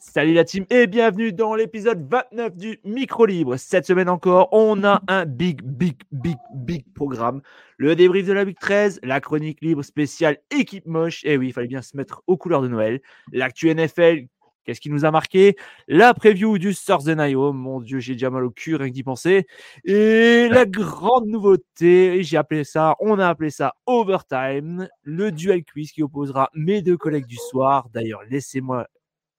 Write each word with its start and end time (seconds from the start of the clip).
Salut 0.00 0.32
la 0.32 0.44
team 0.44 0.64
et 0.70 0.86
bienvenue 0.86 1.32
dans 1.32 1.56
l'épisode 1.56 2.08
29 2.08 2.56
du 2.56 2.78
Micro 2.84 3.26
Libre. 3.26 3.56
Cette 3.56 3.84
semaine 3.84 4.08
encore, 4.08 4.48
on 4.52 4.84
a 4.84 5.02
un 5.08 5.26
big, 5.26 5.60
big, 5.60 5.96
big, 6.12 6.36
big 6.54 6.84
programme. 6.94 7.42
Le 7.78 7.96
débrief 7.96 8.24
de 8.24 8.32
la 8.32 8.44
Big 8.44 8.56
13, 8.60 9.00
la 9.02 9.20
chronique 9.20 9.60
libre 9.60 9.82
spéciale 9.82 10.38
équipe 10.52 10.86
moche. 10.86 11.24
Et 11.24 11.32
eh 11.32 11.36
oui, 11.36 11.48
il 11.48 11.52
fallait 11.52 11.66
bien 11.66 11.82
se 11.82 11.96
mettre 11.96 12.22
aux 12.28 12.36
couleurs 12.36 12.62
de 12.62 12.68
Noël. 12.68 13.00
L'actu 13.32 13.74
NFL, 13.74 14.26
qu'est-ce 14.64 14.80
qui 14.80 14.88
nous 14.88 15.04
a 15.04 15.10
marqué? 15.10 15.56
La 15.88 16.14
preview 16.14 16.58
du 16.58 16.76
Thursday 16.76 17.16
Night 17.16 17.34
Mon 17.34 17.80
Dieu, 17.80 17.98
j'ai 17.98 18.12
déjà 18.12 18.30
mal 18.30 18.44
au 18.44 18.50
cul 18.50 18.76
rien 18.76 18.90
que 18.90 18.94
d'y 18.94 19.02
penser. 19.02 19.48
Et 19.84 20.48
la 20.48 20.64
grande 20.64 21.26
nouveauté, 21.26 22.22
j'ai 22.22 22.36
appelé 22.36 22.62
ça, 22.62 22.94
on 23.00 23.18
a 23.18 23.26
appelé 23.26 23.50
ça 23.50 23.74
Overtime, 23.86 24.88
le 25.02 25.32
duel 25.32 25.64
quiz 25.64 25.90
qui 25.90 26.04
opposera 26.04 26.50
mes 26.54 26.82
deux 26.82 26.96
collègues 26.96 27.26
du 27.26 27.38
soir. 27.50 27.88
D'ailleurs, 27.92 28.22
laissez-moi 28.30 28.86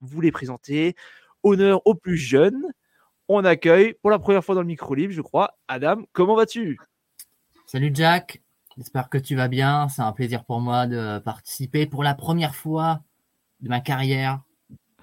vous 0.02 0.22
les 0.22 0.32
présenter. 0.32 0.96
Honneur 1.44 1.86
aux 1.86 1.96
plus 1.96 2.18
jeunes. 2.18 2.64
On 3.28 3.46
accueille 3.46 3.94
pour 4.02 4.10
la 4.10 4.20
première 4.20 4.44
fois 4.44 4.56
dans 4.56 4.62
le 4.62 4.68
micro 4.68 4.96
libre, 4.96 5.14
je 5.14 5.22
crois, 5.22 5.58
Adam. 5.68 6.02
Comment 6.14 6.36
vas-tu? 6.36 6.80
Salut 7.66 7.92
Jack. 7.94 8.42
J'espère 8.78 9.10
que 9.10 9.18
tu 9.18 9.36
vas 9.36 9.48
bien. 9.48 9.88
C'est 9.90 10.02
un 10.02 10.14
plaisir 10.14 10.46
pour 10.46 10.62
moi 10.62 10.88
de 10.88 11.20
participer 11.20 11.86
pour 11.86 12.04
la 12.04 12.16
première 12.16 12.56
fois 12.56 13.02
de 13.60 13.70
ma 13.70 13.82
carrière 13.82 14.42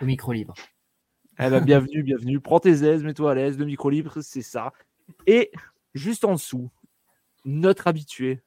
au 0.01 0.05
micro 0.05 0.33
libre. 0.33 0.55
Eh 1.39 1.51
ben, 1.51 1.61
bienvenue, 1.61 2.03
bienvenue. 2.03 2.41
Prends 2.41 2.61
tes 2.61 2.83
aises, 2.85 3.05
mets-toi 3.05 3.33
à 3.33 3.35
l'aise. 3.35 3.59
Le 3.59 3.67
micro 3.67 3.91
libre, 3.91 4.21
c'est 4.23 4.43
ça. 4.43 4.73
Et 5.27 5.53
juste 5.95 6.25
en 6.25 6.33
dessous, 6.33 6.71
notre 7.45 7.87
habitué, 7.87 8.43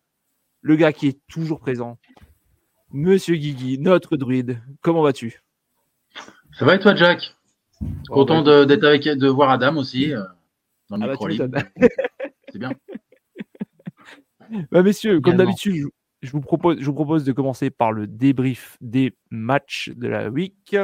le 0.62 0.76
gars 0.76 0.92
qui 0.92 1.08
est 1.08 1.20
toujours 1.28 1.60
présent, 1.60 1.98
Monsieur 2.92 3.36
Guigui, 3.36 3.78
notre 3.78 4.18
druide. 4.18 4.60
Comment 4.82 5.04
vas-tu? 5.04 5.44
Ça 6.58 6.66
va 6.66 6.76
et 6.76 6.80
toi, 6.80 6.96
Jack? 6.96 7.36
Content 8.10 8.42
bah, 8.42 8.66
d'être 8.66 8.84
avec, 8.84 9.04
de 9.04 9.28
voir 9.28 9.50
Adam 9.50 9.78
aussi 9.78 10.14
euh, 10.14 10.24
dans 10.90 10.98
le 10.98 11.04
ah 11.04 11.08
bah, 11.08 11.12
micro 11.14 11.30
C'est 12.52 12.60
bien. 12.60 12.72
Bah, 14.72 14.82
messieurs, 14.82 15.22
comme 15.22 15.36
d'habitude, 15.36 15.90
je, 16.24 16.32
vous 16.32 16.42
propose, 16.42 16.80
je 16.80 16.86
vous 16.86 16.94
propose 16.94 17.24
de 17.24 17.32
commencer 17.32 17.70
par 17.70 17.92
le 17.92 18.08
débrief 18.08 18.78
des 18.82 19.16
matchs 19.30 19.92
de 19.96 20.08
la 20.08 20.30
week. 20.30 20.76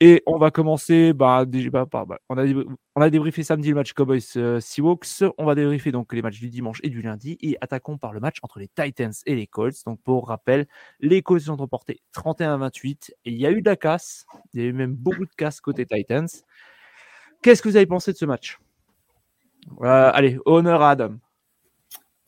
Et 0.00 0.22
on 0.26 0.38
va 0.38 0.52
commencer, 0.52 1.12
bah, 1.12 1.44
bah, 1.44 1.86
bah, 1.90 2.18
on, 2.28 2.36
a, 3.00 3.10
débriefé 3.10 3.42
samedi 3.42 3.70
le 3.70 3.74
match 3.74 3.94
Cowboys 3.94 4.20
euh, 4.36 4.60
Seahawks. 4.60 5.24
On 5.38 5.44
va 5.44 5.56
débriefer 5.56 5.90
donc 5.90 6.12
les 6.12 6.22
matchs 6.22 6.38
du 6.38 6.50
dimanche 6.50 6.78
et 6.84 6.88
du 6.88 7.02
lundi. 7.02 7.36
Et 7.40 7.58
attaquons 7.60 7.98
par 7.98 8.12
le 8.12 8.20
match 8.20 8.36
entre 8.42 8.60
les 8.60 8.68
Titans 8.68 9.12
et 9.26 9.34
les 9.34 9.48
Colts. 9.48 9.84
Donc 9.86 10.00
pour 10.02 10.28
rappel, 10.28 10.68
les 11.00 11.22
Colts 11.22 11.42
sont 11.42 11.56
remportés 11.56 12.00
31-28. 12.14 13.10
Et 13.24 13.32
il 13.32 13.38
y 13.38 13.46
a 13.46 13.50
eu 13.50 13.60
de 13.60 13.68
la 13.68 13.74
casse. 13.74 14.24
Il 14.54 14.60
y 14.60 14.64
a 14.64 14.66
eu 14.68 14.72
même 14.72 14.94
beaucoup 14.94 15.26
de 15.26 15.34
casse 15.36 15.60
côté 15.60 15.84
Titans. 15.84 16.28
Qu'est-ce 17.42 17.60
que 17.60 17.68
vous 17.68 17.76
avez 17.76 17.86
pensé 17.86 18.12
de 18.12 18.18
ce 18.18 18.24
match? 18.24 18.60
Euh, 19.82 20.12
Allez, 20.14 20.38
honneur 20.44 20.80
à 20.80 20.90
Adam. 20.90 21.16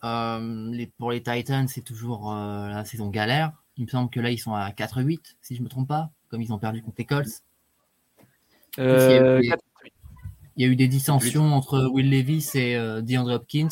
Euh, 0.03 0.87
pour 0.99 1.13
les 1.13 1.23
Titans, 1.23 1.69
c'est 1.69 1.85
toujours 1.85 2.33
la 2.35 2.85
saison 2.85 3.11
galère. 3.11 3.53
Il 3.77 3.85
me 3.85 3.89
semble 3.89 4.11
que 4.11 4.19
là, 4.19 4.31
ils 4.31 4.39
sont 4.39 4.55
à 4.55 4.71
4-8, 4.71 5.37
si 5.41 5.55
je 5.55 5.61
ne 5.61 5.65
me 5.65 5.71
trompe 5.71 5.89
pas, 5.89 6.11
comme 6.29 6.43
ils 6.43 6.53
ont 6.53 6.59
perdu 6.59 6.83
contre 6.83 6.97
les 6.99 7.05
Colts. 7.05 7.43
Euh, 8.81 9.41
il, 10.57 10.63
y 10.63 10.65
a 10.65 10.69
eu 10.69 10.77
des 10.77 10.89
dissensions 10.89 11.55
entre 11.55 11.87
Will 11.93 12.11
Levis 12.11 12.53
et 12.55 12.77
euh, 12.77 13.03
DeAndre 13.03 13.35
Hopkins. 13.35 13.69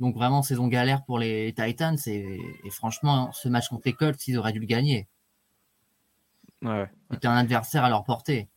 Donc 0.00 0.14
vraiment, 0.14 0.42
saison 0.42 0.68
galère 0.68 1.04
pour 1.04 1.18
les 1.18 1.52
Titans. 1.56 1.98
Et, 2.06 2.38
franchement, 2.70 3.30
ce 3.32 3.48
match 3.48 3.68
contre 3.68 3.82
les 3.86 3.92
Colts, 3.92 4.26
ils 4.26 4.38
auraient 4.38 4.52
dû 4.52 4.60
le 4.60 4.66
gagner. 4.66 5.08
C'était 7.10 7.26
un 7.26 7.36
adversaire 7.36 7.84
à 7.84 7.90
leur 7.90 8.04
portée. 8.04 8.48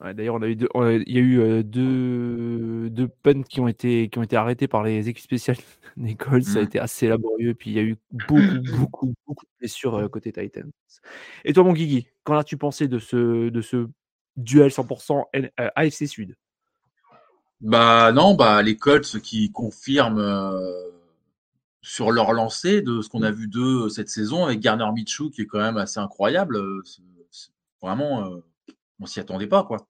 D'ailleurs, 0.00 0.34
on 0.34 0.42
a 0.42 0.48
eu 0.48 0.58
il 1.06 1.14
y 1.14 1.18
a 1.18 1.20
eu 1.20 1.40
euh, 1.40 1.62
deux, 1.62 2.90
deux 2.90 3.08
punts 3.08 3.42
qui 3.42 3.60
ont, 3.60 3.66
été, 3.66 4.10
qui 4.10 4.18
ont 4.18 4.22
été 4.22 4.36
arrêtés 4.36 4.68
par 4.68 4.82
les 4.82 5.08
équipes 5.08 5.24
spéciales 5.24 5.56
des 5.96 6.14
Colts. 6.14 6.44
Ça 6.44 6.58
a 6.58 6.62
mm. 6.62 6.66
été 6.66 6.78
assez 6.78 7.08
laborieux. 7.08 7.54
Puis 7.54 7.70
il 7.70 7.76
y 7.76 7.78
a 7.78 7.82
eu 7.82 7.96
beaucoup, 8.10 8.36
beaucoup, 8.78 9.14
beaucoup 9.26 9.44
de 9.46 9.50
blessures 9.58 10.08
côté 10.10 10.32
Titans. 10.32 10.70
Et 11.44 11.52
toi, 11.52 11.64
mon 11.64 11.72
Guigui, 11.72 12.06
qu'en 12.24 12.36
as-tu 12.36 12.56
pensé 12.58 12.88
de 12.88 12.98
ce, 12.98 13.48
de 13.48 13.60
ce 13.60 13.88
duel 14.36 14.70
100% 14.70 15.24
AFC 15.56 16.06
Sud 16.06 16.36
Bah 17.60 18.12
non, 18.12 18.34
bah 18.34 18.62
les 18.62 18.76
Colts 18.76 19.20
qui 19.20 19.50
confirment 19.50 20.18
euh, 20.18 20.90
sur 21.82 22.10
leur 22.10 22.32
lancée 22.32 22.82
de 22.82 23.00
ce 23.00 23.08
qu'on 23.08 23.22
a 23.22 23.30
vu 23.30 23.48
d'eux 23.48 23.88
cette 23.88 24.08
saison 24.08 24.44
avec 24.44 24.60
Garner 24.60 24.90
Mitchell 24.94 25.30
qui 25.30 25.42
est 25.42 25.46
quand 25.46 25.60
même 25.60 25.76
assez 25.76 26.00
incroyable. 26.00 26.56
Euh, 26.56 26.82
vraiment, 27.80 28.26
euh, 28.26 28.44
on 29.00 29.06
s'y 29.06 29.20
attendait 29.20 29.46
pas 29.46 29.64
quoi. 29.64 29.88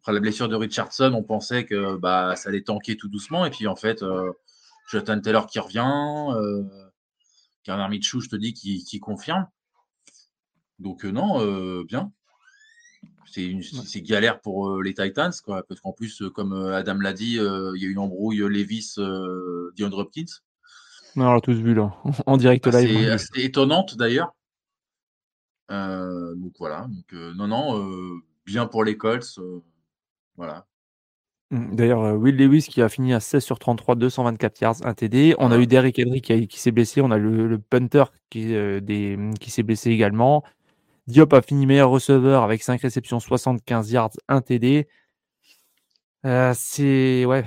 Après 0.00 0.12
la 0.12 0.20
blessure 0.20 0.48
de 0.48 0.56
Richardson, 0.56 1.12
on 1.14 1.22
pensait 1.22 1.66
que 1.66 1.96
bah 1.96 2.34
ça 2.34 2.48
allait 2.48 2.62
tanker 2.62 2.96
tout 2.96 3.08
doucement 3.08 3.44
et 3.44 3.50
puis 3.50 3.66
en 3.66 3.76
fait, 3.76 4.02
Jonathan 4.88 5.20
Taylor 5.20 5.46
qui 5.46 5.58
revient, 5.58 5.84
Garner 7.66 7.86
Mitchell, 7.90 8.22
je 8.22 8.30
te 8.30 8.36
dis, 8.36 8.54
qui 8.54 8.98
confirme. 8.98 9.46
Donc 10.78 11.04
non, 11.04 11.82
bien 11.82 12.10
c'est 13.26 14.02
galère 14.02 14.40
pour 14.40 14.68
euh, 14.68 14.82
les 14.82 14.94
Titans, 14.94 15.32
quoi, 15.44 15.62
parce 15.68 15.80
qu'en 15.80 15.92
plus, 15.92 16.22
euh, 16.22 16.30
comme 16.30 16.52
euh, 16.52 16.74
Adam 16.74 16.94
l'a 16.94 17.12
dit, 17.12 17.34
il 17.34 17.82
y 17.82 17.86
a 17.86 17.88
une 17.88 17.98
embrouille 17.98 18.38
Levis 18.38 18.94
DeAndre 19.76 19.98
Hopkins. 19.98 20.24
on 21.16 21.32
l'a 21.32 21.40
tous 21.40 21.54
vu 21.54 21.74
là, 21.74 21.94
en 22.26 22.36
direct 22.36 22.66
live. 22.66 23.16
C'est 23.18 23.42
étonnante 23.42 23.96
d'ailleurs. 23.96 24.34
donc 25.68 26.52
voilà, 26.58 26.88
donc, 26.88 27.36
non, 27.36 27.48
non, 27.48 28.20
bien 28.46 28.66
pour 28.66 28.84
les 28.84 28.96
Colts. 28.96 29.38
voilà. 30.36 30.66
Mmh, 31.52 31.74
d'ailleurs, 31.74 32.14
Will 32.16 32.36
Lewis 32.36 32.62
qui 32.62 32.80
a 32.80 32.88
fini 32.88 33.12
à 33.12 33.18
16 33.18 33.42
sur 33.42 33.58
33, 33.58 33.96
224 33.96 34.60
yards, 34.60 34.76
un 34.84 34.94
TD. 34.94 35.34
On 35.38 35.50
a 35.50 35.58
eu 35.58 35.66
Derrick 35.66 36.00
Henry 36.04 36.20
qui, 36.20 36.46
qui 36.46 36.60
s'est 36.60 36.70
blessé. 36.70 37.00
On 37.00 37.10
a 37.10 37.18
le, 37.18 37.58
punter 37.58 38.04
qui, 38.30 38.54
qui 39.40 39.50
s'est 39.50 39.64
blessé 39.64 39.90
également. 39.90 40.44
Diop 41.06 41.32
a 41.32 41.42
fini 41.42 41.66
meilleur 41.66 41.90
receveur 41.90 42.42
avec 42.42 42.62
5 42.62 42.80
réceptions, 42.80 43.20
75 43.20 43.90
yards, 43.90 44.12
1 44.28 44.40
TD. 44.42 44.88
Euh, 46.26 46.52
c'est. 46.54 47.24
Ouais. 47.24 47.44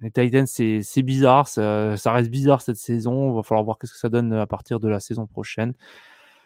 Les 0.00 0.10
Titans, 0.10 0.46
c'est 0.46 1.02
bizarre. 1.02 1.46
Ça, 1.46 1.94
reste 2.06 2.30
bizarre 2.30 2.60
cette 2.60 2.76
saison. 2.76 3.30
Il 3.30 3.36
va 3.36 3.42
falloir 3.42 3.64
voir 3.64 3.78
ce 3.82 3.92
que 3.92 3.98
ça 3.98 4.08
donne 4.08 4.32
à 4.32 4.46
partir 4.46 4.80
de 4.80 4.88
la 4.88 4.98
saison 4.98 5.26
prochaine. 5.26 5.74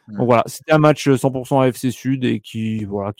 Donc 0.09 0.27
voilà, 0.27 0.45
c'était 0.47 0.73
un 0.73 0.79
match 0.79 1.09
100% 1.09 1.67
AFC 1.67 1.91
Sud 1.91 2.25
et 2.25 2.39
qui, 2.39 2.85
voilà, 2.85 3.13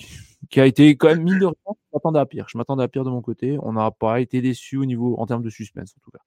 qui, 0.49 0.61
a 0.61 0.67
été 0.67 0.97
quand 0.97 1.09
même 1.09 1.23
mine 1.23 1.39
de 1.39 1.47
rien. 1.47 1.55
Je 1.67 1.89
m'attendais 1.95 2.21
à 2.21 2.27
pire. 2.27 2.47
Je 2.49 2.59
m'attendais 2.59 2.85
à 2.85 2.89
pire 2.89 3.03
de 3.03 3.11
mon 3.11 3.23
côté. 3.23 3.59
On 3.63 3.73
n'a 3.73 3.91
pas 3.91 4.21
été 4.21 4.41
déçu 4.41 4.77
au 4.77 4.85
niveau 4.85 5.17
en 5.19 5.27
termes 5.27 5.43
de 5.43 5.51
suspense 5.51 5.95
en 5.99 6.01
tout 6.05 6.11
cas. 6.11 6.21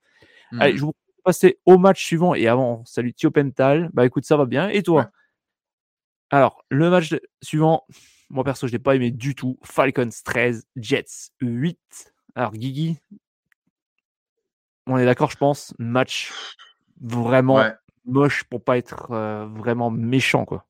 Allez, 0.58 0.76
je 0.76 0.84
vous 0.84 0.92
passer 1.24 1.58
au 1.64 1.78
match 1.78 2.04
suivant 2.04 2.34
et 2.34 2.48
avant, 2.48 2.84
salut 2.84 3.14
Thio 3.14 3.30
Pental. 3.30 3.90
Bah 3.92 4.04
écoute, 4.04 4.24
ça 4.24 4.36
va 4.36 4.44
bien. 4.44 4.68
Et 4.68 4.82
toi? 4.82 5.10
Alors, 6.30 6.64
le 6.70 6.90
match 6.90 7.14
suivant, 7.42 7.86
moi 8.28 8.44
perso, 8.44 8.66
je 8.66 8.72
ne 8.72 8.78
l'ai 8.78 8.82
pas 8.82 8.94
aimé 8.94 9.10
du 9.10 9.34
tout. 9.34 9.58
Falcons 9.62 10.08
13, 10.24 10.66
Jets 10.76 11.32
8. 11.40 12.14
Alors, 12.36 12.52
Guigui, 12.52 12.98
on 14.86 14.96
est 14.96 15.04
d'accord, 15.04 15.30
je 15.30 15.36
pense. 15.36 15.74
Match 15.78 16.32
vraiment 17.00 17.64
moche 18.04 18.44
pour 18.44 18.62
pas 18.62 18.78
être 18.78 19.10
euh, 19.10 19.46
vraiment 19.46 19.90
méchant, 19.90 20.44
quoi. 20.44 20.66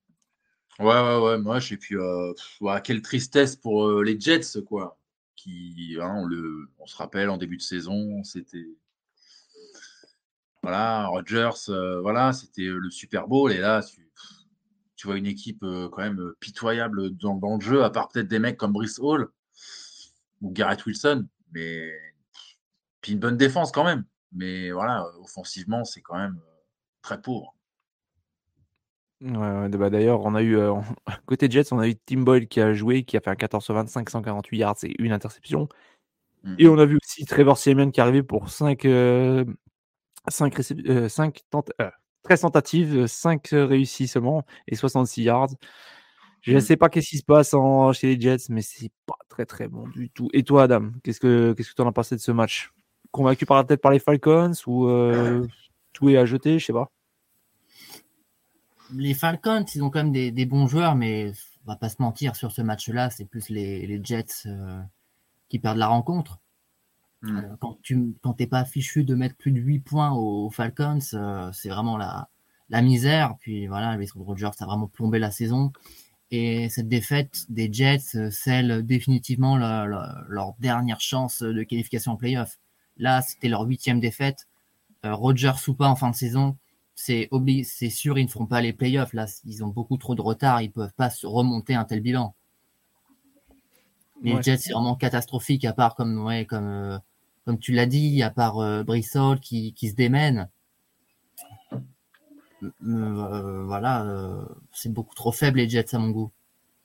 Ouais, 0.78 0.86
ouais, 0.86 1.18
ouais, 1.18 1.38
moche. 1.38 1.72
Et 1.72 1.76
puis, 1.76 1.96
euh, 1.96 2.32
quelle 2.82 3.02
tristesse 3.02 3.56
pour 3.56 3.86
euh, 3.86 4.02
les 4.02 4.18
Jets, 4.18 4.62
quoi. 4.66 4.98
Qui, 5.36 5.96
hein, 6.00 6.14
on, 6.18 6.26
le, 6.26 6.70
on 6.78 6.86
se 6.86 6.96
rappelle, 6.96 7.30
en 7.30 7.36
début 7.36 7.56
de 7.56 7.62
saison, 7.62 8.22
c'était. 8.24 8.66
Voilà, 10.62 11.06
Rodgers, 11.06 11.72
voilà, 12.02 12.34
c'était 12.34 12.64
le 12.64 12.90
Super 12.90 13.26
Bowl. 13.26 13.50
Et 13.50 13.56
là, 13.56 13.82
tu 13.82 14.09
vois 15.06 15.16
une 15.16 15.26
équipe 15.26 15.62
euh, 15.62 15.88
quand 15.88 16.02
même 16.02 16.20
euh, 16.20 16.36
pitoyable 16.40 17.10
dans, 17.16 17.56
le 17.56 17.60
jeu, 17.60 17.84
à 17.84 17.90
part 17.90 18.08
peut-être 18.08 18.28
des 18.28 18.38
mecs 18.38 18.56
comme 18.56 18.72
Brice 18.72 18.98
Hall 18.98 19.28
ou 20.40 20.50
Garrett 20.50 20.84
Wilson, 20.86 21.26
mais 21.52 21.90
puis 23.00 23.12
une 23.12 23.18
bonne 23.18 23.36
défense 23.36 23.72
quand 23.72 23.84
même. 23.84 24.04
Mais 24.32 24.70
voilà, 24.70 25.06
offensivement, 25.20 25.84
c'est 25.84 26.00
quand 26.00 26.16
même 26.16 26.38
euh, 26.38 26.62
très 27.02 27.20
pauvre. 27.20 27.54
bah, 29.20 29.90
d'ailleurs, 29.90 30.20
on 30.24 30.34
a 30.34 30.42
eu 30.42 30.56
euh, 30.56 30.74
côté 31.26 31.50
Jets, 31.50 31.72
on 31.72 31.78
a 31.78 31.88
eu 31.88 31.96
Tim 31.96 32.20
Boyle 32.20 32.46
qui 32.46 32.60
a 32.60 32.72
joué, 32.72 33.04
qui 33.04 33.16
a 33.16 33.20
fait 33.20 33.30
un 33.30 33.36
14 33.36 33.64
sur 33.64 33.74
25, 33.74 34.08
148 34.08 34.58
yards 34.58 34.76
et 34.84 34.94
une 34.98 35.12
interception. 35.12 35.68
Et 36.58 36.64
mhm. 36.64 36.72
on 36.72 36.78
a 36.78 36.86
vu 36.86 36.98
aussi 37.02 37.26
Trevor 37.26 37.58
Siemian 37.58 37.90
qui 37.90 38.00
est 38.00 38.02
arrivé 38.02 38.22
pour 38.22 38.48
5, 38.50 38.86
5, 40.28 40.62
5 41.08 41.42
13 42.22 42.40
tentatives, 42.42 43.06
5 43.06 43.48
réussis 43.52 44.08
seulement 44.08 44.44
et 44.68 44.76
66 44.76 45.22
yards. 45.22 45.50
Je 46.42 46.52
ne 46.52 46.56
mmh. 46.56 46.60
sais 46.60 46.76
pas 46.76 46.88
qu'est-ce 46.88 47.08
qui 47.08 47.18
se 47.18 47.24
passe 47.24 47.52
en, 47.52 47.92
chez 47.92 48.14
les 48.14 48.20
Jets, 48.20 48.46
mais 48.48 48.62
c'est 48.62 48.90
pas 49.06 49.18
très 49.28 49.44
très 49.44 49.68
bon 49.68 49.86
du 49.88 50.08
tout. 50.08 50.28
Et 50.32 50.42
toi, 50.42 50.64
Adam, 50.64 50.90
qu'est-ce 51.02 51.20
que 51.20 51.52
qu'est-ce 51.52 51.70
que 51.70 51.74
tu 51.74 51.82
en 51.82 51.88
as 51.88 51.92
pensé 51.92 52.16
de 52.16 52.20
ce 52.20 52.32
match? 52.32 52.72
Convaincu 53.10 53.44
par 53.44 53.58
la 53.58 53.64
tête 53.64 53.82
par 53.82 53.92
les 53.92 53.98
Falcons 53.98 54.52
ou 54.66 54.88
euh, 54.88 55.46
tout 55.92 56.08
est 56.08 56.16
à 56.16 56.24
jeter, 56.24 56.58
je 56.58 56.66
sais 56.66 56.72
pas. 56.72 56.90
Les 58.94 59.14
Falcons, 59.14 59.64
ils 59.74 59.82
ont 59.82 59.90
quand 59.90 60.02
même 60.04 60.12
des, 60.12 60.46
bons 60.46 60.66
joueurs, 60.66 60.96
mais 60.96 61.32
on 61.64 61.70
va 61.70 61.76
pas 61.76 61.88
se 61.88 61.96
mentir 62.00 62.34
sur 62.36 62.52
ce 62.52 62.62
match-là, 62.62 63.10
c'est 63.10 63.24
plus 63.24 63.48
les, 63.50 64.00
Jets 64.02 64.46
euh, 64.46 64.80
qui 65.48 65.58
perdent 65.58 65.78
la 65.78 65.88
rencontre. 65.88 66.38
Mmh. 67.22 67.36
Euh, 67.36 67.56
quand 67.60 67.78
tu 67.82 68.14
quand 68.22 68.34
t'es 68.34 68.46
pas 68.46 68.64
fichu 68.64 69.04
de 69.04 69.14
mettre 69.14 69.36
plus 69.36 69.52
de 69.52 69.60
8 69.60 69.80
points 69.80 70.12
aux, 70.12 70.50
Falcons, 70.50 71.00
c'est 71.52 71.68
vraiment 71.68 71.96
la, 71.96 72.28
la 72.70 72.82
misère. 72.82 73.34
Puis 73.40 73.66
voilà, 73.66 73.96
les 73.96 74.06
Rodgers 74.14 74.50
a 74.58 74.64
vraiment 74.64 74.88
plombé 74.88 75.18
la 75.18 75.30
saison. 75.30 75.72
Et 76.30 76.68
cette 76.68 76.88
défaite 76.88 77.46
des 77.48 77.72
Jets 77.72 78.14
euh, 78.14 78.30
scelle 78.30 78.86
définitivement 78.86 79.56
leur 79.56 80.54
dernière 80.60 81.00
chance 81.00 81.42
de 81.42 81.62
qualification 81.64 82.12
en 82.12 82.16
playoff. 82.16 82.58
Là, 82.96 83.20
c'était 83.20 83.48
leur 83.48 83.62
huitième 83.62 83.98
défaite. 83.98 84.46
Euh, 85.04 85.14
Rodgers 85.14 85.52
ou 85.66 85.74
pas 85.74 85.88
en 85.88 85.96
fin 85.96 86.10
de 86.10 86.14
saison, 86.14 86.56
c'est 86.94 87.28
c'est 87.64 87.90
sûr, 87.90 88.18
ils 88.18 88.26
ne 88.26 88.30
feront 88.30 88.46
pas 88.46 88.60
les 88.60 88.72
playoffs. 88.72 89.12
Là, 89.12 89.26
ils 89.44 89.64
ont 89.64 89.68
beaucoup 89.68 89.96
trop 89.96 90.14
de 90.14 90.20
retard, 90.20 90.62
ils 90.62 90.70
peuvent 90.70 90.92
pas 90.94 91.10
se 91.10 91.26
remonter 91.26 91.74
un 91.74 91.84
tel 91.84 92.00
bilan. 92.00 92.34
Les 94.22 94.40
Jets, 94.42 94.58
c'est 94.58 94.72
vraiment 94.72 94.96
catastrophique, 94.96 95.64
à 95.64 95.72
part 95.72 95.94
comme, 95.94 96.22
ouais, 96.24 96.44
comme, 96.44 96.66
euh, 96.66 96.98
comme 97.50 97.58
tu 97.58 97.72
l'as 97.72 97.86
dit, 97.86 98.22
à 98.22 98.30
part 98.30 98.60
euh, 98.60 98.84
Brissol 98.84 99.40
qui, 99.40 99.74
qui 99.74 99.88
se 99.88 99.96
démène. 99.96 100.48
Euh, 102.62 103.64
voilà, 103.64 104.04
euh, 104.04 104.44
c'est 104.72 104.92
beaucoup 104.92 105.16
trop 105.16 105.32
faible 105.32 105.58
les 105.58 105.68
Jets 105.68 105.96
à 105.96 105.98
mon 105.98 106.10
goût. 106.10 106.30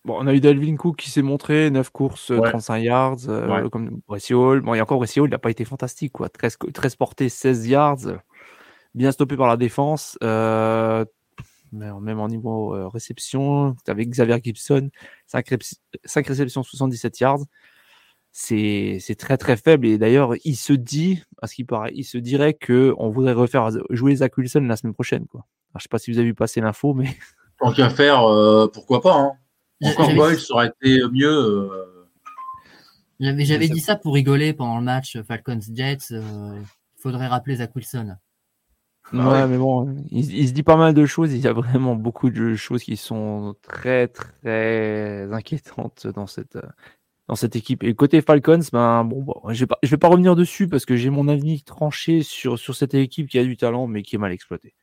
Bon, 0.05 0.17
on 0.19 0.25
a 0.25 0.33
eu 0.33 0.39
Dalvin 0.39 0.75
Cook 0.75 0.97
qui 0.97 1.11
s'est 1.11 1.21
montré, 1.21 1.69
9 1.69 1.91
courses, 1.91 2.31
35 2.35 2.77
yards, 2.79 3.29
euh, 3.29 3.69
comme 3.69 4.01
Bresci 4.07 4.33
Hall. 4.33 4.61
Bon, 4.61 4.73
il 4.73 4.77
y 4.77 4.79
a 4.79 4.83
encore 4.83 4.97
Bresci 4.97 5.19
Hall, 5.19 5.29
il 5.29 5.33
n'a 5.33 5.37
pas 5.37 5.51
été 5.51 5.65
fantastique, 5.65 6.13
quoi. 6.13 6.29
13, 6.29 6.57
13 6.73 6.95
portées, 6.95 7.29
16 7.29 7.67
yards, 7.67 7.99
bien 8.95 9.11
stoppé 9.11 9.37
par 9.37 9.47
la 9.47 9.57
défense. 9.57 10.17
Euh, 10.23 11.05
même 11.73 12.19
en 12.19 12.27
niveau 12.27 12.69
réception, 12.89 13.75
avec 13.87 14.09
Xavier 14.09 14.39
Gibson, 14.43 14.89
5, 15.27 15.45
5 16.05 16.27
réceptions, 16.27 16.63
77 16.63 17.19
yards. 17.19 17.41
C'est 18.37 19.15
très 19.17 19.37
très 19.37 19.55
faible. 19.55 19.87
Et 19.87 19.97
d'ailleurs, 19.97 20.33
il 20.43 20.57
se 20.57 20.73
dit, 20.73 21.23
à 21.41 21.47
ce 21.47 21.55
qui 21.55 21.63
paraît, 21.63 21.93
il 21.95 22.03
se 22.03 22.17
dirait 22.17 22.53
qu'on 22.53 23.09
voudrait 23.09 23.31
refaire 23.31 23.69
jouer 23.91 24.17
Zach 24.17 24.37
Wilson 24.37 24.59
la 24.67 24.75
semaine 24.75 24.93
prochaine, 24.93 25.25
quoi. 25.25 25.45
Je 25.73 25.77
ne 25.77 25.81
sais 25.83 25.87
pas 25.89 25.99
si 25.99 26.11
vous 26.11 26.17
avez 26.17 26.27
vu 26.27 26.33
passer 26.33 26.59
l'info, 26.59 26.93
mais. 26.93 27.15
Tant 27.59 27.71
qu'à 27.71 27.89
faire, 27.89 28.23
euh, 28.29 28.67
pourquoi 28.67 29.01
pas 29.01 29.15
hein. 29.15 29.31
Encore 29.81 30.13
Boyle, 30.13 30.37
ça 30.37 30.53
aurait 30.53 30.67
été 30.81 31.01
mieux. 31.13 31.31
Euh. 31.31 32.07
J'avais 33.21 33.69
dit 33.69 33.79
ça 33.79 33.95
pour 33.95 34.13
rigoler 34.13 34.51
pendant 34.51 34.79
le 34.79 34.83
match 34.83 35.17
Falcons-Jets. 35.21 36.11
Euh, 36.11 36.59
il 36.59 37.01
faudrait 37.01 37.27
rappeler 37.27 37.55
Zach 37.55 37.73
Wilson. 37.73 38.17
Ouais, 39.13 39.19
ah 39.23 39.47
mais 39.47 39.57
bon, 39.57 39.95
il, 40.11 40.47
se 40.47 40.51
dit 40.51 40.63
pas 40.63 40.75
mal 40.75 40.93
de 40.93 41.05
choses. 41.05 41.33
Il 41.33 41.39
y 41.39 41.47
a 41.47 41.53
vraiment 41.53 41.95
beaucoup 41.95 42.29
de 42.31 42.55
choses 42.55 42.83
qui 42.83 42.97
sont 42.97 43.55
très, 43.61 44.09
très 44.09 45.31
inquiétantes 45.31 46.07
dans 46.07 46.27
cette, 46.27 46.57
dans 47.27 47.35
cette 47.35 47.55
équipe. 47.55 47.83
Et 47.83 47.93
côté 47.95 48.21
Falcons, 48.21 48.59
ben, 48.71 49.03
bon, 49.03 49.21
bon 49.23 49.41
je 49.49 49.59
vais 49.61 49.67
pas, 49.67 49.79
je 49.81 49.89
vais 49.89 49.97
pas 49.97 50.07
revenir 50.07 50.35
dessus 50.35 50.67
parce 50.67 50.85
que 50.85 50.95
j'ai 50.95 51.09
mon 51.09 51.27
avis 51.27 51.63
tranché 51.63 52.23
sur, 52.23 52.59
sur 52.59 52.75
cette 52.75 52.93
équipe 52.93 53.29
qui 53.29 53.39
a 53.39 53.43
du 53.43 53.57
talent, 53.57 53.87
mais 53.87 54.03
qui 54.03 54.15
est 54.15 54.19
mal 54.19 54.31
exploitée. 54.31 54.75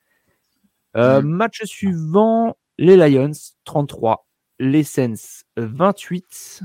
Euh, 0.96 1.22
mm. 1.22 1.26
Match 1.26 1.62
suivant, 1.64 2.56
les 2.78 2.96
Lions 2.96 3.32
33, 3.64 4.26
les 4.58 4.82
Saints 4.82 5.44
28. 5.56 6.62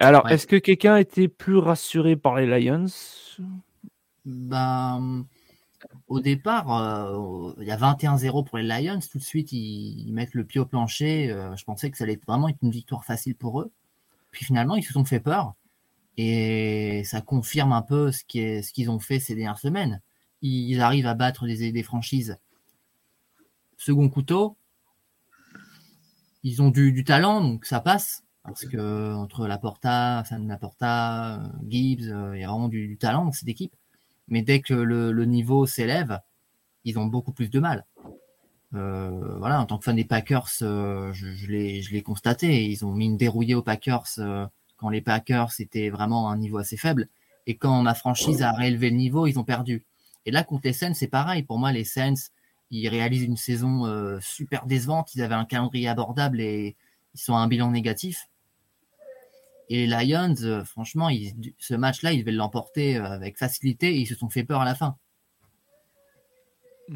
Alors, 0.00 0.28
est-ce 0.28 0.46
que 0.46 0.56
quelqu'un 0.56 0.96
était 0.96 1.28
plus 1.28 1.56
rassuré 1.56 2.16
par 2.16 2.36
les 2.36 2.46
Lions? 2.46 2.86
Ben, 4.24 5.24
Au 6.08 6.20
départ, 6.20 6.72
euh, 6.72 7.52
il 7.60 7.66
y 7.66 7.70
a 7.70 7.76
21-0 7.76 8.44
pour 8.44 8.58
les 8.58 8.64
Lions. 8.64 9.00
Tout 9.10 9.18
de 9.18 9.22
suite, 9.22 9.52
ils, 9.52 10.10
mettent 10.12 10.34
le 10.34 10.44
pied 10.44 10.60
au 10.60 10.66
plancher. 10.66 11.30
Euh, 11.30 11.54
je 11.56 11.64
pensais 11.64 11.90
que 11.90 11.98
ça 11.98 12.04
allait 12.04 12.18
vraiment 12.26 12.48
être 12.48 12.58
une 12.62 12.70
victoire 12.70 13.04
facile 13.04 13.34
pour 13.34 13.60
eux. 13.60 13.70
Puis 14.30 14.44
finalement, 14.44 14.76
ils 14.76 14.82
se 14.82 14.92
sont 14.92 15.04
fait 15.04 15.20
peur. 15.20 15.54
Et 16.16 17.02
ça 17.04 17.20
confirme 17.20 17.72
un 17.72 17.82
peu 17.82 18.10
ce 18.10 18.24
qu'ils 18.24 18.90
ont 18.90 18.98
fait 18.98 19.20
ces 19.20 19.34
dernières 19.34 19.58
semaines 19.58 20.00
ils 20.42 20.80
arrivent 20.80 21.06
à 21.06 21.14
battre 21.14 21.46
des, 21.46 21.82
franchises. 21.82 22.36
Second 23.76 24.08
couteau, 24.08 24.56
ils 26.42 26.62
ont 26.62 26.70
du, 26.70 27.04
talent, 27.04 27.40
donc 27.40 27.64
ça 27.64 27.80
passe. 27.80 28.22
Parce 28.44 28.64
que 28.64 29.12
entre 29.14 29.46
Laporta, 29.46 30.24
San 30.24 30.48
Laporta, 30.48 31.42
Gibbs, 31.68 32.08
euh, 32.08 32.34
il 32.34 32.40
y 32.40 32.44
a 32.44 32.48
vraiment 32.48 32.68
du, 32.68 32.96
talent 32.96 33.26
dans 33.26 33.32
cette 33.32 33.48
équipe. 33.48 33.74
Mais 34.28 34.42
dès 34.42 34.60
que 34.60 34.74
le, 34.74 35.24
niveau 35.24 35.66
s'élève, 35.66 36.20
ils 36.84 36.98
ont 36.98 37.06
beaucoup 37.06 37.32
plus 37.32 37.50
de 37.50 37.60
mal. 37.60 37.86
Euh, 38.74 39.38
voilà, 39.38 39.60
en 39.60 39.66
tant 39.66 39.78
que 39.78 39.84
fan 39.84 39.96
des 39.96 40.04
Packers, 40.04 40.50
euh, 40.62 41.12
je, 41.12 41.46
l'ai 41.46 42.02
constaté. 42.02 42.66
Ils 42.66 42.84
ont 42.84 42.92
mis 42.92 43.06
une 43.06 43.16
dérouillée 43.16 43.54
aux 43.54 43.62
Packers 43.62 44.06
quand 44.76 44.88
les 44.88 45.00
Packers 45.00 45.50
étaient 45.58 45.90
vraiment 45.90 46.28
à 46.28 46.32
un 46.32 46.38
niveau 46.38 46.58
assez 46.58 46.76
faible. 46.76 47.08
Et 47.46 47.56
quand 47.56 47.82
ma 47.82 47.94
franchise 47.94 48.42
a 48.42 48.52
réélevé 48.52 48.90
le 48.90 48.96
niveau, 48.96 49.26
ils 49.26 49.38
ont 49.38 49.44
perdu. 49.44 49.84
Et 50.26 50.30
là, 50.30 50.44
contre 50.44 50.66
les 50.66 50.74
Saints, 50.74 50.94
c'est 50.94 51.08
pareil. 51.08 51.42
Pour 51.42 51.58
moi, 51.58 51.72
les 51.72 51.84
Saints, 51.84 52.30
ils 52.70 52.88
réalisent 52.88 53.22
une 53.22 53.38
saison 53.38 53.86
euh, 53.86 54.18
super 54.20 54.66
décevante. 54.66 55.14
Ils 55.14 55.22
avaient 55.22 55.34
un 55.34 55.46
calendrier 55.46 55.88
abordable 55.88 56.40
et 56.40 56.76
ils 57.14 57.20
sont 57.20 57.34
à 57.34 57.38
un 57.38 57.48
bilan 57.48 57.70
négatif. 57.70 58.28
Et 59.70 59.86
les 59.86 60.06
Lions, 60.06 60.34
euh, 60.42 60.64
franchement, 60.64 61.08
ce 61.58 61.74
match-là, 61.74 62.12
ils 62.12 62.20
devaient 62.20 62.32
l'emporter 62.32 62.96
euh, 62.96 63.04
avec 63.04 63.38
facilité 63.38 63.94
et 63.94 63.98
ils 63.98 64.06
se 64.06 64.14
sont 64.14 64.28
fait 64.28 64.44
peur 64.44 64.60
à 64.60 64.64
la 64.64 64.74
fin. 64.74 64.96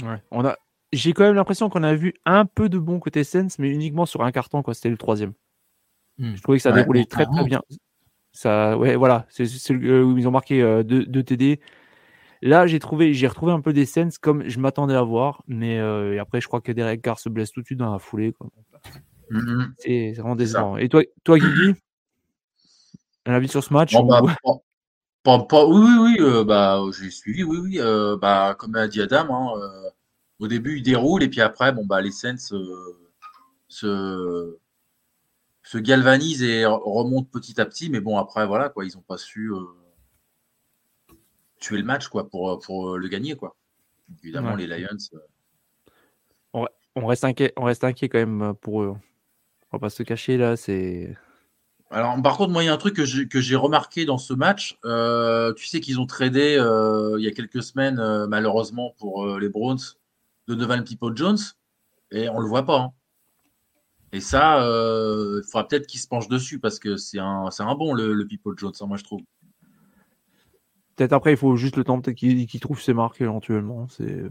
Ouais, 0.03 0.23
on 0.31 0.45
a... 0.45 0.57
J'ai 0.93 1.13
quand 1.13 1.25
même 1.25 1.35
l'impression 1.35 1.71
qu'on 1.71 1.83
a 1.83 1.95
vu 1.95 2.15
un 2.27 2.45
peu 2.45 2.69
de 2.69 2.79
bon 2.79 2.99
côté 2.99 3.25
Saints, 3.25 3.49
mais 3.59 3.71
uniquement 3.71 4.05
sur 4.05 4.23
un 4.23 4.33
carton 4.33 4.63
quand 4.63 4.75
c'était 4.75 4.91
le 4.91 4.99
troisième. 4.99 5.33
Hmm. 6.19 6.35
Je 6.35 6.43
trouvais 6.43 6.59
que 6.59 6.63
ça 6.63 6.73
déroulait 6.73 7.07
très 7.07 7.25
très 7.25 7.45
bien. 7.45 7.63
Ça, 8.33 8.77
ouais, 8.77 8.97
voilà, 8.97 9.27
c'est 9.31 9.45
où 9.71 10.19
ils 10.19 10.29
ont 10.29 10.31
marqué 10.31 10.83
deux 10.85 11.23
TD. 11.23 11.61
Là, 12.43 12.67
j'ai 12.67 12.81
trouvé, 12.81 13.15
j'ai 13.15 13.29
retrouvé 13.29 13.53
un 13.53 13.61
peu 13.61 13.73
des 13.73 13.87
scènes 13.87 14.11
comme 14.21 14.49
je 14.49 14.59
m'attendais 14.59 14.97
à 14.97 15.03
voir, 15.03 15.45
mais 15.47 15.79
euh, 15.79 16.21
après, 16.21 16.41
je 16.41 16.49
crois 16.49 16.61
que 16.61 16.73
Derek 16.73 17.01
Carr 17.01 17.21
se 17.21 17.29
blesse 17.29 17.53
tout 17.53 17.61
de 17.61 17.67
suite 17.67 17.79
dans 17.79 17.93
la 17.93 18.01
foulée. 18.01 18.35
Mm-hmm. 19.31 19.67
C'est 19.79 20.13
vraiment 20.15 20.35
décevant. 20.35 20.77
Et 20.77 20.89
toi, 20.89 21.05
toi 21.23 21.39
Guigui, 21.39 21.77
un 23.27 23.35
avis 23.35 23.49
sur 23.49 23.63
ce 23.63 23.73
match 23.73 23.95
bah, 23.95 24.23
pas, 25.23 25.67
Oui, 25.67 25.81
oui, 25.81 25.97
oui, 26.01 26.17
euh, 26.21 26.45
bah, 26.45 26.81
j'ai 26.99 27.11
suivi, 27.11 27.45
oui, 27.45 27.59
oui. 27.59 27.81
Euh, 27.81 28.17
bah, 28.17 28.57
comme 28.59 28.75
a 28.75 28.89
dit 28.89 29.01
Adam, 29.01 29.55
hein, 29.55 29.91
au 30.41 30.49
début, 30.49 30.79
il 30.79 30.83
déroule, 30.83 31.23
et 31.23 31.29
puis 31.29 31.41
après, 31.41 31.73
bon, 31.73 31.87
bah, 31.87 32.01
les 32.01 32.11
scènes 32.11 32.39
se, 32.39 32.57
se, 33.69 34.59
galvanisent 35.77 36.43
et 36.43 36.65
remontent 36.67 37.29
petit 37.31 37.61
à 37.61 37.67
petit, 37.67 37.91
mais 37.91 38.01
bon, 38.01 38.19
après, 38.19 38.47
voilà, 38.47 38.69
quoi, 38.69 38.85
ils 38.85 38.95
n'ont 38.95 39.03
pas 39.03 39.19
su 39.19 39.53
tuer 41.63 41.79
le 41.79 41.85
match 41.85 42.09
quoi, 42.09 42.29
pour, 42.29 42.59
pour 42.59 42.91
euh, 42.91 42.99
le 42.99 43.09
gagner. 43.09 43.37
Quoi. 43.37 43.57
Évidemment, 44.23 44.55
les 44.55 44.67
Lions. 44.67 44.89
Euh, 45.15 46.67
on, 46.95 47.07
reste 47.07 47.25
inquiet, 47.25 47.53
on 47.57 47.65
reste 47.65 47.85
inquiet 47.85 48.11
quand 48.11 48.19
même 48.19 48.43
euh, 48.43 48.53
pour 48.53 48.83
eux. 48.83 48.95
On 49.71 49.77
va 49.77 49.81
pas 49.81 49.91
se 49.91 50.03
cacher 50.03 50.37
là. 50.37 50.57
c'est 50.57 51.17
alors, 51.93 52.21
par 52.23 52.37
contre, 52.37 52.53
moi, 52.53 52.63
il 52.63 52.67
y 52.67 52.69
a 52.69 52.73
un 52.73 52.79
truc 52.79 52.95
que 52.95 53.41
j'ai 53.41 53.57
remarqué 53.57 54.05
dans 54.05 54.19
ce 54.19 54.35
match. 54.35 54.79
tu 55.57 55.67
sais 55.67 55.81
qu'ils 55.81 56.01
ont 56.01 56.07
tradé 56.07 56.55
il 57.19 57.25
y 57.25 57.29
a 57.29 57.33
quelques 57.33 57.63
semaines, 57.63 58.27
malheureusement, 58.27 58.95
pour 58.99 59.39
les 59.39 59.49
Browns, 59.49 59.81
de 60.49 60.55
Devant 60.55 60.83
People 60.83 61.17
Jones, 61.17 61.39
et 62.11 62.29
on 62.29 62.41
le 62.41 62.49
voit 62.49 62.65
pas. 62.65 62.81
Hein. 62.81 62.93
Et 64.13 64.21
ça, 64.21 64.59
il 64.59 65.43
faudra 65.45 65.69
peut-être 65.69 65.87
qu'ils 65.87 66.01
se 66.01 66.09
penchent 66.09 66.29
dessus 66.29 66.59
parce 66.59 66.79
que 66.79 66.97
c'est 66.97 67.19
un, 67.19 67.49
un 67.59 67.75
bon, 67.75 67.95
le, 67.95 68.13
le 68.13 68.27
People 68.27 68.55
Jones, 68.57 68.73
hein, 68.81 68.87
moi, 68.87 68.97
je 68.97 69.05
trouve. 69.05 69.21
Peut-être 70.97 71.13
après, 71.13 71.33
il 71.33 71.37
faut 71.37 71.57
juste 71.57 71.77
le 71.77 71.85
temps 71.85 72.01
qu'il 72.01 72.61
trouve 72.61 72.81
ses 72.81 72.93
marques 72.93 73.21
éventuellement. 73.21 73.89
C'est. 73.89 74.25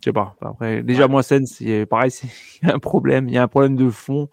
Je 0.00 0.04
sais 0.04 0.12
pas. 0.12 0.36
Après, 0.40 0.82
déjà, 0.82 1.08
moi, 1.08 1.22
Sen, 1.22 1.46
c'est 1.46 1.86
pareil, 1.86 2.10
il 2.62 2.68
y 2.68 2.70
a 2.70 2.74
un 2.74 2.78
problème. 2.78 3.28
Il 3.28 3.34
y 3.34 3.38
a 3.38 3.42
un 3.42 3.48
problème 3.48 3.76
de 3.76 3.90
fond. 3.90 4.28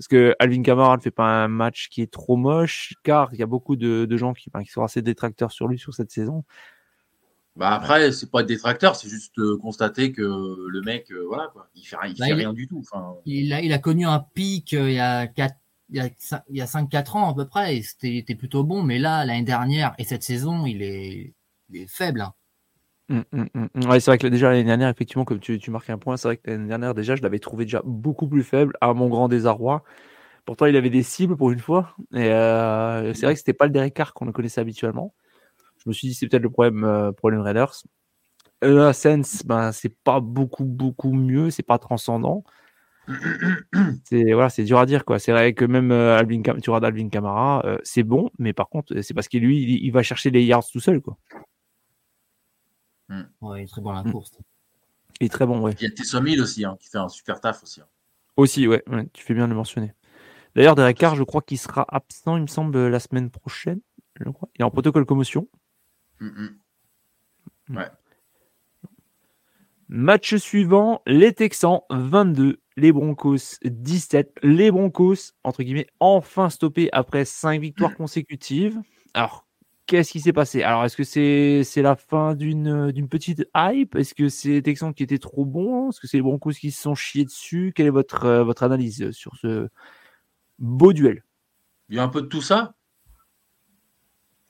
Parce 0.00 0.08
que 0.08 0.34
Alvin 0.38 0.62
Kamara 0.62 0.96
ne 0.96 1.02
fait 1.02 1.10
pas 1.10 1.44
un 1.44 1.48
match 1.48 1.90
qui 1.90 2.00
est 2.00 2.10
trop 2.10 2.36
moche, 2.36 2.94
car 3.02 3.28
il 3.34 3.38
y 3.38 3.42
a 3.42 3.46
beaucoup 3.46 3.76
de, 3.76 4.16
gens 4.16 4.32
qui, 4.32 4.50
sont 4.70 4.82
assez 4.82 5.02
détracteurs 5.02 5.52
sur 5.52 5.68
lui 5.68 5.78
sur 5.78 5.92
cette 5.92 6.10
saison. 6.10 6.42
Bah 7.54 7.74
après, 7.74 8.10
c'est 8.10 8.30
pas 8.30 8.40
être 8.40 8.46
détracteur, 8.46 8.96
c'est 8.96 9.10
juste 9.10 9.34
constater 9.58 10.10
que 10.12 10.22
le 10.22 10.80
mec, 10.80 11.12
voilà, 11.28 11.48
quoi, 11.52 11.68
il 11.74 11.82
fait, 11.82 11.96
il 12.08 12.16
bah, 12.18 12.28
fait 12.28 12.32
rien 12.32 12.54
du 12.54 12.66
tout. 12.66 12.82
Il, 13.26 13.52
a, 13.52 13.60
il 13.60 13.74
a 13.74 13.78
connu 13.78 14.06
un 14.06 14.20
pic 14.20 14.72
il 14.72 14.92
y 14.92 14.98
a 14.98 15.26
4 15.26 15.54
il 15.90 16.12
y 16.50 16.60
a, 16.62 16.66
5-4 16.66 17.16
ans 17.16 17.30
à 17.30 17.34
peu 17.34 17.46
près, 17.46 17.76
et 17.76 17.82
c'était 17.82 18.34
plutôt 18.34 18.64
bon, 18.64 18.82
mais 18.82 18.98
là, 18.98 19.26
l'année 19.26 19.42
dernière 19.42 19.94
et 19.98 20.04
cette 20.04 20.22
saison, 20.22 20.64
il 20.64 20.82
est, 20.82 21.34
faible. 21.88 22.22
Hein. 22.22 22.32
Mmh, 23.10 23.88
ouais, 23.88 23.98
c'est 23.98 24.10
vrai 24.12 24.18
que 24.18 24.28
déjà 24.28 24.50
l'année 24.50 24.64
dernière, 24.64 24.88
effectivement, 24.88 25.24
comme 25.24 25.40
tu, 25.40 25.58
tu 25.58 25.70
marques 25.72 25.90
un 25.90 25.98
point, 25.98 26.16
c'est 26.16 26.28
vrai 26.28 26.36
que 26.36 26.48
l'année 26.48 26.68
dernière, 26.68 26.94
déjà, 26.94 27.16
je 27.16 27.22
l'avais 27.22 27.40
trouvé 27.40 27.64
déjà 27.64 27.82
beaucoup 27.84 28.28
plus 28.28 28.44
faible, 28.44 28.72
à 28.80 28.94
mon 28.94 29.08
grand 29.08 29.28
désarroi. 29.28 29.82
Pourtant, 30.46 30.66
il 30.66 30.76
avait 30.76 30.90
des 30.90 31.02
cibles 31.02 31.36
pour 31.36 31.50
une 31.50 31.60
fois. 31.60 31.96
Et 32.14 32.30
euh, 32.32 33.14
c'est 33.14 33.26
vrai 33.26 33.34
que 33.34 33.38
c'était 33.40 33.52
pas 33.54 33.66
le 33.66 33.72
Derek 33.72 33.94
Carr 33.94 34.14
qu'on 34.14 34.30
connaissait 34.32 34.60
habituellement. 34.60 35.14
Je 35.78 35.88
me 35.88 35.94
suis 35.94 36.08
dit, 36.08 36.14
c'est 36.14 36.28
peut-être 36.28 36.42
le 36.42 36.50
problème, 36.50 36.84
euh, 36.84 37.12
problème 37.12 37.40
Raiders. 37.42 37.74
Euh, 38.64 38.92
Sense, 38.92 39.44
ben, 39.44 39.72
c'est 39.72 39.94
pas 40.04 40.20
beaucoup, 40.20 40.64
beaucoup 40.64 41.12
mieux, 41.12 41.50
c'est 41.50 41.62
pas 41.62 41.78
transcendant. 41.78 42.44
c'est 44.04 44.32
voilà, 44.32 44.50
c'est 44.50 44.64
dur 44.64 44.78
à 44.78 44.86
dire 44.86 45.04
quoi. 45.04 45.18
C'est 45.18 45.32
vrai 45.32 45.54
que 45.54 45.64
même 45.64 45.92
euh, 45.92 46.18
Alvin, 46.18 46.42
tu 46.42 46.70
regardes 46.70 46.84
Alvin 46.84 47.08
Kamara, 47.08 47.62
euh, 47.66 47.78
c'est 47.82 48.02
bon, 48.02 48.30
mais 48.38 48.52
par 48.52 48.68
contre, 48.68 49.00
c'est 49.02 49.14
parce 49.14 49.28
que 49.28 49.38
lui, 49.38 49.80
il, 49.82 49.90
va 49.92 50.02
chercher 50.02 50.30
les 50.30 50.44
yards 50.44 50.66
tout 50.70 50.80
seul 50.80 51.00
quoi. 51.00 51.16
Ouais, 53.40 53.60
il 53.60 53.64
est 53.64 53.66
très 53.66 53.80
bon 53.80 53.90
à 53.90 53.94
la 53.94 54.02
hmm. 54.04 54.12
course. 54.12 54.38
Il 55.20 55.26
est 55.26 55.28
très 55.28 55.46
bon, 55.46 55.60
ouais. 55.60 55.72
Il 55.80 55.82
y 55.82 55.86
a 55.86 55.90
Tessom 55.90 56.24
aussi, 56.40 56.64
hein, 56.64 56.76
qui 56.80 56.88
fait 56.88 56.98
un 56.98 57.08
super 57.08 57.40
taf 57.40 57.62
aussi. 57.62 57.80
Hein. 57.80 57.86
Aussi, 58.36 58.66
ouais, 58.66 58.82
tu 59.12 59.24
fais 59.24 59.34
bien 59.34 59.44
de 59.44 59.50
le 59.50 59.56
mentionner. 59.56 59.92
D'ailleurs, 60.54 60.74
Derek 60.74 60.96
Carr, 60.96 61.14
je 61.14 61.22
crois 61.22 61.42
qu'il 61.42 61.58
sera 61.58 61.84
absent, 61.88 62.36
il 62.36 62.42
me 62.42 62.46
semble, 62.46 62.88
la 62.88 63.00
semaine 63.00 63.30
prochaine. 63.30 63.80
Je 64.18 64.30
crois. 64.30 64.48
Il 64.54 64.62
est 64.62 64.64
en 64.64 64.70
protocole 64.70 65.04
commotion. 65.04 65.48
Hmm, 66.20 66.48
ouais. 67.70 67.88
Match 69.88 70.36
suivant, 70.36 71.02
les 71.06 71.32
Texans 71.32 71.80
22, 71.90 72.60
les 72.76 72.92
Broncos 72.92 73.58
17. 73.64 74.38
Les 74.42 74.70
Broncos, 74.70 75.32
entre 75.42 75.64
guillemets, 75.64 75.88
enfin 75.98 76.48
stoppés 76.48 76.88
après 76.92 77.24
5 77.24 77.60
victoires 77.60 77.96
consécutives. 77.96 78.80
Alors, 79.14 79.48
qu'est-ce 79.90 80.12
qui 80.12 80.20
s'est 80.20 80.32
passé? 80.32 80.62
Alors, 80.62 80.84
est-ce 80.84 80.96
que 80.96 81.02
c'est 81.02 81.64
c'est 81.64 81.82
la 81.82 81.96
fin 81.96 82.36
d'une 82.36 83.08
petite 83.08 83.44
hype? 83.56 83.96
Est-ce 83.96 84.14
que 84.14 84.28
c'est 84.28 84.50
les 84.50 84.62
Texans 84.62 84.94
qui 84.94 85.02
étaient 85.02 85.18
trop 85.18 85.44
bons? 85.44 85.90
Est-ce 85.90 85.98
que 85.98 86.06
c'est 86.06 86.18
les 86.18 86.22
Broncos 86.22 86.52
qui 86.52 86.70
se 86.70 86.80
sont 86.80 86.94
chiés 86.94 87.24
dessus? 87.24 87.72
Quelle 87.74 87.86
est 87.86 87.90
votre, 87.90 88.24
euh, 88.24 88.44
votre 88.44 88.62
analyse 88.62 89.10
sur 89.10 89.34
ce 89.34 89.68
beau 90.60 90.92
duel? 90.92 91.24
Il 91.88 91.96
y 91.96 91.98
a 91.98 92.04
un 92.04 92.08
peu 92.08 92.22
de 92.22 92.28
tout 92.28 92.40
ça. 92.40 92.74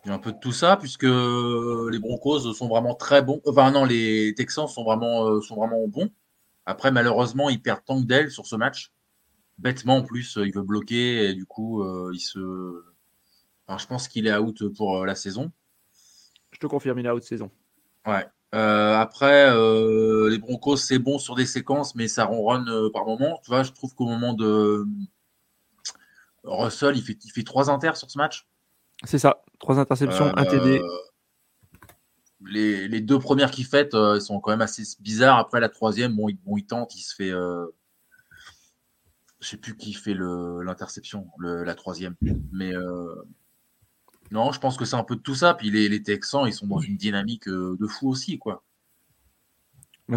Il 0.05 0.09
y 0.09 0.11
a 0.11 0.15
un 0.15 0.19
peu 0.19 0.33
de 0.33 0.39
tout 0.39 0.53
ça, 0.53 0.77
puisque 0.77 1.05
les 1.05 1.99
Broncos 1.99 2.53
sont 2.53 2.69
vraiment 2.69 2.95
très 2.95 3.23
bons. 3.23 3.41
Enfin, 3.47 3.71
non, 3.71 3.87
les 3.87 4.35
Texans 4.37 4.69
sont 4.69 4.85
vraiment, 4.85 5.27
euh, 5.27 5.41
sont 5.41 5.57
vraiment 5.57 5.89
bons. 5.89 6.11
Après, 6.67 6.93
malheureusement, 6.93 7.49
ils 7.49 7.63
perdent 7.63 7.85
tant 7.87 8.01
d'ailes 8.01 8.31
sur 8.31 8.45
ce 8.47 8.57
match. 8.57 8.93
Bêtement, 9.59 9.97
en 9.97 10.03
plus, 10.03 10.39
il 10.43 10.53
veut 10.53 10.63
bloquer 10.63 11.31
et 11.31 11.35
du 11.35 11.47
coup, 11.47 11.83
euh, 11.83 12.11
il 12.13 12.21
se. 12.21 12.85
Je 13.79 13.87
pense 13.87 14.09
qu'il 14.09 14.27
est 14.27 14.37
out 14.37 14.69
pour 14.77 14.99
euh, 14.99 15.07
la 15.07 15.15
saison. 15.15 15.53
Je 16.53 16.59
te 16.59 16.67
confirme, 16.67 16.99
il 16.99 17.07
est 17.07 17.11
out 17.11 17.23
saison. 17.23 17.51
Ouais. 18.07 18.27
après, 18.53 19.51
les 20.29 20.39
Broncos, 20.39 20.77
c'est 20.77 20.99
bon 20.99 21.19
sur 21.19 21.35
des 21.35 21.47
séquences, 21.47 21.95
mais 21.95 22.09
ça 22.09 22.25
ronronne 22.25 22.91
par 22.93 23.07
moment. 23.07 23.41
Tu 23.45 23.51
vois, 23.51 23.63
je 23.63 23.73
trouve 23.73 23.95
qu'au 23.95 24.07
moment 24.07 24.35
de 24.35 24.85
Russell, 26.45 26.97
il 26.97 27.03
fait, 27.03 27.19
il 27.25 27.31
fait 27.31 27.43
trois 27.43 27.71
inters 27.71 27.97
sur 27.97 28.11
ce 28.11 28.19
match. 28.19 28.47
C'est 29.05 29.19
ça, 29.19 29.43
trois 29.59 29.79
interceptions, 29.79 30.37
un 30.37 30.45
TD. 30.45 30.81
Euh, 30.81 30.87
les, 32.47 33.01
deux 33.01 33.19
premières 33.19 33.51
qu'il 33.51 33.65
fait 33.65 33.95
euh, 33.95 34.21
sont 34.21 34.41
quand 34.41 34.51
même 34.51 34.61
assez 34.61 34.83
bizarres. 35.01 35.39
Après 35.39 35.61
la 35.61 35.69
troisième, 35.69 36.15
bon, 36.15 36.29
il, 36.29 36.67
tente, 36.67 36.95
il 36.95 37.01
se 37.01 37.15
fait. 37.15 37.31
Euh, 37.31 37.67
je 39.41 39.49
sais 39.49 39.57
plus 39.57 39.77
qui 39.77 39.95
fait 39.95 40.15
l'interception, 40.15 41.29
la 41.39 41.75
troisième. 41.75 42.15
Mais 42.53 42.73
non, 44.31 44.53
je 44.53 44.61
pense 44.61 44.77
que 44.77 44.85
c'est 44.85 44.97
un 44.97 45.05
peu 45.05 45.17
de 45.17 45.21
tout 45.21 45.35
ça. 45.35 45.55
Puis 45.55 45.71
les, 45.71 45.89
les 45.89 46.03
Texans, 46.03 46.47
ils 46.47 46.53
sont 46.53 46.67
dans 46.67 46.79
une 46.79 46.97
dynamique 46.97 47.49
de 47.49 47.87
fou 47.87 48.09
aussi, 48.09 48.39
quoi. 48.39 48.63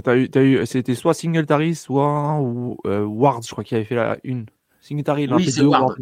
As 0.06 0.16
eu, 0.16 0.30
as 0.34 0.42
eu, 0.42 0.66
c'était 0.66 0.96
soit 0.96 1.14
Singletary, 1.14 1.76
soit 1.76 2.40
ou, 2.40 2.78
Ward, 2.84 3.46
je 3.46 3.52
crois, 3.52 3.64
qui 3.64 3.76
avait 3.76 3.86
fait 3.86 3.96
la 3.96 4.18
une. 4.24 4.48
Singletary, 4.82 5.28
oui, 5.32 5.50
c'est 5.50 5.62
Ward. 5.62 5.96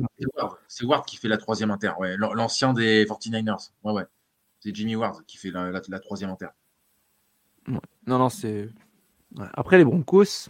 C'est 0.68 0.86
Ward 0.86 1.06
qui 1.06 1.18
fait 1.18 1.28
la 1.28 1.38
troisième 1.38 1.70
inter, 1.72 1.92
ouais. 2.00 2.16
L'ancien 2.18 2.74
des 2.74 3.06
49ers. 3.06 3.70
Ouais, 3.84 3.94
ouais. 3.94 4.06
C'est 4.60 4.74
Jimmy 4.74 4.96
Ward 4.96 5.24
qui 5.26 5.38
fait 5.38 5.52
la, 5.52 6.00
troisième 6.00 6.30
inter. 6.30 6.48
Non, 7.68 7.82
non, 8.08 8.30
c'est. 8.30 8.70
Après, 9.54 9.78
les 9.78 9.86
Broncos, 9.86 10.50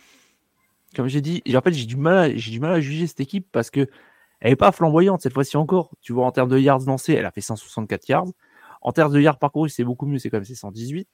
comme 0.95 1.07
j'ai 1.07 1.21
dit, 1.21 1.41
en 1.53 1.61
fait, 1.61 1.73
j'ai 1.73 1.85
du, 1.85 1.97
mal 1.97 2.17
à, 2.17 2.29
du 2.29 2.59
mal 2.59 2.73
à 2.73 2.79
juger 2.79 3.07
cette 3.07 3.19
équipe 3.19 3.47
parce 3.51 3.69
que 3.69 3.87
elle 4.41 4.51
n'est 4.51 4.55
pas 4.55 4.71
flamboyante 4.71 5.21
cette 5.21 5.33
fois-ci 5.33 5.55
encore. 5.55 5.91
Tu 6.01 6.13
vois, 6.13 6.25
en 6.25 6.31
termes 6.31 6.49
de 6.49 6.57
yards 6.57 6.85
lancés, 6.85 7.13
elle 7.13 7.25
a 7.25 7.31
fait 7.31 7.41
164 7.41 8.09
yards. 8.09 8.27
En 8.81 8.91
termes 8.91 9.13
de 9.13 9.21
yards 9.21 9.37
parcourus, 9.37 9.69
c'est 9.69 9.83
beaucoup 9.83 10.07
mieux, 10.07 10.17
c'est 10.17 10.31
quand 10.31 10.37
même 10.37 10.45
118. 10.45 11.07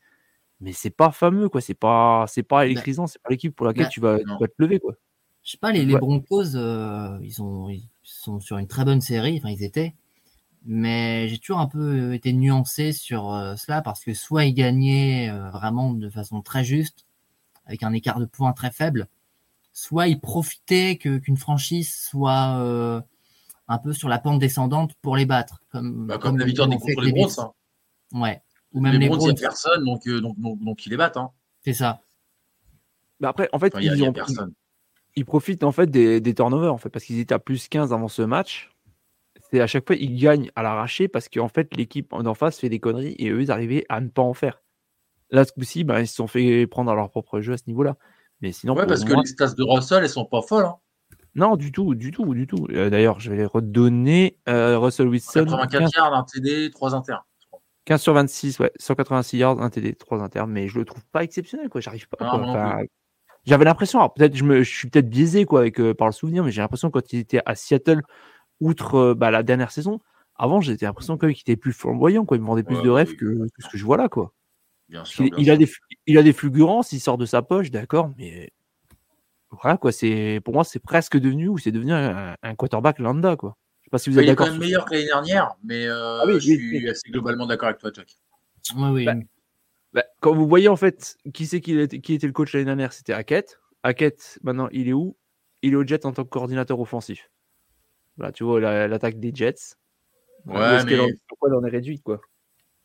Mais 0.62 0.72
c'est 0.72 0.89
pas 0.89 1.12
fameux, 1.12 1.50
quoi. 1.50 1.60
C'est 1.60 1.74
pas, 1.74 2.25
c'est 2.27 2.41
pas 2.41 2.60
bah 2.60 2.65
électrisant, 2.65 3.05
c'est 3.05 3.22
pas 3.22 3.29
l'équipe 3.29 3.55
pour 3.55 3.65
laquelle 3.65 3.86
bah 3.86 3.89
tu, 3.89 4.00
vas, 4.00 4.17
tu, 4.17 4.25
vas, 4.25 4.48
te 4.48 4.53
lever, 4.57 4.79
quoi. 4.79 4.96
Je 5.43 5.51
sais 5.51 5.57
pas, 5.57 5.72
les, 5.72 5.86
Broncos, 5.86 6.55
euh, 6.55 7.19
ils, 7.22 7.41
ont, 7.41 7.69
ils 7.69 7.89
sont 8.03 8.39
sur 8.39 8.57
une 8.57 8.67
très 8.67 8.84
bonne 8.84 9.00
série, 9.00 9.38
enfin 9.38 9.50
ils 9.50 9.63
étaient, 9.63 9.96
mais 10.65 11.29
j'ai 11.29 11.38
toujours 11.38 11.60
un 11.60 11.67
peu 11.67 12.13
été 12.13 12.34
nuancé 12.34 12.91
sur 12.91 13.34
euh, 13.34 13.55
cela 13.55 13.81
parce 13.81 14.03
que 14.03 14.13
soit 14.13 14.43
ils 14.43 14.53
gagnaient 14.53 15.29
euh, 15.29 15.50
vraiment 15.51 15.93
de 15.93 16.10
façon 16.10 16.41
très 16.41 16.65
juste, 16.65 17.05
avec 17.65 17.84
un 17.84 17.93
écart 17.93 18.19
de 18.19 18.25
points 18.25 18.51
très 18.51 18.72
faible, 18.72 19.07
soit 19.72 20.07
ils 20.10 20.19
profitaient 20.19 20.98
qu'une 20.98 21.38
franchise 21.38 21.93
soit 21.93 23.03
un 23.67 23.77
peu 23.77 23.93
sur 23.93 24.09
la 24.09 24.19
pente 24.19 24.39
descendante 24.39 24.93
pour 25.01 25.15
les 25.15 25.25
battre. 25.25 25.62
Comme, 25.71 26.07
bah, 26.07 26.17
comme, 26.17 26.38
la 26.38 26.45
victoire 26.45 26.67
des 26.67 26.77
contre 26.77 27.01
les 27.01 27.12
Browns. 27.12 27.31
Hein. 27.39 27.51
Ouais. 28.13 28.41
Ou 28.74 28.81
même 28.81 29.00
les, 29.00 29.07
Browns, 29.07 29.21
il 29.21 29.25
n'y 29.25 29.31
a 29.31 29.33
personne, 29.36 29.83
donc, 29.83 30.07
donc, 30.07 30.39
donc, 30.39 30.59
donc, 30.63 30.86
ils 30.86 30.89
les 30.89 30.97
battent. 30.97 31.17
Hein. 31.17 31.31
C'est 31.62 31.74
ça. 31.74 32.01
Bah 33.19 33.29
après, 33.29 33.50
en 33.51 33.59
fait, 33.59 33.74
ils, 33.79 34.03
ont, 34.03 34.13
personne 34.13 34.53
ils 35.17 35.25
profitent 35.25 35.63
en 35.63 35.71
fait 35.71 35.89
des, 35.89 36.21
des 36.21 36.36
turnovers 36.36 36.71
en 36.71 36.77
fait 36.77 36.89
parce 36.89 37.03
qu'ils 37.03 37.19
étaient 37.19 37.33
à 37.33 37.39
plus 37.39 37.67
15 37.67 37.91
avant 37.91 38.07
ce 38.07 38.21
match. 38.21 38.71
C'est 39.50 39.59
à 39.59 39.67
chaque 39.67 39.88
fois 39.88 39.95
ils 39.95 40.15
gagnent 40.15 40.51
à 40.55 40.62
l'arraché 40.62 41.07
parce 41.07 41.27
qu'en 41.27 41.47
fait 41.47 41.75
l'équipe 41.75 42.13
en 42.13 42.33
face 42.36 42.59
fait 42.59 42.69
des 42.69 42.79
conneries 42.79 43.15
et 43.17 43.29
eux 43.29 43.41
ils 43.41 43.51
arrivaient 43.51 43.83
à 43.89 44.00
ne 44.00 44.09
pas 44.09 44.21
en 44.21 44.36
faire. 44.36 44.62
Là 45.31 45.43
ce 45.43 45.51
coup-ci, 45.51 45.83
bah, 45.83 46.01
ils 46.01 46.07
se 46.07 46.15
sont 46.15 46.27
fait 46.27 46.67
prendre 46.67 46.91
à 46.91 46.95
leur 46.95 47.09
propre 47.09 47.41
jeu 47.41 47.53
à 47.53 47.57
ce 47.57 47.63
niveau-là. 47.65 47.97
Mais 48.41 48.51
sinon, 48.51 48.75
ouais, 48.75 48.86
parce 48.86 49.03
que 49.03 49.13
les 49.13 49.25
stats 49.25 49.55
de 49.55 49.63
Russell 49.63 50.03
elles 50.03 50.09
sont 50.09 50.25
pas 50.25 50.43
folles. 50.43 50.65
Hein. 50.65 50.75
Non, 51.38 51.56
du 51.56 51.72
tout, 51.72 51.94
du 51.94 52.10
tout, 52.10 52.34
du 52.34 52.48
tout. 52.48 52.67
Euh, 52.72 52.89
d'ailleurs, 52.89 53.20
je 53.20 53.29
vais 53.29 53.38
les 53.38 53.46
redonner. 53.46 54.39
Euh, 54.50 54.79
Russell 54.79 55.08
Wilson. 55.08 55.46
84 55.46 55.96
yards, 55.96 56.13
un 56.13 56.24
TD, 56.24 56.72
3 56.72 56.96
inters. 56.96 57.25
15 57.86 58.01
sur 58.01 58.13
26, 58.13 58.60
ouais, 58.60 58.72
186 58.77 59.38
yards, 59.38 59.62
un 59.62 59.70
TD, 59.70 59.94
3 59.94 60.22
inters, 60.22 60.48
mais 60.48 60.67
je 60.67 60.79
le 60.79 60.84
trouve 60.84 61.06
pas 61.06 61.24
exceptionnel, 61.24 61.70
quoi. 61.70 61.79
J'arrive 61.79 62.10
pas. 62.10 62.17
Enfin, 62.20 62.79
j'avais 63.46 63.65
l'impression, 63.65 64.00
peut-être 64.10 64.36
je, 64.36 64.44
me, 64.44 64.63
je 64.63 64.70
suis 64.70 64.89
peut-être 64.89 65.10
biaisé 65.10 65.46
quoi 65.46 65.62
avec 65.62 65.79
euh, 65.79 65.94
par 65.94 66.08
le 66.08 66.12
souvenir, 66.12 66.44
mais 66.44 66.51
j'ai 66.51 66.60
l'impression 66.60 66.91
quand 66.91 67.13
il 67.13 67.20
était 67.20 67.41
à 67.46 67.56
Seattle, 67.56 68.01
outre 68.60 69.13
bah, 69.13 69.32
la 69.32 69.41
dernière 69.41 69.72
saison, 69.72 70.01
avant 70.36 70.60
j'étais 70.60 70.86
l'impression 70.86 71.17
qu'il 71.17 71.29
était 71.29 71.56
plus 71.56 71.72
flamboyant, 71.72 72.25
quoi. 72.25 72.36
Il 72.36 72.41
me 72.41 72.48
vendait 72.48 72.63
plus 72.63 72.82
de 72.82 72.89
rêves 72.89 73.15
que, 73.15 73.48
ce 73.60 73.70
que 73.70 73.77
je 73.77 73.86
vois 73.86 73.96
là, 73.96 74.10
quoi. 74.10 74.34
Bien 74.89 75.06
sûr, 75.06 75.25
il, 75.38 75.50
a 75.51 75.56
des, 75.56 75.70
il 76.08 76.17
a 76.17 76.24
des 76.24 76.34
fulgurances, 76.34 76.91
il 76.91 77.00
sort 77.00 77.17
de 77.17 77.25
sa 77.25 77.41
poche, 77.41 77.72
d'accord, 77.72 78.12
mais 78.17 78.51
voilà 79.61 79.77
quoi. 79.77 79.91
C'est 79.91 80.41
pour 80.43 80.53
moi 80.53 80.63
c'est 80.63 80.79
presque 80.79 81.17
devenu 81.17 81.47
ou 81.47 81.57
c'est 81.57 81.71
devenu 81.71 81.93
un, 81.93 82.55
quarterback 82.57 82.99
lambda, 82.99 83.35
quoi. 83.35 83.57
Je 83.81 83.85
sais 83.85 83.89
pas 83.91 83.97
si 83.97 84.09
vous 84.09 84.19
êtes 84.19 84.25
d'accord. 84.25 84.47
Il 84.47 84.49
est 84.49 84.53
quand 84.53 84.59
même 84.59 84.67
meilleur 84.67 84.85
que 84.85 84.93
l'année 84.93 85.05
dernière, 85.05 85.55
mais 85.63 85.85
euh, 85.85 86.21
ah 86.21 86.25
je 86.31 86.39
suis 86.39 86.89
assez 86.89 87.09
globalement 87.09 87.45
d'accord 87.45 87.69
avec 87.69 87.79
toi, 87.79 87.91
Jack. 87.93 88.17
Oui, 88.75 88.89
oui. 88.89 89.05
Bah, 89.05 89.13
bah, 89.93 90.03
quand 90.19 90.35
vous 90.35 90.47
voyez 90.47 90.67
en 90.67 90.75
fait 90.75 91.17
qui 91.33 91.45
c'est 91.45 91.61
qui, 91.61 91.87
qui, 91.87 92.13
était 92.13 92.27
le 92.27 92.33
coach 92.33 92.53
l'année 92.53 92.65
dernière, 92.65 92.93
c'était 92.93 93.13
Hackett. 93.13 93.59
Hackett, 93.83 94.39
maintenant, 94.43 94.67
il 94.71 94.89
est 94.89 94.93
où? 94.93 95.15
Il 95.61 95.73
est 95.73 95.75
au 95.75 95.85
Jet 95.85 96.05
en 96.05 96.11
tant 96.11 96.23
que 96.23 96.29
coordinateur 96.29 96.79
offensif. 96.79 97.29
Voilà, 98.17 98.31
tu 98.31 98.43
vois 98.43 98.59
l'attaque 98.59 99.19
des 99.19 99.31
Jets. 99.33 99.75
Ouais, 100.45 100.83
mais... 100.85 100.97
pourquoi 101.27 101.49
on 101.51 101.65
est 101.65 101.69
réduit 101.69 101.99
quoi? 101.99 102.21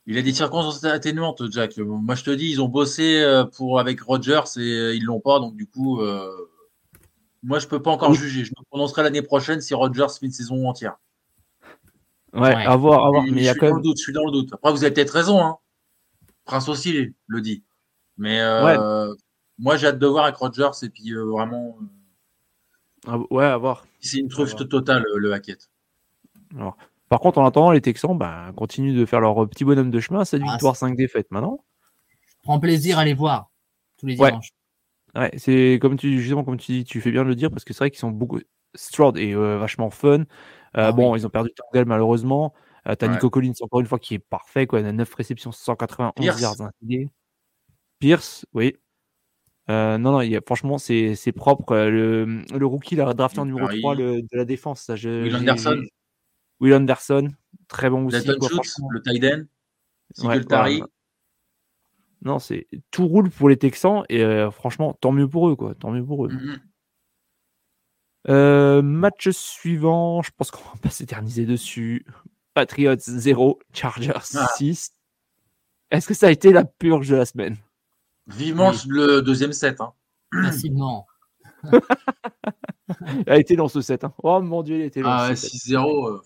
Il 0.06 0.18
a 0.18 0.22
des 0.22 0.32
circonstances 0.32 0.84
atténuantes, 0.84 1.42
Jack. 1.52 1.78
Moi, 1.78 2.14
je 2.16 2.24
te 2.24 2.30
dis, 2.30 2.50
ils 2.50 2.60
ont 2.60 2.68
bossé 2.68 3.20
euh, 3.20 3.44
pour 3.44 3.78
avec 3.78 4.00
Rodgers 4.00 4.40
et 4.56 4.60
euh, 4.60 4.94
ils 4.94 5.04
l'ont 5.04 5.20
pas, 5.20 5.38
donc 5.38 5.54
du 5.54 5.66
coup, 5.66 6.00
euh, 6.00 6.28
moi, 7.42 7.58
je 7.58 7.66
peux 7.66 7.82
pas 7.82 7.90
encore 7.90 8.14
juger. 8.14 8.44
Je 8.44 8.50
me 8.50 8.64
prononcerai 8.70 9.02
l'année 9.02 9.22
prochaine 9.22 9.60
si 9.60 9.74
Rodgers 9.74 10.06
fait 10.18 10.26
une 10.26 10.32
saison 10.32 10.68
entière. 10.68 10.96
Ouais, 12.32 12.54
à 12.54 12.76
voir, 12.76 13.04
à 13.04 13.10
voir. 13.10 13.24
Mais 13.24 13.42
je, 13.42 13.50
suis 13.50 13.60
dans 13.60 13.76
le 13.76 13.82
doute, 13.82 13.98
je 13.98 14.02
suis 14.02 14.12
dans 14.12 14.24
le 14.24 14.32
doute. 14.32 14.52
Après, 14.52 14.70
vous 14.70 14.84
avez 14.84 14.94
peut-être 14.94 15.10
raison. 15.10 15.44
Hein. 15.44 15.58
Prince 16.44 16.68
aussi 16.68 17.14
le 17.26 17.40
dit. 17.40 17.62
Mais 18.16 18.40
euh, 18.40 19.14
moi, 19.58 19.76
j'ai 19.76 19.88
hâte 19.88 19.98
de 19.98 20.06
voir 20.06 20.24
avec 20.24 20.36
Rogers 20.36 20.70
et 20.82 20.88
puis 20.88 21.12
euh, 21.12 21.24
vraiment. 21.24 21.76
Euh, 21.80 21.84
ah, 23.08 23.18
ouais, 23.30 23.44
à 23.44 23.56
voir. 23.56 23.86
C'est 24.00 24.18
une 24.18 24.28
truffe 24.28 24.56
totale, 24.56 25.04
le 25.16 25.32
Hackett. 25.32 25.68
Alors, 26.56 26.76
par 27.08 27.20
contre, 27.20 27.38
en 27.38 27.46
attendant, 27.46 27.70
les 27.70 27.80
Texans 27.80 28.16
bah, 28.16 28.52
continuent 28.56 28.98
de 28.98 29.04
faire 29.04 29.20
leur 29.20 29.48
petit 29.48 29.64
bonhomme 29.64 29.90
de 29.90 30.00
chemin. 30.00 30.24
7 30.24 30.40
ah, 30.44 30.52
victoires, 30.52 30.76
5 30.76 30.96
défaites 30.96 31.30
maintenant. 31.30 31.64
prends 32.42 32.60
plaisir 32.60 32.98
à 32.98 33.04
les 33.04 33.14
voir 33.14 33.50
tous 33.98 34.06
les 34.06 34.14
dimanches. 34.14 34.32
Ouais, 34.32 34.61
c'est 35.36 35.78
comme 35.80 35.96
tu 35.96 36.20
justement 36.20 36.44
comme 36.44 36.56
tu 36.56 36.72
dis, 36.72 36.84
tu 36.84 37.00
fais 37.00 37.10
bien 37.10 37.24
de 37.24 37.28
le 37.28 37.34
dire 37.34 37.50
parce 37.50 37.64
que 37.64 37.72
c'est 37.72 37.80
vrai 37.80 37.90
qu'ils 37.90 38.00
sont 38.00 38.10
beaucoup 38.10 38.40
Stroud 38.74 39.18
et 39.18 39.34
euh, 39.34 39.58
vachement 39.58 39.90
fun. 39.90 40.20
Euh, 40.20 40.24
ah 40.74 40.92
bon, 40.92 41.14
ils 41.14 41.26
ont 41.26 41.30
perdu 41.30 41.50
Tangle 41.54 41.86
malheureusement. 41.86 42.54
Euh, 42.88 42.94
T'as 42.94 43.08
Nico 43.08 43.30
Collins 43.30 43.52
encore 43.60 43.80
une 43.80 43.86
fois 43.86 43.98
qui 43.98 44.14
est 44.14 44.18
parfait 44.18 44.66
quoi, 44.66 44.80
il 44.80 44.86
a 44.86 44.92
9 44.92 45.14
réceptions, 45.14 45.52
191 45.52 46.14
Pierce. 46.16 46.40
yards 46.40 46.70
Pierce, 47.98 48.46
oui. 48.54 48.74
non, 49.68 49.98
non, 49.98 50.20
il 50.22 50.30
y 50.30 50.36
a, 50.36 50.40
franchement, 50.44 50.78
c'est 50.78 51.32
propre. 51.36 51.76
Le, 51.76 52.42
le 52.52 52.66
rookie, 52.66 52.94
il 52.94 53.00
a 53.00 53.12
drafté 53.12 53.38
en 53.38 53.46
numéro 53.46 53.68
3 53.68 53.94
le, 53.94 54.22
de 54.22 54.28
la 54.32 54.44
défense. 54.44 54.80
Ça, 54.80 54.96
je, 54.96 55.22
Will 55.22 55.36
Anderson. 55.36 55.82
Will 56.60 56.74
Anderson, 56.74 57.28
très 57.68 57.90
bon 57.90 58.06
aussi. 58.06 58.24
Quoi, 58.24 58.48
le 58.90 59.02
Tiden. 59.02 59.46
Singletary. 60.14 60.82
Non, 62.24 62.38
c'est 62.38 62.68
tout 62.90 63.06
roule 63.06 63.30
pour 63.30 63.48
les 63.48 63.56
Texans 63.56 64.04
et 64.08 64.22
euh, 64.22 64.50
franchement, 64.50 64.96
tant 65.00 65.12
mieux 65.12 65.28
pour 65.28 65.48
eux, 65.48 65.56
quoi. 65.56 65.74
Tant 65.74 65.90
mieux 65.90 66.04
pour 66.04 66.26
eux. 66.26 66.28
Mm-hmm. 66.28 66.60
Euh, 68.28 68.82
match 68.82 69.30
suivant, 69.30 70.22
je 70.22 70.30
pense 70.36 70.52
qu'on 70.52 70.62
va 70.62 70.78
pas 70.80 70.90
s'éterniser 70.90 71.44
dessus. 71.44 72.06
Patriots 72.54 72.94
0, 72.96 73.58
Chargers 73.72 74.12
6. 74.56 74.92
Ah. 74.92 75.96
Est-ce 75.96 76.06
que 76.06 76.14
ça 76.14 76.28
a 76.28 76.30
été 76.30 76.52
la 76.52 76.64
purge 76.64 77.08
de 77.08 77.16
la 77.16 77.26
semaine? 77.26 77.56
Vivement 78.28 78.72
le 78.86 79.20
deuxième 79.20 79.52
set. 79.52 79.80
Hein. 79.80 79.92
Facilement. 80.32 81.06
il 81.64 83.30
a 83.30 83.38
été 83.38 83.56
dans 83.56 83.68
ce 83.68 83.80
set. 83.80 84.04
Hein. 84.04 84.14
Oh 84.22 84.40
mon 84.40 84.62
dieu, 84.62 84.76
il 84.76 84.82
a 84.82 84.86
été 84.86 85.02
dans 85.02 85.10
ah, 85.10 85.32
6-0. 85.32 86.20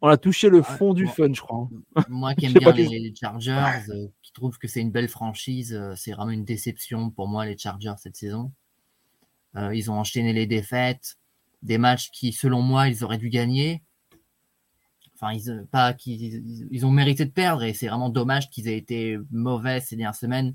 On 0.00 0.08
a 0.08 0.16
touché 0.16 0.48
le 0.48 0.62
fond 0.62 0.94
du 0.94 1.06
fun, 1.06 1.32
je 1.32 1.40
crois. 1.40 1.68
Moi 2.08 2.34
qui 2.34 2.46
aime 2.46 2.52
bien 2.52 2.72
les, 2.72 3.14
Chargers, 3.14 3.90
euh, 3.90 4.06
qui 4.22 4.32
trouve 4.32 4.58
que 4.58 4.68
c'est 4.68 4.80
une 4.80 4.92
belle 4.92 5.08
franchise, 5.08 5.74
euh, 5.74 5.94
c'est 5.96 6.12
vraiment 6.12 6.30
une 6.30 6.44
déception 6.44 7.10
pour 7.10 7.26
moi, 7.28 7.46
les 7.46 7.58
Chargers, 7.58 7.94
cette 7.98 8.16
saison. 8.16 8.52
Euh, 9.56 9.74
ils 9.74 9.90
ont 9.90 9.94
enchaîné 9.94 10.32
les 10.32 10.46
défaites, 10.46 11.18
des 11.62 11.78
matchs 11.78 12.10
qui, 12.10 12.32
selon 12.32 12.62
moi, 12.62 12.88
ils 12.88 13.02
auraient 13.02 13.18
dû 13.18 13.28
gagner. 13.28 13.82
Enfin, 15.14 15.32
ils, 15.32 15.66
pas, 15.72 15.92
qu'ils, 15.94 16.68
ils 16.70 16.86
ont 16.86 16.92
mérité 16.92 17.24
de 17.24 17.32
perdre 17.32 17.64
et 17.64 17.74
c'est 17.74 17.88
vraiment 17.88 18.08
dommage 18.08 18.50
qu'ils 18.50 18.68
aient 18.68 18.78
été 18.78 19.18
mauvais 19.32 19.80
ces 19.80 19.96
dernières 19.96 20.14
semaines. 20.14 20.54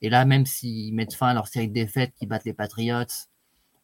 Et 0.00 0.10
là, 0.10 0.24
même 0.24 0.46
s'ils 0.46 0.94
mettent 0.94 1.14
fin 1.14 1.28
à 1.28 1.34
leur 1.34 1.48
série 1.48 1.66
de 1.66 1.74
défaites 1.74 2.14
qui 2.14 2.26
battent 2.26 2.44
les 2.44 2.54
Patriots, 2.54 3.26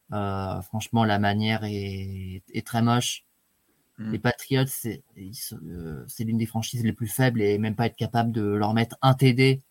franchement, 0.09 1.03
la 1.03 1.19
manière 1.19 1.65
est 1.65 2.65
très 2.65 2.81
moche. 2.81 3.26
Mm. 3.97 4.11
Les 4.11 4.19
Patriots, 4.19 4.65
euh, 4.85 6.05
c'est 6.07 6.23
l'une 6.23 6.37
des 6.37 6.45
franchises 6.45 6.83
les 6.83 6.93
plus 6.93 7.07
faibles 7.07 7.41
et 7.41 7.57
même 7.57 7.75
pas 7.75 7.87
être 7.87 7.95
capable 7.95 8.31
de 8.31 8.43
leur 8.43 8.73
mettre 8.73 8.97
un 9.01 9.13
TD. 9.13 9.61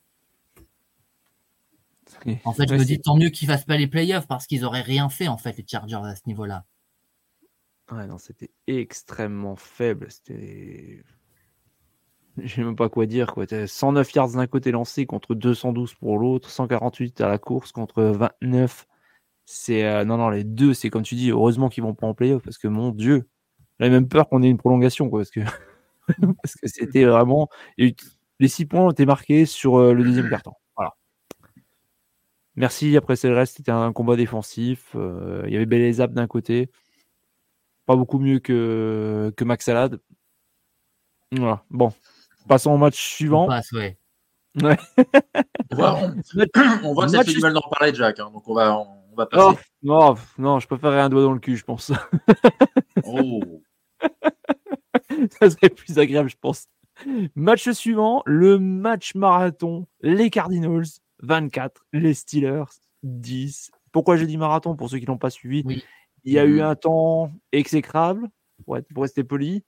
En 2.45 2.53
fait, 2.53 2.69
je 2.69 2.75
me 2.75 2.85
dis 2.85 3.01
tant 3.01 3.17
mieux 3.17 3.31
qu'ils 3.31 3.49
fassent 3.49 3.65
pas 3.65 3.77
les 3.77 3.87
playoffs 3.87 4.27
parce 4.27 4.47
qu'ils 4.47 4.65
auraient 4.65 4.83
rien 4.83 5.09
fait 5.09 5.29
en 5.29 5.37
fait 5.37 5.57
les 5.57 5.65
Chargers 5.67 6.01
à 6.03 6.15
ce 6.15 6.23
niveau-là. 6.27 6.65
Ouais, 7.93 8.07
non, 8.07 8.19
c'était 8.19 8.51
extrêmement 8.67 9.57
faible. 9.57 10.11
C'était. 10.11 11.03
Je 12.37 12.55
sais 12.55 12.63
même 12.63 12.77
pas 12.77 12.89
quoi 12.89 13.07
dire. 13.07 13.33
Quoi. 13.33 13.47
109 13.67 14.13
yards 14.13 14.33
d'un 14.33 14.47
côté 14.47 14.71
lancé 14.71 15.07
contre 15.07 15.35
212 15.35 15.95
pour 15.95 16.19
l'autre, 16.19 16.51
148 16.51 17.21
à 17.21 17.29
la 17.29 17.39
course 17.39 17.73
contre 17.73 18.03
29. 18.03 18.87
C'est 19.45 19.85
euh, 19.85 20.05
non, 20.05 20.17
non, 20.17 20.29
les 20.29 20.45
deux, 20.45 20.75
c'est 20.75 20.91
comme 20.91 21.05
tu 21.05 21.15
dis. 21.15 21.31
Heureusement 21.31 21.69
qu'ils 21.69 21.85
vont 21.85 21.95
pas 21.95 22.07
en 22.07 22.15
playoff 22.15 22.43
parce 22.43 22.59
que 22.59 22.69
mon 22.69 22.91
Dieu, 22.91 23.29
j'avais 23.79 23.91
même 23.91 24.09
peur 24.09 24.29
qu'on 24.29 24.43
ait 24.43 24.49
une 24.49 24.59
prolongation, 24.59 25.09
quoi, 25.09 25.21
parce 25.21 25.31
que 25.31 25.41
parce 26.43 26.55
que 26.55 26.69
c'était 26.69 27.05
vraiment. 27.05 27.49
Les 27.79 28.49
six 28.49 28.67
points 28.67 28.83
ont 28.83 28.91
été 28.91 29.07
marqués 29.07 29.47
sur 29.47 29.77
euh, 29.79 29.93
le 29.93 30.05
deuxième 30.05 30.29
carton. 30.29 30.53
Voilà. 30.77 30.95
Merci. 32.55 32.97
Après, 32.97 33.17
c'est 33.17 33.29
le 33.29 33.35
reste. 33.35 33.57
C'était 33.57 33.73
un 33.73 33.93
combat 33.93 34.17
défensif. 34.17 34.93
Euh, 34.95 35.43
il 35.47 35.53
y 35.53 35.57
avait 35.57 35.67
Belezap 35.67 36.13
d'un 36.13 36.27
côté. 36.27 36.71
Pas 37.87 37.97
beaucoup 37.97 38.19
mieux 38.19 38.39
que, 38.39 39.33
que 39.37 39.45
Max 39.45 39.65
Salad. 39.65 40.01
Voilà. 41.33 41.65
Bon. 41.71 41.93
Passons 42.49 42.73
au 42.73 42.77
match 42.77 42.97
suivant. 42.97 43.45
On 43.45 43.49
passe, 43.49 43.73
ouais. 43.73 43.99
Ouais. 44.63 44.77
on 45.71 45.77
voit, 45.77 46.01
on, 46.83 46.95
voit 46.95 47.05
que 47.07 47.13
ça 47.13 47.25
fait 47.25 47.33
du 47.33 47.41
mal 47.41 47.53
d'en 47.53 47.69
parler, 47.71 47.95
Jack. 47.95 48.21
Hein, 48.21 48.31
donc 48.33 48.47
on 48.49 48.55
va, 48.55 48.79
on, 48.79 49.17
va 49.17 49.27
passer. 49.27 49.45
Oh, 49.45 49.55
non, 49.83 50.15
non, 50.39 50.59
je 50.61 50.67
préférerais 50.67 51.01
un 51.01 51.09
doigt 51.09 51.23
dans 51.23 51.33
le 51.33 51.41
cul, 51.41 51.57
je 51.57 51.65
pense. 51.65 51.93
oh. 53.05 53.41
Ça 55.41 55.51
serait 55.51 55.71
plus 55.71 55.99
agréable, 55.99 56.29
je 56.29 56.37
pense. 56.41 56.67
Match 57.35 57.69
suivant, 57.71 58.23
le 58.25 58.59
match 58.59 59.15
marathon, 59.15 59.87
les 60.01 60.31
Cardinals 60.31 60.87
24, 61.21 61.87
les 61.93 62.15
Steelers 62.15 62.65
10. 63.03 63.71
Pourquoi 63.93 64.17
j'ai 64.17 64.27
dit 64.27 64.37
marathon 64.37 64.77
pour 64.77 64.91
ceux 64.91 64.99
qui 64.99 65.07
n'ont 65.07 65.19
pas 65.19 65.31
suivi? 65.31 65.63
Il 66.25 66.33
y 66.33 66.39
a 66.39 66.45
eu 66.45 66.61
mm. 66.61 66.65
un 66.65 66.75
temps 66.75 67.33
exécrable, 67.53 68.29
pour, 68.65 68.77
être, 68.77 68.89
pour 68.93 69.03
rester 69.03 69.25
poli. 69.25 69.65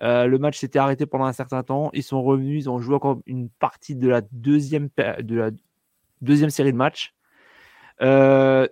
Euh, 0.00 0.26
le 0.26 0.38
match 0.38 0.58
s'était 0.58 0.78
arrêté 0.78 1.06
pendant 1.06 1.24
un 1.24 1.32
certain 1.32 1.62
temps. 1.62 1.90
Ils 1.92 2.02
sont 2.02 2.22
revenus, 2.22 2.64
ils 2.64 2.70
ont 2.70 2.78
joué 2.78 2.94
encore 2.94 3.20
une 3.26 3.48
partie 3.48 3.96
de 3.96 4.08
la 4.08 4.20
deuxième, 4.30 4.90
de 4.96 5.34
la 5.34 5.50
deuxième 6.20 6.50
série 6.50 6.72
de 6.72 6.76
matchs. 6.76 7.14
Euh, 8.00 8.68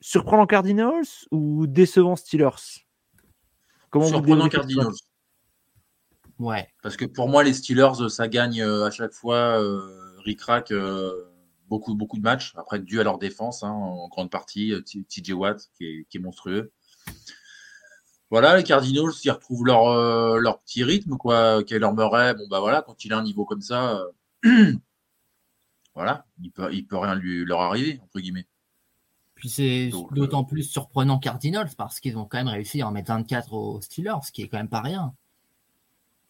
surprenant 0.00 0.46
Cardinals 0.46 1.06
ou 1.30 1.66
décevant 1.66 2.16
Steelers? 2.16 2.85
Comment 3.90 4.06
Surprenant 4.06 4.48
Cardinals. 4.48 4.92
Ouais. 6.38 6.68
Parce 6.82 6.96
que 6.96 7.04
pour 7.04 7.28
moi, 7.28 7.42
les 7.44 7.54
Steelers, 7.54 8.10
ça 8.10 8.28
gagne 8.28 8.60
euh, 8.60 8.86
à 8.86 8.90
chaque 8.90 9.12
fois, 9.12 9.60
euh, 9.60 10.16
ric-rac, 10.18 10.70
euh, 10.70 11.24
beaucoup, 11.68 11.94
beaucoup 11.94 12.18
de 12.18 12.22
matchs. 12.22 12.52
Après, 12.56 12.78
dû 12.78 13.00
à 13.00 13.04
leur 13.04 13.18
défense, 13.18 13.62
hein, 13.62 13.70
en 13.70 14.08
grande 14.08 14.30
partie, 14.30 14.74
TJ 14.84 15.32
Watt, 15.32 15.70
qui 15.76 16.06
est, 16.12 16.18
monstrueux. 16.18 16.72
Voilà, 18.30 18.56
les 18.56 18.64
Cardinals, 18.64 19.12
ils 19.24 19.30
retrouvent 19.30 19.64
leur, 19.64 20.38
leur 20.38 20.60
petit 20.60 20.82
rythme, 20.84 21.16
quoi. 21.16 21.62
Kyler 21.64 21.92
Murray, 21.92 22.34
bon, 22.34 22.46
bah 22.50 22.60
voilà, 22.60 22.82
quand 22.82 23.04
il 23.04 23.12
a 23.12 23.18
un 23.18 23.22
niveau 23.22 23.44
comme 23.44 23.62
ça, 23.62 24.02
voilà, 25.94 26.26
il 26.42 26.50
peut, 26.50 26.68
il 26.72 26.86
peut 26.86 26.98
rien 26.98 27.14
lui, 27.14 27.44
leur 27.44 27.60
arriver, 27.60 28.00
entre 28.02 28.20
guillemets. 28.20 28.46
Puis 29.36 29.50
c'est 29.50 29.90
d'autant 30.12 30.44
plus 30.44 30.64
surprenant 30.64 31.18
Cardinals 31.18 31.70
parce 31.76 32.00
qu'ils 32.00 32.16
ont 32.16 32.24
quand 32.24 32.38
même 32.38 32.48
réussi 32.48 32.80
à 32.80 32.88
en 32.88 32.90
mettre 32.90 33.08
24 33.08 33.52
aux 33.52 33.80
Steelers, 33.82 34.24
ce 34.24 34.32
qui 34.32 34.42
est 34.42 34.48
quand 34.48 34.56
même 34.56 34.68
pas 34.68 34.80
rien. 34.80 35.14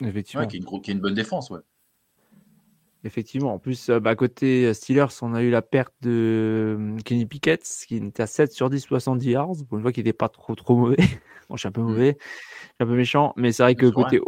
Effectivement. 0.00 0.46
qui, 0.46 0.56
est 0.56 0.60
une, 0.60 0.82
qui, 0.82 0.92
une, 0.92 1.00
bonne 1.00 1.14
défense, 1.14 1.48
ouais. 1.50 1.60
Effectivement. 3.04 3.54
En 3.54 3.58
plus, 3.60 3.88
euh, 3.88 4.00
bah, 4.00 4.16
côté 4.16 4.74
Steelers, 4.74 5.06
on 5.22 5.34
a 5.34 5.42
eu 5.42 5.50
la 5.50 5.62
perte 5.62 5.94
de 6.02 6.76
euh, 6.78 6.96
Kenny 7.04 7.24
Pickett, 7.24 7.62
qui 7.86 7.96
était 7.96 8.24
à 8.24 8.26
7 8.26 8.52
sur 8.52 8.68
10, 8.68 8.80
70 8.80 9.30
yards. 9.30 9.52
Pour 9.68 9.78
une 9.78 9.82
fois 9.82 9.92
qu'il 9.92 10.02
n'était 10.02 10.12
pas 10.12 10.28
trop, 10.28 10.56
trop 10.56 10.76
mauvais. 10.76 10.96
bon, 11.48 11.54
je 11.54 11.60
suis 11.60 11.68
un 11.68 11.72
peu 11.72 11.82
mm. 11.82 11.86
mauvais, 11.86 12.18
un 12.80 12.86
peu 12.86 12.96
méchant. 12.96 13.32
Mais 13.36 13.52
c'est 13.52 13.62
vrai 13.62 13.76
que 13.76 13.86
côté 13.86 14.20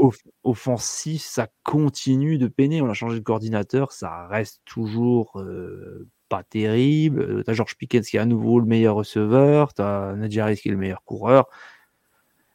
offensif, 0.44 1.22
ça 1.22 1.48
continue 1.64 2.38
de 2.38 2.46
peiner. 2.46 2.80
On 2.80 2.88
a 2.88 2.94
changé 2.94 3.18
de 3.18 3.24
coordinateur. 3.24 3.90
Ça 3.90 4.28
reste 4.28 4.60
toujours 4.64 5.40
euh, 5.40 6.06
pas 6.28 6.42
terrible. 6.42 7.44
Tu 7.44 7.50
as 7.50 7.54
George 7.54 7.76
Pickens 7.76 8.06
qui 8.06 8.16
est 8.16 8.20
à 8.20 8.26
nouveau 8.26 8.60
le 8.60 8.66
meilleur 8.66 8.94
receveur. 8.94 9.74
Tu 9.74 9.82
as 9.82 10.14
Najee 10.16 10.60
qui 10.60 10.68
est 10.68 10.72
le 10.72 10.78
meilleur 10.78 11.02
coureur. 11.04 11.48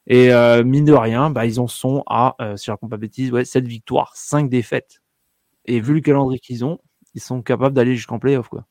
Et 0.08 0.34
euh, 0.34 0.64
mine 0.64 0.86
de 0.86 0.94
rien, 0.94 1.30
bah, 1.30 1.46
ils 1.46 1.60
en 1.60 1.68
sont 1.68 2.04
à, 2.08 2.36
euh, 2.42 2.58
si 2.58 2.66
je 2.66 2.72
ne 2.72 2.74
raconte 2.74 2.90
pas 2.90 2.98
bêtise, 2.98 3.32
ouais, 3.32 3.46
7 3.46 3.66
victoires, 3.66 4.12
5 4.16 4.50
défaites. 4.50 5.02
Et 5.66 5.80
vu 5.80 5.94
le 5.94 6.02
calendrier 6.02 6.40
qu'ils 6.40 6.66
ont, 6.66 6.80
ils 7.14 7.22
sont 7.22 7.42
capables 7.42 7.74
d'aller 7.74 7.96
jusqu'en 7.96 8.20
playoff. 8.20 8.50
Quoi. 8.50 8.66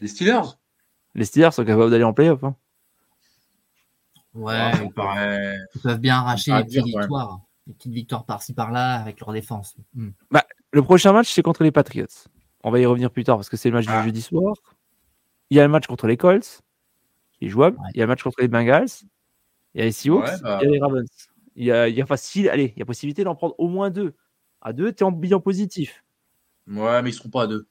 Les 0.00 0.08
Steelers? 0.08 0.58
Les 1.14 1.24
Steelers 1.24 1.52
sont 1.52 1.64
capables 1.64 1.90
d'aller 1.90 2.04
en 2.04 2.12
playoff. 2.12 2.44
Hein. 2.44 2.56
Ouais, 4.34 4.70
ils 4.82 5.80
peuvent 5.82 5.98
bien 5.98 6.16
arracher 6.16 6.52
les 6.52 6.64
petites 6.64 6.84
victoires. 6.84 7.40
Les 7.66 7.74
petites 7.74 7.92
victoires 7.92 8.24
par-ci 8.24 8.54
par-là 8.54 8.96
avec 8.96 9.20
leur 9.20 9.32
défense. 9.32 9.76
Hmm. 9.94 10.10
Bah, 10.30 10.44
le 10.72 10.82
prochain 10.82 11.12
match, 11.12 11.30
c'est 11.30 11.42
contre 11.42 11.62
les 11.62 11.70
Patriots. 11.70 12.06
On 12.62 12.70
va 12.70 12.78
y 12.78 12.86
revenir 12.86 13.10
plus 13.10 13.24
tard 13.24 13.36
parce 13.36 13.48
que 13.48 13.56
c'est 13.56 13.70
le 13.70 13.74
match 13.74 13.86
du 13.86 13.92
ah. 13.92 14.04
jeudi 14.04 14.22
soir. 14.22 14.54
Il 15.50 15.56
y 15.56 15.60
a 15.60 15.62
le 15.64 15.68
match 15.68 15.86
contre 15.86 16.06
les 16.06 16.16
Colts, 16.16 16.62
qui 17.34 17.46
est 17.46 17.48
jouable. 17.48 17.78
Il 17.94 17.98
y 17.98 18.02
a 18.02 18.04
le 18.04 18.08
match 18.08 18.22
contre 18.22 18.40
les 18.40 18.48
Bengals. 18.48 18.88
Il 19.74 19.78
y 19.78 19.82
a 19.82 19.84
les 19.84 19.92
Seahawks, 19.92 20.42
bah. 20.42 20.60
il 20.62 20.66
y 20.66 20.68
a 20.68 20.70
les 20.70 20.80
Ravens. 20.80 21.08
Il 21.54 21.64
y 21.64 21.72
a, 21.72 21.88
il 21.88 21.94
y 21.94 22.00
a 22.00 22.06
facile, 22.06 22.48
allez, 22.48 22.72
il 22.76 22.78
y 22.78 22.82
a 22.82 22.86
possibilité 22.86 23.24
d'en 23.24 23.34
prendre 23.34 23.54
au 23.58 23.68
moins 23.68 23.90
deux. 23.90 24.14
À 24.60 24.72
deux, 24.72 24.92
tu 24.92 25.02
es 25.02 25.06
en 25.06 25.12
bilan 25.12 25.40
positif. 25.40 26.04
Ouais, 26.66 27.02
mais 27.02 27.10
ils 27.10 27.14
seront 27.14 27.28
pas 27.28 27.42
à 27.42 27.46
deux. 27.46 27.66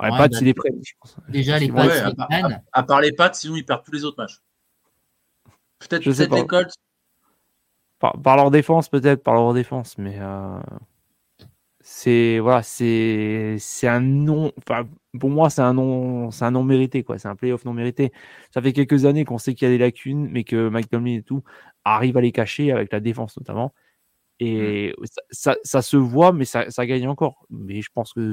Ouais, 0.00 0.10
ouais 0.10 0.18
Pat, 0.18 0.30
bah, 0.30 0.38
il 0.40 0.48
est 0.48 0.54
prêt, 0.54 0.70
je 0.84 0.92
pense. 1.00 1.16
Déjà, 1.28 1.58
les 1.58 1.68
Pats, 1.68 1.84
à, 1.84 2.12
à, 2.18 2.60
à, 2.72 2.82
part 2.82 3.00
les 3.00 3.12
Pats, 3.12 3.32
sinon 3.32 3.56
ils 3.56 3.64
perdent 3.64 3.84
tous 3.84 3.92
les 3.92 4.04
autres 4.04 4.20
matchs. 4.20 4.42
Peut-être 5.78 6.04
peut 6.04 6.36
les 6.36 6.46
Colts. 6.46 6.74
Par, 7.98 8.20
par, 8.20 8.36
leur 8.36 8.50
défense, 8.50 8.88
peut-être, 8.88 9.22
par 9.22 9.34
leur 9.34 9.54
défense, 9.54 9.96
mais 9.96 10.18
euh, 10.18 10.58
c'est 11.82 12.38
voilà, 12.38 12.62
c'est 12.62 13.56
c'est 13.58 13.88
un 13.88 14.00
non. 14.00 14.52
Enfin, 14.58 14.88
pour 15.18 15.30
moi, 15.30 15.50
c'est 15.50 15.62
un 15.62 15.74
non, 15.74 16.30
c'est 16.30 16.44
un 16.44 16.52
non 16.52 16.62
mérité 16.64 17.02
quoi. 17.02 17.18
C'est 17.18 17.28
un 17.28 17.36
playoff 17.36 17.64
non 17.64 17.72
mérité. 17.74 18.12
Ça 18.52 18.62
fait 18.62 18.72
quelques 18.72 19.04
années 19.04 19.24
qu'on 19.24 19.38
sait 19.38 19.54
qu'il 19.54 19.66
y 19.68 19.70
a 19.70 19.74
des 19.74 19.78
lacunes, 19.78 20.28
mais 20.30 20.44
que 20.44 20.68
Mike 20.68 20.90
Tomlin 20.90 21.18
et 21.18 21.22
tout 21.22 21.42
arrive 21.84 22.16
à 22.16 22.20
les 22.20 22.32
cacher 22.32 22.72
avec 22.72 22.92
la 22.92 23.00
défense 23.00 23.36
notamment. 23.36 23.74
Et 24.40 24.94
ça, 25.30 25.56
ça, 25.62 25.82
se 25.82 25.96
voit, 25.96 26.32
mais 26.32 26.44
ça, 26.44 26.70
ça, 26.70 26.86
gagne 26.86 27.06
encore. 27.08 27.46
Mais 27.50 27.80
je 27.82 27.90
pense 27.94 28.12
que 28.12 28.32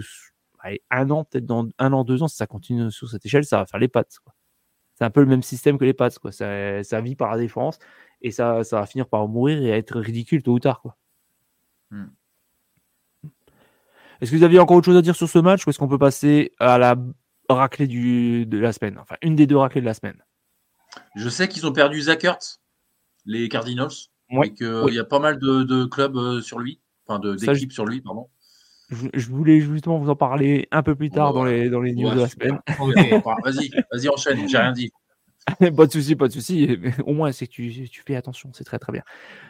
un 0.92 1.10
an, 1.12 1.24
peut-être 1.26 1.46
dans 1.46 1.68
un 1.78 1.94
an, 1.94 2.04
deux 2.04 2.24
ans, 2.24 2.28
si 2.28 2.38
ça 2.38 2.48
continue 2.48 2.92
sur 2.92 3.10
cette 3.10 3.26
échelle, 3.26 3.46
ça 3.46 3.58
va 3.58 3.66
faire 3.66 3.80
les 3.80 3.88
pattes. 3.88 4.18
C'est 4.96 5.06
un 5.06 5.10
peu 5.12 5.22
le 5.22 5.28
même 5.28 5.44
système 5.44 5.78
que 5.78 5.86
les 5.86 5.94
pattes. 5.94 6.20
Quoi. 6.20 6.32
Ça, 6.32 6.84
ça 6.84 7.02
vit 7.02 7.16
par 7.16 7.32
la 7.32 7.38
défense 7.38 7.80
et 8.22 8.32
ça, 8.32 8.64
ça 8.64 8.80
va 8.82 8.86
finir 8.86 9.08
par 9.08 9.28
mourir 9.28 9.62
et 9.62 9.70
être 9.70 10.00
ridicule 10.00 10.44
tôt 10.44 10.54
ou 10.54 10.60
tard. 10.60 10.82
Quoi. 10.82 10.98
Hmm. 11.92 12.08
Est-ce 14.22 14.32
que 14.32 14.38
vous 14.38 14.44
aviez 14.44 14.60
encore 14.60 14.78
autre 14.78 14.86
chose 14.86 14.98
à 14.98 15.02
dire 15.02 15.16
sur 15.16 15.30
ce 15.30 15.40
match 15.40 15.66
ou 15.66 15.70
est-ce 15.70 15.80
qu'on 15.80 15.88
peut 15.88 15.98
passer 15.98 16.52
à 16.60 16.78
la 16.78 16.96
raclée 17.48 17.88
du, 17.88 18.46
de 18.46 18.58
la 18.58 18.74
semaine? 18.74 18.98
Enfin, 19.00 19.16
une 19.22 19.36
des 19.36 19.48
deux 19.48 19.58
raclées 19.58 19.82
de 19.82 19.86
la 19.86 19.94
semaine. 19.94 20.22
Je 21.16 21.30
sais 21.30 21.48
qu'ils 21.48 21.66
ont 21.66 21.72
perdu 21.72 22.02
Zach 22.02 22.26
les 23.26 23.48
Cardinals, 23.48 23.92
et 24.44 24.54
qu'il 24.54 24.94
y 24.94 25.00
a 25.00 25.04
pas 25.04 25.20
mal 25.20 25.40
de, 25.40 25.86
clubs 25.86 26.18
euh, 26.18 26.42
sur 26.42 26.60
lui, 26.60 26.80
enfin 27.06 27.20
d'équipes 27.20 27.74
sur 27.74 27.86
lui, 27.86 28.02
pardon. 28.02 28.28
Je, 28.90 29.30
voulais 29.30 29.60
justement 29.60 30.00
vous 30.00 30.10
en 30.10 30.16
parler 30.16 30.68
un 30.72 30.82
peu 30.82 30.96
plus 30.96 31.12
tard 31.12 31.32
dans 31.32 31.44
les, 31.44 31.70
dans 31.70 31.80
les 31.80 31.94
news 31.94 32.10
de 32.10 32.22
la 32.22 32.28
semaine. 32.28 32.60
vas-y, 33.46 33.70
vas-y, 33.92 34.10
enchaîne, 34.10 34.50
j'ai 34.50 34.58
rien 34.58 34.72
dit. 34.72 34.92
pas 35.76 35.86
de 35.86 35.92
souci, 35.92 36.16
pas 36.16 36.28
de 36.28 36.34
souci. 36.34 36.78
Au 37.06 37.14
moins, 37.14 37.32
c'est 37.32 37.48
que 37.48 37.52
tu, 37.52 37.90
tu, 37.90 38.02
fais 38.06 38.16
attention, 38.16 38.52
c'est 38.54 38.64
très 38.64 38.80
très 38.80 38.92
bien. 38.92 39.04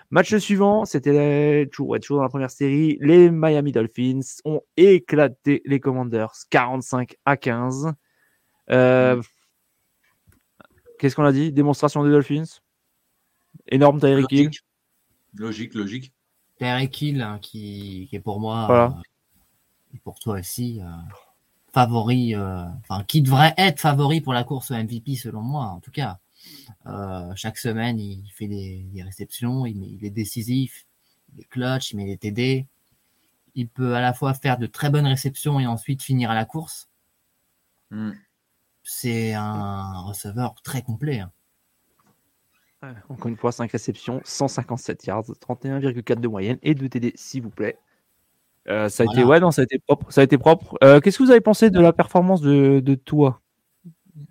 Match 0.10 0.36
suivant, 0.38 0.86
c'était 0.86 1.68
toujours, 1.72 2.00
toujours 2.00 2.18
dans 2.18 2.24
la 2.24 2.30
première 2.30 2.52
série. 2.52 2.98
Les 3.02 3.30
Miami 3.30 3.72
Dolphins 3.72 4.22
ont 4.46 4.62
éclaté 4.78 5.62
les 5.66 5.80
Commanders 5.80 6.34
45 6.50 7.16
à 7.26 7.38
15. 7.38 7.94
Euh. 8.72 9.22
Qu'est-ce 11.00 11.16
qu'on 11.16 11.24
a 11.24 11.32
dit? 11.32 11.52
Démonstration 11.52 12.04
des 12.04 12.12
Dolphins? 12.12 12.60
Énorme 13.68 14.00
Tyreek 14.00 14.32
Hill. 14.32 14.50
Logique, 15.34 15.74
logique. 15.74 16.14
Tyreek 16.58 17.02
Hill, 17.02 17.22
hein, 17.22 17.40
qui, 17.42 18.08
qui, 18.10 18.16
est 18.16 18.20
pour 18.20 18.40
moi, 18.40 18.68
euh, 18.70 19.02
et 19.96 20.00
pour 20.00 20.20
toi 20.20 20.40
aussi, 20.40 20.82
euh, 20.82 20.86
favori, 21.72 22.36
euh, 22.36 22.66
enfin, 22.82 23.04
qui 23.04 23.22
devrait 23.22 23.54
être 23.58 23.80
favori 23.80 24.22
pour 24.22 24.34
la 24.34 24.44
course 24.44 24.72
au 24.72 24.76
MVP 24.76 25.16
selon 25.16 25.42
moi, 25.42 25.66
en 25.66 25.80
tout 25.80 25.92
cas. 25.92 26.20
Euh, 26.86 27.32
chaque 27.36 27.58
semaine, 27.58 28.00
il 28.00 28.26
fait 28.34 28.48
des, 28.48 28.86
réceptions, 29.04 29.66
il, 29.66 30.04
est 30.04 30.10
décisif, 30.10 30.86
il 31.34 31.42
est 31.42 31.50
clutch, 31.50 31.92
il 31.92 31.98
met 31.98 32.06
des 32.06 32.18
TD. 32.18 32.68
Il 33.56 33.68
peut 33.68 33.96
à 33.96 34.02
la 34.02 34.14
fois 34.14 34.34
faire 34.34 34.58
de 34.58 34.68
très 34.68 34.90
bonnes 34.90 35.08
réceptions 35.08 35.60
et 35.60 35.68
ensuite 35.68 36.02
finir 36.02 36.32
à 36.32 36.36
la 36.36 36.46
course. 36.46 36.88
Hmm. 37.92 38.12
C'est 38.84 39.34
un 39.34 40.02
receveur 40.02 40.56
très 40.62 40.82
complet. 40.82 41.20
Hein. 41.20 41.32
encore 43.10 43.28
une 43.28 43.38
fois, 43.38 43.52
5 43.52 43.72
réceptions, 43.72 44.22
157 44.24 45.06
yards, 45.06 45.24
31,4 45.24 46.20
de 46.20 46.28
moyenne 46.28 46.58
et 46.64 46.74
2 46.74 46.90
TD, 46.90 47.12
s'il 47.16 47.44
vous 47.44 47.50
plaît. 47.50 47.78
Euh, 48.70 48.88
ça 48.88 49.04
a 49.04 49.06
été 49.12 49.24
ouais 49.24 49.40
non 49.40 49.50
ça 49.50 49.62
a 49.62 49.64
été 49.64 49.80
propre 49.80 50.12
ça 50.12 50.22
a 50.22 50.24
été 50.24 50.38
propre. 50.38 50.78
Euh, 50.84 51.00
qu'est-ce 51.00 51.18
que 51.18 51.24
vous 51.24 51.32
avez 51.32 51.42
pensé 51.42 51.70
de 51.70 51.80
la 51.80 51.92
performance 51.92 52.42
de, 52.42 52.80
de 52.80 52.96
toi? 52.96 53.42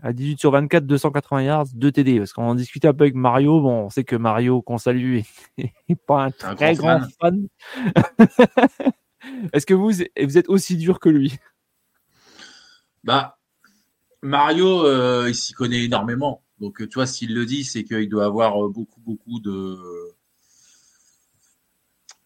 À 0.03 0.13
18 0.13 0.39
sur 0.39 0.51
24 0.53 0.87
280 0.87 1.43
yards 1.43 1.67
2 1.75 1.93
TD 1.93 2.19
parce 2.19 2.33
qu'on 2.33 2.45
en 2.45 2.55
discutait 2.55 2.89
un 2.89 2.95
peu 2.95 3.05
avec 3.05 3.15
Mario. 3.15 3.61
Bon 3.61 3.87
on 3.87 3.91
sait 3.91 4.05
que 4.05 4.15
Mario 4.15 4.63
qu'on 4.63 4.79
salue 4.79 5.21
est, 5.59 5.73
pas 6.07 6.27
un 6.27 6.31
très 6.31 6.75
grand, 6.75 7.01
fan, 7.21 7.49
est-ce 9.53 9.67
que 9.67 9.75
vous 9.75 9.91
vous 9.91 10.39
êtes 10.39 10.49
aussi 10.49 10.77
dur 10.77 11.01
que 11.01 11.09
lui? 11.09 11.37
Bah 13.03 13.39
Mario 14.23 14.85
euh, 14.85 15.27
il 15.29 15.35
s'y 15.35 15.53
connaît 15.53 15.85
énormément. 15.85 16.43
Donc 16.61 16.87
tu 16.87 16.95
vois 16.95 17.07
s'il 17.07 17.35
le 17.35 17.45
dit 17.45 17.65
c'est 17.65 17.83
qu'il 17.83 18.09
doit 18.09 18.27
avoir 18.27 18.69
beaucoup 18.69 19.01
beaucoup 19.01 19.41
de 19.41 19.79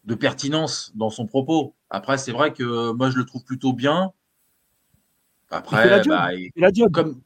de 0.05 0.15
pertinence 0.15 0.93
dans 0.95 1.11
son 1.11 1.27
propos. 1.27 1.75
Après, 1.91 2.19
c'est 2.19 2.33
vrai 2.33 2.53
que 2.53 2.93
moi, 2.93 3.11
je 3.11 3.17
le 3.17 3.25
trouve 3.25 3.45
plutôt 3.45 3.73
bien. 3.73 4.13
Après, 5.51 6.03
bah, 6.07 6.31
comme, 6.93 7.21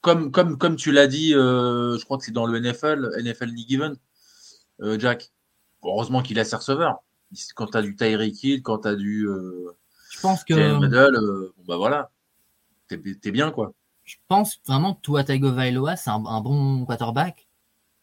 comme, 0.00 0.30
comme, 0.30 0.56
comme 0.56 0.76
tu 0.76 0.92
l'as 0.92 1.08
dit, 1.08 1.34
euh, 1.34 1.98
je 1.98 2.04
crois 2.04 2.16
que 2.16 2.24
c'est 2.24 2.32
dans 2.32 2.46
le 2.46 2.58
NFL, 2.58 3.10
NFL 3.22 3.46
League 3.46 3.68
Given, 3.68 3.96
euh, 4.80 4.98
Jack. 4.98 5.32
Heureusement 5.82 6.22
qu'il 6.22 6.38
a 6.38 6.44
ses 6.44 6.56
receveurs. 6.56 7.02
Quand 7.54 7.66
tu 7.66 7.76
as 7.76 7.82
du 7.82 7.96
Tyreek 7.96 8.42
Hill, 8.42 8.62
quand 8.62 8.80
tu 8.80 8.88
as 8.88 8.94
du. 8.94 9.26
Euh, 9.26 9.76
je 10.10 10.20
pense 10.20 10.44
que. 10.44 10.54
bon, 10.54 11.52
bah 11.66 11.76
voilà. 11.76 12.10
T'es 12.88 13.00
es 13.24 13.30
bien, 13.30 13.50
quoi. 13.50 13.72
Je 14.04 14.16
pense 14.26 14.60
vraiment 14.66 14.94
que 14.94 15.00
Tua 15.02 15.22
Tagovailoa, 15.24 15.96
c'est 15.96 16.10
un, 16.10 16.24
un, 16.26 16.40
bon 16.40 16.84
quarterback. 16.84 17.46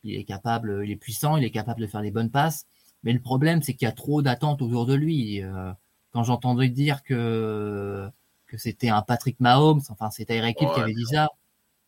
Il 0.04 0.16
est 0.16 0.24
capable, 0.24 0.82
il 0.86 0.92
est 0.92 0.96
puissant, 0.96 1.36
il 1.36 1.44
est 1.44 1.52
capable 1.52 1.82
de 1.82 1.88
faire 1.88 2.02
des 2.02 2.12
bonnes 2.12 2.32
passes. 2.32 2.66
Mais 3.04 3.14
le 3.14 3.20
problème, 3.20 3.62
c'est 3.62 3.74
qu'il 3.74 3.86
y 3.86 3.90
a 3.90 3.94
trop 3.94 4.22
d'attentes 4.22 4.62
autour 4.62 4.86
de 4.86 4.94
lui. 4.94 5.42
Euh, 5.42 5.72
quand 6.12 6.24
j'entendais 6.24 6.70
dire 6.70 7.04
que 7.04 8.08
que 8.48 8.58
c'était 8.58 8.90
un 8.90 9.02
Patrick 9.02 9.40
Mahomes, 9.40 9.82
enfin 9.90 10.10
c'est 10.10 10.26
Tyreek 10.26 10.62
Hill 10.62 10.70
qui 10.74 10.80
avait 10.80 10.94
dit 10.94 11.06
ça, 11.06 11.30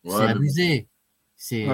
c'est 0.04 0.26
abusé. 0.26 0.88
C'est 1.36 1.66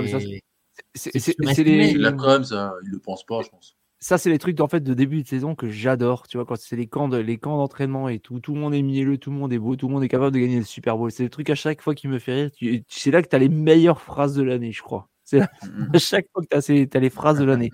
c'est 0.94 1.64
les 1.64 1.94
là 1.94 2.12
comme 2.12 2.44
ça, 2.44 2.72
il 2.84 2.90
le 2.90 2.98
pense 2.98 3.24
pas, 3.24 3.42
je 3.42 3.48
pense. 3.48 3.76
Ça, 3.98 4.18
c'est 4.18 4.28
les 4.28 4.38
trucs 4.38 4.60
en 4.60 4.68
fait 4.68 4.80
de 4.80 4.92
début 4.92 5.22
de 5.22 5.28
saison 5.28 5.54
que 5.54 5.70
j'adore. 5.70 6.28
Tu 6.28 6.36
vois, 6.36 6.44
quand 6.44 6.56
c'est 6.56 6.76
les 6.76 6.86
camps 6.86 7.08
de, 7.08 7.16
les 7.16 7.38
camps 7.38 7.56
d'entraînement 7.56 8.08
et 8.08 8.18
tout, 8.18 8.40
tout 8.40 8.54
le 8.54 8.60
monde 8.60 8.74
est 8.74 8.82
mielleux, 8.82 9.16
tout 9.16 9.30
le 9.30 9.36
monde 9.36 9.52
est 9.52 9.58
beau, 9.58 9.74
tout 9.74 9.88
le 9.88 9.94
monde 9.94 10.04
est 10.04 10.08
capable 10.08 10.34
de 10.34 10.40
gagner 10.40 10.58
le 10.58 10.64
Super 10.64 10.98
Bowl. 10.98 11.10
C'est 11.10 11.22
le 11.22 11.30
truc 11.30 11.48
à 11.48 11.54
chaque 11.54 11.80
fois 11.80 11.94
qui 11.94 12.06
me 12.06 12.18
fait 12.18 12.34
rire. 12.34 12.84
C'est 12.88 13.10
là 13.10 13.22
que 13.22 13.28
tu 13.28 13.34
as 13.36 13.38
les 13.38 13.48
meilleures 13.48 14.02
phrases 14.02 14.34
de 14.34 14.42
l'année, 14.42 14.72
je 14.72 14.82
crois. 14.82 15.08
C'est 15.24 15.40
à 15.94 15.98
chaque 15.98 16.26
fois 16.30 16.42
que 16.42 16.48
tu 16.48 16.56
as, 16.56 16.96
as, 16.96 17.00
les 17.00 17.10
phrases 17.10 17.38
de 17.38 17.44
l'année. 17.44 17.70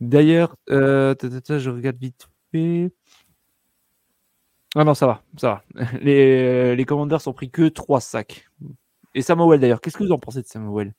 D'ailleurs, 0.00 0.56
euh, 0.70 1.14
je 1.20 1.70
regarde 1.70 1.96
vite 1.96 2.28
fait. 2.52 2.92
Ah 4.74 4.84
non, 4.84 4.94
ça 4.94 5.06
va, 5.06 5.22
ça 5.36 5.62
va. 5.74 5.84
Les, 6.00 6.76
les 6.76 6.84
commandeurs 6.84 7.20
sont 7.20 7.32
pris 7.32 7.50
que 7.50 7.68
3 7.68 8.00
sacs. 8.00 8.48
Et 9.14 9.22
Samuel 9.22 9.60
d'ailleurs, 9.60 9.80
qu'est-ce 9.80 9.96
que 9.96 10.04
vous 10.04 10.12
en 10.12 10.18
pensez 10.18 10.42
de 10.42 10.46
Samuel? 10.46 10.94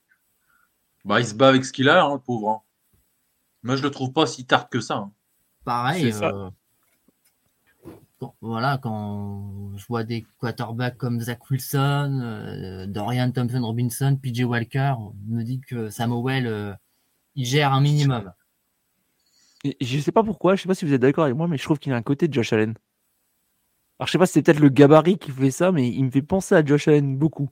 Bah, 1.04 1.20
il 1.20 1.26
se 1.26 1.34
bat 1.34 1.48
avec 1.48 1.64
ce 1.64 1.72
qu'il 1.72 1.88
a, 1.88 2.04
hein, 2.04 2.14
le 2.14 2.20
pauvre. 2.20 2.50
Hein. 2.50 2.60
Moi, 3.62 3.76
je 3.76 3.82
le 3.82 3.90
trouve 3.90 4.12
pas 4.12 4.26
si 4.26 4.44
tard 4.44 4.68
que 4.68 4.80
ça. 4.80 4.96
Hein. 4.96 5.12
Pareil. 5.64 6.12
Euh, 6.22 6.50
voilà, 8.40 8.78
quand 8.78 9.72
je 9.76 9.86
vois 9.86 10.04
des 10.04 10.26
quarterbacks 10.38 10.98
comme 10.98 11.20
Zach 11.20 11.50
Wilson, 11.50 12.20
euh, 12.22 12.86
Dorian 12.86 13.30
Thompson 13.30 13.62
Robinson, 13.62 14.18
PJ 14.22 14.42
Walker, 14.42 14.94
on 14.98 15.14
me 15.28 15.42
dit 15.42 15.60
que 15.60 15.88
Samuel, 15.88 16.46
euh, 16.46 16.74
il 17.34 17.46
gère 17.46 17.72
un 17.72 17.80
minimum. 17.80 18.32
Je 19.64 19.98
sais 19.98 20.12
pas 20.12 20.22
pourquoi, 20.22 20.56
je 20.56 20.62
sais 20.62 20.68
pas 20.68 20.74
si 20.74 20.84
vous 20.84 20.94
êtes 20.94 21.02
d'accord 21.02 21.24
avec 21.24 21.36
moi, 21.36 21.48
mais 21.48 21.58
je 21.58 21.64
trouve 21.64 21.78
qu'il 21.78 21.92
a 21.92 21.96
un 21.96 22.02
côté 22.02 22.28
de 22.28 22.34
Josh 22.34 22.52
Allen. 22.52 22.74
Alors 23.98 24.06
je 24.06 24.12
sais 24.12 24.18
pas 24.18 24.26
si 24.26 24.32
c'est 24.32 24.42
peut-être 24.42 24.60
le 24.60 24.70
gabarit 24.70 25.18
qui 25.18 25.30
fait 25.30 25.50
ça, 25.50 25.72
mais 25.72 25.88
il 25.88 26.04
me 26.04 26.10
fait 26.10 26.22
penser 26.22 26.54
à 26.54 26.64
Josh 26.64 26.88
Allen 26.88 27.18
beaucoup. 27.18 27.50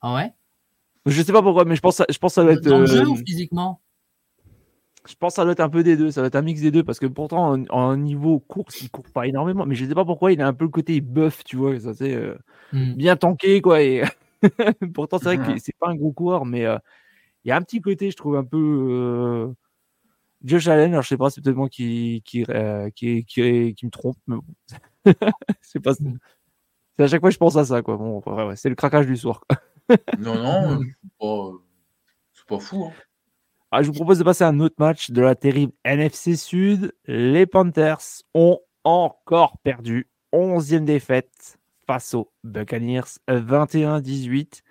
Ah 0.00 0.14
ouais? 0.16 0.34
Je 1.06 1.22
sais 1.22 1.32
pas 1.32 1.42
pourquoi, 1.42 1.64
mais 1.64 1.76
je 1.76 1.80
pense, 1.80 2.02
je 2.08 2.18
pense 2.18 2.32
que 2.32 2.34
ça 2.34 2.42
doit 2.42 2.52
être. 2.54 2.64
Dans 2.64 2.80
le 2.80 2.86
jeu 2.86 3.02
euh, 3.02 3.06
ou 3.06 3.16
physiquement? 3.16 3.80
Je 5.06 5.14
pense 5.14 5.34
que 5.34 5.36
ça 5.36 5.44
doit 5.44 5.52
être 5.52 5.60
un 5.60 5.68
peu 5.68 5.82
des 5.82 5.96
deux, 5.96 6.10
ça 6.10 6.22
doit 6.22 6.28
être 6.28 6.34
un 6.34 6.42
mix 6.42 6.62
des 6.62 6.70
deux, 6.70 6.82
parce 6.82 6.98
que 6.98 7.06
pourtant, 7.06 7.62
en, 7.68 7.96
niveau 7.96 8.40
course, 8.40 8.80
il 8.80 8.90
court 8.90 9.04
pas 9.12 9.26
énormément, 9.26 9.66
mais 9.66 9.74
je 9.74 9.84
sais 9.84 9.94
pas 9.94 10.04
pourquoi, 10.04 10.32
il 10.32 10.40
a 10.40 10.46
un 10.46 10.54
peu 10.54 10.64
le 10.64 10.70
côté 10.70 11.00
buff, 11.02 11.44
tu 11.44 11.56
vois, 11.56 11.78
ça 11.78 11.92
c'est 11.92 12.14
euh, 12.14 12.36
hmm. 12.72 12.94
bien 12.94 13.16
tanké, 13.16 13.60
quoi. 13.60 13.82
Et 13.82 14.02
pourtant, 14.94 15.18
c'est 15.18 15.36
vrai 15.36 15.38
que 15.38 15.60
c'est 15.60 15.76
pas 15.78 15.88
un 15.88 15.94
gros 15.94 16.12
coureur, 16.12 16.46
mais 16.46 16.64
euh, 16.64 16.78
il 17.44 17.48
y 17.48 17.52
a 17.52 17.56
un 17.56 17.62
petit 17.62 17.80
côté, 17.80 18.10
je 18.10 18.16
trouve, 18.16 18.36
un 18.36 18.44
peu. 18.44 18.58
Euh... 18.90 19.52
Josh 20.42 20.68
Allen, 20.68 20.92
alors 20.92 21.02
je 21.02 21.08
sais 21.08 21.16
pas, 21.16 21.30
c'est 21.30 21.40
peut-être 21.40 21.56
moi 21.56 21.70
qui, 21.70 22.22
qui, 22.24 22.44
euh, 22.50 22.90
qui, 22.90 23.24
qui, 23.24 23.74
qui, 23.74 23.86
me 23.86 23.90
trompe, 23.90 24.18
mais 24.26 24.36
bon. 24.36 24.44
c'est 25.62 25.80
pas. 25.80 25.94
C'est 25.94 27.02
à 27.02 27.08
chaque 27.08 27.20
fois 27.20 27.30
que 27.30 27.34
je 27.34 27.38
pense 27.38 27.56
à 27.56 27.64
ça, 27.64 27.82
quoi. 27.82 27.96
Bon, 27.96 28.22
ouais, 28.26 28.44
ouais, 28.46 28.56
c'est 28.56 28.68
le 28.68 28.74
craquage 28.74 29.06
du 29.06 29.16
soir. 29.16 29.42
non, 30.18 30.34
non, 30.34 30.80
c'est 30.80 32.46
pas, 32.46 32.56
pas 32.56 32.58
fou. 32.58 32.84
Hein. 32.84 32.92
Ah, 33.70 33.82
je 33.82 33.88
vous 33.88 33.94
propose 33.94 34.18
de 34.18 34.24
passer 34.24 34.44
à 34.44 34.48
un 34.48 34.60
autre 34.60 34.76
match 34.78 35.10
de 35.10 35.20
la 35.20 35.34
terrible 35.34 35.72
NFC 35.84 36.36
Sud. 36.36 36.94
Les 37.06 37.46
Panthers 37.46 38.22
ont 38.34 38.60
encore 38.84 39.58
perdu. 39.58 40.08
11e 40.32 40.84
défaite 40.84 41.58
face 41.86 42.14
aux 42.14 42.30
Buccaneers, 42.44 43.18
21-18. 43.28 44.62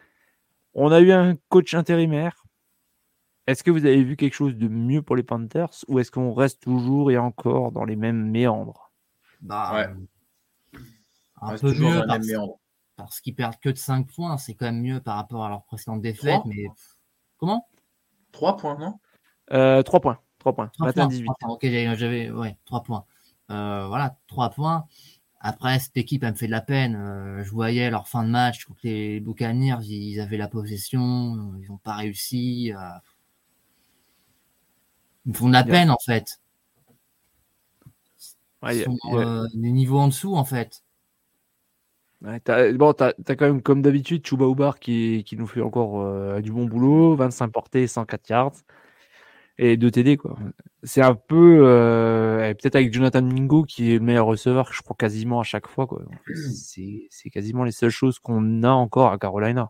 On 0.73 0.91
a 0.91 0.99
eu 1.01 1.12
un 1.12 1.36
coach 1.49 1.73
intérimaire 1.73 2.42
est-ce 3.47 3.63
que 3.63 3.71
vous 3.71 3.86
avez 3.86 4.03
vu 4.03 4.15
quelque 4.15 4.34
chose 4.34 4.56
de 4.56 4.67
mieux 4.67 5.01
pour 5.01 5.15
les 5.15 5.23
Panthers 5.23 5.69
ou 5.88 5.99
est-ce 5.99 6.12
qu'on 6.12 6.34
reste 6.34 6.62
toujours 6.62 7.12
et 7.12 7.17
encore 7.17 7.71
dans 7.71 7.84
les 7.84 7.95
mêmes 7.95 8.29
méandres? 8.29 8.91
Bah, 9.41 9.73
ouais. 9.73 10.79
Un 11.41 11.58
peu 11.58 11.73
mieux 11.73 12.01
parce, 12.08 12.27
parce 12.95 13.19
qu'ils 13.19 13.36
perdent 13.36 13.60
que 13.60 13.69
de 13.69 13.77
5 13.77 14.08
points, 14.08 14.38
c'est 14.38 14.53
quand 14.53 14.65
même 14.65 14.82
mieux 14.82 15.01
par 15.01 15.17
rapport 15.17 15.43
à 15.43 15.49
leur 15.49 15.63
précédente 15.65 16.01
défaite. 16.01 16.41
mais 16.45 16.67
comment? 17.38 17.67
3 18.32 18.56
points, 18.56 18.77
non? 18.79 18.99
Euh, 19.51 19.84
3 19.84 19.99
points. 19.99 20.19
3 20.39 20.53
points. 20.56 20.71
3 20.73 20.93
points. 20.93 21.08
18. 21.08 21.29
ok, 21.49 21.62
j'avais 21.62 22.32
ouais, 22.32 22.58
3 22.63 22.84
points. 22.84 23.06
Euh, 23.51 23.88
voilà, 23.88 24.17
3 24.27 24.51
points. 24.51 24.86
Après, 25.41 25.77
cette 25.79 25.97
équipe, 25.97 26.23
elle 26.23 26.32
me 26.32 26.38
fait 26.38 26.47
de 26.47 26.51
la 26.51 26.62
peine. 26.62 26.95
Euh, 26.95 27.43
je 27.43 27.51
voyais 27.51 27.89
leur 27.89 28.08
fin 28.08 28.23
de 28.23 28.29
match. 28.29 28.65
Que 28.65 28.73
les 28.84 29.19
Buccaneers, 29.19 29.84
ils 29.84 30.21
avaient 30.21 30.38
la 30.38 30.47
possession. 30.47 31.53
Ils 31.62 31.67
n'ont 31.69 31.77
pas 31.77 31.95
réussi. 31.95 32.71
Ils 35.25 35.36
font 35.36 35.47
de 35.47 35.53
la 35.53 35.63
peine, 35.63 35.89
en 35.89 35.97
fait. 36.05 36.39
Ils 38.71 38.83
sont 38.83 38.97
euh, 39.13 39.45
des 39.53 39.71
niveaux 39.71 39.99
en 39.99 40.07
dessous, 40.07 40.36
en 40.36 40.45
fait. 40.45 40.83
Ouais, 42.21 42.39
bon, 42.73 42.93
t'as 42.93 43.12
as 43.27 43.36
quand 43.36 43.45
même, 43.45 43.62
comme 43.62 43.81
d'habitude, 43.81 44.25
Chuba 44.25 44.45
Ubar 44.45 44.79
qui, 44.79 45.23
qui 45.25 45.36
nous 45.36 45.47
fait 45.47 45.62
encore 45.62 46.01
euh, 46.01 46.39
du 46.39 46.51
bon 46.53 46.65
boulot, 46.65 47.15
25 47.15 47.49
portées, 47.49 47.86
104 47.86 48.29
yards 48.29 48.53
et 49.57 49.75
2 49.75 49.91
TD. 49.91 50.15
quoi. 50.15 50.38
C'est 50.83 51.01
un 51.01 51.15
peu, 51.15 51.59
euh, 51.63 52.53
peut-être 52.53 52.75
avec 52.75 52.93
Jonathan 52.93 53.21
Mingo 53.21 53.63
qui 53.63 53.91
est 53.91 53.95
le 53.95 54.05
meilleur 54.05 54.25
receveur, 54.25 54.71
je 54.71 54.81
crois 54.81 54.95
quasiment 54.97 55.41
à 55.41 55.43
chaque 55.43 55.67
fois. 55.67 55.86
quoi. 55.86 56.01
C'est 56.53 57.29
quasiment 57.29 57.65
les 57.65 57.73
seules 57.73 57.89
choses 57.89 58.19
qu'on 58.19 58.63
a 58.63 58.71
encore 58.71 59.12
à 59.12 59.17
Carolina. 59.17 59.69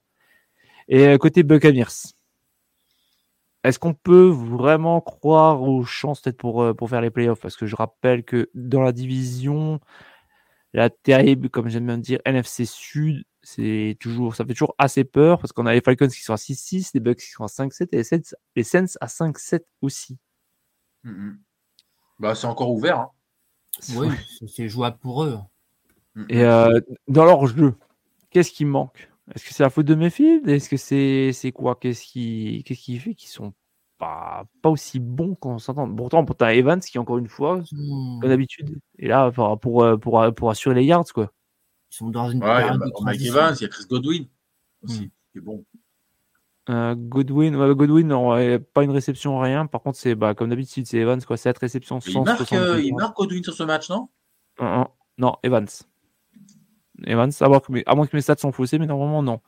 Et 0.88 1.18
côté 1.18 1.44
Buccaneers, 1.44 2.14
est-ce 3.64 3.80
qu'on 3.80 3.94
peut 3.94 4.30
vraiment 4.30 5.02
croire 5.02 5.62
aux 5.62 5.84
chances 5.84 6.22
peut-être 6.22 6.38
pour, 6.38 6.76
pour 6.76 6.90
faire 6.90 7.02
les 7.02 7.10
playoffs? 7.10 7.40
Parce 7.40 7.56
que 7.56 7.66
je 7.66 7.76
rappelle 7.76 8.24
que 8.24 8.50
dans 8.54 8.82
la 8.82 8.92
division, 8.92 9.80
la 10.74 10.90
terrible, 10.90 11.50
comme 11.50 11.70
j'aime 11.70 11.86
bien 11.86 11.98
dire, 11.98 12.20
NFC 12.26 12.66
Sud, 12.66 13.24
c'est 13.44 13.98
toujours, 14.00 14.36
ça 14.36 14.46
fait 14.46 14.54
toujours 14.54 14.74
assez 14.78 15.04
peur 15.04 15.40
parce 15.40 15.52
qu'on 15.52 15.66
a 15.66 15.74
les 15.74 15.82
Falcons 15.82 16.08
qui 16.08 16.22
sont 16.22 16.34
à 16.34 16.38
6-6, 16.38 16.92
les 16.94 17.00
Bucks 17.00 17.20
qui 17.20 17.30
sont 17.30 17.44
à 17.44 17.48
5-7 17.48 17.90
et 17.92 17.98
les 17.98 18.04
Saints, 18.04 18.36
les 18.56 18.64
Saints 18.64 18.98
à 19.02 19.08
5-7 19.08 19.62
aussi. 19.82 20.18
Mm-hmm. 21.06 21.38
Bah, 22.20 22.36
c'est 22.36 22.48
encore 22.48 22.72
ouvert. 22.72 23.00
Hein. 23.00 23.12
Oui, 23.96 24.08
c'est 24.48 24.70
jouable 24.70 24.98
pour 24.98 25.24
eux. 25.24 25.38
Mm-hmm. 26.16 26.26
Et 26.30 26.44
euh, 26.44 26.80
dans 27.08 27.26
leur 27.26 27.46
jeu, 27.48 27.76
qu'est-ce 28.30 28.52
qui 28.52 28.66
manque? 28.66 29.12
Est-ce 29.34 29.46
que 29.46 29.54
c'est 29.54 29.64
la 29.64 29.70
faute 29.70 29.86
de 29.86 29.96
Mayfield 29.96 30.48
Est-ce 30.50 30.70
que 30.70 30.78
c'est 31.32 31.52
quoi? 31.52 31.76
Qu'est-ce 31.76 32.04
qui, 32.04 32.64
qu'est-ce 32.66 32.82
qui 32.82 33.00
fait 33.00 33.16
qu'ils 33.16 33.30
sont 33.30 33.54
pas, 33.98 34.46
aussi 34.66 35.00
bon 35.00 35.36
qu'on 35.36 35.60
s'entend? 35.60 35.94
Pourtant, 35.94 36.26
pour 36.26 36.36
ta 36.36 36.54
Evans 36.54 36.80
qui, 36.82 37.00
encore 37.00 37.18
une 37.18 37.30
fois, 37.30 37.64
hmm. 37.72 38.20
comme 38.20 38.30
d'habitude, 38.30 38.80
est 39.00 39.08
là 39.08 39.32
pour, 39.32 39.60
pour, 39.60 40.00
pour, 40.00 40.34
pour, 40.36 40.50
assurer 40.50 40.76
les 40.76 40.86
yards. 40.86 41.06
Quoi. 41.14 41.32
Ils 41.92 41.96
sont 41.96 42.10
dans 42.10 42.30
une 42.30 42.44
ouais, 42.44 42.50
période 42.50 42.80
bah, 42.80 42.86
Mike 43.02 43.22
Evans, 43.22 43.56
il 43.58 43.64
y 43.64 43.66
a 43.66 43.70
Chris 43.70 43.86
Godwin 43.90 44.26
aussi, 44.84 45.06
hmm. 45.06 45.10
qui 45.32 45.38
est 45.38 45.42
bon. 45.42 45.66
Euh, 46.70 46.96
Godwin, 46.96 47.74
Godwin, 47.74 48.08
non, 48.08 48.60
pas 48.74 48.84
une 48.84 48.92
réception, 48.92 49.40
rien. 49.40 49.68
Par 49.68 49.82
contre, 49.82 49.98
c'est 49.98 50.16
bah, 50.16 50.34
comme 50.34 50.50
d'habitude, 50.50 50.86
c'est 50.86 50.98
Evans, 50.98 51.22
quoi. 51.24 51.38
7 51.38 51.58
réceptions. 51.58 52.00
Il 52.00 52.22
marque, 52.22 52.52
euh, 52.54 52.82
il 52.82 52.94
marque 52.94 53.16
Godwin 53.16 53.44
sur 53.44 53.54
ce 53.54 53.64
match, 53.64 53.90
non? 53.90 54.10
Non, 55.18 55.36
Evans. 55.44 55.68
Evans, 57.06 57.32
à, 57.40 57.48
moins 57.50 57.60
que 57.60 57.72
mes, 57.72 57.84
à 57.86 57.96
moins 57.96 58.08
que 58.08 58.16
mes 58.16 58.22
stats 58.22 58.38
sont 58.38 58.52
faussés, 58.52 58.80
mais 58.80 58.88
normalement, 58.88 59.24
non. 59.24 59.42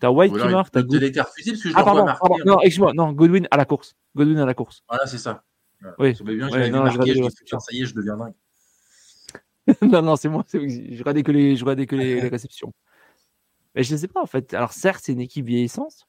T'as 0.00 0.10
White 0.10 0.32
qui 0.32 0.48
marque. 0.48 0.72
T'as 0.72 0.82
parce 0.82 1.34
que 1.34 1.54
je 1.54 1.72
ah, 1.74 1.84
pardon, 1.84 2.06
pardon. 2.06 2.36
Hein. 2.36 2.44
Non, 2.46 2.60
excuse-moi, 2.60 2.94
non, 2.94 3.12
Godwin 3.12 3.46
à 3.50 3.56
la 3.56 3.66
course. 3.66 3.96
Godwin 4.16 4.38
à 4.38 4.46
la 4.46 4.54
course. 4.54 4.82
Voilà, 4.88 5.06
c'est 5.06 5.18
ça. 5.18 5.44
Oui. 5.98 6.16
Ça 6.16 6.24
bien, 6.24 6.50
ouais, 6.50 6.70
non, 6.70 6.84
marqué, 6.84 7.14
je, 7.14 7.22
je 7.22 7.58
ça 7.58 7.58
y 7.72 7.82
est, 7.82 7.86
je 7.86 7.94
deviens 7.94 8.16
dingue. 8.16 8.34
non, 9.82 10.02
non, 10.02 10.16
c'est 10.16 10.28
moi. 10.28 10.44
Je 10.52 10.98
regardais 10.98 11.22
que 11.22 11.32
les, 11.32 11.56
je 11.56 11.64
regardais 11.64 11.86
que 11.86 11.96
les, 11.96 12.14
les 12.20 12.28
réceptions. 12.28 12.72
Mais 13.74 13.82
je 13.82 13.92
ne 13.92 13.98
sais 13.98 14.08
pas, 14.08 14.22
en 14.22 14.26
fait. 14.26 14.54
Alors, 14.54 14.72
certes, 14.72 15.02
c'est 15.04 15.12
une 15.12 15.20
équipe 15.20 15.46
vieillissante. 15.46 16.08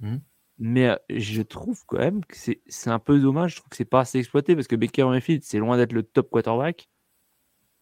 Mmh. 0.00 0.16
Mais 0.58 0.88
euh, 0.88 0.96
je 1.10 1.42
trouve 1.42 1.84
quand 1.86 1.98
même 1.98 2.24
que 2.24 2.36
c'est 2.36 2.90
un 2.90 2.98
peu 2.98 3.18
dommage. 3.18 3.52
Je 3.52 3.56
trouve 3.60 3.70
que 3.70 3.76
c'est 3.76 3.84
pas 3.84 4.00
assez 4.00 4.18
exploité 4.18 4.54
parce 4.54 4.68
que 4.68 4.76
Baker 4.76 5.04
Mayfield, 5.04 5.42
c'est 5.42 5.58
loin 5.58 5.76
d'être 5.76 5.92
le 5.92 6.02
top 6.02 6.30
quarterback. 6.30 6.88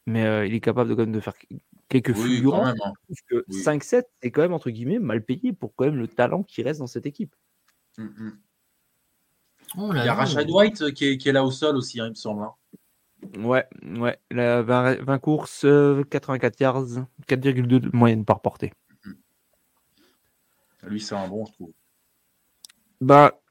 Mais 0.07 0.24
euh, 0.24 0.46
il 0.46 0.55
est 0.55 0.61
capable 0.61 0.90
de, 0.90 0.94
quand 0.94 1.02
même 1.02 1.12
de 1.12 1.20
faire 1.20 1.35
quelques 1.92 2.16
oui, 2.16 2.37
fulgurants. 2.37 2.66
Hein. 2.66 2.92
que 3.28 3.44
5-7, 3.50 4.05
c'est 4.22 4.31
quand 4.31 4.42
même, 4.42 4.55
entre 4.55 4.70
guillemets, 4.70 4.98
mal 4.98 5.22
payé 5.24 5.52
pour 5.52 5.74
quand 5.74 5.85
même 5.85 5.96
le 5.96 6.09
talent 6.09 6.42
qui 6.42 6.62
reste 6.62 6.81
dans 6.81 6.87
cette 6.87 7.07
équipe. 7.07 7.35
Mm 7.98 8.07
-hmm. 8.07 9.96
il 9.96 10.05
y 10.05 10.09
a 10.09 10.14
Rashad 10.14 10.50
White 10.50 10.83
euh, 10.83 10.90
qui 10.90 11.05
est, 11.07 11.18
qui 11.18 11.28
est, 11.28 11.33
là 11.33 11.44
au 11.44 11.50
sol 11.50 11.76
aussi, 11.76 12.00
hein, 12.00 12.07
il 12.07 12.11
me 12.11 12.14
semble. 12.14 12.42
Hein. 12.44 12.55
Ouais, 13.38 13.66
ouais. 13.83 14.18
La 14.31 14.62
20, 14.62 15.02
20, 15.02 15.18
courses, 15.18 15.66
84 16.11 16.55
euh, 16.61 16.64
yards, 16.64 17.07
4,2 17.28 17.78
de 17.78 17.90
moyenne 17.96 18.24
par 18.24 18.40
portée. 18.40 18.72
Mm 19.05 19.11
-hmm. 19.11 20.88
Lui, 20.90 21.00
c'est 21.00 21.14
un 21.14 21.28
bon, 21.28 21.44
je 21.46 21.52
trouve. 21.52 21.72
Bah, 23.00 23.41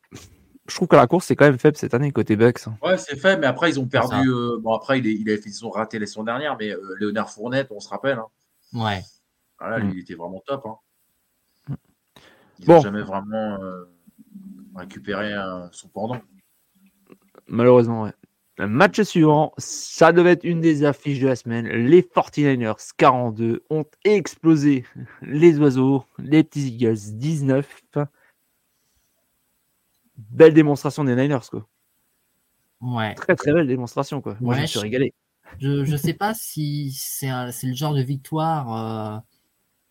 je 0.71 0.75
trouve 0.77 0.87
que 0.87 0.95
la 0.95 1.07
course, 1.07 1.25
c'est 1.25 1.35
quand 1.35 1.45
même 1.45 1.59
faible 1.59 1.77
cette 1.77 1.93
année 1.93 2.11
côté 2.11 2.35
Bucks. 2.35 2.65
Hein. 2.65 2.77
Ouais, 2.81 2.97
c'est 2.97 3.17
faible, 3.17 3.41
mais 3.41 3.47
après, 3.47 3.69
ils 3.69 3.79
ont 3.79 3.85
perdu. 3.85 4.29
Euh, 4.29 4.57
bon, 4.59 4.73
après, 4.73 4.99
il, 4.99 5.05
il 5.05 5.29
a, 5.29 5.33
ils 5.33 5.65
ont 5.65 5.69
raté 5.69 5.99
les 5.99 6.07
saisons 6.07 6.23
dernières, 6.23 6.55
mais 6.57 6.71
euh, 6.71 6.95
Léonard 6.99 7.29
Fournette, 7.29 7.71
on 7.71 7.79
se 7.79 7.89
rappelle. 7.89 8.17
Hein. 8.17 8.27
Ouais. 8.73 9.01
Voilà, 9.59 9.79
lui, 9.79 9.89
mm. 9.89 9.91
il 9.93 9.99
était 9.99 10.15
vraiment 10.15 10.41
top. 10.45 10.65
Hein. 10.65 10.75
Mm. 11.67 11.75
Ils 12.59 12.69
n'ont 12.69 12.81
jamais 12.81 13.01
vraiment 13.01 13.61
euh, 13.61 13.85
récupéré 14.75 15.33
son 15.71 15.89
pendant. 15.89 16.21
Malheureusement, 17.47 18.03
ouais. 18.03 18.13
Le 18.57 18.67
match 18.67 19.01
suivant, 19.01 19.53
ça 19.57 20.13
devait 20.13 20.33
être 20.33 20.43
une 20.43 20.61
des 20.61 20.83
affiches 20.83 21.19
de 21.19 21.27
la 21.27 21.35
semaine. 21.35 21.67
Les 21.67 22.01
49ers 22.01 22.91
42 22.95 23.63
ont 23.69 23.85
explosé 24.03 24.85
les 25.21 25.57
oiseaux, 25.59 26.05
les 26.19 26.43
petits 26.43 26.67
Eagles 26.67 26.97
19 27.13 27.67
belle 30.17 30.53
démonstration 30.53 31.03
des 31.03 31.15
Niners, 31.15 31.49
quoi. 31.49 31.67
Ouais. 32.81 33.13
Très 33.15 33.35
très 33.35 33.53
belle 33.53 33.67
démonstration, 33.67 34.21
quoi. 34.21 34.35
Moi, 34.41 34.55
je 34.55 34.61
me 34.61 34.65
suis 34.65 34.79
régalé. 34.79 35.13
Je 35.59 35.89
ne 35.89 35.97
sais 35.97 36.13
pas 36.13 36.33
si 36.33 36.91
c'est 36.93 37.27
le 37.27 37.73
genre 37.73 37.93
de 37.93 38.01
victoire 38.01 39.17
euh, 39.17 39.19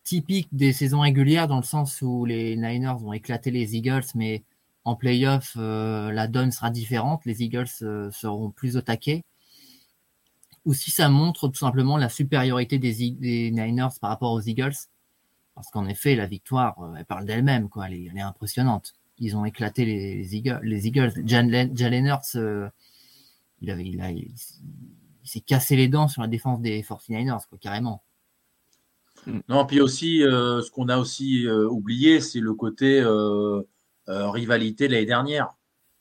typique 0.04 0.48
des 0.52 0.72
saisons 0.72 1.00
régulières, 1.00 1.48
dans 1.48 1.58
le 1.58 1.62
sens 1.62 2.02
où 2.02 2.24
les 2.24 2.56
Niners 2.56 2.96
vont 2.98 3.12
éclater 3.12 3.50
les 3.50 3.76
Eagles, 3.76 4.06
mais 4.14 4.42
en 4.84 4.96
playoff, 4.96 5.56
euh, 5.56 6.10
la 6.12 6.26
donne 6.26 6.50
sera 6.50 6.70
différente. 6.70 7.24
Les 7.26 7.42
Eagles 7.42 7.68
euh, 7.82 8.10
seront 8.10 8.50
plus 8.50 8.76
au 8.76 8.80
taquet. 8.80 9.24
Ou 10.64 10.74
si 10.74 10.90
ça 10.90 11.08
montre 11.08 11.48
tout 11.48 11.58
simplement 11.58 11.96
la 11.96 12.08
supériorité 12.08 12.78
des, 12.78 13.10
des 13.12 13.50
Niners 13.50 13.88
par 14.00 14.10
rapport 14.10 14.32
aux 14.32 14.40
Eagles. 14.40 14.74
Parce 15.54 15.70
qu'en 15.70 15.86
effet, 15.86 16.16
la 16.16 16.26
victoire, 16.26 16.76
elle 16.96 17.04
parle 17.04 17.26
d'elle-même, 17.26 17.68
quoi. 17.68 17.86
elle 17.86 18.16
est 18.16 18.20
impressionnante 18.20 18.94
ils 19.20 19.36
ont 19.36 19.44
éclaté 19.44 19.84
les, 19.84 20.34
Eagles. 20.34 20.60
Les 20.62 20.86
Eagles. 20.86 21.12
Jalen 21.26 22.06
Hurts, 22.06 22.36
euh, 22.36 22.68
il, 23.60 23.70
avait, 23.70 23.84
il, 23.84 24.02
il, 25.22 25.28
s'est 25.28 25.40
cassé 25.40 25.76
les 25.76 25.88
dents 25.88 26.08
sur 26.08 26.22
la 26.22 26.28
défense 26.28 26.60
des 26.60 26.82
49ers, 26.82 27.46
quoi, 27.48 27.58
carrément. 27.60 28.02
Non, 29.48 29.66
puis 29.66 29.82
aussi, 29.82 30.24
euh, 30.24 30.62
ce 30.62 30.70
qu'on 30.70 30.88
a 30.88 30.96
aussi 30.96 31.46
euh, 31.46 31.68
oublié, 31.68 32.20
c'est 32.20 32.40
le 32.40 32.54
côté 32.54 33.04
rivalité 34.08 34.88
l'année 34.88 35.06
dernière. 35.06 35.54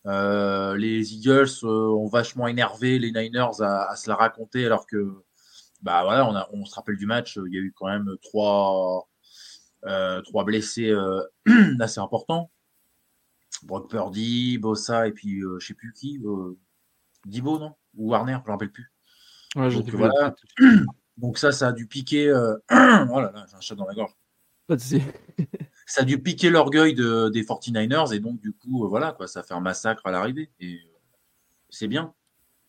les 0.05 1.13
Eagles 1.13 1.49
ont 1.63 2.07
vachement 2.07 2.47
énervé 2.47 2.97
les 2.97 3.11
Niners 3.11 3.61
à, 3.61 3.95
se 3.97 4.09
la 4.09 4.15
raconter, 4.15 4.65
alors 4.65 4.87
que, 4.87 5.23
bah 5.81 6.03
voilà, 6.03 6.47
on, 6.53 6.61
on 6.61 6.65
se 6.65 6.73
rappelle 6.73 6.97
du 6.97 7.05
match, 7.05 7.37
il 7.45 7.53
y 7.53 7.57
a 7.57 7.61
eu 7.61 7.73
quand 7.75 7.87
même 7.87 8.15
trois, 8.21 9.09
trois 10.23 10.45
blessés 10.45 10.95
assez 11.81 11.99
importants. 11.99 12.49
Brock 13.63 13.89
Purdy, 13.89 14.57
Bossa 14.57 15.07
et 15.07 15.11
puis 15.11 15.41
euh, 15.41 15.59
je 15.59 15.67
sais 15.67 15.73
plus 15.73 15.93
qui, 15.93 16.19
euh, 16.23 16.57
Dibo, 17.25 17.59
non? 17.59 17.75
Ou 17.95 18.11
Warner, 18.11 18.33
je 18.33 18.37
ne 18.39 18.45
me 18.45 18.51
rappelle 18.51 18.71
plus. 18.71 18.91
donc, 19.55 19.89
voilà. 19.89 20.35
donc 21.17 21.37
ça, 21.37 21.51
ça 21.51 21.69
a 21.69 21.71
dû 21.71 21.87
piquer. 21.87 22.27
Euh... 22.27 22.55
oh 22.71 23.19
là 23.19 23.31
là, 23.33 23.45
j'ai 23.49 23.55
un 23.55 23.61
chat 23.61 23.75
dans 23.75 23.85
la 23.85 23.93
gorge. 23.93 24.15
ça 25.85 26.01
a 26.01 26.03
dû 26.03 26.21
piquer 26.21 26.49
l'orgueil 26.49 26.93
de, 26.93 27.29
des 27.29 27.43
49ers 27.43 28.13
et 28.13 28.19
donc 28.19 28.39
du 28.39 28.53
coup, 28.53 28.85
euh, 28.85 28.87
voilà, 28.87 29.13
quoi, 29.13 29.27
ça 29.27 29.43
fait 29.43 29.53
un 29.53 29.59
massacre 29.59 30.05
à 30.05 30.11
l'arrivée. 30.11 30.51
Et 30.59 30.75
euh, 30.75 30.99
c'est 31.69 31.87
bien, 31.87 32.13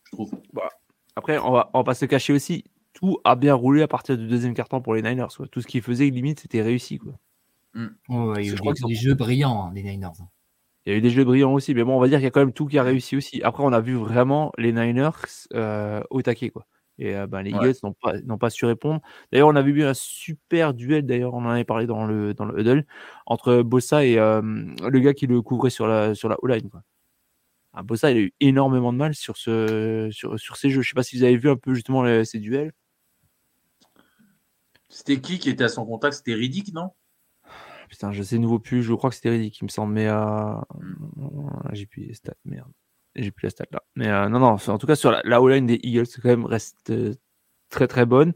je 0.05 0.11
trouve. 0.11 0.31
Bah, 0.53 0.69
après, 1.15 1.37
on 1.37 1.51
va, 1.51 1.69
on 1.73 1.79
va 1.79 1.83
pas 1.83 1.93
se 1.93 2.05
cacher 2.05 2.33
aussi. 2.33 2.63
Tout 2.93 3.19
a 3.23 3.35
bien 3.35 3.53
roulé 3.53 3.83
à 3.83 3.87
partir 3.87 4.17
du 4.17 4.27
deuxième 4.27 4.53
carton 4.53 4.81
pour 4.81 4.95
les 4.95 5.01
Niners. 5.01 5.27
Quoi. 5.35 5.47
Tout 5.47 5.61
ce 5.61 5.67
qu'ils 5.67 5.81
faisaient, 5.81 6.09
limite, 6.09 6.41
c'était 6.41 6.61
réussi. 6.61 6.97
Quoi. 6.97 7.13
Mm. 7.73 7.87
il 8.09 8.45
y 8.45 8.49
a 8.49 8.53
eu 8.53 8.55
des, 8.55 8.87
des 8.87 8.95
jeux 8.95 9.13
brillants 9.13 9.67
hein, 9.67 9.71
des 9.71 9.83
Niners. 9.83 10.09
Il 10.85 10.91
y 10.91 10.95
a 10.95 10.97
eu 10.97 11.01
des 11.01 11.11
jeux 11.11 11.23
brillants 11.23 11.53
aussi, 11.53 11.75
mais 11.75 11.83
bon, 11.83 11.95
on 11.95 11.99
va 11.99 12.07
dire 12.07 12.17
qu'il 12.17 12.23
y 12.23 12.27
a 12.27 12.31
quand 12.31 12.39
même 12.39 12.53
tout 12.53 12.65
qui 12.65 12.79
a 12.79 12.83
réussi 12.83 13.15
aussi. 13.15 13.41
Après, 13.43 13.63
on 13.63 13.71
a 13.71 13.81
vu 13.81 13.93
vraiment 13.93 14.51
les 14.57 14.71
Niners 14.71 15.11
euh, 15.53 16.01
au 16.09 16.21
taquet, 16.21 16.49
quoi. 16.49 16.65
Et 16.97 17.15
euh, 17.15 17.27
ben, 17.27 17.41
les 17.41 17.51
Eagles 17.51 17.75
n'ont 17.83 17.93
pas, 17.93 18.13
pas, 18.39 18.49
su 18.49 18.65
répondre. 18.65 19.01
D'ailleurs, 19.31 19.47
on 19.47 19.55
avait 19.55 19.71
vu 19.71 19.83
un 19.83 19.93
super 19.93 20.73
duel, 20.73 21.05
d'ailleurs, 21.05 21.33
on 21.33 21.45
en 21.45 21.49
avait 21.49 21.63
parlé 21.63 21.85
dans 21.85 22.05
le, 22.05 22.33
dans 22.33 22.45
le 22.45 22.59
huddle, 22.59 22.85
entre 23.25 23.61
Bossa 23.61 24.05
et 24.05 24.17
euh, 24.17 24.41
le 24.41 24.99
gars 24.99 25.13
qui 25.13 25.27
le 25.27 25.41
couvrait 25.41 25.69
sur 25.69 25.87
la, 25.87 26.15
sur 26.15 26.29
la 26.29 26.37
O-line. 26.41 26.69
Ah, 27.73 27.83
Bossa, 27.83 28.11
il 28.11 28.17
a 28.17 28.19
eu 28.21 28.33
énormément 28.39 28.91
de 28.91 28.97
mal 28.97 29.15
sur, 29.15 29.37
ce, 29.37 30.09
sur, 30.11 30.37
sur 30.39 30.57
ces 30.57 30.69
jeux. 30.69 30.81
Je 30.81 30.87
ne 30.87 30.89
sais 30.89 30.95
pas 30.95 31.03
si 31.03 31.17
vous 31.17 31.23
avez 31.23 31.37
vu 31.37 31.49
un 31.49 31.55
peu 31.55 31.73
justement 31.73 32.03
ces 32.25 32.39
duels. 32.39 32.73
C'était 34.89 35.21
qui 35.21 35.39
qui 35.39 35.49
était 35.49 35.63
à 35.63 35.69
son 35.69 35.85
contact? 35.85 36.17
C'était 36.17 36.33
Riddick, 36.33 36.73
non? 36.73 36.91
Putain, 37.91 38.13
je 38.13 38.23
sais 38.23 38.37
nouveau 38.37 38.57
plus, 38.57 38.83
je 38.83 38.93
crois 38.93 39.09
que 39.09 39.17
c'était 39.17 39.31
ridicule, 39.31 39.63
il 39.63 39.65
me 39.65 39.69
semble, 39.69 39.93
mais 39.93 40.07
euh... 40.07 40.55
j'ai 41.73 41.85
plus 41.85 42.03
les 42.05 42.13
stats, 42.13 42.35
merde. 42.45 42.71
J'ai 43.15 43.31
plus 43.31 43.47
les 43.47 43.49
stats 43.49 43.65
là. 43.69 43.83
Mais 43.97 44.07
euh, 44.07 44.29
non, 44.29 44.39
non, 44.39 44.55
en 44.65 44.77
tout 44.77 44.87
cas, 44.87 44.95
sur 44.95 45.11
la, 45.11 45.21
la 45.25 45.39
line 45.39 45.65
des 45.65 45.77
Eagles, 45.83 46.05
quand 46.21 46.29
même 46.29 46.45
reste 46.45 46.89
euh, 46.89 47.13
très 47.67 47.89
très 47.89 48.05
bonne. 48.05 48.31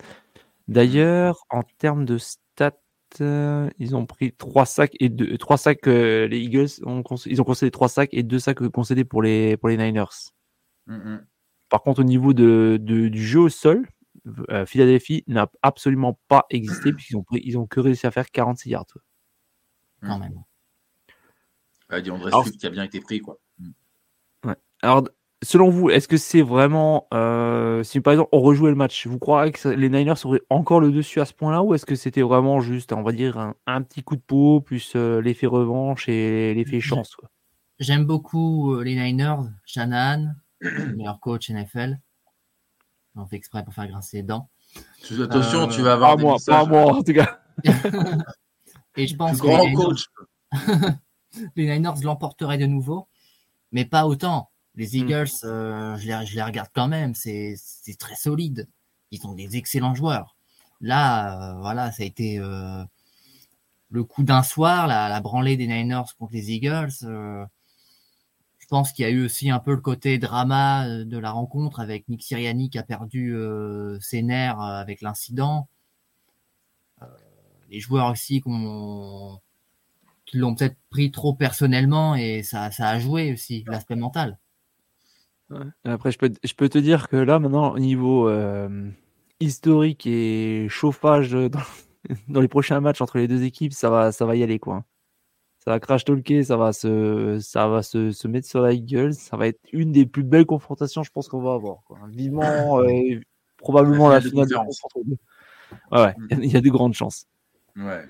D'ailleurs, 0.68 1.46
en 1.50 1.64
termes 1.78 2.04
de 2.04 2.18
stats, 2.18 2.74
ils 3.22 3.96
ont 3.96 4.06
pris 4.06 4.34
3 4.34 4.66
sacs 4.66 4.96
et 5.00 5.08
2, 5.08 5.38
3 5.38 5.58
sacs. 5.58 5.86
les 5.86 6.38
Eagles, 6.38 6.68
ont, 6.84 7.02
ils 7.26 7.40
ont 7.42 7.46
concédé 7.46 7.72
3 7.72 7.88
sacs 7.88 8.10
et 8.12 8.24
2 8.24 8.40
sacs 8.40 8.68
concédés 8.68 9.06
pour 9.06 9.22
les, 9.22 9.56
pour 9.56 9.70
les 9.70 9.78
Niners. 9.78 10.34
Par 11.70 11.82
contre, 11.82 12.02
au 12.02 12.04
niveau 12.04 12.34
de, 12.34 12.78
du 12.78 13.26
jeu 13.26 13.40
au 13.40 13.50
sol, 13.50 13.88
Philadelphie 14.66 15.24
n'a 15.28 15.50
absolument 15.62 16.20
pas 16.28 16.46
existé 16.50 16.92
puisqu'ils 16.92 17.16
ont, 17.16 17.24
pris, 17.24 17.42
ils 17.46 17.58
ont 17.58 17.68
que 17.68 17.80
réussi 17.80 18.06
à 18.06 18.12
faire 18.12 18.30
46 18.30 18.70
yards. 18.72 18.88
Quand 20.06 20.20
même. 20.20 20.44
Ouais, 21.90 22.04
Swift 22.04 22.58
qui 22.58 22.68
a 22.68 22.70
bien 22.70 22.84
été 22.84 23.00
pris. 23.00 23.20
Quoi. 23.20 23.38
Ouais. 24.44 24.56
Alors, 24.82 25.04
selon 25.44 25.70
vous, 25.70 25.90
est-ce 25.90 26.08
que 26.08 26.18
c'est 26.18 26.42
vraiment. 26.42 27.08
Euh, 27.14 27.84
si 27.84 28.02
par 28.02 28.14
exemple 28.14 28.30
on 28.32 28.42
rejouait 28.42 28.70
le 28.70 28.76
match, 28.76 29.08
vous 29.08 29.20
croyez 29.20 29.52
que 29.52 29.70
les 29.70 29.90
Niners 29.90 30.26
auraient 30.26 30.42
encore 30.50 30.80
le 30.80 30.92
dessus 30.92 31.22
à 31.22 31.26
ce 31.26 31.34
point-là 31.34 31.62
ou 31.62 31.74
est-ce 31.74 31.86
que 31.86 31.96
c'était 31.96 32.22
vraiment 32.22 32.60
juste, 32.62 32.94
on 32.94 33.04
va 33.04 33.12
dire, 33.12 33.54
un, 33.68 33.82
petit 33.82 34.04
coup 34.04 34.16
de 34.16 34.22
peau 34.22 34.62
plus 34.62 34.94
euh, 34.96 35.22
l'effet 35.22 35.48
revanche 35.48 36.10
et 36.10 36.54
l'effet 36.54 36.80
chance 36.80 37.16
J'aime 37.80 38.06
beaucoup 38.06 38.74
euh, 38.74 38.84
les 38.84 38.96
Niners, 38.96 39.50
Shanahan, 39.66 40.34
meilleur 40.96 41.20
coach 41.20 41.50
NFL. 41.50 42.00
On 43.16 43.26
fait 43.26 43.36
exprès 43.36 43.64
pour 43.64 43.74
faire 43.74 43.88
grincer 43.88 44.18
les 44.18 44.24
dents. 44.24 44.50
Attention, 45.22 45.68
tu 45.68 45.82
vas 45.82 45.94
avoir. 45.94 46.16
Pas 46.16 46.22
moi, 46.22 46.38
pas 46.46 46.66
moi 46.66 46.94
en 46.96 47.04
tout 47.04 47.14
cas. 47.14 47.40
et 48.98 49.08
je 49.08 49.16
pense 49.16 49.42
que 49.42 49.48
les 49.48 49.74
coach. 49.74 50.06
les 51.56 51.68
Niners 51.68 52.02
l'emporteraient 52.04 52.58
de 52.58 52.66
nouveau, 52.66 53.08
mais 53.72 53.86
pas 53.86 54.06
autant. 54.08 54.52
Les 54.76 54.90
hmm. 54.90 54.96
Eagles, 54.96 55.32
euh, 55.44 55.98
je, 55.98 56.08
les, 56.08 56.26
je, 56.26 56.36
les, 56.36 56.44
regarde 56.44 56.70
quand 56.74 56.88
même, 56.88 57.16
c'est 57.16 57.56
très 58.00 58.16
solide. 58.16 58.68
Ils 59.12 59.26
ont 59.26 59.34
des 59.34 59.58
excellents 59.58 59.96
joueurs. 59.96 60.36
Là, 60.82 61.54
euh, 61.54 61.60
voilà, 61.60 61.92
ça 61.92 62.04
a 62.04 62.06
été 62.06 62.40
euh, 62.40 62.84
le 63.90 64.04
coup 64.04 64.24
d'un 64.24 64.44
soir, 64.44 64.88
la, 64.88 65.08
la, 65.10 65.22
branlée 65.22 65.58
des 65.58 65.68
Niners 65.68 66.04
contre 66.18 66.34
les 66.34 66.52
Eagles. 66.52 66.92
je 67.02 68.68
pense 68.68 68.92
qu'il 68.92 69.04
y 69.04 69.08
a 69.08 69.12
eu 69.12 69.24
aussi 69.24 69.50
un 69.50 69.60
peu 69.60 69.72
le 69.72 69.82
côté 69.82 70.18
drama 70.18 70.88
de 70.88 71.18
la 71.18 71.32
rencontre 71.32 71.80
avec 71.80 72.10
Nick 72.10 72.24
Sirianni 72.24 72.70
qui 72.70 72.78
a 72.78 72.84
perdu 72.84 73.38
ses 74.02 74.22
nerfs 74.22 74.60
avec 74.60 75.02
l'incident. 75.02 75.70
Les 77.76 77.82
joueurs 77.82 78.10
aussi 78.10 78.42
qui 78.42 80.38
l'ont 80.38 80.56
peut-être 80.56 80.78
pris 80.90 81.12
trop 81.12 81.34
personnellement 81.34 82.16
et 82.16 82.42
ça, 82.42 82.72
ça 82.72 82.88
a 82.88 83.00
joué 83.00 83.34
aussi 83.34 83.66
l'aspect 83.68 83.98
mental. 83.98 84.40
Après, 85.84 86.12
je 86.12 86.18
peux, 86.18 86.32
je 86.42 86.54
peux 86.54 86.70
te 86.70 86.78
dire 86.78 87.10
que 87.10 87.18
là, 87.18 87.38
maintenant, 87.38 87.74
au 87.74 87.80
niveau 87.80 88.30
euh, 88.30 88.90
historique 89.42 90.08
et 90.08 90.68
chauffage 90.70 91.32
dans, 91.32 91.50
dans, 92.30 92.40
les 92.40 92.48
prochains 92.48 92.80
matchs 92.80 93.02
entre 93.02 93.18
les 93.18 93.28
deux 93.28 93.44
équipes, 93.44 93.74
ça 93.74 93.90
va, 93.90 94.14
ça 94.14 94.26
va 94.26 94.38
y 94.38 94.44
aller, 94.44 94.58
quoi. 94.58 94.86
Ça 95.60 95.72
va 95.72 95.80
crash 95.82 96.06
talker, 96.06 96.44
ça 96.44 96.56
va 96.56 96.72
se, 96.72 97.40
ça 97.42 97.68
va 97.68 97.84
se, 97.84 98.12
se, 98.12 98.28
mettre 98.30 98.48
sur 98.48 98.62
la 98.62 98.76
gueule. 98.76 99.14
Ça 99.14 99.36
va 99.36 99.48
être 99.48 99.60
une 99.74 99.92
des 99.92 100.06
plus 100.06 100.24
belles 100.24 100.46
confrontations, 100.46 101.04
je 101.04 101.12
pense 101.12 101.28
qu'on 101.28 101.42
va 101.42 101.54
avoir. 101.54 101.84
Quoi. 101.84 102.00
Vivement, 102.10 102.80
euh, 102.80 103.20
probablement 103.58 104.08
la 104.08 104.22
finale 104.22 104.48
de 104.48 104.56
Ouais, 105.92 106.16
il 106.32 106.52
y 106.52 106.56
a 106.56 106.62
de 106.62 106.70
grandes 106.70 106.94
chances. 106.94 107.28
Ouais. 107.76 108.06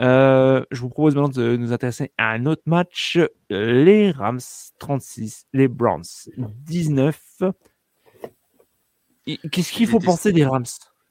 Euh, 0.00 0.64
je 0.70 0.80
vous 0.80 0.88
propose 0.88 1.14
maintenant 1.14 1.28
de 1.28 1.56
nous 1.56 1.72
intéresser 1.72 2.12
à 2.18 2.30
un 2.30 2.46
autre 2.46 2.62
match. 2.66 3.18
Les 3.48 4.10
Rams 4.10 4.40
36, 4.78 5.46
les 5.52 5.68
Browns 5.68 6.02
19. 6.36 7.42
Qu'est-ce 9.50 9.72
qu'il 9.72 9.86
faut 9.86 10.00
penser 10.00 10.32
des 10.32 10.44
Rams? 10.44 10.64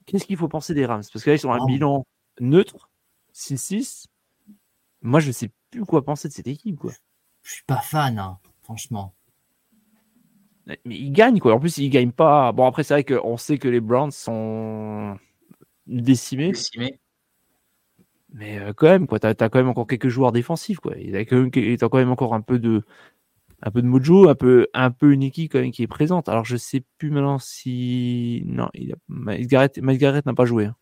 Qu'est-ce 0.05 0.25
qu'il 0.25 0.37
faut 0.37 0.49
penser 0.49 0.73
des 0.73 0.85
Rams? 0.85 1.03
Parce 1.11 1.23
que 1.23 1.29
là, 1.29 1.35
ils 1.35 1.39
sont 1.39 1.51
un 1.51 1.65
bilan 1.65 2.05
neutre, 2.39 2.89
6-6. 3.33 4.07
Moi, 5.01 5.19
je 5.19 5.27
ne 5.27 5.31
sais 5.31 5.51
plus 5.71 5.85
quoi 5.85 6.03
penser 6.03 6.27
de 6.27 6.33
cette 6.33 6.47
équipe. 6.47 6.77
Quoi. 6.77 6.91
Je 7.41 7.53
suis 7.53 7.63
pas 7.63 7.81
fan, 7.81 8.19
hein, 8.19 8.39
franchement. 8.61 9.15
Mais 10.65 10.79
ils 10.85 11.11
gagnent, 11.11 11.39
quoi. 11.39 11.53
En 11.53 11.59
plus, 11.59 11.77
ils 11.77 11.89
gagnent 11.89 12.11
pas. 12.11 12.51
Bon, 12.51 12.65
après, 12.65 12.83
c'est 12.83 12.93
vrai 12.93 13.03
qu'on 13.03 13.37
sait 13.37 13.57
que 13.57 13.67
les 13.67 13.81
Browns 13.81 14.11
sont 14.11 15.17
décimés. 15.87 16.51
Décimés. 16.51 16.99
Mais 18.33 18.59
euh, 18.59 18.73
quand 18.73 18.87
même, 18.87 19.05
quoi, 19.07 19.19
t'as 19.19 19.29
as 19.29 19.49
quand 19.49 19.59
même 19.59 19.69
encore 19.69 19.85
quelques 19.85 20.09
joueurs 20.09 20.31
défensifs, 20.31 20.79
quoi. 20.79 20.97
Il 20.97 21.15
a 21.15 21.23
quand 21.23 21.37
même, 21.37 21.51
quand 21.51 21.93
même 21.93 22.11
encore 22.11 22.33
un 22.33 22.41
peu 22.41 22.57
de, 22.57 22.81
un 23.61 23.71
peu 23.71 23.81
de 23.81 23.87
mojo, 23.87 24.27
un 24.27 24.35
peu, 24.35 24.67
un 24.73 24.89
peu 24.89 25.13
une 25.13 25.21
équipe 25.21 25.51
quand 25.51 25.59
même 25.59 25.71
qui 25.71 25.83
est 25.83 25.87
présente. 25.87 26.27
Alors 26.29 26.43
je 26.43 26.57
sais 26.57 26.83
plus 26.97 27.11
maintenant 27.11 27.37
si, 27.37 28.43
non, 28.45 28.69
il 28.73 28.91
a... 28.91 28.95
Miles 29.07 29.47
Garrett, 29.47 30.25
n'a 30.25 30.33
pas 30.33 30.45
joué, 30.45 30.65
hein. 30.65 30.75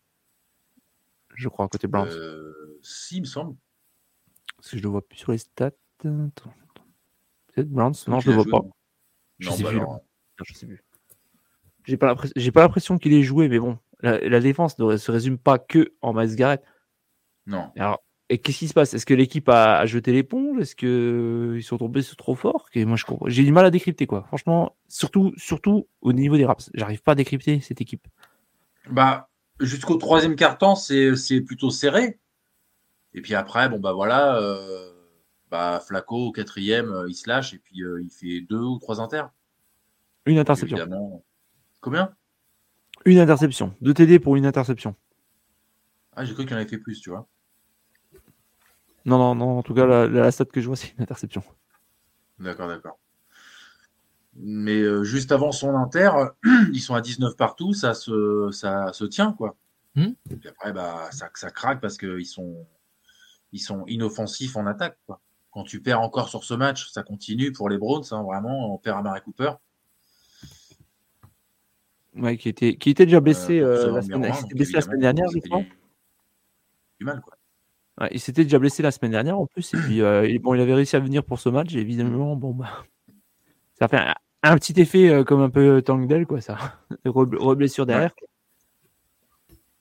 je 1.34 1.48
crois 1.48 1.68
côté 1.68 1.86
Browns. 1.86 2.08
Euh, 2.08 2.78
si, 2.82 3.18
il 3.18 3.20
me 3.20 3.26
semble. 3.26 3.54
Parce 4.56 4.70
que 4.70 4.78
je 4.78 4.82
le 4.82 4.88
vois 4.88 5.06
plus 5.06 5.18
sur 5.18 5.32
les 5.32 5.38
stats. 5.38 5.72
Peut-être 5.98 7.68
Browns. 7.68 7.94
Non, 8.08 8.18
je 8.18 8.30
le 8.30 8.36
vois 8.36 8.46
pas. 8.50 8.66
Je 9.38 9.50
sais, 9.50 9.62
bah 9.62 9.70
plus, 10.36 10.46
je 10.46 10.54
sais 10.54 10.66
plus. 10.66 10.82
J'ai 11.84 11.96
pas 12.52 12.62
l'impression 12.62 12.96
qu'il 12.96 13.12
ait 13.12 13.22
joué, 13.22 13.48
mais 13.48 13.58
bon, 13.58 13.78
la, 14.00 14.18
la, 14.20 14.40
défense 14.40 14.78
ne 14.78 14.96
se 14.96 15.10
résume 15.10 15.36
pas 15.36 15.58
que 15.58 15.92
en 16.00 16.14
Miles 16.14 16.36
Garrett. 16.36 16.62
Non. 17.46 17.70
Alors, 17.76 18.02
et 18.28 18.38
qu'est-ce 18.38 18.58
qui 18.58 18.68
se 18.68 18.74
passe? 18.74 18.94
Est-ce 18.94 19.04
que 19.04 19.14
l'équipe 19.14 19.48
a, 19.48 19.84
jeté 19.84 20.12
l'éponge? 20.12 20.58
Est-ce 20.60 20.74
qu'ils 20.74 21.62
sont 21.62 21.76
tombés 21.76 22.02
trop 22.16 22.34
fort? 22.34 22.68
Moi, 22.74 22.96
je 22.96 23.04
J'ai 23.26 23.44
du 23.44 23.52
mal 23.52 23.66
à 23.66 23.70
décrypter, 23.70 24.06
quoi. 24.06 24.24
Franchement, 24.24 24.76
surtout, 24.88 25.32
surtout 25.36 25.86
au 26.00 26.12
niveau 26.12 26.36
des 26.36 26.46
raps. 26.46 26.70
J'arrive 26.72 27.02
pas 27.02 27.12
à 27.12 27.14
décrypter 27.14 27.60
cette 27.60 27.80
équipe. 27.80 28.06
Bah, 28.90 29.28
jusqu'au 29.60 29.96
troisième 29.96 30.36
quart-temps, 30.36 30.76
c'est 30.76 31.40
plutôt 31.42 31.70
serré. 31.70 32.18
Et 33.14 33.20
puis 33.20 33.34
après, 33.34 33.68
bon, 33.68 33.78
bah 33.78 33.92
voilà, 33.92 34.36
euh, 34.38 34.90
bah, 35.50 35.82
Flaco 35.86 36.28
au 36.28 36.32
quatrième, 36.32 36.90
euh, 36.90 37.08
il 37.08 37.14
se 37.14 37.28
lâche 37.28 37.52
et 37.52 37.58
puis 37.58 37.82
euh, 37.82 38.00
il 38.02 38.10
fait 38.10 38.40
deux 38.40 38.62
ou 38.62 38.78
trois 38.78 39.00
inters. 39.00 39.30
Une 40.24 40.38
interception. 40.38 41.22
Combien? 41.80 42.14
Une 43.04 43.18
interception. 43.18 43.74
Deux 43.80 43.92
TD 43.92 44.18
pour 44.18 44.36
une 44.36 44.46
interception. 44.46 44.94
Ah, 46.14 46.24
j'ai 46.24 46.34
cru 46.34 46.44
qu'il 46.44 46.54
en 46.54 46.58
avait 46.58 46.68
fait 46.68 46.78
plus, 46.78 47.00
tu 47.00 47.10
vois. 47.10 47.26
Non, 49.04 49.18
non, 49.18 49.34
non. 49.34 49.58
En 49.58 49.62
tout 49.62 49.74
cas, 49.74 49.86
la, 49.86 50.30
stat 50.30 50.44
que 50.44 50.60
je 50.60 50.66
vois, 50.66 50.76
c'est 50.76 50.92
une 50.96 51.02
interception. 51.02 51.42
D'accord, 52.38 52.68
d'accord. 52.68 52.98
Mais 54.34 54.80
euh, 54.80 55.04
juste 55.04 55.32
avant 55.32 55.52
son 55.52 55.74
inter, 55.76 56.10
ils 56.72 56.80
sont 56.80 56.94
à 56.94 57.00
19 57.00 57.36
partout, 57.36 57.74
ça 57.74 57.94
se, 57.94 58.50
ça 58.52 58.92
se 58.92 59.04
tient, 59.04 59.32
quoi. 59.32 59.56
Hmm. 59.94 60.12
Et 60.30 60.36
puis 60.36 60.48
après, 60.48 60.72
bah, 60.72 61.08
ça, 61.10 61.28
ça 61.34 61.50
craque 61.50 61.80
parce 61.80 61.98
qu'ils 61.98 62.26
sont, 62.26 62.66
ils 63.52 63.58
sont 63.58 63.84
inoffensifs 63.86 64.56
en 64.56 64.66
attaque, 64.66 64.98
quoi. 65.06 65.20
Quand 65.50 65.64
tu 65.64 65.82
perds 65.82 66.00
encore 66.00 66.30
sur 66.30 66.44
ce 66.44 66.54
match, 66.54 66.90
ça 66.90 67.02
continue 67.02 67.52
pour 67.52 67.68
les 67.68 67.76
Browns, 67.76 68.04
hein, 68.12 68.22
vraiment. 68.22 68.72
On 68.72 68.78
perd 68.78 68.98
à 68.98 69.02
Mary 69.02 69.20
Cooper. 69.20 69.52
Ouais, 72.16 72.38
qui 72.38 72.48
était, 72.48 72.76
qui 72.76 72.90
était 72.90 73.04
déjà 73.04 73.20
blessé, 73.20 73.58
euh, 73.58 73.88
euh, 73.88 73.92
la, 73.92 74.02
semaine, 74.02 74.32
blessé 74.54 74.72
la 74.72 74.80
semaine 74.80 75.00
dernière, 75.00 75.28
je 75.30 75.38
crois 75.40 75.62
mal. 77.04 77.20
Quoi. 77.20 78.08
il 78.10 78.20
s'était 78.20 78.44
déjà 78.44 78.58
blessé 78.58 78.82
la 78.82 78.90
semaine 78.90 79.12
dernière 79.12 79.38
en 79.38 79.46
plus. 79.46 79.74
Et 79.74 79.78
puis, 79.78 80.02
euh, 80.02 80.38
bon, 80.40 80.54
il 80.54 80.60
avait 80.60 80.74
réussi 80.74 80.96
à 80.96 81.00
venir 81.00 81.24
pour 81.24 81.38
ce 81.38 81.48
match. 81.48 81.74
évidemment, 81.74 82.36
bon, 82.36 82.52
bah, 82.52 82.84
ça 83.78 83.88
fait 83.88 84.00
un, 84.42 84.56
petit 84.56 84.80
effet 84.80 85.08
euh, 85.08 85.24
comme 85.24 85.40
un 85.40 85.50
peu 85.50 85.82
Tangdell, 85.82 86.26
quoi, 86.26 86.40
ça. 86.40 86.80
Reblessure 87.04 87.86
derrière. 87.86 88.12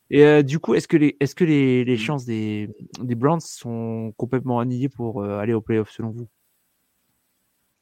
Et 0.09 0.25
euh, 0.25 0.43
du 0.43 0.59
coup, 0.59 0.75
est-ce 0.75 0.87
que 0.87 0.97
les, 0.97 1.15
est-ce 1.21 1.35
que 1.35 1.45
les, 1.45 1.85
les 1.85 1.97
chances 1.97 2.25
des, 2.25 2.69
des 2.99 3.15
Browns 3.15 3.39
sont 3.39 4.13
complètement 4.17 4.59
annihilées 4.59 4.89
pour 4.89 5.23
aller 5.23 5.53
au 5.53 5.61
playoff 5.61 5.89
selon 5.89 6.09
vous? 6.09 6.27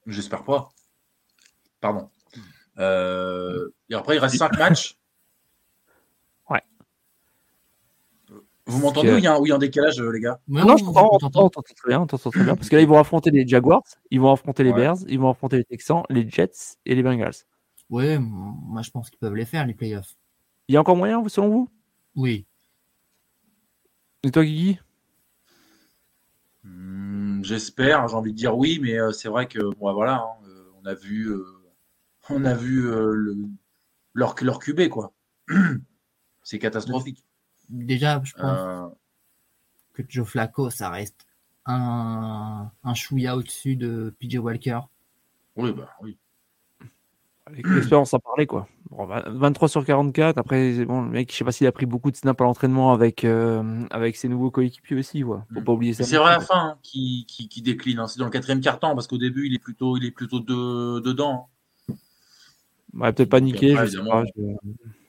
J'espère 0.06 0.44
pas. 0.44 0.70
Pardon. 1.82 2.10
et 2.78 3.96
après, 3.96 4.16
il 4.16 4.20
reste 4.20 4.38
5 4.38 4.58
matchs. 4.60 4.99
Vous 8.70 8.80
m'entendez 8.80 9.14
ou 9.14 9.18
il 9.18 9.24
y, 9.24 9.28
a 9.28 9.56
un, 9.56 9.58
décalage, 9.58 10.00
euh, 10.00 10.12
les 10.12 10.20
gars? 10.20 10.40
Non, 10.48 10.78
je 10.78 10.84
crois, 10.84 11.08
on 11.12 11.18
t'entend 11.18 11.50
très 11.50 11.64
bien, 11.88 12.06
très 12.06 12.18
bien. 12.44 12.56
Parce 12.56 12.70
que 12.70 12.76
là, 12.76 12.82
ils 12.84 12.88
vont 12.88 13.00
affronter 13.00 13.32
les 13.32 13.48
Jaguars, 13.48 13.82
ils 14.12 14.20
vont 14.20 14.32
affronter 14.32 14.64
les 14.64 14.72
Bears, 14.72 14.98
ils 15.08 15.20
vont 15.20 15.30
affronter 15.30 15.58
les 15.58 15.64
Texans, 15.64 16.04
les 16.10 16.30
Jets 16.30 16.78
et 16.86 16.94
les 16.94 17.02
Bengals. 17.02 17.34
Ouais, 17.90 18.20
moi 18.20 18.84
je 18.84 18.92
pense 18.92 19.10
qu'ils 19.10 19.18
peuvent 19.18 19.36
les 19.36 19.46
faire, 19.46 19.66
les 19.66 19.74
playoffs. 19.74 20.16
Il 20.68 20.76
y 20.76 20.78
a 20.78 20.82
encore 20.82 20.96
moyen, 20.96 21.28
selon 21.28 21.50
vous? 21.50 21.70
Oui. 22.16 22.46
Et 24.22 24.30
toi, 24.30 24.46
Guigui? 24.46 24.78
Hmm, 26.64 27.44
J'espère, 27.44 28.08
j'ai 28.08 28.16
envie 28.16 28.34
de 28.34 28.38
dire 28.38 28.56
oui, 28.56 28.80
mais 28.80 29.00
euh, 29.00 29.12
c'est 29.12 29.30
vrai 29.30 29.48
que 29.48 29.60
bon, 29.80 29.92
voilà, 29.94 30.18
hein, 30.18 30.46
euh, 30.48 30.70
on 30.80 30.86
a 30.86 30.94
vu, 30.94 31.34
on 32.30 32.46
a 32.46 32.54
vu 32.54 32.84
le, 32.84 33.36
leur, 34.14 34.36
leur 34.42 34.60
QB, 34.60 34.90
quoi. 34.90 35.12
c'est 36.44 36.60
catastrophique 36.60 37.26
déjà, 37.70 38.22
je 38.24 38.34
pense 38.34 38.44
euh. 38.44 38.88
que 39.94 40.04
Joe 40.08 40.28
Flacco, 40.28 40.70
ça 40.70 40.90
reste 40.90 41.28
un, 41.66 42.72
un 42.84 42.94
chouïa 42.94 43.36
au-dessus 43.36 43.76
de 43.76 44.14
PJ 44.20 44.38
Walker. 44.38 44.80
Oui, 45.56 45.72
bah 45.74 45.90
oui. 46.02 46.18
l'expérience 47.52 48.14
à 48.14 48.20
parler 48.20 48.46
quoi. 48.46 48.68
23 48.92 49.70
sur 49.70 49.86
44. 49.86 50.38
Après, 50.38 50.86
bon, 50.86 51.04
le 51.04 51.10
mec, 51.10 51.32
je 51.32 51.38
sais 51.38 51.44
pas 51.44 51.52
s'il 51.52 51.68
a 51.68 51.72
pris 51.72 51.86
beaucoup 51.86 52.12
de 52.12 52.16
snaps 52.16 52.42
à 52.42 52.44
l'entraînement 52.44 52.92
avec, 52.92 53.24
euh, 53.24 53.84
avec 53.92 54.16
ses 54.16 54.28
nouveaux 54.28 54.52
coéquipiers 54.52 54.98
aussi. 54.98 55.22
Quoi. 55.22 55.46
Faut 55.54 55.62
mm. 55.62 55.64
pas 55.64 55.72
oublier 55.72 55.94
ça. 55.94 56.04
C'est 56.04 56.18
vrai 56.18 56.34
à 56.34 56.40
la 56.40 56.40
fin 56.40 56.70
hein, 56.70 56.78
qui, 56.82 57.26
qui, 57.28 57.62
décline. 57.62 58.00
Hein. 58.00 58.08
C'est 58.08 58.20
dans 58.20 58.26
le 58.26 58.32
quatrième 58.32 58.62
quart-temps 58.62 58.96
parce 58.96 59.08
qu'au 59.08 59.18
début, 59.18 59.46
il 59.46 59.56
est 59.56 59.60
plutôt, 59.60 59.98
il 59.98 60.06
est 60.06 60.12
plutôt 60.12 60.40
de, 60.40 61.00
dedans. 61.02 61.50
Ouais, 62.94 63.14
peut-être 63.14 63.30
pas 63.30 63.42
niqué. 63.42 63.76
Ouais, 63.76 63.84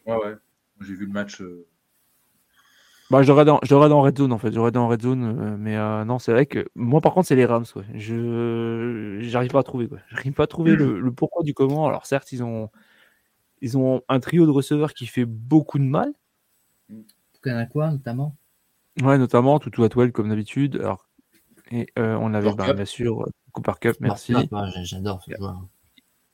ouais. 0.06 0.36
J'ai 0.80 0.94
vu 0.94 1.06
le 1.06 1.12
match. 1.12 1.40
Euh, 1.40 1.66
bah, 3.10 3.22
j'aurais 3.22 3.44
dans, 3.44 3.58
dans 3.68 4.02
Red 4.02 4.18
Zone 4.18 4.32
en 4.32 4.38
fait. 4.38 4.52
J'aurais 4.52 4.70
dans 4.70 4.86
Red 4.86 5.02
Zone, 5.02 5.24
euh, 5.24 5.56
mais 5.58 5.76
euh, 5.76 6.04
non, 6.04 6.20
c'est 6.20 6.30
vrai 6.30 6.46
que 6.46 6.68
moi 6.76 7.00
par 7.00 7.12
contre, 7.12 7.26
c'est 7.26 7.34
les 7.34 7.44
Rams. 7.44 7.64
Ouais. 7.74 7.82
Je 7.94 9.18
j'arrive 9.22 9.50
pas 9.50 9.60
à 9.60 9.62
trouver 9.64 9.88
quoi. 9.88 9.98
J'arrive 10.10 10.32
pas 10.32 10.44
à 10.44 10.46
trouver 10.46 10.76
le, 10.76 11.12
pourquoi 11.12 11.42
du 11.42 11.52
comment. 11.52 11.88
Alors 11.88 12.06
certes, 12.06 12.30
ils 12.30 12.44
ont 12.44 12.70
ils 13.60 13.76
ont 13.76 14.02
un 14.08 14.20
trio 14.20 14.46
de 14.46 14.52
receveurs 14.52 14.94
qui 14.94 15.06
fait 15.06 15.24
beaucoup 15.24 15.78
de 15.78 15.84
mal. 15.84 16.12
a 17.44 17.66
quoi 17.66 17.90
notamment? 17.90 18.36
Ouais, 19.02 19.18
notamment 19.18 19.58
Toutou 19.58 19.82
Atwell 19.82 20.12
comme 20.12 20.28
d'habitude. 20.28 20.76
Alors 20.76 21.06
et 21.72 21.88
euh, 21.98 22.16
on 22.20 22.32
avait 22.32 22.52
bah, 22.54 22.72
bien 22.72 22.84
sûr 22.84 23.26
Cooper 23.52 23.72
Cup, 23.80 23.96
merci. 24.00 24.34
J'adore 24.84 25.20
ce 25.22 25.34
joueur. 25.36 25.66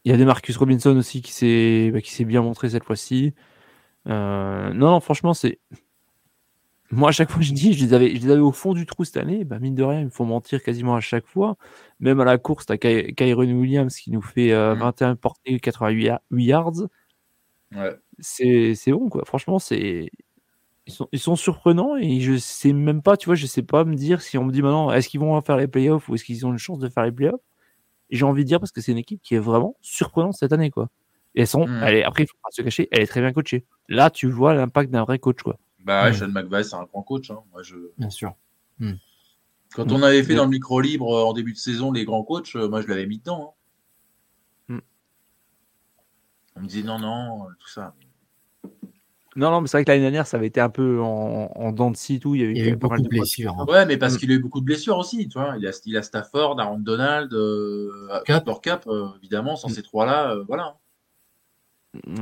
Il 0.05 0.11
y 0.11 0.15
a 0.15 0.19
des 0.19 0.25
Marcus 0.27 0.57
Robinson 0.57 0.95
aussi 0.97 1.23
qui 1.23 1.33
s'est 1.33 1.91
bah, 1.91 2.03
qui 2.03 2.13
s'est 2.13 2.27
bien 2.27 2.43
montré 2.43 2.69
cette 2.69 2.85
fois-ci. 2.85 3.33
non, 4.05 4.75
non, 4.75 5.01
franchement, 5.01 5.33
c'est 5.33 5.59
moi, 6.91 7.09
à 7.09 7.13
chaque 7.13 7.31
fois, 7.31 7.43
je 7.43 7.53
dis, 7.53 7.73
je 7.73 7.85
les 7.85 7.95
avais, 7.95 8.15
je 8.15 8.23
les 8.23 8.31
avais 8.31 8.41
au 8.41 8.53
fond 8.53 8.73
du 8.73 8.87
trou 8.87 9.05
cette 9.05 9.17
année. 9.17 9.45
Bah, 9.45 9.59
mine 9.59 9.75
de 9.75 9.83
rien, 9.83 10.01
il 10.01 10.05
me 10.07 10.11
faut 10.11 10.25
mentir 10.25 10.63
quasiment 10.63 10.95
à 10.95 11.01
chaque 11.01 11.27
fois. 11.27 11.57
Même 12.01 12.21
à 12.21 12.25
la 12.25 12.39
course, 12.39 12.67
tu 12.67 12.73
as 12.73 12.79
Kyron 12.79 13.51
Williams 13.53 13.97
qui 13.97 14.11
nous 14.11 14.23
fait 14.23 14.53
21 14.53 15.11
euh, 15.11 15.15
mmh. 15.15 15.17
portées, 15.17 15.61
88 15.61 16.21
yards. 16.31 16.73
Ouais. 17.75 17.97
C'est 18.21 18.75
bon, 18.89 19.09
quoi. 19.09 19.25
Franchement, 19.25 19.59
c'est. 19.59 20.11
Ils 20.89 20.93
sont, 20.93 21.09
ils 21.11 21.19
sont, 21.19 21.35
surprenants 21.35 21.97
et 21.97 22.21
je 22.21 22.37
sais 22.37 22.73
même 22.73 23.03
pas, 23.03 23.17
tu 23.17 23.27
vois, 23.27 23.35
je 23.35 23.47
sais 23.47 23.65
pas 23.65 23.85
me 23.85 23.97
dire 23.97 24.23
si 24.23 24.39
on 24.39 24.45
me 24.45 24.53
dit 24.53 24.63
maintenant, 24.63 24.93
est-ce 24.93 25.09
qu'ils 25.09 25.19
vont 25.19 25.41
faire 25.41 25.57
les 25.57 25.67
playoffs 25.67 26.09
ou 26.09 26.15
est-ce 26.15 26.23
qu'ils 26.23 26.47
ont 26.47 26.53
une 26.53 26.59
chance 26.59 26.79
de 26.79 26.89
faire 26.89 27.03
les 27.03 27.11
playoffs? 27.11 27.41
J'ai 28.11 28.25
envie 28.25 28.45
de 28.45 28.49
dire 28.49 28.61
parce 28.61 28.71
que 28.71 28.81
c'est 28.81 28.93
une 28.93 28.99
équipe 28.99 29.21
qui 29.21 29.35
est 29.35 29.41
vraiment 29.41 29.77
surprenante 29.81 30.35
cette 30.35 30.53
année, 30.53 30.71
quoi. 30.71 30.89
Et 31.35 31.41
elles 31.41 31.49
sont, 31.49 31.67
mmh. 31.67 31.83
elle 31.83 31.95
est, 31.97 32.05
après, 32.05 32.23
il 32.23 32.29
faut 32.29 32.37
pas 32.41 32.51
se 32.53 32.63
cacher, 32.63 32.89
elle 32.93 33.03
est 33.03 33.09
très 33.09 33.21
bien 33.21 33.33
coachée. 33.33 33.65
Là, 33.89 34.11
tu 34.11 34.31
vois 34.31 34.55
l'impact 34.55 34.93
d'un 34.93 35.03
vrai 35.03 35.19
coach, 35.19 35.43
quoi. 35.43 35.59
Bah, 35.87 36.13
Sean 36.13 36.29
McVay, 36.29 36.65
c'est 36.65 36.75
un 36.75 36.83
grand 36.83 37.03
coach. 37.03 37.31
Hein. 37.31 37.39
Moi, 37.53 37.63
je... 37.63 37.77
Bien 37.97 38.11
sûr. 38.11 38.35
Hmm. 38.81 38.95
Quand 39.73 39.93
on 39.93 40.03
avait 40.03 40.25
fait 40.25 40.35
dans 40.35 40.45
le 40.45 40.51
micro 40.51 40.81
libre 40.81 41.15
euh, 41.15 41.25
en 41.25 41.33
début 41.33 41.53
de 41.53 41.59
saison 41.59 41.93
les 41.93 42.05
grands 42.05 42.25
coachs, 42.25 42.57
euh, 42.57 42.69
moi, 42.69 42.83
je 42.83 42.89
l'avais 42.89 43.07
mis 43.07 43.19
dedans. 43.19 43.55
Hein. 44.69 44.75
Hmm. 44.75 44.81
On 46.57 46.61
me 46.63 46.67
disait 46.67 46.83
non, 46.83 46.99
non, 46.99 47.45
euh, 47.45 47.53
tout 47.61 47.69
ça. 47.69 47.95
Non, 49.37 49.51
non, 49.51 49.61
mais 49.61 49.69
c'est 49.69 49.77
vrai 49.77 49.85
que 49.85 49.91
l'année 49.91 50.03
dernière, 50.03 50.27
ça 50.27 50.39
avait 50.39 50.49
été 50.49 50.61
un 50.61 50.71
peu 50.71 51.01
en, 51.01 51.53
en 51.55 51.71
dents 51.71 51.93
de 51.93 51.97
scie, 51.97 52.19
tout. 52.19 52.35
Il 52.35 52.41
y, 52.41 52.61
avait 52.61 52.71
eu 52.71 52.77
beaucoup 52.77 53.01
de 53.01 53.07
blessures. 53.07 53.55
Hein. 53.57 53.67
Ouais, 53.69 53.87
mais 53.87 53.97
parce 53.97 54.15
hmm. 54.15 54.19
qu'il 54.19 54.33
a 54.33 54.35
eu 54.35 54.41
beaucoup 54.41 54.61
de 54.61 54.65
blessures 54.65 54.99
aussi. 54.99 55.29
Tu 55.29 55.39
vois. 55.39 55.55
Il, 55.57 55.69
a, 55.69 55.81
il 55.85 55.97
a 55.97 56.03
Stafford, 56.03 56.59
Aaron 56.59 56.81
Donald, 56.81 57.33
euh, 57.33 57.93
Cup, 58.25 58.51
Cup 58.61 58.89
évidemment, 59.19 59.55
sans 59.55 59.69
ces 59.69 59.83
trois-là, 59.83 60.37
voilà 60.49 60.79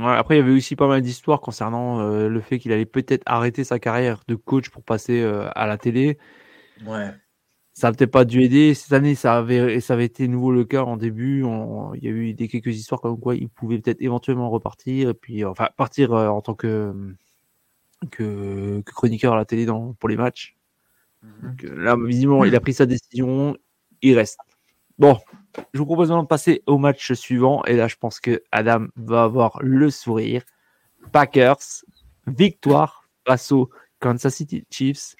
après, 0.03 0.35
il 0.35 0.39
y 0.39 0.41
avait 0.41 0.51
aussi 0.51 0.75
pas 0.75 0.87
mal 0.87 1.01
d'histoires 1.01 1.41
concernant 1.41 1.99
euh, 1.99 2.27
le 2.27 2.41
fait 2.41 2.59
qu'il 2.59 2.71
allait 2.71 2.85
peut-être 2.85 3.23
arrêter 3.25 3.63
sa 3.63 3.79
carrière 3.79 4.23
de 4.27 4.35
coach 4.35 4.69
pour 4.69 4.83
passer 4.83 5.21
euh, 5.21 5.49
à 5.55 5.67
la 5.67 5.77
télé. 5.77 6.17
Ouais. 6.85 7.11
Ça 7.73 7.89
n'a 7.89 7.93
peut-être 7.93 8.11
pas 8.11 8.23
dû 8.23 8.41
aider. 8.41 8.73
Cette 8.73 8.93
année, 8.93 9.15
ça 9.15 9.37
avait, 9.37 9.81
ça 9.81 9.95
avait 9.95 10.05
été 10.05 10.27
nouveau 10.29 10.51
le 10.51 10.63
cas 10.63 10.83
en 10.83 10.95
début. 10.95 11.43
il 11.95 12.03
y 12.03 12.07
a 12.07 12.11
eu 12.11 12.33
des, 12.33 12.47
quelques 12.47 12.75
histoires 12.75 13.01
comme 13.01 13.19
quoi 13.19 13.35
il 13.35 13.49
pouvait 13.49 13.79
peut-être 13.79 14.01
éventuellement 14.01 14.49
repartir. 14.49 15.09
Et 15.09 15.13
puis, 15.13 15.43
enfin, 15.43 15.69
partir 15.75 16.13
euh, 16.13 16.27
en 16.29 16.41
tant 16.41 16.53
que, 16.53 16.93
que, 18.11 18.81
chroniqueur 18.85 19.33
à 19.33 19.37
la 19.37 19.45
télé 19.45 19.65
dans, 19.65 19.93
pour 19.93 20.07
les 20.07 20.15
matchs. 20.15 20.55
Mhm. 21.21 21.81
là, 21.81 21.97
visiblement, 21.97 22.45
il 22.45 22.55
a 22.55 22.59
pris 22.61 22.73
sa 22.73 22.85
décision. 22.85 23.57
Il 24.01 24.15
reste. 24.15 24.39
Bon, 24.97 25.17
je 25.73 25.79
vous 25.79 25.85
propose 25.85 26.09
de 26.09 26.25
passer 26.25 26.63
au 26.65 26.77
match 26.77 27.13
suivant. 27.13 27.63
Et 27.65 27.75
là, 27.75 27.87
je 27.87 27.95
pense 27.95 28.19
que 28.19 28.43
Adam 28.51 28.87
va 28.95 29.23
avoir 29.23 29.59
le 29.61 29.89
sourire. 29.89 30.43
Packers, 31.11 31.83
victoire 32.27 33.07
face 33.27 33.51
aux 33.51 33.69
Kansas 33.99 34.35
City 34.35 34.65
Chiefs. 34.69 35.15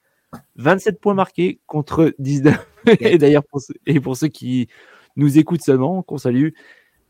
27 0.56 1.00
points 1.00 1.14
marqués 1.14 1.62
contre 1.66 2.14
19. 2.20 2.68
et 3.00 3.18
d'ailleurs, 3.18 3.44
pour, 3.44 3.62
et 3.86 4.00
pour 4.00 4.18
ceux 4.18 4.28
qui 4.28 4.68
nous 5.16 5.38
écoutent 5.38 5.62
seulement, 5.62 6.04
qu'on 6.04 6.18
salue, 6.18 6.50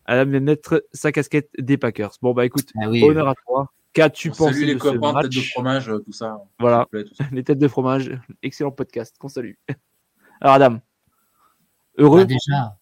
Adam 0.05 0.29
vient 0.29 0.39
de 0.39 0.45
mettre 0.45 0.85
sa 0.93 1.11
casquette 1.11 1.49
des 1.57 1.77
Packers. 1.77 2.11
Bon, 2.21 2.33
bah 2.33 2.45
écoute, 2.45 2.69
ah 2.79 2.87
honneur 2.87 3.27
à 3.27 3.35
toi. 3.45 3.71
Qu'as-tu 3.93 4.29
pensé 4.29 4.65
les 4.65 4.75
de 4.75 4.79
copains, 4.79 5.13
match 5.13 5.23
têtes 5.23 5.35
de 5.35 5.47
fromage, 5.47 5.91
tout 6.05 6.11
ça. 6.11 6.37
Voilà, 6.59 6.87
les 7.31 7.43
têtes 7.43 7.57
de 7.57 7.67
fromage. 7.67 8.11
Excellent 8.43 8.71
podcast, 8.71 9.15
qu'on 9.17 9.29
salue. 9.29 9.53
Alors, 10.41 10.55
Adam, 10.55 10.79
heureux 11.97 12.25
bah, 12.25 12.25
Déjà, 12.25 12.77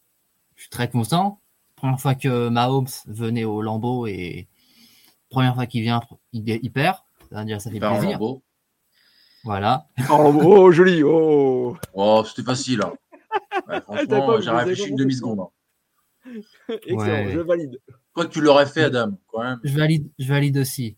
suis 0.64 0.70
très 0.70 0.90
content. 0.90 1.40
Première 1.76 2.00
fois 2.00 2.16
que 2.16 2.50
Mahomes 2.50 2.88
venait 3.08 3.44
au 3.44 3.62
Lambeau 3.62 4.08
et 4.08 4.48
première 5.30 5.56
fois 5.56 5.66
qu'il 5.66 5.82
vient, 5.82 6.02
il, 6.32 6.72
perd. 6.72 6.98
C'est-à-dire, 7.30 7.60
ça 7.60 7.70
fait 7.70 7.80
plaisir. 7.80 8.20
Voilà. 9.44 9.88
Oh, 10.10 10.34
oh, 10.42 10.72
joli. 10.72 11.04
Oh, 11.04 11.76
oh 11.94 12.24
c'était 12.26 12.44
facile. 12.44 12.82
Hein. 12.82 12.94
franchement, 13.82 14.40
j'ai 14.40 14.52
réfléchi 14.52 14.90
une 14.90 14.96
demi-seconde. 14.96 15.42
Hein. 15.42 15.50
Excellent, 16.70 17.32
je 17.32 17.40
valide. 17.40 17.82
Quoi 18.14 18.26
que 18.26 18.32
tu 18.32 18.42
l'aurais 18.42 18.68
fait, 18.68 18.84
Adam, 18.84 19.18
quand 19.28 19.44
même. 19.44 19.60
Je 19.64 19.76
valide, 19.76 20.10
je 20.20 20.28
valide 20.28 20.58
aussi. 20.58 20.96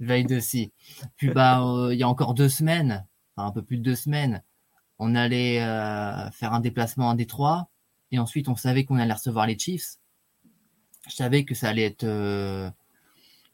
Je 0.00 0.06
valide 0.06 0.32
aussi. 0.32 0.72
Puis, 1.16 1.30
bah, 1.30 1.62
euh, 1.62 1.94
il 1.94 2.00
y 2.00 2.02
a 2.02 2.08
encore 2.08 2.34
deux 2.34 2.48
semaines, 2.48 3.06
enfin, 3.36 3.48
un 3.48 3.52
peu 3.52 3.62
plus 3.62 3.76
de 3.76 3.82
deux 3.82 3.94
semaines, 3.94 4.42
on 4.98 5.14
allait 5.14 5.62
euh, 5.62 6.30
faire 6.30 6.52
un 6.52 6.60
déplacement 6.60 7.10
en 7.10 7.14
Détroit 7.14 7.68
et 8.12 8.18
ensuite 8.18 8.48
on 8.48 8.56
savait 8.56 8.84
qu'on 8.84 8.96
allait 8.96 9.12
recevoir 9.12 9.46
les 9.46 9.58
Chiefs. 9.58 9.96
Je 11.08 11.14
savais 11.14 11.44
que 11.44 11.54
ça 11.54 11.68
allait 11.68 11.84
être 11.84 12.04
euh, 12.04 12.70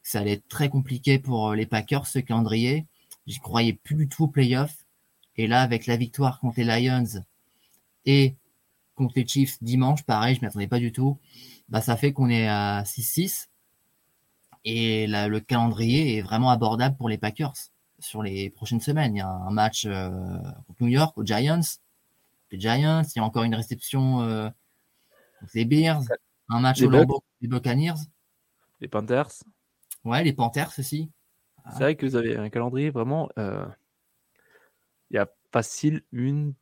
ça 0.03 0.21
allait 0.21 0.35
être 0.35 0.49
très 0.49 0.69
compliqué 0.69 1.19
pour 1.19 1.51
euh, 1.51 1.55
les 1.55 1.67
Packers 1.67 2.07
ce 2.07 2.19
calendrier. 2.19 2.87
J'y 3.27 3.39
croyais 3.39 3.73
plus 3.73 3.97
du 3.97 4.09
tout 4.09 4.25
aux 4.25 4.29
playoffs. 4.29 4.85
Et 5.37 5.47
là, 5.47 5.61
avec 5.61 5.87
la 5.87 5.97
victoire 5.97 6.41
contre 6.41 6.61
les 6.61 6.65
Lions 6.65 7.23
et 8.07 8.37
contre 8.95 9.15
les 9.17 9.27
Chiefs 9.27 9.63
dimanche, 9.63 10.03
pareil, 10.05 10.35
je 10.35 10.41
m'y 10.41 10.47
attendais 10.47 10.69
pas 10.69 10.79
du 10.79 10.93
tout. 10.93 11.19
Bah, 11.69 11.81
ça 11.83 11.97
fait 11.97 12.13
qu'on 12.13 12.31
est 12.31 12.49
à 12.49 12.85
6-6 12.85 13.49
et 14.65 15.07
le 15.07 15.39
calendrier 15.41 16.17
est 16.17 16.23
vraiment 16.23 16.51
abordable 16.51 16.97
pour 16.97 17.09
les 17.09 17.19
Packers 17.19 17.55
sur 17.99 18.23
les 18.23 18.51
prochaines 18.51 18.81
semaines. 18.81 19.15
Il 19.15 19.19
y 19.19 19.23
a 19.23 19.29
un 19.29 19.51
match 19.51 19.85
euh, 19.87 20.11
contre 20.67 20.83
New 20.83 20.89
York 20.89 21.17
aux 21.17 21.25
Giants, 21.25 21.61
les 22.51 22.61
Giants. 22.61 23.03
Il 23.03 23.19
y 23.19 23.21
a 23.21 23.25
encore 23.25 23.45
une 23.45 23.55
réception 23.55 24.23
euh, 24.23 24.49
les 25.55 25.65
Bears, 25.65 26.03
un 26.49 26.61
match 26.61 26.83
au 26.83 26.91
Lambeau 26.91 27.23
les 27.41 27.49
Buccaneers. 27.49 27.95
Les 28.81 28.89
Panthers. 28.89 29.31
Ouais, 30.05 30.23
les 30.23 30.33
Panthers 30.33 30.73
aussi. 30.79 31.11
C'est 31.73 31.81
vrai 31.81 31.97
que 31.97 32.07
vous 32.07 32.17
avez 32.17 32.37
un 32.37 32.49
calendrier 32.49 32.91
vraiment. 32.91 33.29
Euh, 33.39 33.67
il 35.11 35.17
y 35.17 35.19
a 35.19 35.29
facile 35.53 36.03
une, 36.13 36.55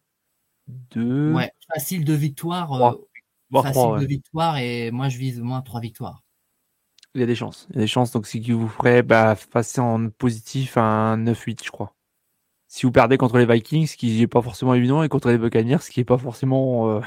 deux. 0.67 1.33
Ouais, 1.33 1.53
facile 1.73 2.05
deux 2.05 2.15
victoires. 2.15 2.73
Euh, 2.73 3.63
facile 3.63 3.99
deux 4.01 4.07
victoires 4.07 4.57
et 4.57 4.91
moi 4.91 5.09
je 5.09 5.19
vise 5.19 5.41
au 5.41 5.45
moins 5.45 5.61
trois 5.61 5.81
victoires. 5.81 6.23
Il 7.15 7.21
y 7.21 7.25
a 7.25 7.27
des 7.27 7.37
chances. 7.37 7.69
Il 7.71 7.77
y 7.77 7.79
a 7.79 7.83
des 7.83 7.87
chances. 7.87 8.11
Donc, 8.11 8.27
si 8.27 8.41
vous 8.51 8.69
ferez 8.69 9.03
bah, 9.03 9.37
passer 9.53 9.81
en 9.81 10.11
positif 10.11 10.77
un 10.77 11.17
9-8, 11.17 11.65
je 11.65 11.71
crois 11.71 11.95
si 12.75 12.87
vous 12.87 12.91
perdez 12.91 13.19
contre 13.19 13.39
les 13.39 13.47
Vikings, 13.47 13.87
ce 13.87 13.97
qui 13.97 14.19
n'est 14.19 14.27
pas 14.27 14.43
forcément 14.43 14.75
évident, 14.75 15.05
et 15.05 15.09
contre 15.09 15.31
les 15.31 15.39
Buccaneers, 15.39 15.79
ce 15.79 15.91
qui 15.91 16.01
n'est 16.01 16.05
pas 16.05 16.19
forcément. 16.19 16.91
Euh, 16.91 17.01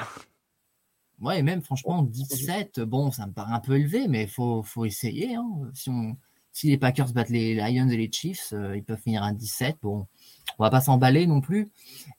ouais, 1.20 1.43
même 1.43 1.61
franchement, 1.61 2.03
17, 2.03 2.80
bon, 2.80 3.11
ça 3.11 3.28
me 3.28 3.34
paraît 3.34 3.51
un 3.51 3.59
peu 3.59 3.78
élevé, 3.78 4.07
mais 4.07 4.24
il 4.24 4.30
faut, 4.30 4.63
faut, 4.63 4.86
essayer. 4.86 5.36
Hein. 5.36 5.45
Si, 5.74 5.89
on, 5.89 6.15
si 6.53 6.70
les 6.70 6.78
Packers 6.78 7.11
battent 7.11 7.32
les 7.32 7.53
Lions 7.53 7.89
et 7.89 7.97
les 7.97 8.09
Chiefs, 8.09 8.53
euh, 8.53 8.78
ils 8.78 8.84
peuvent 8.86 9.01
finir 9.01 9.24
à 9.24 9.34
17. 9.34 9.80
Bon, 9.82 10.07
on 10.57 10.63
va 10.63 10.70
pas 10.70 10.80
s'emballer 10.80 11.28
non 11.28 11.41
plus. 11.41 11.70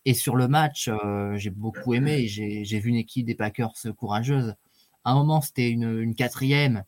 Et 0.05 0.13
sur 0.13 0.37
le 0.37 0.47
match, 0.47 0.89
euh, 0.89 1.35
j'ai 1.39 1.49
beaucoup 1.49 1.95
aimé. 1.95 2.29
J'ai 2.29 2.79
vu 2.81 2.91
une 2.91 2.97
équipe 2.97 3.25
des 3.25 3.35
Packers 3.35 3.73
courageuse. 3.97 4.57
À 5.05 5.13
un 5.13 5.15
moment, 5.15 5.41
c'était 5.41 5.71
une, 5.71 6.01
une, 6.01 6.15
quatrième. 6.15 6.85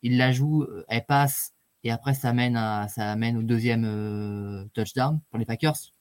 Ils 0.00 0.16
la 0.16 0.32
jouent, 0.32 0.66
elle 0.88 1.04
passe, 1.04 1.52
et 1.84 1.90
après, 1.90 2.14
ça 2.14 2.32
mène, 2.32 2.56
à, 2.56 2.88
ça 2.88 3.12
amène 3.12 3.36
au 3.36 3.42
deuxième 3.42 4.70
touchdown 4.72 5.20
pour 5.28 5.38
les 5.38 5.44
Packers. 5.44 5.92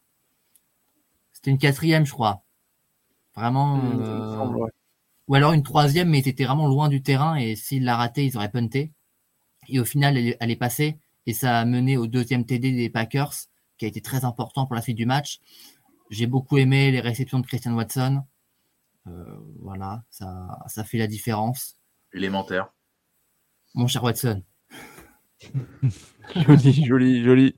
C'était 1.48 1.54
une 1.54 1.60
quatrième, 1.60 2.06
je 2.06 2.12
crois. 2.12 2.44
Vraiment. 3.34 3.78
Mmh, 3.78 4.02
euh, 4.02 4.68
ou 5.30 5.36
alors 5.36 5.54
une 5.54 5.64
troisième, 5.64 6.10
mais 6.10 6.22
c'était 6.22 6.44
vraiment 6.44 6.68
loin 6.68 6.90
du 6.90 7.02
terrain 7.02 7.36
et 7.38 7.56
s'il 7.56 7.86
l'a 7.86 7.96
raté, 7.96 8.26
ils 8.26 8.36
auraient 8.36 8.52
punté. 8.52 8.92
Et 9.70 9.80
au 9.80 9.86
final, 9.86 10.18
elle, 10.18 10.52
est 10.52 10.58
passée 10.58 11.00
et 11.26 11.32
ça 11.32 11.60
a 11.60 11.64
mené 11.64 11.96
au 11.96 12.06
deuxième 12.06 12.46
TD 12.46 12.74
des 12.74 12.90
Packers, 12.90 13.32
qui 13.78 13.86
a 13.86 13.88
été 13.88 14.02
très 14.02 14.26
important 14.26 14.66
pour 14.66 14.76
la 14.76 14.82
suite 14.82 14.98
du 14.98 15.06
match. 15.06 15.40
J'ai 16.10 16.28
beaucoup 16.28 16.58
aimé 16.58 16.92
les 16.92 17.00
réceptions 17.00 17.40
de 17.40 17.48
Christian 17.48 17.76
Watson. 17.76 18.24
Euh, 19.08 19.38
voilà, 19.62 20.04
ça, 20.10 20.50
ça 20.68 20.84
fait 20.84 20.98
la 20.98 21.08
différence. 21.08 21.78
Élémentaire. 22.12 22.74
Mon 23.74 23.88
cher 23.88 24.04
Watson. 24.04 24.44
joli, 26.36 26.84
joli, 26.84 27.24
joli. 27.24 27.56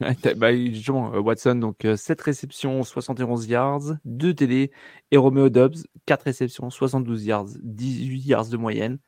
bah, 0.36 0.56
justement, 0.56 1.14
euh, 1.14 1.20
Watson, 1.20 1.54
donc 1.56 1.86
7 1.96 2.20
réceptions, 2.20 2.82
71 2.82 3.46
yards, 3.46 3.96
2 4.04 4.34
TD. 4.34 4.70
Et 5.10 5.16
Romeo 5.16 5.48
Dobbs, 5.48 5.86
4 6.06 6.22
réceptions, 6.22 6.70
72 6.70 7.26
yards, 7.26 7.48
18 7.62 8.26
yards 8.26 8.48
de 8.48 8.56
moyenne. 8.56 8.98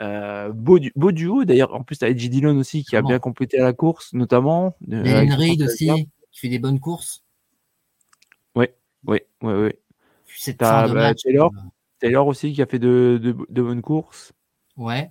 Euh, 0.00 0.50
beau, 0.50 0.78
beau, 0.96 1.12
duo, 1.12 1.44
d'ailleurs. 1.44 1.74
En 1.74 1.82
plus, 1.82 1.98
tu 1.98 2.04
as 2.04 2.08
Edgy 2.08 2.30
Dillon 2.30 2.56
aussi 2.56 2.84
qui 2.84 2.96
a 2.96 3.02
bien 3.02 3.18
complété 3.18 3.58
la 3.58 3.72
course, 3.72 4.14
notamment. 4.14 4.76
Euh, 4.90 5.02
Reed 5.04 5.62
aussi, 5.62 5.90
qui 6.30 6.40
fait 6.40 6.48
des 6.48 6.58
bonnes 6.58 6.80
courses. 6.80 7.22
Oui, 8.54 8.66
oui, 9.06 9.18
oui. 9.42 9.52
oui. 9.52 9.70
Bah, 10.58 11.14
Taylor, 11.14 11.50
euh, 11.54 11.68
Taylor 11.98 12.26
aussi 12.26 12.52
qui 12.52 12.62
a 12.62 12.66
fait 12.66 12.78
de, 12.78 13.20
de, 13.22 13.36
de 13.48 13.62
bonnes 13.62 13.82
courses. 13.82 14.32
Ouais. 14.76 15.10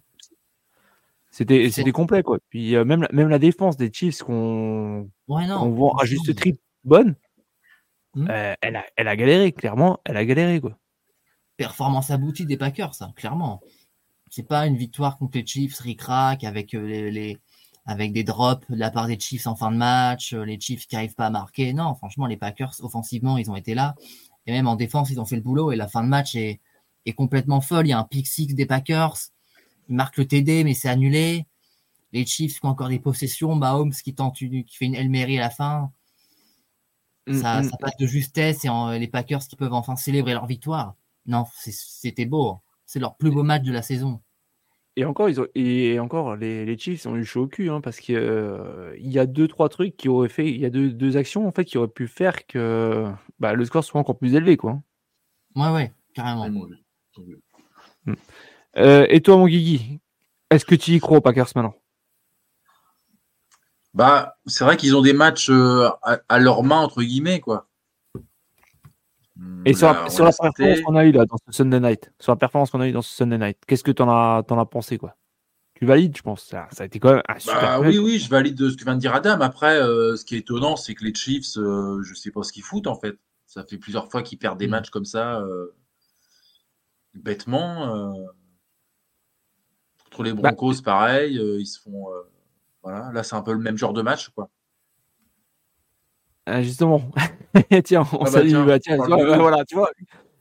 C'était, 1.40 1.72
c'était 1.72 1.92
complet, 1.92 2.22
quoi. 2.22 2.38
Puis 2.50 2.76
euh, 2.76 2.84
même, 2.84 3.08
même 3.12 3.30
la 3.30 3.40
défense 3.40 3.78
des 3.78 3.92
Chiefs 3.92 4.24
qu'on, 4.24 5.10
ouais, 5.28 5.46
voit 5.48 5.96
à 6.02 6.06
juste 6.06 6.36
trip 6.36 6.60
bonne, 6.84 7.16
hmm. 8.14 8.28
elle, 8.62 8.76
a, 8.76 8.86
elle 8.98 9.08
a 9.08 9.16
galéré, 9.16 9.52
clairement, 9.54 10.00
elle 10.04 10.18
a 10.18 10.26
galéré, 10.26 10.60
quoi. 10.60 10.78
Performance 11.56 12.12
aboutie 12.12 12.46
des 12.46 12.58
Packers, 12.58 12.94
ça, 12.94 13.12
clairement 13.16 13.62
c'est 14.30 14.44
pas 14.44 14.66
une 14.68 14.78
victoire 14.78 15.18
contre 15.18 15.38
les 15.38 15.46
Chiefs 15.46 15.80
ric-rac 15.80 16.44
avec 16.44 16.74
euh, 16.74 17.10
les, 17.10 17.38
avec 17.86 18.14
des 18.14 18.24
drops 18.24 18.66
de 18.70 18.76
la 18.76 18.92
part 18.92 19.08
des 19.08 19.20
Chiefs 19.20 19.48
en 19.48 19.56
fin 19.56 19.72
de 19.72 19.78
match, 19.78 20.34
euh, 20.34 20.44
les 20.44 20.60
Chiefs 20.60 20.88
qui 20.88 20.96
arrivent 20.96 21.16
pas 21.16 21.28
à 21.28 21.30
marquer. 21.30 21.74
Non, 21.74 21.96
franchement, 21.96 22.28
les 22.28 22.38
Packers 22.38 22.74
offensivement, 22.82 23.38
ils 23.38 23.50
ont 23.50 23.56
été 23.56 23.74
là 23.74 23.96
et 24.46 24.52
même 24.52 24.68
en 24.68 24.76
défense, 24.76 25.10
ils 25.10 25.20
ont 25.20 25.26
fait 25.26 25.36
le 25.36 25.42
boulot 25.42 25.72
et 25.72 25.76
la 25.76 25.88
fin 25.88 26.04
de 26.04 26.08
match 26.08 26.36
est, 26.36 26.62
est 27.06 27.14
complètement 27.14 27.62
folle. 27.62 27.88
Il 27.88 27.90
y 27.90 27.94
a 27.94 28.00
un 28.00 28.04
pick 28.04 28.28
six 28.28 28.48
des 28.48 28.66
Packers, 28.66 29.18
ils 29.90 29.96
marquent 29.96 30.18
le 30.18 30.28
TD 30.28 30.64
mais 30.64 30.74
c'est 30.74 30.90
annulé. 30.90 31.46
Les 32.12 32.26
Chiefs 32.26 32.60
qui 32.60 32.66
ont 32.66 32.70
encore 32.70 32.90
des 32.90 33.00
possessions, 33.00 33.56
Mahomes 33.56 33.92
qui 33.92 34.16
tente 34.16 34.36
qui 34.36 34.66
fait 34.72 34.86
une 34.86 35.12
Mary 35.12 35.38
à 35.38 35.42
la 35.42 35.50
fin. 35.50 35.92
Mm, 37.28 37.34
ça, 37.34 37.62
mm. 37.62 37.64
ça 37.66 37.78
passe 37.78 37.98
de 37.98 38.08
justesse 38.08 38.66
et 38.66 39.00
les 39.00 39.08
Packers 39.08 39.42
qui 39.42 39.56
peuvent 39.56 39.74
enfin 39.74 39.96
célébrer 39.96 40.34
leur 40.34 40.48
victoire. 40.48 40.96
Non, 41.26 41.46
c'était 41.54 42.26
beau. 42.26 42.60
C'est 42.86 43.00
leur 43.00 43.16
plus 43.18 43.30
beau 43.30 43.44
match 43.44 43.64
de 43.64 43.72
la 43.72 43.84
saison. 43.84 44.22
Et 44.96 45.06
encore, 45.06 45.30
ils 45.30 45.40
ont, 45.40 45.48
et 45.56 46.00
encore 46.00 46.36
les, 46.36 46.66
les 46.66 46.78
Chiefs 46.78 47.06
ont 47.06 47.16
eu 47.16 47.24
chaud 47.24 47.44
au 47.44 47.48
cul 47.48 47.70
hein, 47.70 47.80
parce 47.80 48.00
qu'il 48.00 48.18
euh, 48.18 48.94
y 48.98 49.20
a 49.20 49.26
deux, 49.26 49.48
trois 49.48 49.70
trucs 49.70 49.96
qui 49.96 50.10
auraient 50.10 50.28
fait. 50.28 50.50
Il 50.50 50.60
y 50.60 50.66
a 50.66 50.70
deux, 50.70 50.92
deux, 50.92 51.16
actions 51.16 51.48
en 51.48 51.52
fait 51.52 51.64
qui 51.64 51.78
auraient 51.78 51.88
pu 51.88 52.08
faire 52.08 52.46
que 52.48 53.10
bah, 53.40 53.54
le 53.54 53.64
score 53.64 53.84
soit 53.84 54.02
encore 54.02 54.18
plus 54.18 54.36
élevé. 54.36 54.58
Quoi. 54.58 54.82
Ouais, 55.56 55.72
ouais, 55.72 55.94
carrément. 56.14 56.50
Hmm. 58.06 58.14
Euh, 58.78 59.06
et 59.10 59.22
toi, 59.22 59.38
mon 59.38 59.48
Guigui, 59.48 60.00
est-ce 60.50 60.66
que 60.66 60.76
tu 60.76 60.92
y 60.92 61.00
crois 61.00 61.18
aux 61.18 61.22
Packers 61.22 61.50
maintenant? 61.56 61.76
Bah, 63.94 64.38
C'est 64.46 64.64
vrai 64.64 64.78
qu'ils 64.78 64.96
ont 64.96 65.02
des 65.02 65.14
matchs 65.14 65.50
euh, 65.50 65.90
à, 66.04 66.20
à, 66.30 66.40
leur 66.40 66.64
main, 66.64 66.78
entre 66.78 67.02
guillemets. 67.02 67.40
quoi. 67.40 67.70
Et 69.66 69.74
sur, 69.74 69.88
la, 69.88 69.94
performance 69.94 70.82
qu'on 70.82 70.96
a 70.96 71.06
eu 71.06 71.12
là 71.12 71.26
dans 71.26 71.38
ce 71.38 71.52
Sunday 71.52 71.80
Night, 71.80 72.12
sur 72.20 72.32
la 72.32 72.36
performance 72.36 72.72
qu'on 72.72 72.82
a 72.82 72.88
eu 72.88 72.92
dans 72.92 73.02
ce 73.02 73.16
Sunday 73.16 73.38
Night, 73.38 73.58
qu'est-ce 73.68 73.84
que 73.84 73.92
tu 73.92 74.02
en 74.02 74.10
as, 74.10 74.44
en 74.50 74.60
as 74.60 74.66
pensé 74.66 74.98
quoi? 74.98 75.16
Tu 75.76 75.86
valides, 75.86 76.16
je 76.16 76.22
pense. 76.22 76.44
Ça, 76.44 76.68
ça, 76.72 76.84
a 76.84 76.86
été 76.88 77.00
quand 77.00 77.14
même 77.14 77.22
un 77.28 77.40
super. 77.40 77.62
Bah, 77.62 77.80
oui, 77.80 77.98
oui, 77.98 78.20
je 78.20 78.30
valide 78.30 78.58
ce 78.70 78.76
que 78.76 78.84
vient 78.84 78.96
de 78.96 79.00
dire 79.00 79.16
Adam. 79.16 79.40
Après, 79.40 79.82
euh, 79.82 80.18
ce 80.18 80.26
qui 80.26 80.36
est 80.36 80.40
étonnant, 80.40 80.76
c'est 80.76 80.94
que 80.94 81.06
les 81.06 81.14
Chiefs, 81.14 81.58
euh, 81.58 82.02
je 82.04 82.14
sais 82.14 82.32
pas 82.32 82.44
ce 82.44 82.52
qu'ils 82.52 82.64
foutent 82.64 82.88
en 82.88 82.96
fait. 82.96 83.18
Ça 83.46 83.64
fait 83.64 83.78
plusieurs 83.78 84.12
fois 84.12 84.22
qu'ils 84.22 84.38
perdent 84.38 84.60
des 84.60 84.68
mm. 84.68 84.72
matchs 84.72 84.90
comme 84.90 85.06
ça, 85.06 85.40
euh, 85.40 85.74
bêtement. 87.14 88.14
Contre 90.20 90.36
les 90.36 90.42
bah, 90.42 90.52
Broncos, 90.52 90.82
pareil, 90.84 91.36
ils 91.36 91.66
se 91.66 91.80
font. 91.80 92.08
voilà, 92.84 93.10
là, 93.14 93.24
c'est 93.24 93.36
un 93.36 93.42
peu 93.42 93.54
le 93.54 93.60
même 93.60 93.78
genre 93.78 93.94
de 93.94 94.02
match, 94.02 94.28
quoi. 94.30 94.50
Ah, 96.46 96.62
justement, 96.62 97.02
tiens, 97.86 98.04
on 98.12 98.18
ah 98.18 98.24
bah 98.24 98.32
salue. 98.32 98.66
Bah 98.66 98.80
tiens, 98.80 98.98
voilà, 98.98 99.64
tu 99.66 99.76
vois. 99.76 99.92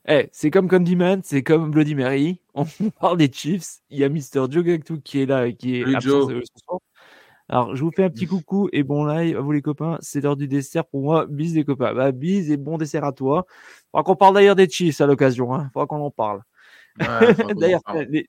Eh, 0.08 0.28
c'est 0.32 0.50
comme 0.50 0.68
Condiment, 0.68 1.18
c'est 1.22 1.42
comme 1.42 1.70
Bloody 1.70 1.94
Mary. 1.94 2.40
On 2.54 2.64
parle 3.00 3.18
des 3.18 3.30
Chiefs. 3.30 3.82
Il 3.90 3.98
y 3.98 4.04
a 4.04 4.08
Mister 4.08 4.42
Joe 4.50 4.64
Gactou 4.64 5.00
qui 5.00 5.20
est 5.20 5.26
là 5.26 5.52
qui 5.52 5.76
est 5.76 5.94
absent 5.94 6.28
Alors, 7.48 7.76
je 7.76 7.84
vous 7.84 7.92
fais 7.94 8.04
un 8.04 8.10
petit 8.10 8.26
coucou 8.26 8.70
et 8.72 8.82
bon 8.82 9.04
live 9.04 9.36
à 9.36 9.40
vous 9.42 9.52
les 9.52 9.60
copains. 9.62 9.98
C'est 10.00 10.22
l'heure 10.22 10.36
du 10.36 10.48
dessert 10.48 10.86
pour 10.86 11.02
moi. 11.02 11.26
Bis 11.26 11.54
les 11.54 11.64
copains. 11.64 11.94
Bah, 11.94 12.10
bis 12.10 12.50
et 12.50 12.56
bon 12.56 12.78
dessert 12.78 13.04
à 13.04 13.12
toi. 13.12 13.44
Faudra 13.92 14.02
qu'on 14.02 14.16
parle 14.16 14.34
d'ailleurs 14.34 14.56
des 14.56 14.68
Chiefs 14.68 15.02
à 15.02 15.06
l'occasion. 15.06 15.54
Hein. 15.54 15.68
Faudra 15.74 15.86
qu'on 15.86 16.02
en 16.02 16.10
parle. 16.10 16.40
d'ailleurs, 17.56 17.82
les, 18.08 18.28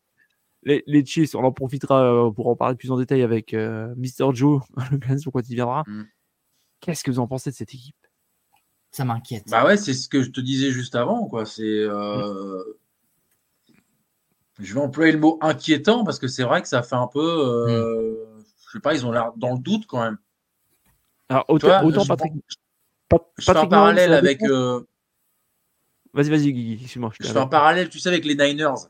les, 0.63 1.05
Chiefs, 1.05 1.35
on 1.35 1.43
en 1.43 1.51
profitera 1.51 2.03
euh, 2.03 2.31
pour 2.31 2.47
en 2.47 2.55
parler 2.55 2.75
plus 2.75 2.91
en 2.91 2.97
détail 2.97 3.21
avec 3.21 3.53
euh, 3.53 3.93
Mister 3.95 4.25
Joe 4.33 4.61
l'occasion 4.91 5.31
quand 5.31 5.47
il 5.49 5.55
viendra. 5.55 5.83
Mm. 5.87 6.03
Qu'est-ce 6.81 7.03
que 7.03 7.11
vous 7.11 7.19
en 7.19 7.27
pensez 7.27 7.51
de 7.51 7.55
cette 7.55 7.73
équipe? 7.73 7.95
Ça 8.91 9.05
m'inquiète. 9.05 9.45
Bah 9.49 9.65
ouais, 9.65 9.77
c'est 9.77 9.93
ce 9.93 10.09
que 10.09 10.21
je 10.21 10.31
te 10.31 10.41
disais 10.41 10.71
juste 10.71 10.95
avant, 10.95 11.27
quoi. 11.27 11.45
C'est. 11.45 11.63
Euh, 11.63 12.63
je 14.59 14.73
vais 14.73 14.79
employer 14.79 15.11
le 15.11 15.19
mot 15.19 15.37
inquiétant 15.41 16.03
parce 16.03 16.19
que 16.19 16.27
c'est 16.27 16.43
vrai 16.43 16.61
que 16.61 16.67
ça 16.67 16.83
fait 16.83 16.95
un 16.95 17.07
peu. 17.07 17.19
Euh... 17.19 18.25
Mm. 18.25 18.43
Je 18.65 18.73
sais 18.73 18.81
pas, 18.81 18.93
ils 18.93 19.05
ont 19.05 19.11
l'air 19.11 19.31
dans 19.35 19.53
le 19.53 19.59
doute 19.59 19.87
quand 19.87 20.03
même. 20.03 20.17
Alors, 21.29 21.45
autant, 21.47 21.83
autant 21.83 22.05
Patrick. 22.05 22.33
je 23.37 23.43
fais 23.43 23.57
un 23.57 23.67
parallèle 23.67 24.13
avec. 24.13 24.43
Euh, 24.43 24.81
vas-y, 26.13 26.29
vas-y, 26.29 26.53
Guigui, 26.53 26.73
excuse-moi. 26.73 27.11
Je, 27.19 27.27
je 27.27 27.31
fais 27.31 27.39
un 27.39 27.47
parallèle, 27.47 27.89
tu 27.89 27.99
sais, 27.99 28.09
avec 28.09 28.25
les 28.25 28.35
Niners. 28.35 28.89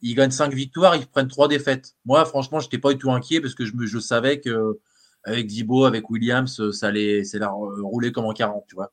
Ils 0.00 0.14
gagnent 0.14 0.30
5 0.30 0.52
victoires, 0.54 0.96
ils 0.96 1.06
prennent 1.06 1.28
3 1.28 1.48
défaites. 1.48 1.96
Moi, 2.04 2.24
franchement, 2.24 2.60
je 2.60 2.66
n'étais 2.66 2.78
pas 2.78 2.92
du 2.92 2.98
tout 2.98 3.10
inquiet 3.10 3.40
parce 3.40 3.54
que 3.54 3.64
je, 3.64 3.98
savais 3.98 4.40
que 4.40 4.78
avec 5.24 5.46
Dibo, 5.46 5.84
avec 5.84 6.08
Williams, 6.10 6.60
euh, 6.60 6.72
ça 6.72 6.88
allait, 6.88 7.22
là 7.34 7.50
rouler 7.50 8.12
comme 8.12 8.24
en 8.26 8.32
40, 8.32 8.64
tu 8.68 8.76
vois. 8.76 8.92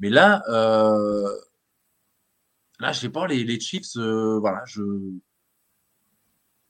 Mais 0.00 0.10
là, 0.10 0.42
euh, 0.48 1.28
là, 2.80 2.92
je 2.92 3.00
sais 3.00 3.08
pas, 3.08 3.26
les, 3.26 3.44
les 3.44 3.60
Chiefs, 3.60 3.96
euh, 3.96 4.38
voilà, 4.38 4.62
je, 4.66 4.82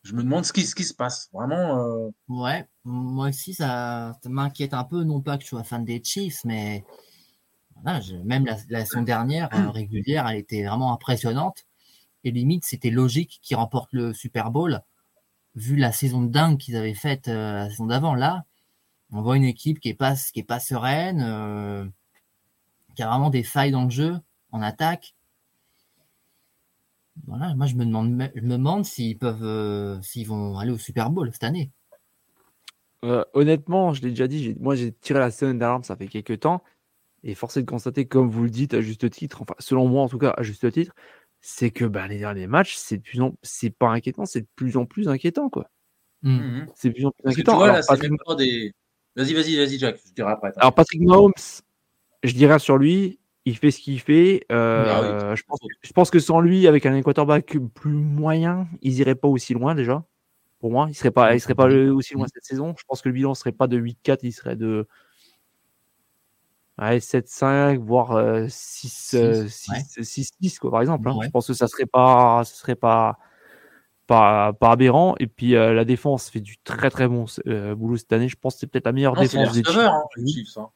je 0.07 0.15
me 0.15 0.23
demande 0.23 0.45
ce 0.45 0.53
qui, 0.53 0.63
ce 0.63 0.75
qui 0.75 0.85
se 0.85 0.95
passe. 0.95 1.29
Vraiment. 1.33 1.81
Euh... 1.81 2.11
Ouais, 2.29 2.67
moi 2.85 3.29
aussi, 3.29 3.55
ça, 3.55 4.13
m'inquiète 4.25 4.75
un 4.75 4.85
peu. 4.85 5.03
Non 5.03 5.21
pas 5.21 5.37
que 5.37 5.43
je 5.43 5.49
sois 5.49 5.65
fan 5.65 5.85
des 5.85 6.03
Chiefs, 6.03 6.45
mais 6.45 6.85
voilà, 7.83 8.01
je, 8.01 8.15
même 8.17 8.47
la, 8.47 8.57
la 8.69 8.85
saison 8.85 9.03
dernière, 9.03 9.49
euh, 9.55 9.71
régulière, 9.71 10.27
elle 10.29 10.39
était 10.39 10.65
vraiment 10.65 10.93
impressionnante. 10.93 11.66
Et 12.27 12.33
limite, 12.33 12.65
c'était 12.65 12.91
logique 12.91 13.39
qu'ils 13.41 13.57
remportent 13.57 13.93
le 13.93 14.13
Super 14.13 14.51
Bowl, 14.51 14.81
vu 15.55 15.77
la 15.77 15.93
saison 15.93 16.23
de 16.23 16.29
dingue 16.29 16.59
qu'ils 16.59 16.75
avaient 16.75 16.93
faite 16.93 17.29
la 17.29 17.71
saison 17.71 17.87
d'avant. 17.87 18.17
Là, 18.17 18.45
on 19.13 19.23
voit 19.23 19.37
une 19.37 19.45
équipe 19.45 19.79
qui 19.79 19.91
est 19.91 19.95
pas, 19.95 20.17
qui 20.17 20.41
est 20.41 20.45
pas 20.45 20.59
sereine, 20.59 21.23
euh, 21.23 21.87
qui 22.97 23.03
a 23.05 23.09
vraiment 23.09 23.31
des 23.31 23.45
failles 23.45 23.71
dans 23.71 23.85
le 23.85 23.91
jeu, 23.91 24.19
en 24.51 24.61
attaque. 24.61 25.15
Voilà, 27.27 27.55
moi 27.55 27.67
je 27.67 27.77
me 27.77 27.85
demande, 27.85 28.29
je 28.35 28.41
me 28.41 28.57
demande 28.57 28.85
s'ils 28.85 29.17
peuvent, 29.17 29.45
euh, 29.45 30.03
s'ils 30.03 30.27
vont 30.27 30.59
aller 30.59 30.73
au 30.73 30.79
Super 30.79 31.11
Bowl 31.11 31.31
cette 31.33 31.45
année. 31.45 31.71
Euh, 33.05 33.25
honnêtement, 33.35 33.95
je 33.95 34.03
l'ai 34.03 34.11
déjà 34.11 34.27
dit, 34.27 34.57
moi 34.59 34.75
j'ai 34.75 34.93
tiré 34.93 35.21
la 35.21 35.31
semaine 35.31 35.59
d'alarme, 35.59 35.85
ça 35.85 35.97
fait 35.97 36.09
quelques 36.09 36.41
temps, 36.41 36.63
et 37.23 37.35
forcé 37.35 37.63
de 37.63 37.67
constater, 37.67 38.07
comme 38.07 38.29
vous 38.29 38.43
le 38.43 38.51
dites 38.51 38.75
à 38.75 38.81
juste 38.81 39.09
titre, 39.11 39.43
enfin 39.43 39.55
selon 39.61 39.89
moi 39.89 40.03
en 40.03 40.09
tout 40.09 40.19
cas 40.19 40.35
à 40.37 40.43
juste 40.43 40.71
titre, 40.73 40.93
c'est 41.41 41.71
que 41.71 41.85
bah, 41.85 42.09
les 42.09 42.19
derniers 42.19 42.47
matchs, 42.47 42.75
c'est 42.77 42.99
plus 42.99 43.21
en... 43.21 43.35
c'est 43.43 43.71
pas 43.71 43.89
inquiétant, 43.89 44.27
c'est 44.27 44.43
de 44.43 44.49
plus 44.57 44.77
en 44.77 44.87
plus 44.87 45.09
inquiétant 45.09 45.49
quoi. 45.49 45.71
Mmh. 46.23 46.67
C'est 46.75 46.89
de 46.89 46.95
plus 46.95 47.07
en 47.07 47.13
plus 47.13 47.31
inquiétant. 47.31 48.37
des 48.37 48.73
Vas-y, 49.17 49.33
vas-y, 49.33 49.57
vas-y, 49.57 49.79
Jack, 49.79 49.99
je 50.07 50.13
dirai 50.13 50.31
après. 50.31 50.53
Alors, 50.57 50.75
Patrick 50.75 51.01
Mahomes, 51.01 51.33
je 52.23 52.33
dirais 52.35 52.59
sur 52.59 52.77
lui, 52.77 53.19
il 53.47 53.57
fait 53.57 53.71
ce 53.71 53.81
qu'il 53.81 53.99
fait. 53.99 54.45
Euh, 54.53 55.33
ah 55.33 55.35
je, 55.35 55.93
pense, 55.95 56.11
que 56.11 56.19
sans 56.19 56.41
lui, 56.41 56.67
avec 56.67 56.85
un 56.85 57.01
quarterback 57.01 57.57
plus 57.75 57.95
moyen, 57.95 58.69
ils 58.83 58.97
n'iraient 58.97 59.15
pas 59.15 59.29
aussi 59.29 59.55
loin 59.55 59.75
déjà. 59.75 60.05
Pour 60.59 60.71
moi, 60.71 60.87
il 60.89 60.91
ne 60.91 60.95
serait 60.95 61.11
pas, 61.11 61.35
il 61.35 61.41
serait 61.41 61.55
pas 61.55 61.67
aussi 61.67 62.13
loin 62.13 62.27
cette 62.33 62.45
saison. 62.45 62.75
Je 62.79 62.85
pense 62.87 63.01
que 63.01 63.09
le 63.09 63.15
bilan 63.15 63.31
ne 63.31 63.35
serait 63.35 63.53
pas 63.53 63.69
de 63.69 63.79
8-4, 63.79 64.19
il 64.23 64.33
serait 64.33 64.57
de 64.57 64.87
7-5, 66.79 67.79
voire 67.79 68.13
6-6, 68.47 69.17
euh, 69.17 69.49
quoi, 70.61 70.71
par 70.71 70.81
exemple. 70.81 71.09
Hein. 71.09 71.19
Je 71.23 71.31
pense 71.31 71.47
que 71.47 71.55
ça 71.55 71.69
serait 71.69 71.87
pas, 71.87 72.43
ça 72.45 72.55
serait 72.55 72.75
pas, 72.75 73.19
pas, 74.07 74.55
aberrant. 74.61 75.15
Et 75.19 75.27
puis 75.27 75.55
euh, 75.55 75.73
la 75.73 75.85
défense 75.85 76.29
fait 76.29 76.41
du 76.41 76.59
très 76.59 76.91
très 76.91 77.09
bon 77.09 77.25
euh, 77.47 77.75
boulot 77.75 77.97
cette 77.97 78.13
année. 78.13 78.29
Je 78.29 78.37
pense 78.37 78.55
que 78.55 78.61
c'est 78.61 78.67
peut-être 78.67 78.87
la 78.87 78.93
meilleure 78.93 79.17
défense 79.17 79.53
des 79.53 79.65
Chiefs. 79.65 79.79
Hein, 79.79 80.03
Chiefs 80.17 80.59
hein. 80.59 80.71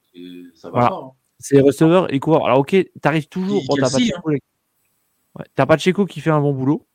voilà. 0.71 0.91
C'est 1.39 1.61
receveur 1.61 2.13
et 2.13 2.21
coureur. 2.21 2.47
Alors 2.47 2.59
ok, 2.59 2.77
t'arrives 3.01 3.29
toujours. 3.29 3.63
Bon, 3.67 3.77
t'as 3.77 3.91
pas, 5.55 5.67
pas 5.67 5.77
de 5.77 5.81
Checo 5.81 6.05
qui 6.05 6.21
fait 6.21 6.31
un 6.31 6.41
bon 6.41 6.53
boulot. 6.53 6.87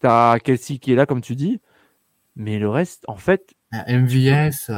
T'as 0.00 0.38
Kelsey 0.38 0.78
qui 0.78 0.92
est 0.92 0.96
là 0.96 1.06
comme 1.06 1.20
tu 1.20 1.36
dis. 1.36 1.60
Mais 2.36 2.58
le 2.58 2.68
reste, 2.68 3.04
en 3.06 3.16
fait. 3.16 3.54
MVS. 3.88 4.70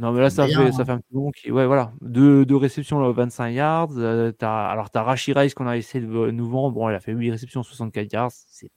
Non, 0.00 0.12
mais 0.12 0.22
là, 0.22 0.30
ça 0.30 0.48
fait, 0.48 0.72
ça 0.72 0.86
fait 0.86 0.92
un 0.92 0.98
petit 0.98 1.14
moment. 1.14 1.30
Ouais, 1.50 1.66
voilà. 1.66 1.92
Deux, 2.00 2.46
deux 2.46 2.56
réceptions, 2.56 3.00
là, 3.00 3.12
25 3.12 3.50
yards. 3.50 3.98
Euh, 3.98 4.32
as... 4.40 4.70
Alors, 4.70 4.90
tu 4.90 4.96
as 4.96 5.02
Rashi 5.02 5.34
Rice 5.34 5.52
qu'on 5.52 5.66
a 5.66 5.76
essayé 5.76 6.02
de 6.02 6.30
nous 6.30 6.48
vendre. 6.48 6.74
Bon, 6.74 6.88
il 6.88 6.94
a 6.94 7.00
fait 7.00 7.12
8 7.12 7.32
réceptions, 7.32 7.62
64 7.62 8.10
yards. 8.10 8.30
C'est. 8.32 8.70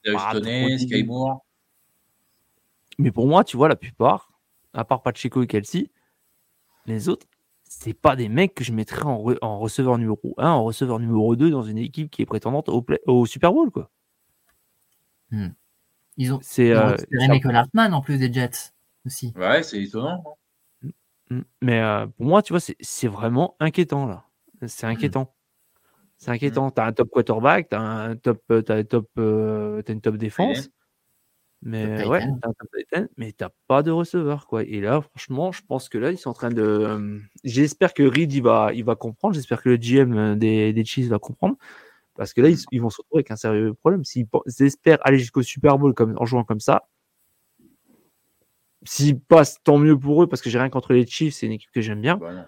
Mais 3.00 3.12
pour 3.12 3.26
moi, 3.26 3.46
tu 3.46 3.56
vois, 3.56 3.70
la 3.70 3.78
plupart, 3.78 4.34
à 4.74 4.84
part 4.84 5.02
Pacheco 5.02 5.42
et 5.42 5.48
Kelsey, 5.48 5.90
les 6.88 7.08
autres, 7.08 7.26
c'est 7.64 7.94
pas 7.94 8.18
des 8.18 8.28
mecs 8.28 8.54
que 8.54 8.66
je 8.66 8.74
mettrais 8.74 9.06
en, 9.06 9.60
receveur 9.60 9.98
numéro 9.98 10.36
1, 10.38 10.50
en 10.50 10.64
receveur 10.66 11.00
numéro 11.00 11.38
2 11.38 11.50
dans 11.50 11.64
une 11.64 11.78
équipe 11.78 12.12
qui 12.12 12.22
est 12.22 12.26
prétendante 12.26 12.68
au, 12.68 12.86
au 13.08 13.26
Super 13.26 13.54
Bowl. 13.54 13.72
Quoi. 13.72 13.90
Hmm. 15.32 15.52
Ils 16.18 16.34
ont, 16.34 16.40
c'est, 16.42 16.72
euh, 16.72 16.98
Michael 17.12 17.56
Hartman 17.56 17.94
en 17.94 18.02
plus 18.02 18.18
des 18.18 18.32
Jets 18.32 18.74
aussi. 19.06 19.34
Ouais, 19.38 19.64
c'est 19.64 19.82
étonnant. 19.82 20.22
Hmm. 21.30 21.42
Mais 21.62 21.82
euh, 21.82 22.08
pour 22.08 22.26
moi, 22.26 22.42
tu 22.42 22.54
vois, 22.54 22.60
c'est, 22.60 23.08
vraiment 23.08 23.56
inquiétant 23.60 24.06
là. 24.06 24.26
C'est 24.68 24.88
inquiétant. 24.88 25.34
C'est 26.18 26.32
inquiétant. 26.32 26.72
Tu 26.72 26.82
as 26.82 26.86
un 26.86 26.94
top 26.94 27.10
quarterback, 27.10 27.70
tu 27.70 27.76
as 27.76 27.82
un 27.82 28.16
top, 28.16 28.42
as 28.50 28.84
top, 28.84 29.10
euh, 29.18 29.82
as 29.86 29.92
une 29.92 30.02
top 30.02 30.16
défense. 30.18 30.70
Mais 31.66 32.06
ouais, 32.06 32.26
mais 33.16 33.32
t'as 33.32 33.50
pas 33.68 33.84
de 33.84 33.92
receveur 33.92 34.48
quoi. 34.48 34.64
Et 34.64 34.82
là, 34.82 35.00
franchement, 35.00 35.54
je 35.54 35.62
pense 35.66 35.88
que 35.88 35.98
là, 35.98 36.12
ils 36.12 36.18
sont 36.18 36.30
en 36.30 36.34
train 36.34 36.50
de. 36.50 36.62
Euh, 36.62 37.20
j'espère 37.46 37.94
que 37.94 38.04
Reed 38.04 38.34
il 38.34 38.44
va, 38.44 38.72
il 38.74 38.84
va 38.84 38.96
comprendre. 38.96 39.34
J'espère 39.34 39.62
que 39.62 39.70
le 39.70 39.78
GM 39.78 40.36
des, 40.36 40.74
des 40.74 40.86
Chiefs 40.86 41.08
va 41.08 41.20
comprendre. 41.20 41.56
Parce 42.16 42.34
que 42.34 42.42
là, 42.42 42.50
ils, 42.72 42.82
vont 42.82 42.90
se 42.90 42.98
retrouver 42.98 43.20
avec 43.20 43.32
un 43.32 43.36
sérieux 43.36 43.74
problème. 43.74 44.04
S'ils 44.04 44.28
espèrent 44.60 45.00
aller 45.04 45.18
jusqu'au 45.18 45.42
Super 45.42 45.80
Bowl 45.80 45.94
comme, 45.94 46.16
en 46.18 46.26
jouant 46.26 46.44
comme 46.44 46.60
ça, 46.60 46.88
s'ils 48.86 49.20
passent, 49.20 49.58
tant 49.64 49.78
mieux 49.78 49.98
pour 49.98 50.24
eux, 50.24 50.28
parce 50.28 50.42
que 50.42 50.50
j'ai 50.50 50.60
rien 50.60 50.70
contre 50.70 50.94
les 50.94 51.06
Chiefs, 51.06 51.36
c'est 51.36 51.46
une 51.46 51.54
équipe 51.54 51.72
que 51.72 51.82
j'aime 51.82 52.02
bien. 52.02 52.18
Bah 52.18 52.48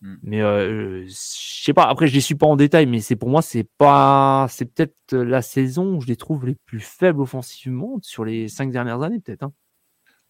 Mm. 0.00 0.16
Mais 0.22 0.42
euh, 0.42 1.06
je 1.06 1.12
sais 1.12 1.72
pas. 1.72 1.84
Après, 1.84 2.06
je 2.06 2.14
les 2.14 2.20
suis 2.20 2.34
pas 2.34 2.46
en 2.46 2.56
détail, 2.56 2.86
mais 2.86 3.00
c'est 3.00 3.16
pour 3.16 3.28
moi, 3.28 3.42
c'est 3.42 3.68
pas, 3.78 4.46
c'est 4.50 4.66
peut-être 4.66 5.14
la 5.16 5.42
saison 5.42 5.96
où 5.96 6.00
je 6.00 6.06
les 6.06 6.16
trouve 6.16 6.46
les 6.46 6.54
plus 6.66 6.80
faibles 6.80 7.20
offensivement 7.20 7.98
sur 8.02 8.24
les 8.24 8.48
cinq 8.48 8.70
dernières 8.70 9.02
années, 9.02 9.20
peut-être. 9.20 9.44
Hein. 9.44 9.52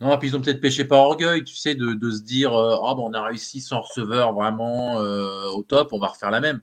Non, 0.00 0.16
puis 0.18 0.28
ils 0.28 0.36
ont 0.36 0.42
peut-être 0.42 0.61
péché 0.61 0.84
par 0.84 1.00
orgueil, 1.00 1.42
tu 1.42 1.57
sais, 1.57 1.74
de, 1.74 1.94
de 1.94 2.11
se 2.11 2.22
dire, 2.22 2.54
euh, 2.54 2.76
ah 2.84 2.94
bon, 2.94 3.11
on 3.11 3.14
a 3.14 3.22
réussi 3.22 3.61
sans 3.61 3.80
receveur 3.80 4.34
vraiment 4.34 5.00
euh, 5.00 5.48
au 5.52 5.62
top, 5.62 5.92
on 5.92 5.98
va 5.98 6.09
refaire 6.09 6.30
la 6.30 6.40
même. 6.40 6.61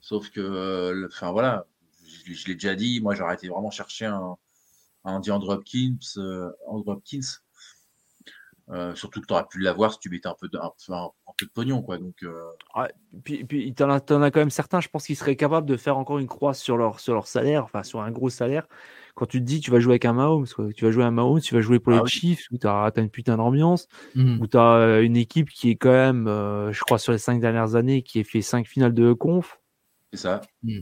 Sauf 0.00 0.30
que, 0.30 1.06
enfin 1.06 1.30
voilà, 1.30 1.66
je, 2.26 2.48
l'ai 2.48 2.54
déjà 2.54 2.74
dit, 2.74 3.00
moi 3.00 3.14
j'aurais 3.14 3.34
été 3.34 3.48
vraiment 3.48 3.70
chercher 3.70 4.06
un, 4.06 4.36
un 5.04 5.20
DeAndre 5.20 5.50
Hopkins, 5.50 5.98
Andrew 6.66 6.90
Hopkins 6.90 7.20
euh, 8.70 8.94
surtout 8.94 9.20
que 9.20 9.26
tu 9.26 9.32
aurais 9.32 9.46
pu 9.50 9.58
l'avoir 9.58 9.92
si 9.92 9.98
tu 9.98 10.10
mettais 10.10 10.28
un 10.28 10.36
peu 10.38 10.48
de, 10.48 10.56
un, 10.58 10.70
peu 11.36 11.46
de 11.46 11.50
pognon. 11.50 11.82
Quoi. 11.82 11.98
Donc, 11.98 12.22
euh... 12.22 12.44
puis, 13.24 13.44
puis 13.44 13.74
tu 13.74 13.82
en, 13.82 13.90
as 13.90 14.00
quand 14.00 14.36
même 14.36 14.50
certains, 14.50 14.80
je 14.80 14.88
pense 14.88 15.06
qu'ils 15.06 15.16
seraient 15.16 15.36
capables 15.36 15.66
de 15.66 15.76
faire 15.76 15.98
encore 15.98 16.18
une 16.18 16.28
croix 16.28 16.54
sur 16.54 16.76
leur, 16.76 17.00
sur 17.00 17.14
leur 17.14 17.26
salaire, 17.26 17.64
enfin 17.64 17.82
sur 17.82 18.00
un 18.00 18.10
gros 18.10 18.30
salaire. 18.30 18.68
Quand 19.16 19.26
tu 19.26 19.40
te 19.40 19.44
dis 19.44 19.60
tu 19.60 19.70
vas 19.70 19.80
jouer 19.80 19.94
avec 19.94 20.04
un 20.04 20.12
Mahomes, 20.12 20.46
tu 20.74 20.84
vas 20.84 20.90
jouer 20.90 21.04
un 21.04 21.10
Mahomes, 21.10 21.40
tu 21.40 21.54
vas 21.54 21.60
jouer 21.60 21.80
pour 21.80 21.92
ah 21.92 22.02
les 22.02 22.08
Chiefs, 22.08 22.46
où 22.52 22.58
tu 22.58 22.66
as, 22.68 22.92
une 22.96 23.10
putain 23.10 23.36
d'ambiance, 23.36 23.88
mmh. 24.14 24.40
où 24.40 24.46
tu 24.46 24.56
as 24.56 24.74
euh, 24.74 25.02
une 25.02 25.16
équipe 25.16 25.50
qui 25.50 25.70
est 25.70 25.76
quand 25.76 25.90
même, 25.90 26.26
je 26.26 26.80
crois, 26.80 26.98
sur 26.98 27.12
les 27.12 27.18
cinq 27.18 27.40
dernières 27.40 27.74
années, 27.74 28.02
qui 28.02 28.20
a 28.20 28.24
fait 28.24 28.40
cinq 28.40 28.66
finales 28.66 28.94
de 28.94 29.12
conf. 29.12 29.60
C'est 30.12 30.20
ça. 30.20 30.40
Mmh. 30.62 30.80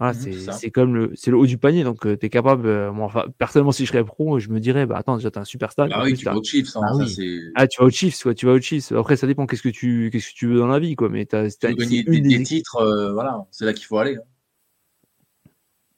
Ah, 0.00 0.12
mmh, 0.12 0.50
c'est 0.50 0.70
comme 0.72 0.96
le, 0.96 1.12
le 1.24 1.36
haut 1.36 1.46
du 1.46 1.56
panier, 1.56 1.84
donc 1.84 2.04
euh, 2.04 2.16
tu 2.16 2.26
es 2.26 2.28
capable. 2.28 2.66
Euh, 2.66 2.90
moi, 2.92 3.06
enfin, 3.06 3.26
personnellement, 3.38 3.70
si 3.70 3.86
je 3.86 3.92
serais 3.92 4.04
pro, 4.04 4.40
je 4.40 4.48
me 4.48 4.58
dirais, 4.58 4.86
bah 4.86 4.96
attends, 4.98 5.16
déjà 5.16 5.30
t'es 5.30 5.38
un 5.38 5.44
superstar. 5.44 5.88
Ah 5.92 6.02
oui, 6.02 6.14
tu 6.14 6.24
vas 6.24 6.36
au 6.36 6.42
Chiefs. 6.42 6.76
Hein, 6.76 6.80
ah, 6.84 6.96
oui. 6.96 7.40
ah, 7.54 7.68
tu 7.68 7.80
vas 7.80 7.86
au 7.86 7.90
Chiefs, 7.90 8.20
quoi, 8.24 8.34
tu 8.34 8.46
vas 8.46 8.52
au 8.52 8.60
Chiefs. 8.60 8.90
Après, 8.90 9.16
ça 9.16 9.28
dépend 9.28 9.46
qu'est-ce 9.46 9.62
que 9.62 9.68
tu, 9.68 10.10
qu'est-ce 10.10 10.30
que 10.30 10.34
tu 10.34 10.48
veux 10.48 10.58
dans 10.58 10.66
la 10.66 10.80
vie, 10.80 10.96
quoi. 10.96 11.08
Mais 11.10 11.26
t'as, 11.26 11.46
gagner 11.62 12.02
des, 12.02 12.20
des 12.20 12.42
titres, 12.42 12.76
euh, 12.78 13.12
voilà, 13.12 13.46
c'est 13.52 13.64
là 13.64 13.72
qu'il 13.72 13.86
faut 13.86 13.98
aller. 13.98 14.16
Hein. 14.16 15.50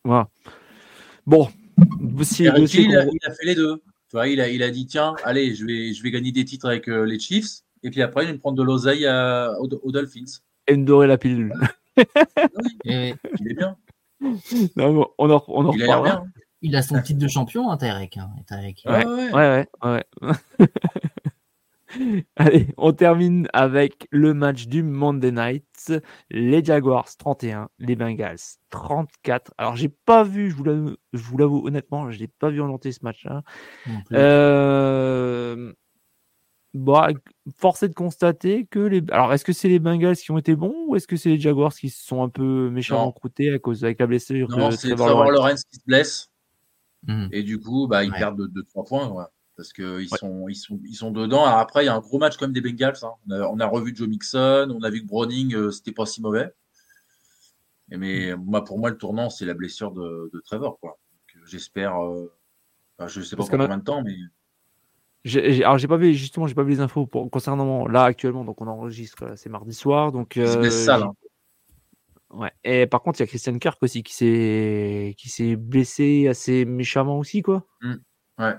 Voilà. 0.05 0.29
Bon, 1.27 1.49
si, 2.23 2.45
il, 2.45 2.49
a, 2.51 2.59
il, 2.59 2.97
a, 3.27 3.33
fait 3.33 3.47
les 3.47 3.55
deux. 3.55 3.77
Tu 3.77 4.13
vois, 4.13 4.29
il 4.29 4.43
a, 4.43 4.51
il 4.51 4.63
a 4.63 4.71
dit, 4.71 4.87
tiens, 4.87 5.15
allez, 5.25 5.55
je 5.55 5.65
vais, 5.65 5.95
je 5.95 6.03
vais 6.03 6.11
gagner 6.11 6.33
des 6.33 6.45
titres 6.45 6.67
avec 6.67 6.87
les 6.87 7.19
Chiefs, 7.19 7.63
et 7.83 7.89
puis 7.89 8.03
après, 8.03 8.25
il 8.25 8.27
va 8.27 8.35
me 8.35 8.39
prendre 8.39 8.59
de 8.59 8.63
l'oseille 8.63 9.09
aux, 9.09 9.69
aux, 9.83 9.91
Dolphins. 9.91 10.43
Et 10.69 10.77
me 10.77 10.85
dorer 10.85 11.07
la 11.07 11.17
pilule. 11.17 11.55
oui, 11.97 13.15
il 13.41 13.51
est 13.51 13.55
bien 13.55 13.75
non, 14.77 15.09
on 15.19 15.31
en, 15.31 15.45
on 15.49 15.73
il, 15.73 15.91
a 15.91 16.01
bien. 16.01 16.25
il 16.63 16.77
a 16.77 16.83
son 16.83 17.01
titre 17.01 17.21
de 17.21 17.29
champion, 17.29 17.71
hein, 17.71 17.77
Tarek. 17.77 18.17
Hein, 18.17 18.31
ouais, 18.87 19.33
ouais, 19.33 19.67
ouais. 19.83 20.05
Allez, 22.37 22.69
on 22.77 22.93
termine 22.93 23.49
avec 23.53 24.07
le 24.11 24.35
match 24.35 24.67
du 24.67 24.83
Monday 24.83 25.33
Night. 25.33 25.93
Les 26.31 26.65
Jaguars 26.65 27.09
31, 27.17 27.69
les 27.79 27.97
Bengals 27.97 28.37
34. 28.71 29.53
Alors, 29.59 29.77
j'ai 29.77 29.89
pas 29.89 30.25
vu, 30.25 30.51
je 30.51 30.57
vous 30.57 31.39
l'avoue 31.39 31.67
honnêtement, 31.67 32.11
je 32.11 32.21
n'ai 32.21 32.29
pas 32.29 32.51
vu 32.51 32.61
en 32.61 32.77
ce 32.83 32.99
match-là. 33.03 33.43
Euh, 34.13 35.73
bah, 36.77 37.09
force 37.57 37.83
est 37.83 37.89
de 37.89 37.95
constater 37.95 38.67
que 38.67 38.79
les. 38.79 39.03
Alors, 39.11 39.33
est-ce 39.33 39.45
que 39.45 39.53
c'est 39.53 39.69
les 39.69 39.79
Bengals 39.79 40.17
qui 40.17 40.31
ont 40.31 40.39
été 40.39 40.55
bons 40.55 40.75
ou 40.87 40.97
est-ce 40.97 41.07
que 41.07 41.17
c'est 41.17 41.31
les 41.31 41.41
Jaguars 41.41 41.75
qui 41.75 41.91
se 41.91 42.05
sont 42.05 42.23
un 42.23 42.29
peu 42.29 42.71
méchamment 42.71 43.13
croûtés 43.13 43.53
à 43.53 43.59
cause 43.59 43.85
avec 43.85 43.99
la 44.01 44.07
blessure 44.07 44.49
Non, 44.51 44.71
c'est 44.71 44.95
Trevor 44.95 45.31
Lawrence? 45.31 45.65
Qui 45.65 45.77
se 45.77 45.85
blesse. 45.87 46.31
Mmh. 47.07 47.29
Et 47.33 47.43
du 47.43 47.59
coup, 47.59 47.87
bah, 47.87 48.05
ils 48.05 48.13
perdent 48.13 48.49
de, 48.49 48.63
2-3 48.63 48.89
points. 48.89 49.29
parce 49.57 49.73
qu'ils 49.73 50.09
sont, 50.09 50.49
ils 50.49 50.57
sont, 50.57 50.81
ils 50.85 50.95
sont 50.95 51.11
dedans. 51.11 51.45
Alors 51.45 51.59
après, 51.59 51.85
il 51.85 51.87
y 51.87 51.89
a 51.89 51.95
un 51.95 52.01
gros 52.01 52.19
match 52.19 52.37
comme 52.37 52.53
des 52.53 52.61
Bengals. 52.61 52.97
Hein. 53.03 53.13
On, 53.29 53.61
a, 53.61 53.67
revu 53.67 53.95
Joe 53.95 54.09
Mixon, 54.09 54.69
on 54.71 54.83
a 54.83 54.91
vu 54.91 55.03
que 55.03 55.07
Browning, 55.07 55.55
euh, 55.55 55.71
c'était 55.71 55.93
pas 55.93 56.07
si 56.07 56.21
mauvais. 56.21 56.53
mais 57.89 58.35
mmh. 58.35 58.45
moi, 58.45 58.65
pour 58.65 58.79
moi, 58.79 58.91
le 58.91 58.99
tournant, 58.99 59.31
c'est 59.31 59.47
la 59.47 59.55
blessure 59.55 59.93
de, 59.93 60.31
Trevor. 60.45 60.79
J'espère. 61.47 62.03
Euh, 62.03 62.33
je 63.07 63.21
ne 63.21 63.25
sais 63.25 63.37
pas 63.37 63.45
combien 63.49 63.79
de 63.79 63.85
temps, 63.85 64.03
mais 64.03 64.17
alors 65.35 65.79
j'ai 65.79 65.89
pas 65.89 65.97
vu 65.97 66.15
justement 66.15 66.47
j'ai 66.47 66.55
pas 66.55 66.63
vu 66.63 66.73
les 66.73 66.81
infos 66.81 67.07
pour, 67.07 67.31
concernant 67.31 67.87
là 67.89 68.05
actuellement 68.05 68.45
donc 68.45 68.61
on 68.61 68.67
enregistre 68.67 69.33
c'est 69.37 69.49
mardi 69.49 69.75
soir 69.75 70.13
donc 70.13 70.33
c'est 70.35 70.41
euh, 70.41 70.71
ça 70.71 70.99
là. 70.99 71.11
Ouais. 72.31 72.51
Et 72.65 72.87
par 72.87 73.03
contre 73.03 73.19
il 73.21 73.23
y 73.23 73.25
a 73.25 73.27
Christian 73.27 73.59
Kirk 73.59 73.83
aussi 73.83 74.03
qui 74.03 74.15
s'est 74.15 75.15
qui 75.17 75.29
s'est 75.29 75.57
blessé 75.57 76.29
assez 76.29 76.65
méchamment 76.65 77.19
aussi 77.19 77.43
quoi. 77.43 77.65
Mmh. 77.81 77.95
Ouais. 78.39 78.55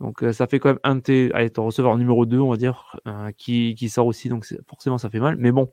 Donc 0.00 0.22
euh, 0.22 0.32
ça 0.32 0.46
fait 0.46 0.58
quand 0.58 0.70
même 0.70 0.78
un 0.82 0.96
de 0.96 1.00
tes 1.00 1.30
allez, 1.34 1.50
ton 1.50 1.66
receveur 1.66 1.96
numéro 1.96 2.26
2 2.26 2.38
on 2.38 2.50
va 2.50 2.56
dire 2.56 2.96
euh, 3.06 3.30
qui, 3.36 3.74
qui, 3.76 3.88
sort 3.88 4.06
aussi 4.06 4.28
donc 4.28 4.46
forcément 4.66 4.98
ça 4.98 5.10
fait 5.10 5.20
mal 5.20 5.36
mais 5.36 5.52
bon 5.52 5.72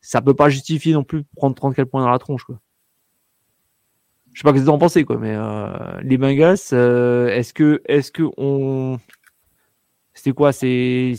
ça 0.00 0.22
peut 0.22 0.34
pas 0.34 0.48
justifier 0.48 0.94
non 0.94 1.04
plus 1.04 1.24
prendre 1.36 1.54
34 1.54 1.88
points 1.88 2.02
dans 2.02 2.10
la 2.10 2.18
tronche 2.18 2.44
quoi. 2.44 2.58
Je 4.32 4.40
sais 4.40 4.44
pas 4.44 4.50
ce 4.50 4.54
que 4.56 4.60
vous 4.60 4.70
en 4.70 4.78
pensez 4.78 5.04
quoi 5.04 5.18
mais 5.18 5.36
les 6.02 6.16
Bengals 6.16 6.54
est-ce 6.54 7.52
que 7.52 7.82
est-ce 7.86 8.10
que 8.10 8.22
on 8.38 8.98
c'était 10.16 10.32
quoi 10.32 10.52
C'est 10.52 11.12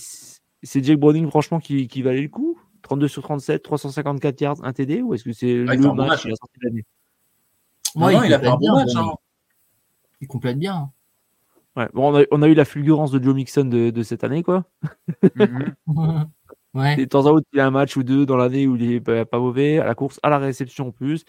Jake 0.63 0.99
Browning, 0.99 1.29
franchement, 1.29 1.59
qui, 1.59 1.87
qui 1.87 2.01
valait 2.01 2.23
le 2.23 2.29
coup? 2.29 2.59
32 2.81 3.07
sur 3.07 3.21
37, 3.21 3.63
354 3.63 4.41
yards, 4.41 4.57
un 4.63 4.73
TD 4.73 5.01
Ou 5.01 5.13
est-ce 5.13 5.23
que 5.23 5.33
c'est 5.33 5.65
ah, 5.67 5.75
le 5.75 5.93
match, 5.93 6.25
de 6.25 6.33
l'année? 6.63 6.85
Moi, 7.95 8.13
il, 8.25 8.33
a 8.33 8.39
fait 8.39 8.47
un 8.47 8.57
bon 8.57 8.75
match. 8.75 8.95
Hein. 8.95 9.11
Il 10.19 10.27
complète 10.27 10.57
bien. 10.57 10.91
Ouais, 11.75 11.87
bon, 11.93 12.25
on, 12.31 12.41
a, 12.41 12.47
eu 12.47 12.55
la 12.55 12.65
fulgurance 12.65 13.11
de 13.11 13.23
Joe 13.23 13.35
Mixon 13.35 13.65
de, 13.65 14.03
cette 14.03 14.23
année, 14.23 14.41
quoi. 14.41 14.65
Mhm. 15.35 15.75
ouais. 16.73 16.95
de 16.95 17.05
temps 17.05 17.27
en 17.27 17.35
temps, 17.35 17.45
il 17.53 17.57
y 17.57 17.59
a 17.59 17.67
un 17.67 17.71
match 17.71 17.95
ou 17.97 18.03
deux 18.03 18.25
dans 18.25 18.37
l'année 18.37 18.65
où 18.65 18.75
il 18.75 18.93
est 18.93 18.99
pas, 18.99 19.39
mauvais, 19.39 19.77
à 19.77 19.85
la 19.85 19.93
course, 19.93 20.19
à 20.23 20.29
la 20.29 20.39
réception 20.39 20.87
en 20.87 20.91
plus. 20.91 21.23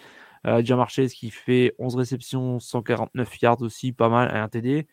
Euh, 0.46 0.62
ce 0.64 1.14
qui 1.14 1.30
fait 1.30 1.74
11 1.78 1.96
réceptions, 1.96 2.60
149 2.60 3.42
yards 3.42 3.60
aussi, 3.60 3.92
pas 3.92 4.08
mal, 4.08 4.34
un 4.34 4.48
TD. 4.48 4.86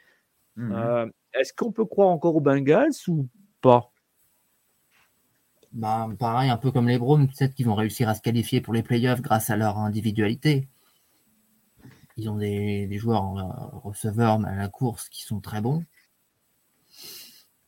Mhm. 0.56 0.72
Euh, 0.72 1.06
est-ce 1.34 1.54
qu'on 1.54 1.72
peut 1.72 1.86
croire 1.86 2.10
encore 2.10 2.36
aux 2.36 2.42
Bengals 2.42 2.94
ou 3.08 3.28
pas? 3.62 3.92
Bah, 5.72 6.08
Pareil, 6.18 6.50
un 6.50 6.58
peu 6.58 6.72
comme 6.72 6.88
les 6.88 6.98
Browns, 6.98 7.28
peut-être 7.28 7.54
qu'ils 7.54 7.66
vont 7.66 7.76
réussir 7.76 8.08
à 8.08 8.16
se 8.16 8.22
qualifier 8.22 8.62
pour 8.62 8.74
les 8.74 8.84
playoffs 8.84 9.22
grâce 9.22 9.50
à 9.50 9.58
leur 9.58 9.78
individualité. 9.78 10.70
Ils 12.18 12.30
ont 12.30 12.38
des, 12.38 12.98
joueurs 12.98 13.82
receveurs 13.84 14.44
à 14.46 14.56
la 14.56 14.70
course 14.70 15.10
qui 15.10 15.24
sont 15.24 15.42
très 15.42 15.60
bons. 15.60 15.84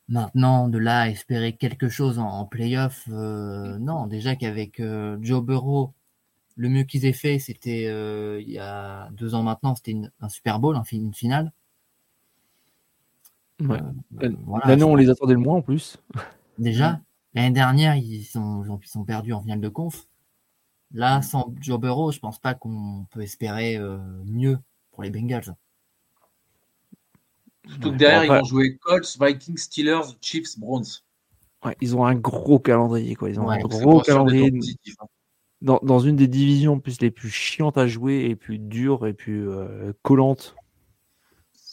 Maintenant, 0.08 0.68
de 0.68 0.78
là 0.78 1.00
à 1.02 1.08
espérer 1.10 1.54
quelque 1.54 1.90
chose 1.90 2.18
en, 2.18 2.46
playoff, 2.46 3.04
euh, 3.10 3.76
non. 3.78 4.06
Déjà 4.06 4.36
qu'avec 4.36 4.80
euh, 4.80 5.18
Joe 5.20 5.44
Burrow, 5.44 5.92
le 6.56 6.70
mieux 6.70 6.84
qu'ils 6.84 7.04
aient 7.04 7.12
fait, 7.12 7.38
c'était 7.38 7.86
euh, 7.88 8.40
il 8.40 8.50
y 8.50 8.58
a 8.58 9.10
deux 9.10 9.34
ans 9.34 9.42
maintenant, 9.42 9.74
c'était 9.74 9.96
un 10.20 10.28
Super 10.30 10.60
Bowl, 10.60 10.80
une 10.92 11.14
finale. 11.14 11.52
Ouais. 13.60 13.80
Euh, 14.22 14.32
L'année, 14.64 14.84
on 14.84 14.94
les 14.94 15.10
attendait 15.10 15.34
le 15.34 15.40
moins 15.40 15.56
en 15.56 15.62
plus. 15.62 15.98
Déjà, 16.58 17.00
l'année 17.34 17.52
dernière, 17.52 17.96
ils 17.96 18.24
sont, 18.24 18.78
ils 18.82 18.88
sont 18.88 19.04
perdus 19.04 19.32
en 19.32 19.40
finale 19.40 19.60
de 19.60 19.68
conf. 19.68 20.06
Là, 20.92 21.22
sans 21.22 21.54
Joe 21.60 21.78
Burrow, 21.78 22.12
je 22.12 22.18
pense 22.18 22.38
pas 22.38 22.54
qu'on 22.54 23.06
peut 23.10 23.20
espérer 23.20 23.76
euh, 23.76 23.98
mieux 24.24 24.58
pour 24.92 25.02
les 25.02 25.10
Bengals. 25.10 25.54
Surtout 27.66 27.92
que 27.92 27.96
derrière, 27.96 28.24
ils 28.24 28.40
vont 28.40 28.44
jouer 28.44 28.78
Colts, 28.78 29.18
Vikings, 29.20 29.58
Steelers, 29.58 30.16
Chiefs, 30.20 30.58
Browns. 30.58 31.02
Ouais, 31.64 31.76
ils 31.80 31.96
ont 31.96 32.06
un 32.06 32.14
gros 32.14 32.58
calendrier. 32.58 33.14
Quoi. 33.14 33.28
Ils 33.30 33.40
ont 33.40 33.50
un 33.50 33.58
gros 33.58 34.00
calendrier. 34.00 34.50
Hein. 34.50 35.06
Dans, 35.60 35.80
dans, 35.82 35.98
une 35.98 36.16
des 36.16 36.28
divisions 36.28 36.78
plus 36.78 37.00
les 37.00 37.10
plus 37.10 37.30
chiantes 37.30 37.76
à 37.76 37.88
jouer 37.88 38.26
et 38.30 38.36
plus 38.36 38.58
dures 38.58 39.06
et 39.06 39.12
plus 39.12 39.48
euh, 39.48 39.92
collantes 40.02 40.54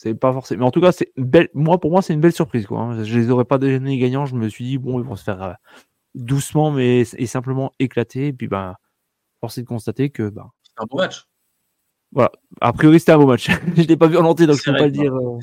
c'est 0.06 0.14
pas 0.14 0.32
forcément. 0.32 0.60
Mais 0.60 0.66
en 0.68 0.72
tout 0.72 0.82
cas, 0.82 0.92
c'est 0.92 1.12
belle. 1.18 1.50
Moi, 1.56 1.80
pour 1.80 1.90
moi, 1.90 2.04
c'est 2.04 2.14
une 2.14 2.22
belle 2.22 2.32
surprise. 2.32 2.68
Quoi. 2.68 2.80
Hein. 2.80 3.04
Je 3.04 3.18
les 3.18 3.32
aurais 3.32 3.44
pas 3.44 3.58
déjeuné 3.58 3.98
gagnants. 3.98 4.28
Je 4.28 4.36
me 4.36 4.48
suis 4.50 4.64
dit 4.64 4.78
bon, 4.78 5.00
ils 5.00 5.06
vont 5.06 5.16
se 5.16 5.24
faire 5.24 5.42
euh, 5.42 5.54
doucement, 6.14 6.70
mais 6.70 7.02
et 7.18 7.26
simplement 7.26 7.72
éclater. 7.80 8.28
Et 8.28 8.34
puis, 8.34 8.48
ben, 8.48 8.76
force 9.40 9.58
est 9.58 9.64
de 9.64 9.68
constater 9.68 10.12
que. 10.12 10.30
Ben, 10.30 10.52
c'est 10.62 10.74
un 10.78 10.86
beau 10.86 10.98
match. 10.98 11.26
Voilà. 12.12 12.32
A 12.62 12.72
priori, 12.72 13.00
c'était 13.00 13.14
un 13.14 13.18
beau 13.18 13.26
match. 13.26 13.50
je 13.76 13.82
l'ai 13.82 13.98
pas 13.98 14.06
vu 14.06 14.18
en 14.18 14.26
entier, 14.26 14.46
donc 14.46 14.58
je 14.58 14.72
peux 14.72 14.78
pas 14.78 14.86
le 14.86 14.92
dire. 14.92 15.12
Euh... 15.12 15.40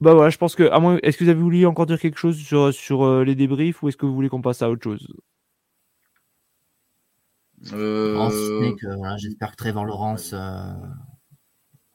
Bah 0.00 0.14
voilà, 0.14 0.30
je 0.30 0.38
pense 0.38 0.54
que. 0.54 0.62
À 0.70 0.80
moins, 0.80 0.98
est-ce 1.02 1.18
que 1.18 1.24
vous 1.24 1.30
avez 1.30 1.40
voulu 1.40 1.66
encore 1.66 1.84
dire 1.84 2.00
quelque 2.00 2.18
chose 2.18 2.38
sur, 2.38 2.72
sur 2.72 3.04
euh, 3.04 3.22
les 3.22 3.34
débriefs 3.34 3.82
ou 3.82 3.90
est-ce 3.90 3.98
que 3.98 4.06
vous 4.06 4.14
voulez 4.14 4.30
qu'on 4.30 4.40
passe 4.40 4.62
à 4.62 4.70
autre 4.70 4.82
chose? 4.82 5.06
Euh... 7.74 8.30
J'espère 9.18 9.50
que 9.50 9.56
Trevor 9.56 9.84
Lawrence 9.84 10.32
euh, 10.32 10.72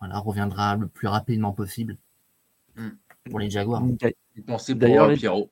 voilà, 0.06 0.20
reviendra 0.20 0.76
le 0.76 0.88
plus 0.88 1.08
rapidement 1.08 1.52
possible 1.52 1.98
hmm. 2.76 2.90
pour 3.30 3.40
les 3.40 3.50
Jaguars. 3.50 3.84
D'ailleurs, 4.70 5.14
Pierrot. 5.14 5.52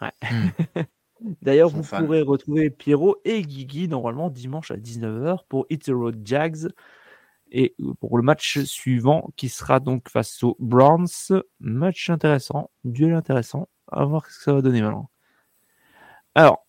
Ouais. 0.00 0.12
Hmm. 0.22 0.80
D'ailleurs, 1.42 1.68
vous 1.68 1.82
pourrez 1.82 2.22
retrouver 2.22 2.70
Pierrot 2.70 3.16
et 3.24 3.42
Guigui 3.42 3.88
normalement 3.88 4.30
dimanche 4.30 4.70
à 4.70 4.76
19h 4.76 5.40
pour 5.48 5.66
Hit 5.68 5.84
the 5.84 5.90
Road 5.90 6.20
Jags 6.24 6.68
et 7.50 7.74
pour 8.00 8.16
le 8.16 8.22
match 8.22 8.60
suivant 8.60 9.30
qui 9.36 9.48
sera 9.48 9.80
donc 9.80 10.08
face 10.08 10.42
aux 10.44 10.56
Browns. 10.60 11.08
Match 11.58 12.08
intéressant, 12.08 12.70
duel 12.84 13.14
intéressant. 13.14 13.68
À 13.90 14.04
voir 14.04 14.26
ce 14.26 14.38
que 14.38 14.44
ça 14.44 14.52
va 14.52 14.62
donner 14.62 14.80
maintenant. 14.80 15.10
Alors, 16.34 16.66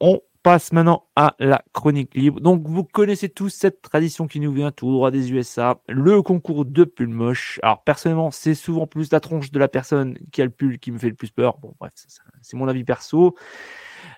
on 0.00 0.20
passe 0.48 0.72
maintenant 0.72 1.06
à 1.14 1.36
la 1.38 1.62
chronique 1.74 2.14
libre. 2.14 2.40
Donc, 2.40 2.66
vous 2.66 2.82
connaissez 2.82 3.28
tous 3.28 3.50
cette 3.50 3.82
tradition 3.82 4.26
qui 4.26 4.40
nous 4.40 4.50
vient 4.50 4.72
tout 4.72 4.90
droit 4.90 5.10
des 5.10 5.30
USA, 5.30 5.82
le 5.88 6.22
concours 6.22 6.64
de 6.64 6.84
pull 6.84 7.08
moche. 7.08 7.60
Alors, 7.62 7.84
personnellement, 7.84 8.30
c'est 8.30 8.54
souvent 8.54 8.86
plus 8.86 9.12
la 9.12 9.20
tronche 9.20 9.50
de 9.50 9.58
la 9.58 9.68
personne 9.68 10.16
qui 10.32 10.40
a 10.40 10.46
le 10.46 10.50
pull 10.50 10.78
qui 10.78 10.90
me 10.90 10.96
fait 10.96 11.10
le 11.10 11.14
plus 11.14 11.30
peur. 11.30 11.58
Bon, 11.58 11.74
bref, 11.78 11.92
c'est 12.40 12.56
mon 12.56 12.66
avis 12.66 12.82
perso. 12.82 13.36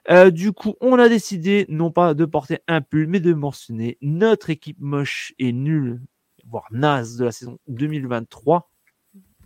Euh, 0.09 0.31
du 0.31 0.53
coup, 0.53 0.77
on 0.81 1.01
a 1.01 1.09
décidé 1.09 1.67
non 1.69 1.91
pas 1.91 2.15
de 2.15 2.25
porter 2.27 2.61
un 2.69 2.81
pull, 2.81 3.09
mais 3.09 3.19
de 3.19 3.35
mentionner 3.35 3.99
notre 4.01 4.51
équipe 4.51 4.79
moche 4.79 5.35
et 5.41 5.53
nulle, 5.53 6.01
voire 6.47 6.69
naze 6.71 7.17
de 7.17 7.25
la 7.25 7.33
saison 7.33 7.59
2023, 7.67 8.71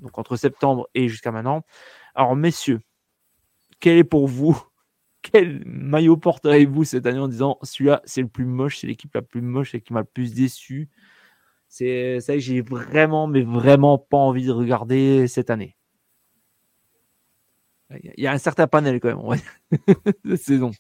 donc 0.03 0.19
entre 0.19 0.37
septembre 0.37 0.87
et 0.95 1.09
jusqu'à 1.09 1.33
maintenant. 1.33 1.65
Alors, 2.15 2.37
messieurs, 2.37 2.83
quel 3.81 3.97
est 3.97 4.05
pour 4.05 4.29
vous, 4.29 4.63
quel 5.33 5.63
maillot 5.65 6.19
porterez-vous 6.19 6.85
cette 6.85 7.07
année 7.07 7.19
en 7.19 7.29
disant 7.29 7.59
celui-là, 7.63 8.03
c'est 8.05 8.21
le 8.21 8.29
plus 8.29 8.45
moche, 8.45 8.79
c'est 8.79 8.87
l'équipe 8.87 9.13
la 9.15 9.23
plus 9.23 9.41
moche 9.41 9.75
et 9.75 9.81
qui 9.81 9.93
m'a 9.95 10.01
le 10.01 10.07
plus 10.07 10.35
déçu 10.35 10.91
C'est 11.69 12.21
ça 12.21 12.35
que 12.35 12.41
j'ai 12.41 12.61
vraiment, 12.61 13.27
mais 13.27 13.43
vraiment 13.43 13.99
pas 13.99 14.19
envie 14.19 14.45
de 14.45 14.53
regarder 14.53 15.27
cette 15.27 15.49
année. 15.49 15.77
Il 17.91 18.23
y 18.23 18.27
a 18.27 18.33
un 18.33 18.39
certain 18.39 18.67
panel 18.67 19.01
quand 19.01 19.17
même 19.17 19.41
de 20.25 20.37
saison. 20.37 20.73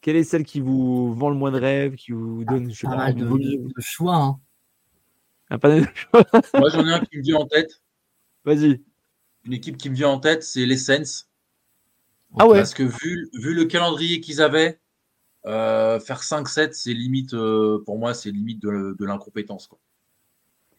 Quelle 0.00 0.16
est 0.16 0.24
celle 0.24 0.44
qui 0.44 0.60
vous 0.60 1.12
vend 1.14 1.30
le 1.30 1.36
moins 1.36 1.50
de 1.50 1.58
rêves, 1.58 1.96
qui 1.96 2.12
vous 2.12 2.44
donne 2.44 2.70
je 2.70 2.80
sais 2.80 2.86
pas, 2.86 3.12
de, 3.12 3.24
de, 3.24 3.72
choix 3.80 4.16
hein. 4.16 4.40
Un 5.50 5.58
panel 5.58 5.82
de 5.82 5.88
choix. 5.94 6.24
Moi 6.54 6.68
j'en 6.70 6.86
ai 6.86 6.92
un 6.92 7.00
qui 7.00 7.18
me 7.18 7.22
vient 7.22 7.38
en 7.38 7.46
tête. 7.46 7.82
Vas-y. 8.44 8.80
Une 9.44 9.52
équipe 9.52 9.76
qui 9.76 9.90
me 9.90 9.96
vient 9.96 10.10
en 10.10 10.20
tête, 10.20 10.44
c'est 10.44 10.64
l'Essence. 10.64 11.28
Ah 12.36 12.46
ouais. 12.46 12.58
Parce 12.58 12.74
que 12.74 12.82
vu, 12.82 13.30
vu 13.34 13.54
le 13.54 13.64
calendrier 13.64 14.20
qu'ils 14.20 14.42
avaient, 14.42 14.80
euh, 15.46 15.98
faire 16.00 16.22
5-7, 16.22 16.72
c'est 16.72 16.92
limite, 16.92 17.34
euh, 17.34 17.82
pour 17.84 17.98
moi, 17.98 18.14
c'est 18.14 18.30
limite 18.30 18.60
de, 18.60 18.96
de 18.98 19.04
l'incompétence. 19.04 19.70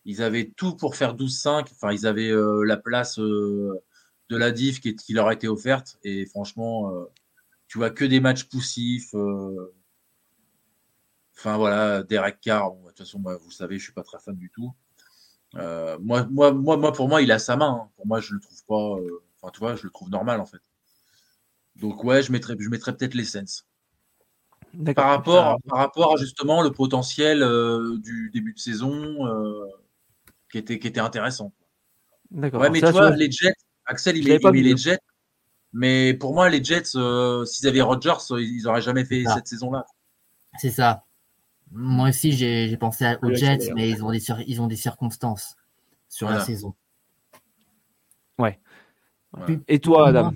Ils 0.06 0.22
avaient 0.22 0.52
tout 0.56 0.76
pour 0.76 0.96
faire 0.96 1.16
12-5. 1.16 1.68
Enfin, 1.72 1.92
ils 1.92 2.06
avaient 2.06 2.32
euh, 2.32 2.64
la 2.64 2.78
place 2.78 3.20
de 3.20 3.82
la 4.30 4.52
diff 4.52 4.80
qui, 4.80 4.96
qui, 4.96 5.14
leur 5.14 5.28
a 5.28 5.34
été 5.34 5.48
offerte. 5.48 5.98
Et 6.04 6.26
franchement, 6.26 6.92
tu 7.68 7.78
vois 7.78 7.90
que 7.90 8.06
des 8.06 8.20
matchs 8.20 8.46
poussifs. 8.46 9.14
Enfin 11.38 11.58
voilà, 11.58 12.04
Derek 12.04 12.40
Carr, 12.42 12.74
de 12.74 12.88
toute 12.88 12.98
façon, 12.98 13.20
moi, 13.20 13.38
vous 13.38 13.52
savez, 13.52 13.78
je 13.78 13.84
suis 13.84 13.94
pas 13.94 14.04
très 14.04 14.20
fan 14.20 14.36
du 14.36 14.52
tout. 14.52 14.74
Moi, 15.54 16.28
moi, 16.30 16.52
moi, 16.52 16.78
moi, 16.78 16.92
pour 16.94 17.08
moi, 17.10 17.22
il 17.22 17.32
a 17.32 17.40
sa 17.40 17.56
main. 17.56 17.82
Hein. 17.84 17.90
Pour 17.96 18.08
moi, 18.08 18.20
je 18.20 18.34
le 18.34 18.40
trouve 18.40 18.64
pas. 18.66 19.02
Enfin, 19.42 19.52
tu 19.52 19.60
vois, 19.60 19.76
je 19.76 19.84
le 19.84 19.90
trouve 19.90 20.10
normal 20.10 20.40
en 20.42 20.46
fait. 20.46 20.62
Donc 21.80 22.04
ouais, 22.04 22.22
je 22.22 22.32
mettrais, 22.32 22.56
je 22.60 22.70
mettrais 22.70 22.96
peut-être 22.96 23.14
l'essence. 23.14 23.66
Par 24.96 25.08
rapport, 25.08 25.58
par 25.68 25.80
rapport 25.80 26.14
à 26.14 26.18
justement 26.18 26.62
le 26.62 26.72
potentiel 26.72 27.40
du 28.02 28.30
début 28.32 28.54
de 28.54 28.60
saison 28.60 29.18
qui 30.52 30.58
était, 30.58 30.80
qui 30.80 30.88
était 30.88 31.00
intéressant. 31.00 31.54
D'accord. 32.32 32.62
Ouais, 32.62 32.70
mais 32.70 32.82
tu 32.82 32.92
vois, 32.92 33.12
les 33.12 33.32
Jets, 33.32 33.54
Axel, 33.86 34.18
il, 34.18 34.30
est, 34.30 34.40
les 34.52 34.78
Jets. 34.78 35.00
Mais 35.74 36.14
pour 36.14 36.34
moi, 36.34 36.50
les 36.50 36.64
Jets, 36.64 36.96
euh, 36.96 37.46
s'ils 37.46 37.68
avaient 37.68 37.82
Rodgers, 37.82 38.18
ils 38.32 38.64
n'auraient 38.64 38.82
jamais 38.82 39.06
fait 39.06 39.24
cette 39.34 39.48
saison-là. 39.48 39.86
C'est 40.58 40.72
ça. 40.72 41.06
Moi 41.72 42.10
aussi, 42.10 42.32
j'ai 42.32 42.76
pensé 42.78 43.16
aux 43.22 43.34
Jets, 43.34 43.72
mais 43.76 43.90
ils 43.90 44.04
ont, 44.04 44.12
des 44.12 44.24
ils 44.48 44.62
ont 44.62 44.68
des 44.68 44.76
circonstances 44.76 45.56
sur 46.08 46.30
la 46.30 46.40
saison. 46.42 46.74
Ouais. 48.38 48.60
Et 49.68 49.80
toi, 49.80 50.10
Adam? 50.10 50.34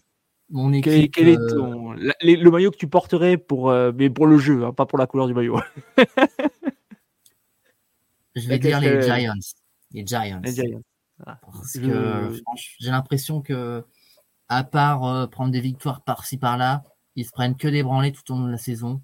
Mon 0.49 0.73
équipe, 0.73 1.11
quel, 1.13 1.29
est 1.29 1.37
euh, 1.37 1.49
ton... 1.49 1.93
le 1.93 2.49
maillot 2.49 2.71
que 2.71 2.77
tu 2.77 2.87
porterais 2.87 3.37
pour, 3.37 3.69
euh, 3.69 3.91
mais 3.95 4.09
pour 4.09 4.27
le 4.27 4.37
jeu, 4.37 4.65
hein, 4.65 4.73
pas 4.73 4.85
pour 4.85 4.99
la 4.99 5.07
couleur 5.07 5.27
du 5.27 5.33
maillot 5.33 5.59
Je 8.35 8.47
vais 8.47 8.59
dire 8.59 8.79
les 8.79 9.01
Giants. 9.01 9.33
Les 9.91 10.05
Giants. 10.05 10.41
Les 10.43 10.53
Giants. 10.53 10.81
Parce 11.23 11.73
que 11.73 12.41
j'ai 12.79 12.91
l'impression 12.91 13.41
que, 13.41 13.85
à 14.49 14.63
part 14.63 15.05
euh, 15.05 15.27
prendre 15.27 15.51
des 15.51 15.61
victoires 15.61 16.03
par-ci 16.03 16.37
par-là, 16.37 16.83
ils 17.15 17.25
se 17.25 17.31
prennent 17.31 17.55
que 17.55 17.67
des 17.67 17.83
branlées 17.83 18.11
tout 18.11 18.31
au 18.31 18.35
long 18.35 18.45
de 18.45 18.51
la 18.51 18.57
saison. 18.57 19.01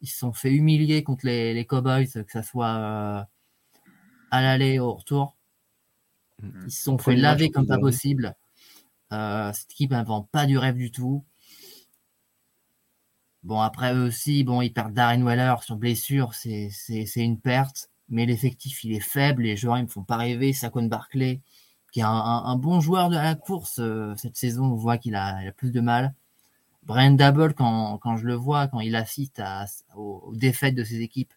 Ils 0.00 0.08
se 0.08 0.18
sont 0.18 0.32
fait 0.32 0.52
humilier 0.52 1.02
contre 1.02 1.26
les, 1.26 1.54
les 1.54 1.66
Cowboys, 1.66 2.06
que 2.06 2.32
ce 2.32 2.42
soit 2.42 2.76
euh, 2.76 3.22
à 4.30 4.42
l'aller 4.42 4.78
ou 4.78 4.84
au 4.84 4.94
retour. 4.94 5.36
Ils 6.42 6.70
se 6.70 6.84
sont 6.84 6.98
fait 6.98 7.16
laver 7.16 7.50
comme 7.50 7.66
pas 7.66 7.78
possible. 7.78 8.34
Euh, 9.12 9.52
cette 9.52 9.72
équipe 9.72 9.90
n'invente 9.92 10.28
pas 10.30 10.46
du 10.46 10.58
rêve 10.58 10.76
du 10.76 10.90
tout. 10.90 11.24
Bon, 13.42 13.60
après 13.60 13.94
eux 13.94 14.04
aussi, 14.04 14.44
bon, 14.44 14.60
ils 14.60 14.72
perdent 14.72 14.92
Darren 14.92 15.22
Weller 15.22 15.54
sur 15.62 15.76
blessure, 15.76 16.34
c'est 16.34 16.70
une 17.16 17.40
perte 17.40 17.88
mais 18.08 18.26
l'effectif 18.26 18.84
il 18.84 18.92
est 18.92 19.00
faible, 19.00 19.42
les 19.42 19.56
joueurs 19.56 19.78
ils 19.78 19.84
me 19.84 19.88
font 19.88 20.04
pas 20.04 20.16
rêver. 20.16 20.52
Saquon 20.52 20.84
Barclay, 20.84 21.40
qui 21.92 22.00
est 22.00 22.04
un, 22.04 22.56
bon 22.56 22.80
joueur 22.80 23.10
de 23.10 23.16
la 23.16 23.34
course 23.34 23.78
euh, 23.80 24.14
cette 24.16 24.36
saison, 24.36 24.64
on 24.64 24.74
voit 24.74 24.98
qu'il 24.98 25.14
a, 25.14 25.52
plus 25.56 25.70
de 25.70 25.80
mal. 25.80 26.14
Brian 26.84 27.12
Double, 27.12 27.54
quand, 27.54 28.16
je 28.16 28.26
le 28.26 28.34
vois, 28.34 28.68
quand 28.68 28.80
il 28.80 28.96
assiste 28.96 29.42
aux, 29.94 30.32
défaites 30.34 30.74
de 30.74 30.84
ses 30.84 31.00
équipes, 31.00 31.32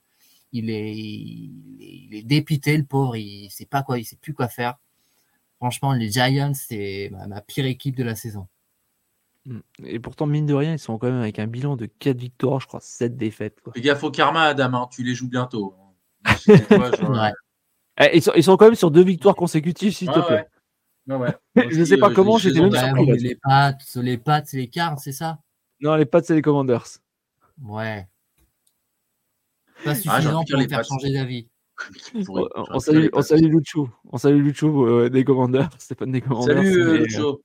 il 0.53 0.69
est, 0.69 2.23
dépité, 2.23 2.77
le 2.77 2.85
pauvre, 2.85 3.15
il 3.17 3.49
sait 3.49 3.65
pas 3.65 3.85
sait 4.03 4.17
plus 4.17 4.33
quoi 4.33 4.47
faire. 4.47 4.77
Franchement, 5.61 5.93
les 5.93 6.09
Giants, 6.09 6.53
c'est 6.55 7.11
ma, 7.27 7.39
pire 7.39 7.67
équipe 7.67 7.95
de 7.95 8.03
la 8.03 8.15
saison. 8.15 8.47
Hmm. 9.45 9.59
Et 9.83 9.99
pourtant, 9.99 10.25
mine 10.25 10.47
de 10.47 10.55
rien, 10.55 10.73
ils 10.73 10.79
sont 10.79 10.97
quand 10.97 11.05
même 11.05 11.21
avec 11.21 11.37
un 11.37 11.45
bilan 11.45 11.75
de 11.75 11.85
4 11.85 12.17
victoires, 12.17 12.59
je 12.59 12.65
crois, 12.65 12.79
7 12.81 13.15
défaites. 13.15 13.61
Quoi. 13.61 13.71
Fais 13.73 13.81
gaffe 13.81 14.03
au 14.03 14.09
karma, 14.09 14.45
Adam, 14.45 14.73
hein, 14.73 14.89
tu 14.91 15.03
les 15.03 15.13
joues 15.13 15.29
bientôt. 15.29 15.75
Eh, 17.99 18.17
ils, 18.17 18.21
sont, 18.21 18.31
ils, 18.35 18.43
sont, 18.43 18.55
quand 18.55 18.65
même 18.65 18.75
sur 18.75 18.89
deux 18.89 19.03
victoires 19.03 19.35
consécutives, 19.35 19.93
s'il 19.93 20.09
te 20.09 20.19
plaît. 20.25 20.47
je 21.69 21.79
ne 21.79 21.85
sais 21.85 21.97
pas 21.97 22.11
comment, 22.11 22.37
j'étais 22.37 22.61
même 22.61 22.71
surpris. 22.71 23.17
Les 23.17 23.35
pattes, 23.35 23.95
les 23.95 24.17
pattes, 24.17 24.47
c'est 24.47 24.57
les 24.57 24.69
cartes, 24.69 24.99
c'est 24.99 25.11
ça? 25.11 25.39
Non, 25.81 25.95
les 25.95 26.05
pattes, 26.05 26.25
c'est 26.25 26.33
les 26.33 26.41
commanders. 26.41 26.87
Ouais. 27.61 28.07
Pas 29.83 29.91
ah, 29.91 29.95
suffisant 29.95 30.43
pour 30.49 30.57
les 30.57 30.69
faire 30.69 30.85
changer 30.85 31.11
d'avis. 31.11 31.50
On, 32.29 32.79
salue, 32.79 33.07
on 33.13 33.21
salue 33.21 33.49
Lucho. 33.49 33.89
On 34.11 34.17
salue 34.17 34.41
Lucho 34.41 34.87
euh, 34.87 35.09
des 35.09 35.23
commanders. 35.23 35.69
pas 35.97 36.05
des 36.05 36.21
commanders. 36.21 36.57
Salut 36.57 36.97
Lucho. 36.99 37.41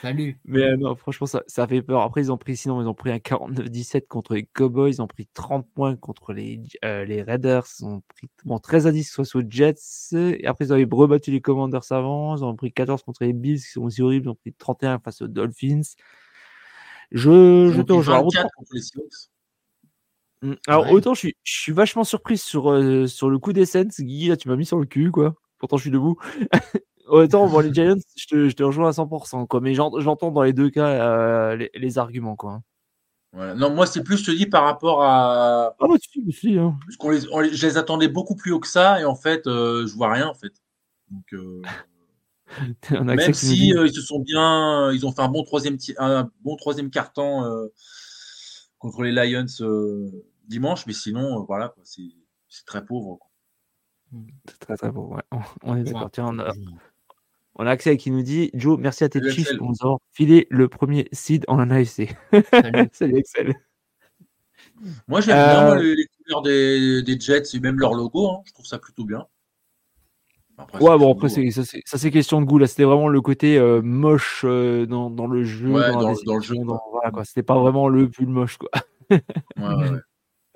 Salut. 0.00 0.38
Mais 0.44 0.62
euh, 0.62 0.76
non, 0.76 0.94
franchement, 0.94 1.26
ça, 1.26 1.42
ça, 1.48 1.66
fait 1.66 1.82
peur. 1.82 2.02
Après, 2.02 2.20
ils 2.20 2.30
ont 2.30 2.36
pris, 2.36 2.56
sinon, 2.56 2.80
ils 2.80 2.86
ont 2.86 2.94
pris 2.94 3.10
un 3.10 3.16
49-17 3.16 4.06
contre 4.06 4.34
les 4.34 4.44
Cowboys. 4.44 4.92
Ils 4.92 5.02
ont 5.02 5.08
pris 5.08 5.26
30 5.34 5.66
points 5.74 5.96
contre 5.96 6.32
les, 6.32 6.62
euh, 6.84 7.04
les 7.04 7.22
Raiders. 7.22 7.66
Ils 7.80 7.84
ont 7.84 8.02
pris 8.06 8.28
bon, 8.44 8.58
13 8.58 8.86
à 8.86 8.92
10 8.92 9.12
face 9.12 9.34
aux 9.34 9.42
Jets. 9.48 9.74
Et 10.12 10.46
après, 10.46 10.66
ils 10.66 10.72
avaient 10.72 10.86
rebattu 10.88 11.32
les 11.32 11.40
Commanders 11.40 11.90
avant. 11.90 12.36
Ils 12.36 12.44
ont 12.44 12.54
pris 12.54 12.72
14 12.72 13.02
contre 13.02 13.24
les 13.24 13.32
Bills, 13.32 13.58
qui 13.58 13.72
sont 13.72 13.82
aussi 13.82 14.02
horribles. 14.02 14.26
Ils 14.26 14.30
ont 14.30 14.34
pris 14.36 14.52
31 14.52 15.00
face 15.00 15.22
aux 15.22 15.28
Dolphins. 15.28 15.82
Je, 17.10 17.72
je 17.74 17.82
te 17.82 17.92
rejoins. 17.92 18.22
Mmh, 18.22 18.28
alors, 20.66 20.90
autant 20.92 21.14
je 21.14 21.18
suis, 21.20 21.36
je 21.42 21.60
suis 21.60 21.72
vachement 21.72 22.04
surpris 22.04 22.38
sur, 22.38 22.70
euh, 22.70 23.06
sur 23.06 23.30
le 23.30 23.38
coup 23.38 23.52
des 23.52 23.66
Saints. 23.66 23.88
Guy, 23.98 24.28
là, 24.28 24.36
tu 24.36 24.48
m'as 24.48 24.56
mis 24.56 24.66
sur 24.66 24.78
le 24.78 24.86
cul, 24.86 25.10
quoi. 25.10 25.34
Pourtant, 25.58 25.76
je 25.76 25.82
suis 25.82 25.90
debout. 25.90 26.16
Autant, 27.08 27.48
bon, 27.48 27.60
les 27.60 27.72
Giants, 27.72 27.96
je 28.16 28.26
te, 28.26 28.48
je 28.48 28.54
te, 28.54 28.62
rejoins 28.62 28.88
à 28.88 28.92
100%, 28.92 29.46
quoi. 29.46 29.60
Mais 29.60 29.74
j'entends 29.74 30.30
dans 30.30 30.42
les 30.42 30.52
deux 30.52 30.70
cas 30.70 30.86
euh, 30.86 31.56
les, 31.56 31.70
les, 31.74 31.98
arguments, 31.98 32.36
quoi. 32.36 32.60
Non, 33.34 33.70
moi, 33.70 33.86
c'est 33.86 34.02
plus, 34.02 34.18
je 34.18 34.26
te 34.26 34.30
dis, 34.30 34.46
par 34.46 34.64
rapport 34.64 35.02
à. 35.02 35.74
Ah, 35.80 35.86
bah, 35.88 35.94
si, 36.00 36.22
aussi. 36.28 36.58
Hein. 36.58 36.78
les, 37.04 37.20
je 37.54 37.66
les 37.66 37.76
attendais 37.76 38.08
beaucoup 38.08 38.36
plus 38.36 38.52
haut 38.52 38.60
que 38.60 38.68
ça, 38.68 39.00
et 39.00 39.04
en 39.04 39.14
fait, 39.14 39.46
euh, 39.46 39.86
je 39.86 39.94
vois 39.94 40.12
rien, 40.12 40.28
en 40.28 40.34
fait. 40.34 40.52
Donc, 41.10 41.34
même 42.90 43.34
si 43.34 43.70
ils 43.70 43.92
se 43.92 44.02
sont 44.02 44.20
bien. 44.20 44.92
Ils 44.92 45.06
ont 45.06 45.12
fait 45.12 45.22
un 45.22 45.28
bon 45.28 45.44
troisième, 45.44 45.78
un 45.98 46.30
bon 46.42 46.56
troisième 46.56 46.90
carton 46.90 47.68
contre 48.78 49.02
les 49.02 49.12
Lions 49.12 49.46
dimanche, 50.46 50.86
mais 50.86 50.92
sinon, 50.92 51.44
voilà, 51.44 51.74
c'est 51.84 52.64
très 52.66 52.84
pauvre. 52.84 53.18
C'est 54.48 54.58
très, 54.58 54.76
très 54.76 54.92
pauvre, 54.92 55.16
ouais. 55.16 55.22
On 55.62 55.76
est 55.76 55.84
d'accord. 55.84 56.10
Tiens, 56.10 56.28
on 56.28 56.38
a. 56.38 56.52
On 57.60 57.66
a 57.66 57.70
accès 57.70 57.96
qui 57.96 58.12
nous 58.12 58.22
dit 58.22 58.50
Joe, 58.54 58.78
merci 58.78 59.02
à 59.02 59.08
tes 59.08 59.20
chiffres 59.30 59.56
pour 59.56 59.68
nous 59.68 59.76
avoir 59.80 59.98
filé 60.12 60.46
le 60.48 60.68
premier 60.68 61.08
seed 61.10 61.44
en 61.48 61.58
AFC. 61.58 62.16
Salut. 62.52 62.88
Salut 62.92 63.18
Excel. 63.18 63.54
Moi, 65.08 65.20
j'aime 65.20 65.34
bien 65.34 65.76
euh, 65.76 65.94
les, 65.94 66.06
couleurs 66.06 66.42
des, 66.42 67.20
Jets 67.20 67.54
et 67.54 67.60
même 67.60 67.80
leur 67.80 67.94
logo. 67.94 68.30
Hein. 68.30 68.42
Je 68.46 68.52
trouve 68.52 68.64
ça 68.64 68.78
plutôt 68.78 69.04
bien. 69.04 69.26
Ouais, 70.80 70.98
bon, 70.98 71.12
après, 71.12 71.28
hein. 71.38 71.50
ça, 71.50 71.98
c'est 71.98 72.10
question 72.10 72.40
de 72.40 72.46
goût. 72.46 72.58
Là, 72.58 72.66
c'était 72.66 72.84
vraiment 72.84 73.08
le 73.08 73.20
côté 73.20 73.58
euh, 73.58 73.82
moche 73.82 74.42
euh, 74.44 74.86
dans, 74.86 75.08
le 75.26 75.44
jeu. 75.44 75.72
dans, 75.72 76.10
le 76.10 76.40
jeu. 76.40 76.56
C'était 77.24 77.42
pas 77.42 77.58
vraiment 77.58 77.88
le 77.88 78.08
plus 78.08 78.26
moche, 78.26 78.58
quoi. 78.58 78.70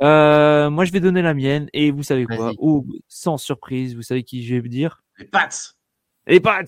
moi, 0.00 0.84
je 0.84 0.92
vais 0.92 1.00
donner 1.00 1.22
la 1.22 1.34
mienne. 1.34 1.68
Et 1.72 1.90
vous 1.90 2.02
savez 2.02 2.26
quoi? 2.26 2.52
Oh, 2.58 2.84
Sans 3.08 3.36
surprise, 3.36 3.94
vous 3.94 4.02
savez 4.02 4.22
qui 4.22 4.44
je 4.44 4.56
vais 4.56 4.68
dire? 4.68 5.02
Les 5.18 5.26
Pats 5.26 5.48
les 6.26 6.40
Pats 6.40 6.64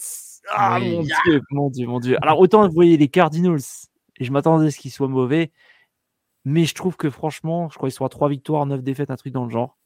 Ah 0.52 0.78
mon 0.80 1.02
dieu, 1.02 1.42
mon 1.50 1.70
dieu, 1.70 1.86
mon 1.86 2.00
dieu. 2.00 2.16
Alors 2.22 2.40
autant 2.40 2.66
vous 2.66 2.74
voyez 2.74 2.96
les 2.96 3.08
Cardinals, 3.08 3.60
et 4.18 4.24
je 4.24 4.32
m'attendais 4.32 4.66
à 4.66 4.70
ce 4.70 4.78
qu'ils 4.78 4.90
soient 4.90 5.08
mauvais, 5.08 5.52
mais 6.44 6.64
je 6.64 6.74
trouve 6.74 6.96
que 6.96 7.10
franchement, 7.10 7.68
je 7.70 7.76
crois 7.76 7.88
qu'ils 7.88 7.96
sont 7.96 8.04
à 8.04 8.08
3 8.08 8.28
victoires, 8.28 8.66
9 8.66 8.82
défaites, 8.82 9.10
un 9.10 9.16
truc 9.16 9.32
dans 9.32 9.44
le 9.44 9.50
genre. 9.50 9.78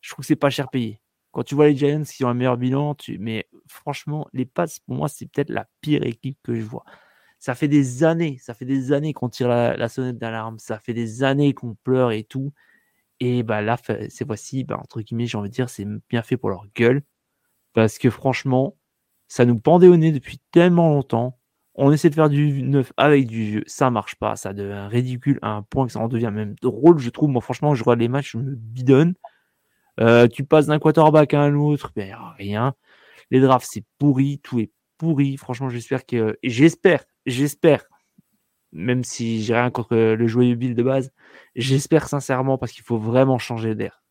Je 0.00 0.10
trouve 0.10 0.22
que 0.22 0.26
c'est 0.26 0.36
pas 0.36 0.50
cher 0.50 0.68
payé. 0.68 1.00
Quand 1.36 1.42
tu 1.42 1.54
vois 1.54 1.66
les 1.68 1.76
Giants 1.76 2.02
qui 2.04 2.24
ont 2.24 2.28
un 2.28 2.34
meilleur 2.34 2.56
bilan, 2.56 2.96
mais 3.18 3.46
franchement, 3.68 4.26
les 4.32 4.46
Pats, 4.46 4.64
pour 4.86 4.96
moi, 4.96 5.06
c'est 5.06 5.26
peut-être 5.26 5.50
la 5.50 5.68
pire 5.82 6.02
équipe 6.02 6.38
que 6.42 6.54
je 6.54 6.62
vois. 6.62 6.84
Ça 7.38 7.54
fait 7.54 7.68
des 7.68 8.04
années, 8.04 8.38
ça 8.40 8.54
fait 8.54 8.64
des 8.64 8.90
années 8.92 9.12
qu'on 9.12 9.28
tire 9.28 9.48
la, 9.48 9.88
sonnette 9.90 10.16
d'alarme, 10.16 10.58
ça 10.58 10.78
fait 10.78 10.94
des 10.94 11.24
années 11.24 11.52
qu'on 11.52 11.74
pleure 11.74 12.12
et 12.12 12.24
tout. 12.24 12.54
Et 13.20 13.42
bah 13.42 13.60
là, 13.60 13.76
ces 14.08 14.24
fois-ci, 14.24 14.64
bah, 14.64 14.78
entre 14.82 15.02
guillemets, 15.02 15.26
j'ai 15.26 15.36
envie 15.36 15.50
de 15.50 15.54
dire, 15.54 15.68
c'est 15.68 15.86
bien 16.08 16.22
fait 16.22 16.38
pour 16.38 16.48
leur 16.48 16.64
gueule. 16.74 17.02
Parce 17.74 17.98
que 17.98 18.08
franchement, 18.08 18.78
ça 19.28 19.44
nous 19.44 19.58
pendait 19.60 19.88
au 19.88 19.96
nez 19.98 20.12
depuis 20.12 20.40
tellement 20.52 20.88
longtemps. 20.88 21.38
On 21.74 21.92
essaie 21.92 22.08
de 22.08 22.14
faire 22.14 22.30
du 22.30 22.62
neuf 22.62 22.94
avec 22.96 23.26
du 23.26 23.44
vieux, 23.44 23.64
ça 23.66 23.90
marche 23.90 24.16
pas, 24.16 24.36
ça 24.36 24.54
devient 24.54 24.88
ridicule 24.90 25.38
à 25.42 25.50
un 25.50 25.62
point 25.62 25.86
que 25.86 25.92
ça 25.92 26.00
en 26.00 26.08
devient 26.08 26.32
même 26.32 26.54
drôle, 26.62 26.98
je 26.98 27.10
trouve. 27.10 27.28
Moi, 27.28 27.42
franchement, 27.42 27.74
je 27.74 27.84
vois 27.84 27.96
les 27.96 28.08
matchs, 28.08 28.32
je 28.32 28.38
me 28.38 28.54
bidonne. 28.54 29.14
Euh, 30.00 30.28
tu 30.28 30.44
passes 30.44 30.66
d'un 30.66 30.78
quarterback 30.78 31.34
à 31.34 31.42
un 31.42 31.54
autre, 31.54 31.92
ben 31.96 32.16
rien. 32.38 32.74
Les 33.30 33.40
drafts, 33.40 33.68
c'est 33.70 33.84
pourri, 33.98 34.38
tout 34.42 34.60
est 34.60 34.70
pourri. 34.98 35.36
Franchement, 35.36 35.68
j'espère 35.68 36.06
que. 36.06 36.38
j'espère, 36.42 37.04
j'espère, 37.26 37.84
même 38.72 39.04
si 39.04 39.42
j'ai 39.42 39.54
rien 39.54 39.70
contre 39.70 39.96
le 39.96 40.26
joyeux 40.26 40.54
Bill 40.54 40.74
de 40.74 40.82
base, 40.82 41.12
j'espère 41.54 42.08
sincèrement 42.08 42.58
parce 42.58 42.72
qu'il 42.72 42.84
faut 42.84 42.98
vraiment 42.98 43.38
changer 43.38 43.74
d'air. 43.74 44.02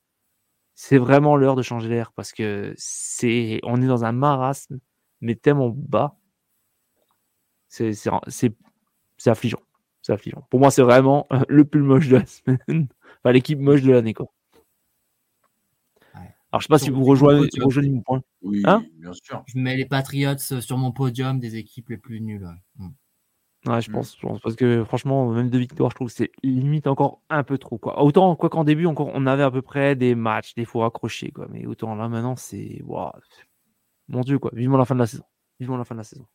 C'est 0.73 0.97
vraiment 0.97 1.38
l'heure 1.38 1.55
de 1.55 1.61
changer 1.61 1.89
d'air 1.89 2.11
parce 2.13 2.33
que 2.33 2.73
c'est. 2.77 3.59
On 3.63 3.81
est 3.81 3.88
dans 3.88 4.05
un 4.05 4.11
marasme 4.11 4.79
mais 5.21 5.36
tellement 5.36 5.69
bas. 5.69 6.17
C'est 7.67 7.91
affligeant. 9.25 9.61
C'est 10.01 10.13
affligeant. 10.13 10.45
Pour 10.49 10.59
moi, 10.59 10.71
c'est 10.71 10.81
vraiment 10.81 11.27
le 11.49 11.65
plus 11.65 11.81
moche 11.81 12.07
de 12.07 12.17
la 12.17 12.25
semaine. 12.25 12.88
enfin, 13.19 13.31
l'équipe 13.31 13.59
moche 13.59 13.81
de 13.81 13.91
l'année, 13.91 14.13
quoi. 14.13 14.31
Alors, 16.56 16.62
je 16.62 16.68
sais 16.68 16.70
pas 16.70 16.80
si 16.80 16.89
vous 16.89 17.03
rejoignez, 17.03 17.89
mon 17.89 18.01
point. 18.01 18.22
Oui, 18.41 18.64
hein 18.64 18.86
bien 18.93 19.12
sûr. 19.12 19.43
Je 19.45 19.60
mets 19.60 19.76
les 19.76 19.84
Patriots 19.84 20.38
sur 20.38 20.78
mon 20.78 20.93
podium 20.93 21.38
des 21.38 21.58
équipes 21.58 21.89
les 21.89 21.97
plus 21.97 22.22
nulles. 22.22 22.47
Ouais, 22.80 22.86
mm. 22.86 23.82
je, 23.82 23.91
pense, 23.91 24.18
Parce 24.41 24.56
que 24.56 24.86
franchement, 24.86 25.30
même 25.32 25.49
de 25.49 25.58
victoire, 25.58 25.89
je 25.89 25.95
trouve 25.95 26.08
que 26.08 26.14
c'est 26.14 26.32
limite 26.43 26.88
encore 26.88 27.22
un 27.30 27.43
peu 27.43 27.58
trop. 27.58 27.78
Quoi. 27.78 28.01
Autant, 28.01 28.38
quoi 28.38 28.49
qu'en 28.49 28.64
début, 28.64 28.86
encore, 28.86 29.12
on 29.14 29.26
avait 29.26 29.43
à 29.43 29.51
peu 29.51 29.62
près 29.62 29.97
des 29.97 30.16
matchs, 30.16 30.56
des 30.56 30.64
faux 30.64 30.80
raccrochés. 30.80 31.32
Quoi. 31.32 31.47
Mais 31.51 31.66
autant 31.66 31.93
là, 31.93 32.08
maintenant, 32.08 32.38
c'est. 32.38 32.82
Mon 34.08 34.22
Dieu, 34.22 34.39
quoi. 34.39 34.51
Vivement 34.53 34.78
la 34.78 34.86
fin 34.86 34.95
de 34.95 35.01
la 35.01 35.08
saison. 35.08 35.26
Vivement 35.60 35.76
la 35.76 35.84
fin 35.84 35.95
de 35.95 35.99
la 35.99 36.03
saison. 36.06 36.26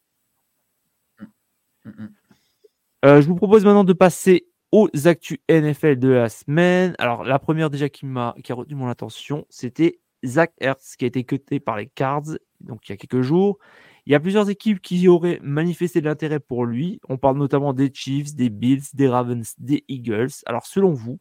Euh, 3.06 3.22
je 3.22 3.26
vous 3.26 3.36
propose 3.36 3.64
maintenant 3.64 3.84
de 3.84 3.94
passer 3.94 4.48
aux 4.70 4.90
actus 5.06 5.38
NFL 5.48 5.98
de 5.98 6.08
la 6.08 6.28
semaine. 6.28 6.94
Alors, 6.98 7.24
la 7.24 7.38
première 7.38 7.70
déjà 7.70 7.88
qui 7.88 8.04
m'a 8.04 8.34
qui 8.44 8.52
a 8.52 8.54
retenu 8.54 8.74
mon 8.74 8.88
attention, 8.88 9.46
c'était 9.48 9.98
Zach 10.24 10.52
Hertz 10.60 10.96
qui 10.96 11.04
a 11.04 11.08
été 11.08 11.24
cuté 11.24 11.60
par 11.60 11.76
les 11.76 11.86
Cards 11.86 12.36
donc 12.60 12.88
il 12.88 12.92
y 12.92 12.94
a 12.94 12.96
quelques 12.96 13.22
jours. 13.22 13.58
Il 14.06 14.12
y 14.12 14.14
a 14.14 14.20
plusieurs 14.20 14.48
équipes 14.48 14.80
qui 14.80 15.08
auraient 15.08 15.40
manifesté 15.42 16.00
de 16.00 16.06
l'intérêt 16.06 16.40
pour 16.40 16.64
lui. 16.64 17.00
On 17.08 17.18
parle 17.18 17.38
notamment 17.38 17.72
des 17.72 17.90
Chiefs, 17.92 18.34
des 18.34 18.50
Bills, 18.50 18.82
des 18.94 19.08
Ravens, 19.08 19.54
des 19.58 19.84
Eagles. 19.88 20.32
Alors, 20.46 20.66
selon 20.66 20.92
vous, 20.92 21.18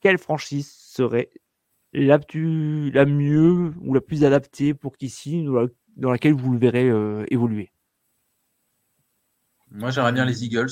quelle 0.00 0.18
franchise 0.18 0.70
serait 0.70 1.30
la, 1.92 2.18
plus, 2.18 2.90
la 2.90 3.06
mieux 3.06 3.72
ou 3.80 3.94
la 3.94 4.00
plus 4.00 4.24
adaptée 4.24 4.74
pour 4.74 4.96
qu'ici, 4.96 5.44
dans 5.96 6.10
laquelle 6.10 6.34
vous 6.34 6.52
le 6.52 6.58
verrez 6.58 6.88
euh, 6.88 7.24
évoluer? 7.30 7.72
Moi, 9.70 9.90
j'aimerais 9.90 10.12
bien 10.12 10.24
les 10.24 10.44
Eagles 10.44 10.70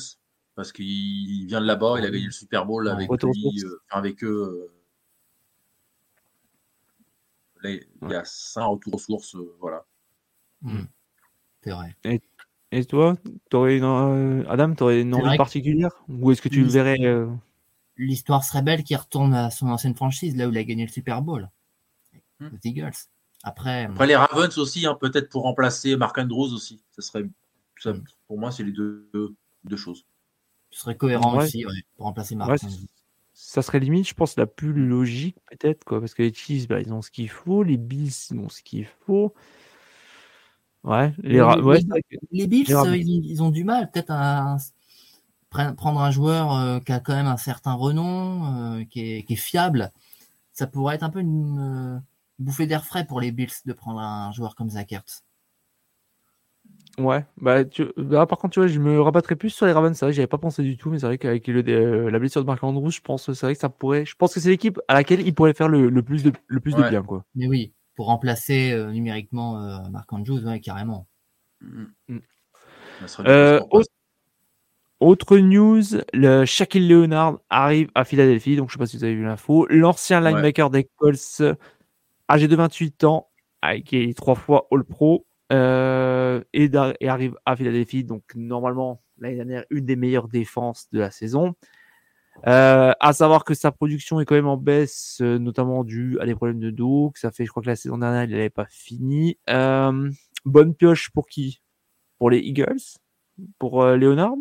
parce 0.55 0.73
qu'il 0.73 1.47
vient 1.47 1.61
de 1.61 1.67
là-bas, 1.67 1.97
il 1.99 2.05
a 2.05 2.11
gagné 2.11 2.27
le 2.27 2.33
Super 2.33 2.67
Bowl 2.67 2.89
avec, 2.89 3.09
euh, 3.11 3.81
avec 3.91 4.25
eux. 4.25 4.71
Euh, 7.65 7.79
il 8.03 8.11
y 8.11 8.15
a 8.15 8.25
ça 8.25 8.65
retour 8.65 8.95
aux 8.95 8.99
sources, 8.99 9.37
voilà. 9.61 9.85
Hmm. 10.63 10.85
C'est 11.63 11.71
vrai. 11.71 11.97
Et, 12.71 12.85
toi, 12.85 13.17
aurais 13.53 13.79
une, 13.79 14.45
Adam, 14.49 14.75
tu 14.75 14.83
aurais 14.83 15.01
une 15.01 15.15
envie 15.15 15.37
particulière? 15.37 15.91
Ou 16.09 16.33
est-ce 16.33 16.43
que 16.43 16.49
tu 16.49 16.63
le 16.63 16.69
verrais 16.69 16.99
l'histoire 17.99 18.45
serait 18.45 18.63
belle 18.63 18.85
qu'il 18.85 18.97
retourne 18.97 19.35
à 19.35 19.51
son 19.51 19.69
ancienne 19.69 19.95
franchise, 19.95 20.37
là 20.37 20.47
où 20.47 20.53
il 20.53 20.59
a 20.59 20.65
gagné 20.65 20.87
le 20.87 20.93
Super 20.93 21.21
Bowl. 21.21 21.51
Hmm. 22.41 22.49
Les 22.53 22.71
Eagles. 22.71 22.93
Après, 23.43 23.85
Après 23.85 24.07
les 24.07 24.17
Ravens 24.17 24.57
aussi, 24.59 24.87
hein, 24.87 24.97
peut-être 25.01 25.29
pour 25.29 25.43
remplacer 25.43 25.97
Mark 25.97 26.17
Andrews 26.19 26.53
aussi. 26.53 26.81
Ça 26.93 27.03
serait, 27.03 27.25
pour 28.27 28.39
moi, 28.39 28.51
c'est 28.51 28.65
les 28.65 28.73
deux, 28.73 29.09
deux, 29.65 29.77
choses. 29.77 30.05
Ce 30.71 30.81
serait 30.81 30.97
cohérent 30.97 31.39
aussi 31.39 31.65
pour 31.97 32.07
remplacer 32.07 32.35
Mark 32.35 32.51
Andrews. 32.63 32.87
Ça 33.41 33.63
serait 33.63 33.79
limite, 33.79 34.09
je 34.09 34.15
pense, 34.15 34.37
la 34.37 34.47
plus 34.47 34.73
logique 34.73 35.37
peut-être, 35.49 35.85
quoi, 35.85 36.01
parce 36.01 36.13
que 36.13 36.23
les 36.23 36.35
Chiefs, 36.35 36.67
bah, 36.67 36.81
ils 36.81 36.93
ont 36.93 37.03
ce 37.03 37.11
qu'il 37.13 37.31
faut, 37.31 37.63
les 37.63 37.77
Bills, 37.77 38.11
ils 38.33 38.39
ont 38.39 38.49
ce 38.49 38.63
qu'il 38.65 38.85
faut. 39.07 39.33
Ouais, 40.83 41.15
les, 41.23 41.41
les, 42.33 42.47
Bills, 42.49 42.67
ils, 42.69 43.41
ont 43.41 43.51
du 43.51 43.63
mal. 43.63 43.93
Peut-être 43.93 44.11
à 44.11 44.57
prendre 45.51 46.01
un 46.01 46.11
joueur 46.11 46.53
euh, 46.53 46.81
qui 46.81 46.91
a 46.91 46.99
quand 46.99 47.15
même 47.15 47.29
un 47.29 47.37
certain 47.37 47.75
renom, 47.75 48.81
euh, 48.81 48.85
qui, 48.85 49.01
est, 49.01 49.37
fiable, 49.37 49.93
ça 50.53 50.67
pourrait 50.67 50.97
être 50.97 51.05
un 51.05 51.11
peu 51.11 51.21
une 51.21 51.61
euh, 51.61 51.99
bouffée 52.41 52.67
d'air 52.67 52.85
frais 52.85 53.07
pour 53.07 53.21
les 53.21 53.31
Bills 53.31 53.53
de 53.65 53.73
prendre 53.73 54.01
un 54.01 54.33
joueur 54.33 54.57
comme 54.57 54.71
Zach 54.71 54.93
Ouais, 56.99 57.25
bah, 57.41 57.63
bah, 57.97 58.27
par 58.27 58.39
contre, 58.39 58.55
tu 58.55 58.61
vois, 58.61 58.67
je 58.67 58.81
me 58.81 59.01
rabattrais 59.01 59.37
plus 59.37 59.51
sur 59.51 59.67
les 59.67 59.73
Ravens. 59.73 59.97
C'est 59.97 60.05
vrai 60.05 60.13
que 60.13 60.17
j'avais 60.17 60.27
pas 60.27 60.39
pensé 60.39 60.63
du 60.63 60.77
tout, 60.77 60.91
mais 60.91 60.99
c'est 60.99 61.07
vrai 61.07 61.19
qu'avec 61.19 61.47
la 61.47 62.19
blessure 62.19 62.43
de 62.43 62.47
Marc 62.47 62.63
Andrews, 62.65 62.91
je 62.91 63.01
pense, 63.01 63.33
c'est 63.33 63.47
vrai 63.47 63.55
que 63.55 63.61
ça 63.61 63.69
pourrait. 63.69 64.05
Je 64.05 64.15
pense 64.17 64.35
que 64.35 64.41
c'est 64.41 64.49
l'équipe 64.49 64.81
à 64.89 64.95
laquelle 64.95 65.21
il 65.27 65.35
pourrait 65.35 65.55
faire 65.55 65.69
le, 65.69 66.03
plus 66.03 66.25
de 66.25 66.33
le 66.47 66.61
plus 66.61 66.75
de 66.75 66.89
bien, 66.89 67.03
quoi. 67.03 67.25
Mais 67.35 67.47
oui, 67.47 67.73
pour 67.95 68.07
remplacer 68.07 68.77
numériquement 68.91 69.89
Marc 69.91 70.13
Andrews, 70.13 70.45
ouais, 70.45 70.61
carrément. 70.61 71.07
Mm. 71.61 71.85
Mm. 72.09 72.19
Autre 75.01 75.39
news, 75.39 75.83
le 76.13 76.45
Shaquille 76.45 76.89
Leonard 76.89 77.39
arrive 77.51 77.89
à 77.95 78.05
Philadelphie, 78.05 78.57
donc 78.57 78.71
je 78.71 78.73
ne 78.73 78.79
sais 78.79 78.79
pas 78.79 78.87
si 78.87 78.97
vous 78.97 79.05
avez 79.05 79.15
vu 79.15 79.23
l'info. 79.23 79.67
L'ancien 79.71 80.21
linebacker 80.21 80.71
des 80.71 80.89
Colts, 80.97 81.43
âgé 82.29 82.49
de 82.49 82.57
28 82.57 83.05
ans, 83.05 83.29
qui 83.85 83.99
est 83.99 84.17
trois 84.17 84.35
fois 84.35 84.67
All 84.73 84.83
Pro, 84.83 85.28
euh, 85.53 86.43
et, 86.53 86.71
arrive 87.07 87.37
à 87.47 87.57
Philadelphie, 87.57 88.05
donc 88.05 88.23
normalement 88.35 89.03
l'année 89.19 89.37
dernière 89.37 89.65
une 89.71 89.85
des 89.85 89.97
meilleures 89.97 90.29
défenses 90.29 90.89
de 90.93 91.01
la 91.01 91.11
saison. 91.11 91.55
Euh, 92.47 92.93
à 93.01 93.13
savoir 93.13 93.45
que 93.45 93.55
sa 93.55 93.73
production 93.73 94.21
est 94.21 94.25
quand 94.25 94.37
même 94.37 94.47
en 94.47 94.57
baisse, 94.57 95.19
euh, 95.23 95.39
notamment 95.39 95.83
dû 95.83 96.19
à 96.21 96.27
des 96.27 96.37
problèmes 96.37 96.61
de 96.61 96.71
dos. 96.71 97.11
Que 97.11 97.19
ça 97.19 97.33
fait, 97.33 97.45
je 97.45 97.51
crois 97.51 97.63
que 97.63 97.69
la 97.69 97.77
saison 97.77 97.99
dernière, 97.99 98.25
il 98.25 98.31
n'avait 98.31 98.51
pas 98.51 98.67
fini. 98.67 99.39
bonne 100.45 100.75
pioche 100.75 101.11
pour 101.11 101.27
qui? 101.27 101.61
Pour 102.19 102.31
les 102.31 102.39
Eagles? 102.39 102.99
Pour 103.59 103.85
Leonard? 103.85 104.37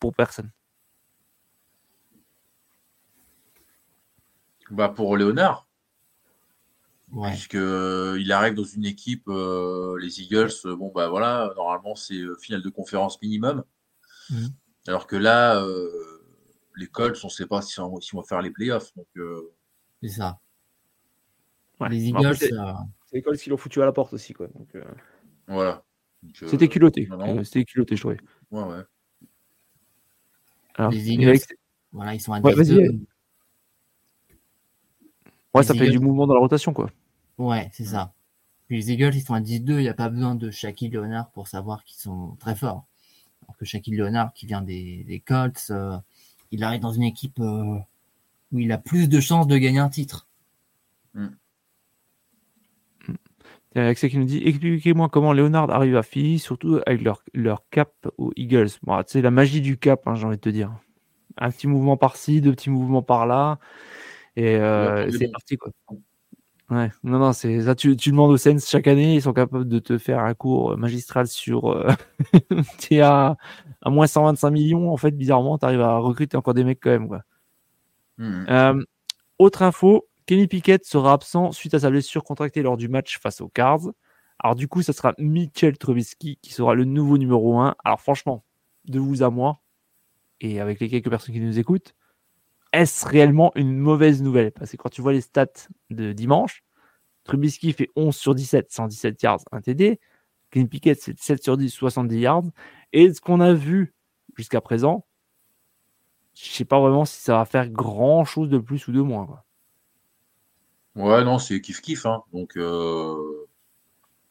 Pour 0.00 0.14
personne? 0.14 0.50
Bah 4.70 4.88
Pour 4.88 5.16
Léonard. 5.16 5.67
Ouais. 7.12 7.30
Puisque 7.30 7.54
euh, 7.54 8.18
il 8.20 8.32
arrive 8.32 8.54
dans 8.54 8.64
une 8.64 8.84
équipe, 8.84 9.28
euh, 9.28 9.98
les 10.00 10.20
Eagles, 10.20 10.50
euh, 10.66 10.76
bon 10.76 10.92
bah 10.94 11.08
voilà, 11.08 11.52
normalement 11.56 11.94
c'est 11.94 12.20
finale 12.40 12.62
de 12.62 12.68
conférence 12.68 13.20
minimum. 13.22 13.64
Mmh. 14.30 14.46
Alors 14.86 15.06
que 15.06 15.16
là, 15.16 15.62
les 16.76 16.86
Colts, 16.86 17.18
on 17.24 17.28
ne 17.28 17.32
sait 17.32 17.46
pas 17.46 17.62
s'ils 17.62 17.82
vont 17.82 18.22
faire 18.22 18.42
les 18.42 18.50
playoffs. 18.50 18.92
C'est 20.02 20.08
ça. 20.08 20.38
Les 21.88 22.08
Eagles. 22.08 22.36
C'est 22.36 22.52
les 23.12 23.22
Colts 23.22 23.38
qui 23.38 23.50
l'ont 23.50 23.56
foutu 23.56 23.80
à 23.82 23.86
la 23.86 23.92
porte 23.92 24.12
aussi. 24.12 24.32
Quoi. 24.34 24.48
Donc, 24.48 24.68
Voilà. 25.46 25.84
C'était 26.34 26.68
culotté. 26.68 27.08
C'était 27.44 27.64
culotté, 27.64 27.96
je 27.96 28.00
trouvais. 28.00 28.18
Ouais, 28.50 28.62
ouais. 28.62 28.82
Alors, 30.74 30.90
les 30.90 31.10
Eagles, 31.10 31.38
voilà, 31.92 32.14
ils 32.14 32.20
sont 32.20 32.32
à 32.32 32.40
ouais, 32.40 32.54
Ouais, 35.54 35.62
ça 35.62 35.74
fait 35.74 35.90
du 35.90 35.98
mouvement 35.98 36.26
dans 36.26 36.34
la 36.34 36.40
rotation, 36.40 36.72
quoi. 36.72 36.90
Ouais, 37.38 37.70
c'est 37.72 37.84
ça. 37.84 38.12
les 38.68 38.92
Eagles, 38.92 39.14
ils 39.14 39.22
sont 39.22 39.34
à 39.34 39.40
10-2, 39.40 39.72
il 39.72 39.76
n'y 39.78 39.88
a 39.88 39.94
pas 39.94 40.08
besoin 40.08 40.34
de 40.34 40.50
Shaquille 40.50 40.90
Leonard 40.90 41.30
pour 41.30 41.48
savoir 41.48 41.84
qu'ils 41.84 41.98
sont 41.98 42.36
très 42.40 42.56
forts. 42.56 42.86
Alors 43.42 43.56
que 43.56 43.64
Shaquille 43.64 43.96
Leonard, 43.96 44.32
qui 44.34 44.46
vient 44.46 44.60
des, 44.60 45.22
Colts, 45.24 45.70
euh, 45.70 45.96
il 46.50 46.64
arrive 46.64 46.80
dans 46.80 46.92
une 46.92 47.04
équipe 47.04 47.38
euh, 47.40 47.78
où 48.52 48.58
il 48.58 48.72
a 48.72 48.78
plus 48.78 49.08
de 49.08 49.20
chances 49.20 49.46
de 49.46 49.56
gagner 49.56 49.78
un 49.78 49.88
titre. 49.88 50.28
Mm. 51.14 51.28
Il 53.74 53.82
y 53.82 53.84
a 53.84 53.88
Axel 53.88 54.10
qui 54.10 54.18
nous 54.18 54.24
dit 54.24 54.42
Expliquez-moi 54.44 55.08
comment 55.08 55.32
Leonard 55.32 55.70
arrive 55.70 55.96
à 55.96 56.02
Philly, 56.02 56.38
surtout 56.38 56.80
avec 56.86 57.02
leur, 57.02 57.22
leur 57.34 57.68
cap 57.70 57.92
aux 58.16 58.32
Eagles. 58.34 58.70
Bon, 58.82 59.00
c'est 59.06 59.22
la 59.22 59.30
magie 59.30 59.60
du 59.60 59.78
cap, 59.78 60.06
hein, 60.06 60.14
j'ai 60.14 60.24
envie 60.24 60.36
de 60.36 60.40
te 60.40 60.48
dire. 60.48 60.72
Un 61.36 61.50
petit 61.50 61.68
mouvement 61.68 61.96
par-ci, 61.96 62.40
deux 62.40 62.52
petits 62.52 62.70
mouvements 62.70 63.02
par-là. 63.02 63.58
Et 64.34 64.56
euh, 64.56 65.08
c'est 65.10 65.30
parti, 65.30 65.56
quoi. 65.56 65.70
Ouais, 66.70 66.90
non, 67.02 67.18
non, 67.18 67.32
c'est 67.32 67.62
ça. 67.62 67.74
Tu, 67.74 67.96
tu, 67.96 68.10
demandes 68.10 68.30
aux 68.30 68.36
Sens 68.36 68.68
chaque 68.68 68.86
année, 68.86 69.14
ils 69.14 69.22
sont 69.22 69.32
capables 69.32 69.66
de 69.66 69.78
te 69.78 69.96
faire 69.96 70.20
un 70.20 70.34
cours 70.34 70.76
magistral 70.76 71.26
sur. 71.26 71.70
Euh, 71.70 71.90
tu 72.78 72.96
es 72.96 73.00
à, 73.00 73.38
à, 73.80 73.90
moins 73.90 74.06
125 74.06 74.50
millions, 74.50 74.92
en 74.92 74.96
fait, 74.98 75.12
bizarrement, 75.12 75.56
tu 75.56 75.64
arrives 75.64 75.80
à 75.80 75.96
recruter 75.96 76.36
encore 76.36 76.54
des 76.54 76.64
mecs 76.64 76.80
quand 76.80 76.90
même, 76.90 77.08
quoi. 77.08 77.22
Mmh. 78.18 78.46
Euh, 78.50 78.84
autre 79.38 79.62
info, 79.62 80.08
Kenny 80.26 80.46
Pickett 80.46 80.84
sera 80.84 81.14
absent 81.14 81.52
suite 81.52 81.72
à 81.72 81.78
sa 81.78 81.90
blessure 81.90 82.22
contractée 82.22 82.62
lors 82.62 82.76
du 82.76 82.88
match 82.88 83.18
face 83.18 83.40
aux 83.40 83.48
Cards. 83.48 83.92
Alors, 84.38 84.54
du 84.54 84.68
coup, 84.68 84.82
ça 84.82 84.92
sera 84.92 85.14
Mitchell 85.18 85.78
Trubisky 85.78 86.38
qui 86.42 86.52
sera 86.52 86.74
le 86.74 86.84
nouveau 86.84 87.16
numéro 87.16 87.58
1. 87.60 87.76
Alors, 87.82 88.00
franchement, 88.00 88.44
de 88.84 88.98
vous 88.98 89.22
à 89.22 89.30
moi, 89.30 89.60
et 90.40 90.60
avec 90.60 90.80
les 90.80 90.88
quelques 90.88 91.08
personnes 91.08 91.34
qui 91.34 91.40
nous 91.40 91.58
écoutent, 91.58 91.94
est-ce 92.72 93.06
réellement 93.06 93.52
une 93.54 93.78
mauvaise 93.78 94.22
nouvelle? 94.22 94.52
Parce 94.52 94.72
que 94.72 94.76
quand 94.76 94.90
tu 94.90 95.02
vois 95.02 95.12
les 95.12 95.20
stats 95.20 95.46
de 95.90 96.12
dimanche, 96.12 96.62
Trubisky 97.24 97.72
fait 97.72 97.90
11 97.96 98.16
sur 98.16 98.34
17, 98.34 98.70
117 98.70 99.22
yards, 99.22 99.40
un 99.52 99.60
TD. 99.60 100.00
Kenny 100.50 100.66
Pickett, 100.66 101.00
c'est 101.00 101.18
7 101.18 101.42
sur 101.42 101.56
10, 101.56 101.70
70 101.70 102.18
yards. 102.18 102.44
Et 102.92 103.12
ce 103.12 103.20
qu'on 103.20 103.40
a 103.40 103.52
vu 103.52 103.94
jusqu'à 104.36 104.60
présent, 104.60 105.06
je 106.34 106.48
sais 106.48 106.64
pas 106.64 106.80
vraiment 106.80 107.04
si 107.04 107.20
ça 107.20 107.34
va 107.34 107.44
faire 107.44 107.68
grand 107.68 108.24
chose 108.24 108.48
de 108.48 108.58
plus 108.58 108.88
ou 108.88 108.92
de 108.92 109.00
moins. 109.00 109.42
Ouais, 110.94 111.22
non, 111.22 111.38
c'est 111.38 111.60
kiff-kiff. 111.60 112.06
Hein. 112.06 112.22
Donc, 112.32 112.56
euh, 112.56 113.46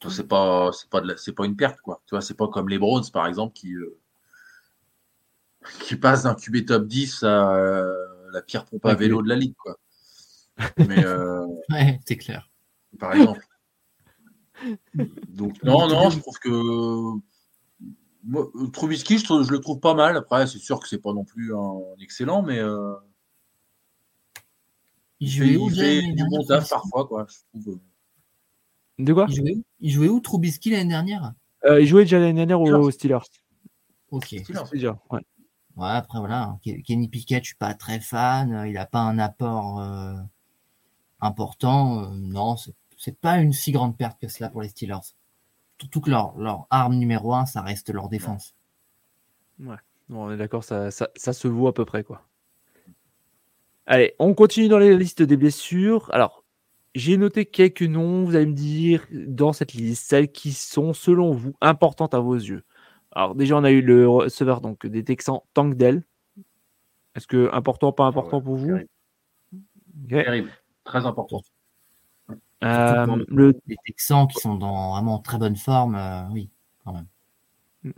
c'est 0.08 0.26
pas, 0.26 0.70
pas, 0.90 1.02
c'est 1.16 1.32
pas 1.32 1.46
une 1.46 1.56
perte. 1.56 1.80
quoi. 1.80 2.02
Tu 2.06 2.14
vois, 2.14 2.20
c'est 2.20 2.36
pas 2.36 2.48
comme 2.48 2.68
les 2.68 2.78
Browns, 2.78 3.10
par 3.12 3.26
exemple, 3.26 3.52
qui, 3.52 3.74
euh, 3.74 3.96
qui 5.80 5.96
passent 5.96 6.24
d'un 6.24 6.34
QB 6.34 6.66
top 6.66 6.86
10 6.86 7.22
à 7.22 8.07
la 8.32 8.42
pire 8.42 8.64
pompe 8.64 8.84
à 8.86 8.94
vélo 8.94 9.22
de 9.22 9.28
la 9.28 9.36
ligue, 9.36 9.54
quoi. 9.56 9.78
Mais 10.78 11.04
euh, 11.04 11.46
ouais, 11.70 12.00
c'est 12.06 12.16
clair. 12.16 12.50
Par 12.98 13.14
exemple. 13.14 13.44
Donc 15.28 15.62
non, 15.62 15.86
non, 15.88 16.10
je 16.10 16.18
trouve 16.18 16.38
que 16.38 17.20
moi, 18.24 18.50
Trubisky, 18.72 19.18
je, 19.18 19.52
le 19.52 19.60
trouve 19.60 19.80
pas 19.80 19.94
mal. 19.94 20.16
Après, 20.16 20.46
c'est 20.46 20.58
sûr 20.58 20.80
que 20.80 20.88
c'est 20.88 20.98
pas 21.00 21.12
non 21.12 21.24
plus 21.24 21.54
un, 21.54 21.80
excellent, 22.00 22.42
mais 22.42 22.58
euh... 22.58 22.94
il, 25.20 25.28
jouait 25.28 25.56
où, 25.56 25.70
fait 25.70 26.02
du 26.02 26.24
montage 26.24 26.68
parfois, 26.68 27.06
quoi. 27.06 27.26
Je 27.28 27.60
trouve. 27.60 27.74
Euh. 27.74 27.80
De 28.98 29.12
quoi? 29.12 29.26
Il 29.28 29.36
jouait, 29.36 29.54
où, 29.54 29.64
il 29.80 29.90
jouait 29.90 30.08
où 30.08 30.20
Trubisky 30.20 30.70
l'année 30.70 30.90
dernière? 30.90 31.32
Euh, 31.64 31.80
Il 31.80 31.86
jouait 31.86 32.02
déjà 32.02 32.18
l'année 32.18 32.46
dernière 32.46 32.80
aux 32.80 32.90
Steelers. 32.90 33.18
Ok. 34.10 34.26
Steelers, 34.26 34.64
déjà, 34.72 34.98
ouais. 35.10 35.20
Ouais, 35.78 35.90
après, 35.90 36.18
voilà, 36.18 36.58
Kenny 36.84 37.06
Pickett, 37.08 37.44
je 37.44 37.50
suis 37.50 37.56
pas 37.56 37.72
très 37.72 38.00
fan. 38.00 38.52
Euh, 38.52 38.66
il 38.66 38.74
n'a 38.74 38.84
pas 38.84 38.98
un 38.98 39.16
apport 39.20 39.80
euh, 39.80 40.14
important. 41.20 42.02
Euh, 42.02 42.08
non, 42.14 42.56
c'est 42.96 43.16
pas 43.20 43.38
une 43.38 43.52
si 43.52 43.70
grande 43.70 43.96
perte 43.96 44.20
que 44.20 44.26
cela 44.26 44.50
pour 44.50 44.62
les 44.62 44.70
Steelers. 44.70 45.14
Surtout 45.78 46.00
que 46.00 46.10
leur, 46.10 46.66
arme 46.70 46.96
numéro 46.96 47.32
un, 47.32 47.46
ça 47.46 47.62
reste 47.62 47.90
leur 47.90 48.08
défense. 48.08 48.56
Ouais, 49.60 49.76
on 50.10 50.32
est 50.32 50.36
d'accord, 50.36 50.64
ça, 50.64 50.90
se 50.90 51.46
vaut 51.46 51.68
à 51.68 51.74
peu 51.74 51.84
près, 51.84 52.02
quoi. 52.02 52.26
Allez, 53.86 54.14
on 54.18 54.34
continue 54.34 54.68
dans 54.68 54.78
les 54.78 54.96
listes 54.96 55.22
des 55.22 55.36
blessures. 55.36 56.10
Alors, 56.12 56.44
j'ai 56.96 57.16
noté 57.16 57.46
quelques 57.46 57.82
noms, 57.82 58.24
vous 58.24 58.34
allez 58.34 58.46
me 58.46 58.52
dire, 58.52 59.06
dans 59.12 59.52
cette 59.52 59.74
liste, 59.74 60.08
celles 60.08 60.32
qui 60.32 60.52
sont, 60.52 60.92
selon 60.92 61.32
vous, 61.32 61.54
importantes 61.60 62.14
à 62.14 62.18
vos 62.18 62.34
yeux. 62.34 62.64
Alors 63.12 63.34
déjà, 63.34 63.56
on 63.56 63.64
a 63.64 63.70
eu 63.70 63.80
le 63.80 64.08
receveur 64.08 64.60
donc, 64.60 64.86
des 64.86 65.04
Texans, 65.04 65.40
Tank 65.54 65.74
Dell. 65.74 66.02
Est-ce 67.14 67.26
que 67.26 67.50
important, 67.52 67.92
pas 67.92 68.04
important 68.04 68.40
pour 68.40 68.56
vous? 68.56 68.78
terrible. 70.08 70.50
très 70.84 71.04
important. 71.04 71.42
Euh, 72.64 73.24
le... 73.28 73.54
Les 73.66 73.76
Texans 73.86 74.26
qui 74.28 74.40
sont 74.40 74.56
dans 74.56 74.92
vraiment 74.92 75.18
très 75.18 75.38
bonne 75.38 75.56
forme, 75.56 75.94
euh, 75.94 76.22
oui, 76.30 76.50
quand 76.84 76.92
même. 76.92 77.94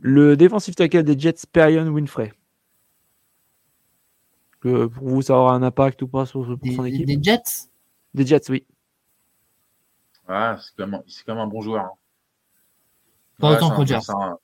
Le 0.00 0.36
défensif 0.36 0.74
tackle 0.74 1.02
des 1.02 1.18
Jets, 1.18 1.46
Perion 1.52 1.86
Winfrey. 1.86 2.32
Que 4.60 4.86
pour 4.86 5.08
vous, 5.08 5.22
ça 5.22 5.34
aura 5.34 5.54
un 5.54 5.62
impact 5.62 6.02
ou 6.02 6.08
pas 6.08 6.26
sur, 6.26 6.44
son 6.44 6.84
équipe? 6.84 7.06
Des 7.06 7.22
Jets? 7.22 7.70
Des 8.12 8.26
Jets, 8.26 8.50
oui. 8.50 8.66
c'est 10.26 10.74
quand, 10.76 10.86
même 11.28 11.38
un 11.38 11.46
bon 11.46 11.60
joueur. 11.60 11.84
Hein. 11.84 11.92
Pas 13.38 13.52
autant 13.52 13.70
que 13.70 13.76
Rogers. 13.76 13.98
Hmm, 14.08 14.34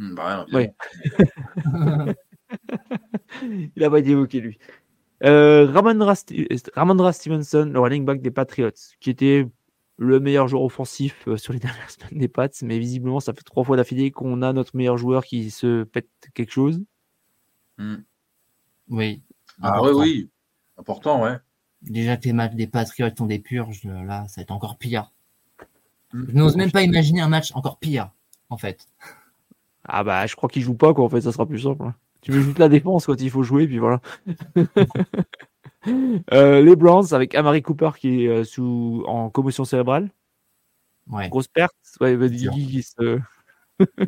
bah, 0.00 0.46
Il 3.76 3.84
a 3.84 3.90
pas 3.90 3.98
été 3.98 4.10
évoqué, 4.10 4.40
lui. 4.40 4.58
Euh, 5.24 5.70
Ramondra, 5.70 6.14
Stevenson, 6.14 7.70
le 7.72 7.78
running 7.78 8.04
back 8.04 8.22
des 8.22 8.30
Patriots, 8.30 8.70
qui 9.00 9.10
était 9.10 9.46
le 9.98 10.18
meilleur 10.18 10.48
joueur 10.48 10.62
offensif 10.62 11.28
euh, 11.28 11.36
sur 11.36 11.52
les 11.52 11.58
dernières 11.60 11.90
semaines 11.90 12.18
des 12.18 12.28
Pats, 12.28 12.48
mais 12.62 12.78
visiblement, 12.78 13.20
ça 13.20 13.34
fait 13.34 13.42
trois 13.42 13.64
fois 13.64 13.76
d'affilée 13.76 14.10
qu'on 14.10 14.42
a 14.42 14.52
notre 14.52 14.76
meilleur 14.76 14.96
joueur 14.96 15.24
qui 15.24 15.50
se 15.50 15.84
pète 15.84 16.08
quelque 16.34 16.52
chose. 16.52 16.82
Hmm. 17.76 17.96
Oui. 18.88 19.22
Ah 19.60 19.82
oui, 19.82 19.90
oui. 19.94 20.30
Important, 20.78 21.22
ouais. 21.22 21.36
Déjà 21.82 22.16
que 22.16 22.24
les 22.24 22.32
matchs 22.32 22.54
des 22.54 22.66
Patriots 22.66 23.10
sont 23.16 23.26
des 23.26 23.38
purges, 23.38 23.84
là, 23.84 24.26
ça 24.28 24.40
va 24.40 24.42
être 24.42 24.50
encore 24.50 24.78
pire. 24.78 25.12
Hmm. 26.12 26.24
Je 26.28 26.32
n'ose 26.32 26.56
même 26.56 26.72
pas 26.72 26.82
imaginer 26.82 27.20
un 27.20 27.28
match 27.28 27.52
encore 27.54 27.78
pire, 27.78 28.10
en 28.48 28.56
fait. 28.56 28.86
Ah 29.92 30.04
bah 30.04 30.26
je 30.26 30.36
crois 30.36 30.48
qu'il 30.48 30.62
joue 30.62 30.74
pas 30.74 30.94
quoi 30.94 31.04
en 31.04 31.08
fait 31.08 31.20
ça 31.20 31.32
sera 31.32 31.46
plus 31.46 31.60
simple. 31.60 31.82
Hein. 31.82 31.94
Tu 32.20 32.30
veux 32.30 32.42
juste 32.42 32.58
la 32.58 32.68
défense 32.68 33.06
quand 33.06 33.20
il 33.20 33.30
faut 33.30 33.42
jouer 33.42 33.66
puis 33.66 33.78
voilà. 33.78 34.00
euh, 36.32 36.62
les 36.62 36.76
Browns 36.76 37.12
avec 37.12 37.34
Amari 37.34 37.62
Cooper 37.62 37.90
qui 37.98 38.24
est 38.24 38.28
euh, 38.28 38.44
sous 38.44 39.04
en 39.08 39.30
commotion 39.30 39.64
cérébrale. 39.64 40.10
Ouais. 41.08 41.28
Grosse 41.28 41.48
perte. 41.48 41.74
Ouais, 42.00 42.16
bah, 42.16 42.26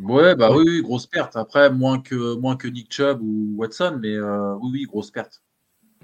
ouais 0.03 0.37
bah 0.37 0.55
oui, 0.55 0.65
oui, 0.67 0.83
grosse 0.83 1.07
perte. 1.07 1.37
Après 1.37 1.71
moins 1.71 2.01
que 2.01 2.37
moins 2.37 2.57
que 2.57 2.69
Nick 2.69 2.93
Chubb 2.93 3.21
ou 3.21 3.55
Watson 3.57 3.99
mais 4.01 4.15
euh, 4.15 4.55
oui 4.61 4.71
oui 4.73 4.83
grosse 4.85 5.11
perte. 5.11 5.43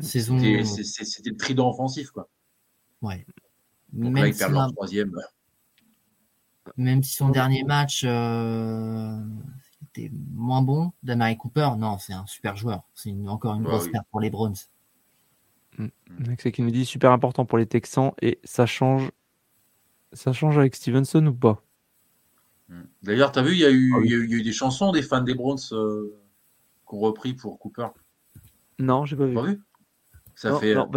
Saison... 0.01 0.39
C'était 0.39 1.31
le 1.31 1.37
trident 1.37 1.71
offensif 1.71 2.11
quoi. 2.11 2.29
Ouais. 3.01 3.25
Donc 3.93 4.13
Même 4.13 4.25
là, 4.25 4.29
ils 4.29 4.37
perdent 4.37 4.53
leur 4.53 4.73
troisième. 4.73 5.13
Même 6.77 7.03
si 7.03 7.15
son 7.15 7.31
dernier 7.31 7.65
match 7.65 8.03
euh, 8.05 9.17
était 9.99 10.11
moins 10.33 10.63
bon, 10.63 10.93
Damari 11.03 11.37
Cooper, 11.37 11.71
non, 11.79 11.99
c'est 11.99 12.13
un 12.13 12.27
super 12.27 12.57
joueur. 12.57 12.83
C'est 12.95 13.13
encore 13.27 13.55
une 13.55 13.63
grosse 13.63 13.89
perte 13.89 14.07
pour 14.11 14.21
les 14.21 14.31
Browns. 14.31 14.57
Mm. 15.79 15.89
C'est 16.39 16.53
qui 16.53 16.63
nous 16.63 16.71
dit 16.71 16.85
super 16.85 17.13
important 17.13 17.45
pour 17.45 17.59
les 17.59 17.67
Texans 17.67 18.13
et 18.21 18.41
ça 18.45 18.67
change, 18.67 19.11
ça 20.13 20.33
change 20.33 20.59
avec 20.59 20.75
Stevenson 20.75 21.25
ou 21.27 21.35
pas? 21.35 21.63
Mm. 22.69 22.83
D'ailleurs, 23.03 23.33
tu 23.33 23.39
as 23.39 23.43
vu, 23.43 23.53
il 23.53 23.59
y, 23.59 23.65
a 23.65 23.71
eu, 23.71 23.93
ah 23.97 24.01
y, 24.05 24.15
a 24.15 24.17
eu 24.17 24.43
des 24.43 24.53
chansons 24.53 24.93
des 24.93 25.03
fans 25.03 25.23
des 25.23 25.35
Browns 25.35 25.59
euh, 25.73 26.19
qu'on 26.85 26.99
repris 26.99 27.35
pour 27.35 27.59
Cooper. 27.59 27.89
Non, 28.79 29.05
j'ai 29.05 29.17
pas 29.17 29.27
vu. 29.27 29.35
Pas 29.35 29.43
vu? 29.43 29.63
Ça 30.35 30.57
fait 30.59 30.75
non, 30.75 30.89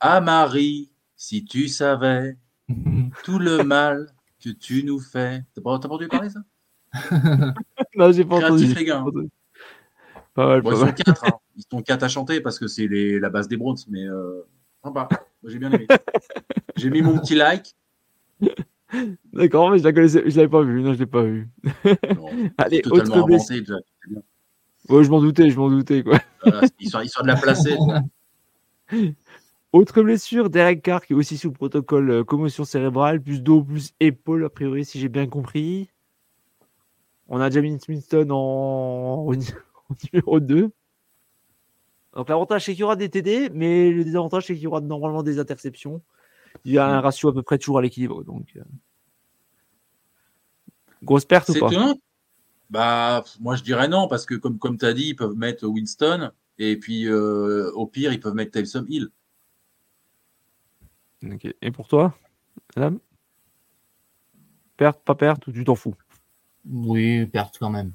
Ah 0.00 0.20
Marie, 0.20 0.90
si 1.16 1.44
tu 1.44 1.68
savais 1.68 2.36
tout 3.24 3.38
le 3.38 3.62
mal 3.64 4.06
que 4.42 4.50
tu 4.50 4.84
nous 4.84 5.00
fais. 5.00 5.44
T'as 5.54 5.62
pas, 5.62 5.70
entendu 5.70 6.08
parler 6.08 6.30
ça? 6.30 6.40
Non, 7.96 8.12
j'ai 8.12 8.24
pas 8.24 8.36
entendu. 8.36 8.66
les 8.66 8.84
gars. 8.84 9.04
Hein. 9.06 9.26
Pas 10.34 10.46
mal, 10.46 10.62
bon, 10.62 10.72
ils, 10.72 10.76
Sont 10.78 10.92
quatre, 10.92 11.24
hein. 11.24 11.38
ils 11.56 11.64
sont 11.70 11.82
quatre 11.82 12.02
à 12.02 12.08
chanter 12.08 12.40
parce 12.40 12.58
que 12.58 12.66
c'est 12.66 12.88
la 12.88 13.30
base 13.30 13.48
des 13.48 13.56
Browns, 13.56 13.78
mais 13.88 14.04
euh, 14.04 14.42
sympa. 14.82 15.08
J'ai 15.44 15.58
bien 15.58 15.70
aimé. 15.72 15.86
j'ai 16.76 16.90
mis 16.90 17.02
mon 17.02 17.18
petit 17.18 17.34
like. 17.34 17.74
D'accord, 19.32 19.70
mais 19.70 19.78
je 19.78 19.84
la 19.84 19.92
connaissais, 19.92 20.22
je 20.26 20.36
l'avais 20.36 20.48
pas 20.48 20.62
vu. 20.62 20.82
Non, 20.82 20.94
je 20.94 20.98
l'ai 20.98 21.06
pas 21.06 21.22
vu. 21.22 21.48
Non, 21.84 22.30
Allez, 22.58 22.82
autre 22.90 23.24
blessure. 23.24 23.80
Ouais, 24.88 25.04
je 25.04 25.10
m'en 25.10 25.20
doutais, 25.20 25.50
je 25.50 25.58
m'en 25.58 25.70
doutais. 25.70 26.02
Quoi. 26.02 26.18
ils, 26.80 26.90
sont, 26.90 26.98
de 26.98 27.26
la 27.26 27.36
placer. 27.36 27.76
Autre 29.72 30.02
blessure, 30.02 30.50
Derek 30.50 30.82
Carr 30.82 31.06
qui 31.06 31.12
est 31.12 31.16
aussi 31.16 31.38
sous 31.38 31.52
protocole 31.52 32.10
euh, 32.10 32.24
commotion 32.24 32.64
cérébrale, 32.64 33.22
plus 33.22 33.40
dos, 33.40 33.62
plus 33.62 33.92
épaule, 34.00 34.44
a 34.44 34.50
priori, 34.50 34.84
si 34.84 34.98
j'ai 34.98 35.08
bien 35.08 35.28
compris. 35.28 35.88
On 37.30 37.40
a 37.40 37.48
Jamie 37.48 37.78
Smithson 37.80 38.28
en... 38.30 39.26
en 39.26 39.94
numéro 40.12 40.40
2. 40.40 40.70
Donc 42.14 42.28
l'avantage 42.28 42.64
c'est 42.64 42.72
qu'il 42.72 42.80
y 42.80 42.84
aura 42.84 42.96
des 42.96 43.08
TD, 43.08 43.50
mais 43.54 43.90
le 43.90 44.04
désavantage 44.04 44.46
c'est 44.46 44.54
qu'il 44.54 44.64
y 44.64 44.66
aura 44.66 44.80
normalement 44.80 45.22
des 45.22 45.38
interceptions. 45.38 46.02
Il 46.64 46.72
y 46.72 46.78
a 46.78 46.86
un 46.86 47.00
mm. 47.00 47.04
ratio 47.04 47.28
à 47.28 47.32
peu 47.32 47.42
près 47.42 47.56
toujours 47.56 47.78
à 47.78 47.82
l'équilibre. 47.82 48.24
Donc 48.24 48.48
euh. 48.56 48.62
grosse 51.04 51.24
perte 51.24 51.48
ou 51.50 51.54
pas? 51.54 51.70
Bah 52.68 53.24
moi 53.40 53.54
je 53.56 53.62
dirais 53.62 53.88
non 53.88 54.08
parce 54.08 54.26
que 54.26 54.34
comme 54.34 54.58
comme 54.58 54.76
tu 54.76 54.84
as 54.84 54.92
dit, 54.92 55.10
ils 55.10 55.16
peuvent 55.16 55.36
mettre 55.36 55.66
Winston 55.66 56.32
et 56.58 56.76
puis 56.76 57.06
euh, 57.06 57.70
au 57.74 57.86
pire 57.86 58.12
ils 58.12 58.20
peuvent 58.20 58.34
mettre 58.34 58.50
Taysom 58.50 58.86
Hill. 58.88 59.08
Et 61.62 61.70
pour 61.70 61.86
toi, 61.86 62.14
madame 62.74 62.98
Perte, 64.78 65.04
pas 65.04 65.14
perte, 65.14 65.46
ou 65.46 65.52
tu 65.52 65.62
t'en 65.62 65.74
fous? 65.74 65.94
Oui, 66.66 67.26
perte 67.26 67.58
quand 67.58 67.70
même. 67.70 67.92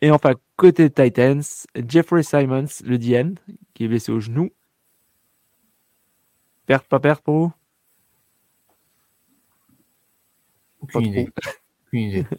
Et 0.00 0.10
enfin, 0.10 0.34
côté 0.56 0.90
Titans, 0.90 1.42
Jeffrey 1.74 2.22
Simons, 2.22 2.66
le 2.84 2.98
DN, 2.98 3.34
qui 3.74 3.84
est 3.84 3.88
blessé 3.88 4.12
au 4.12 4.20
genou. 4.20 4.50
Perte, 6.66 6.86
pas 6.86 7.00
perte 7.00 7.24
pour 7.24 7.38
vous? 7.38 7.52
Aucune 10.80 11.06
idée. 11.06 11.28
idée. 11.92 12.26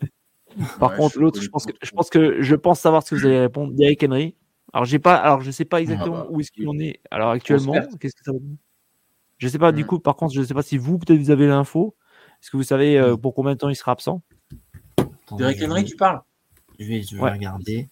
Par 0.80 0.95
contre, 0.95 1.20
l'autre, 1.20 1.41
je 1.41 1.49
pense 1.49 1.65
que 1.65 1.74
je 1.82 1.91
pense 1.91 2.09
que 2.09 2.41
je 2.41 2.55
pense 2.55 2.80
savoir 2.80 3.03
ce 3.03 3.11
que 3.11 3.20
vous 3.20 3.26
allez 3.26 3.39
répondre. 3.39 3.74
Derrick 3.74 4.03
Henry. 4.03 4.36
Alors 4.74 4.86
j'ai 4.86 4.99
pas, 4.99 5.15
alors 5.15 5.41
je 5.41 5.51
sais 5.51 5.65
pas 5.65 5.82
exactement 5.82 6.17
ah 6.20 6.24
bah, 6.24 6.28
où 6.30 6.39
est-ce 6.39 6.51
qu'il 6.51 6.67
en 6.67 6.78
est. 6.78 6.99
Alors 7.11 7.30
actuellement, 7.32 7.74
qu'est-ce 7.99 8.15
que 8.15 8.24
ça 8.24 8.32
veut 8.32 8.39
dire? 8.39 8.57
Je 9.38 9.47
sais 9.47 9.59
pas. 9.59 9.72
Du 9.72 9.86
coup, 9.86 9.99
par 9.99 10.15
contre, 10.15 10.34
je 10.34 10.41
sais 10.43 10.53
pas 10.53 10.61
si 10.61 10.78
vous 10.78 10.97
peut-être 10.97 11.20
vous 11.20 11.32
avez 11.32 11.47
l'info. 11.47 11.95
Est-ce 12.42 12.52
que 12.52 12.58
vous 12.58 12.64
savez 12.64 12.98
euh, 12.98 13.18
pour 13.18 13.34
combien 13.34 13.54
de 13.54 13.58
temps 13.58 13.70
il 13.70 13.76
sera 13.76 13.92
absent? 13.92 14.22
Derrick 15.38 15.62
Henry, 15.64 15.84
tu 15.84 15.96
parles 15.96 16.22
je 16.80 17.18
vais, 17.18 17.32
regarder. 17.32 17.90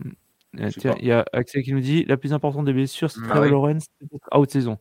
Hmm. 0.00 0.12
il 0.54 1.04
y 1.04 1.12
a 1.12 1.24
Axel 1.32 1.62
qui 1.62 1.72
nous 1.72 1.80
dit 1.80 2.04
la 2.04 2.16
plus 2.16 2.32
importante 2.32 2.64
des 2.64 2.72
blessures, 2.72 3.10
c'est 3.10 3.20
Trevor 3.20 3.44
Lawrence 3.44 3.86
out 4.34 4.50
saison. 4.50 4.78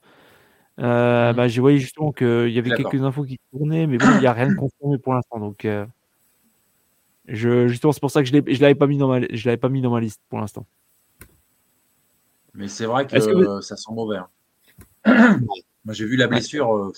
Euh, 0.80 1.34
hmm. 1.34 1.36
bah, 1.36 1.48
j'ai 1.48 1.60
voyé 1.60 1.80
justement 1.80 2.12
qu'il 2.12 2.50
y 2.50 2.60
avait 2.60 2.76
quelques 2.76 3.02
infos 3.02 3.24
qui 3.24 3.40
tournaient, 3.52 3.88
mais 3.88 3.98
bon, 3.98 4.08
il 4.16 4.20
n'y 4.20 4.28
a 4.28 4.34
rien 4.34 4.48
de 4.48 4.56
confirmé 4.60 4.98
pour 4.98 5.14
l'instant. 5.14 5.40
Donc, 5.40 5.66
euh, 5.66 5.86
je, 7.28 7.68
justement, 7.68 7.92
c'est 7.92 8.00
pour 8.00 8.12
ça 8.12 8.24
que 8.24 8.30
je 8.30 8.36
ne 8.36 8.60
l'avais 8.60 8.76
pas, 8.76 8.88
mis 8.88 8.98
dans 8.98 9.10
ma, 9.10 9.20
je 9.30 9.46
l'avais 9.46 9.58
pas 9.58 9.70
mis 9.70 9.82
dans 9.82 9.92
ma 9.92 10.00
liste 10.00 10.22
pour 10.30 10.40
l'instant. 10.40 10.66
Mais 12.54 12.68
c'est 12.68 12.86
vrai 12.86 13.06
que, 13.06 13.62
ça 13.62 13.76
sent 13.76 13.92
mauvais. 13.92 14.18
Hein. 14.18 15.40
Moi, 15.86 15.94
j'ai 15.94 16.06
vu 16.06 16.16
la 16.16 16.28
blessure. 16.28 16.92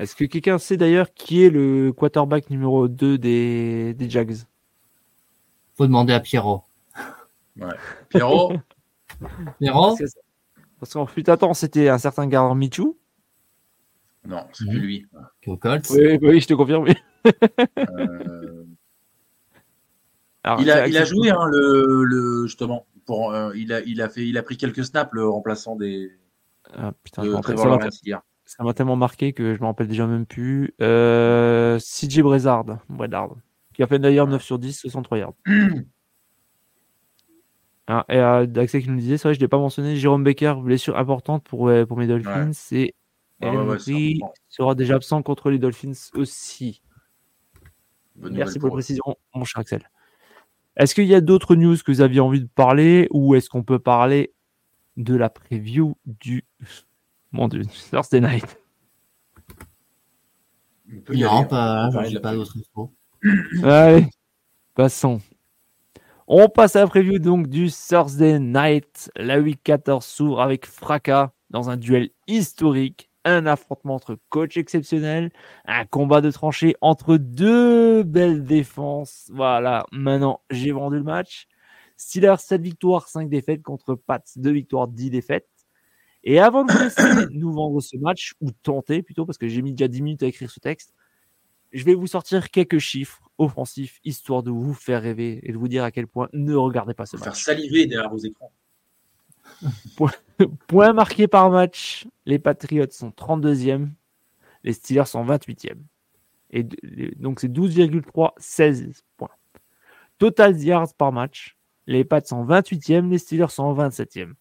Est-ce 0.00 0.16
que 0.16 0.24
quelqu'un 0.24 0.56
sait 0.56 0.78
d'ailleurs 0.78 1.12
qui 1.12 1.44
est 1.44 1.50
le 1.50 1.92
quarterback 1.92 2.48
numéro 2.48 2.88
2 2.88 3.18
des, 3.18 3.92
des 3.92 4.08
Jags? 4.08 4.34
Faut 5.76 5.86
demander 5.86 6.14
à 6.14 6.20
Pierrot. 6.20 6.64
Ouais. 7.58 7.74
Pierrot? 8.08 8.54
Pierrot? 9.60 9.98
Parce 10.78 10.94
qu'en 10.94 11.04
fut 11.04 11.22
temps, 11.22 11.52
c'était 11.52 11.90
un 11.90 11.98
certain 11.98 12.26
Gardner 12.26 12.58
Michou. 12.58 12.96
Non, 14.24 14.46
c'est 14.54 14.64
plus 14.64 14.78
mhm. 14.78 14.82
lui. 14.82 15.06
Colts. 15.60 15.90
Oui, 15.90 16.18
oui, 16.22 16.40
je 16.40 16.46
te 16.46 16.54
confirme. 16.54 16.86
euh... 17.78 18.64
il, 20.60 20.70
a, 20.70 20.88
il 20.88 20.96
a 20.96 21.04
joué 21.04 21.28
hein, 21.28 21.46
le, 21.46 22.04
le, 22.04 22.46
justement. 22.46 22.86
Pour, 23.04 23.34
euh, 23.34 23.52
il, 23.54 23.70
a, 23.74 23.80
il, 23.82 24.00
a 24.00 24.08
fait, 24.08 24.26
il 24.26 24.38
a 24.38 24.42
pris 24.42 24.56
quelques 24.56 24.86
snaps 24.86 25.12
le 25.12 25.28
remplaçant 25.28 25.76
des. 25.76 26.10
Ah, 26.72 26.92
putain, 27.04 27.22
de 27.22 27.34
Trevor 27.42 27.66
Lawrence 27.66 28.00
hier. 28.02 28.22
Ça 28.50 28.64
m'a 28.64 28.74
tellement 28.74 28.96
marqué 28.96 29.32
que 29.32 29.54
je 29.54 29.60
me 29.60 29.66
rappelle 29.66 29.86
déjà 29.86 30.08
même 30.08 30.26
plus. 30.26 30.74
Euh, 30.82 31.78
CJ 31.78 32.22
Brézard, 32.22 32.64
qui 33.72 33.84
a 33.84 33.86
fait 33.86 34.00
d'ailleurs 34.00 34.26
9 34.26 34.42
sur 34.42 34.58
10, 34.58 34.76
63 34.76 35.18
yards. 35.18 35.34
ah, 37.86 38.04
et 38.08 38.16
euh, 38.16 38.46
Axel 38.56 38.82
qui 38.82 38.90
nous 38.90 38.98
disait, 38.98 39.18
c'est 39.18 39.28
vrai, 39.28 39.34
je 39.34 39.38
ne 39.38 39.44
l'ai 39.44 39.48
pas 39.48 39.58
mentionné, 39.58 39.94
Jérôme 39.94 40.24
Becker, 40.24 40.54
blessure 40.64 40.98
importante 40.98 41.44
pour, 41.44 41.68
euh, 41.68 41.86
pour 41.86 41.96
mes 41.96 42.08
Dolphins. 42.08 42.50
Et 42.72 42.92
Henry 43.40 44.20
sera 44.48 44.74
déjà 44.74 44.96
absent 44.96 45.22
contre 45.22 45.50
les 45.50 45.60
Dolphins 45.60 46.10
aussi. 46.14 46.82
Merci 48.16 48.58
pour 48.58 48.70
la 48.70 48.72
précision, 48.72 49.04
mon 49.32 49.44
cher 49.44 49.60
Axel. 49.60 49.88
Est-ce 50.76 50.96
qu'il 50.96 51.06
y 51.06 51.14
a 51.14 51.20
d'autres 51.20 51.54
news 51.54 51.76
que 51.76 51.92
vous 51.92 52.00
aviez 52.00 52.18
envie 52.18 52.40
de 52.40 52.50
parler 52.52 53.06
ou 53.12 53.36
est-ce 53.36 53.48
qu'on 53.48 53.62
peut 53.62 53.78
parler 53.78 54.34
de 54.96 55.14
la 55.14 55.30
preview 55.30 55.96
du 56.04 56.44
mon 57.32 57.48
Dieu, 57.48 57.62
Thursday 57.90 58.20
Night. 58.20 58.58
Non, 61.08 61.44
pas, 61.44 61.90
pas 62.22 62.34
d'autres 62.34 62.56
infos. 62.58 62.92
Allez, 63.62 64.06
passons. 64.74 65.20
On 66.26 66.48
passe 66.48 66.76
à 66.76 66.80
la 66.80 66.86
preview 66.86 67.18
donc 67.18 67.48
du 67.48 67.70
Thursday 67.70 68.38
Night. 68.38 69.10
La 69.16 69.40
week 69.40 69.60
14 69.64 70.04
s'ouvre 70.04 70.40
avec 70.40 70.66
fracas 70.66 71.32
dans 71.50 71.70
un 71.70 71.76
duel 71.76 72.10
historique. 72.26 73.10
Un 73.24 73.44
affrontement 73.44 73.96
entre 73.96 74.16
coachs 74.30 74.56
exceptionnels, 74.56 75.30
un 75.66 75.84
combat 75.84 76.22
de 76.22 76.30
tranchées 76.30 76.74
entre 76.80 77.18
deux 77.18 78.02
belles 78.02 78.44
défenses. 78.44 79.30
Voilà, 79.34 79.84
maintenant 79.92 80.40
j'ai 80.50 80.72
vendu 80.72 80.96
le 80.96 81.02
match. 81.02 81.46
Steelers 81.98 82.38
7 82.38 82.62
victoires, 82.62 83.08
5 83.08 83.28
défaites 83.28 83.62
contre 83.62 83.94
Pats 83.94 84.22
2 84.36 84.50
victoires, 84.52 84.88
10 84.88 85.10
défaites. 85.10 85.48
Et 86.22 86.38
avant 86.38 86.64
de 86.64 86.72
laisser 86.72 87.28
nous 87.32 87.52
vendre 87.52 87.80
ce 87.80 87.96
match, 87.96 88.34
ou 88.40 88.50
tenter 88.50 89.02
plutôt, 89.02 89.24
parce 89.24 89.38
que 89.38 89.48
j'ai 89.48 89.62
mis 89.62 89.72
déjà 89.72 89.88
10 89.88 90.02
minutes 90.02 90.22
à 90.22 90.26
écrire 90.26 90.50
ce 90.50 90.60
texte, 90.60 90.94
je 91.72 91.84
vais 91.84 91.94
vous 91.94 92.06
sortir 92.06 92.50
quelques 92.50 92.78
chiffres 92.78 93.30
offensifs, 93.38 94.00
histoire 94.04 94.42
de 94.42 94.50
vous 94.50 94.74
faire 94.74 95.02
rêver 95.02 95.40
et 95.42 95.52
de 95.52 95.56
vous 95.56 95.68
dire 95.68 95.84
à 95.84 95.90
quel 95.90 96.06
point 96.06 96.28
ne 96.32 96.54
regardez 96.54 96.94
pas 96.94 97.06
ce 97.06 97.16
match. 97.16 97.24
Faire 97.24 97.36
saliver 97.36 97.86
derrière 97.86 98.10
vos 98.10 98.18
écrans. 98.18 98.52
Point, 100.68 100.92
marqué 100.92 101.26
par 101.26 101.50
match, 101.50 102.06
les 102.24 102.38
Patriots 102.38 102.90
sont 102.90 103.10
32e, 103.10 103.88
les 104.64 104.72
Steelers 104.72 105.06
sont 105.06 105.24
28e. 105.24 105.76
Et 106.50 106.62
donc 106.62 107.40
c'est 107.40 107.52
12,3, 107.52 108.32
16 108.36 109.04
points. 109.16 109.30
Total 110.18 110.58
yards 110.60 110.94
par 110.94 111.12
match, 111.12 111.56
les 111.86 112.04
Pats 112.04 112.24
sont 112.24 112.44
28e, 112.44 113.08
les 113.08 113.18
Steelers 113.18 113.48
sont 113.48 113.74
27e. 113.74 114.34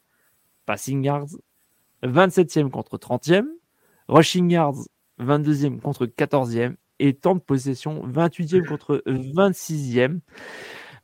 Passing 0.66 1.04
yards, 1.04 1.38
27e 2.04 2.70
contre 2.70 2.98
30e. 2.98 3.46
Rushing 4.08 4.50
yards, 4.50 4.88
22e 5.20 5.80
contre 5.80 6.06
14e. 6.06 6.76
Et 7.00 7.14
temps 7.14 7.36
de 7.36 7.40
possession, 7.40 8.06
28e 8.08 8.66
contre 8.68 9.02
26e. 9.06 10.20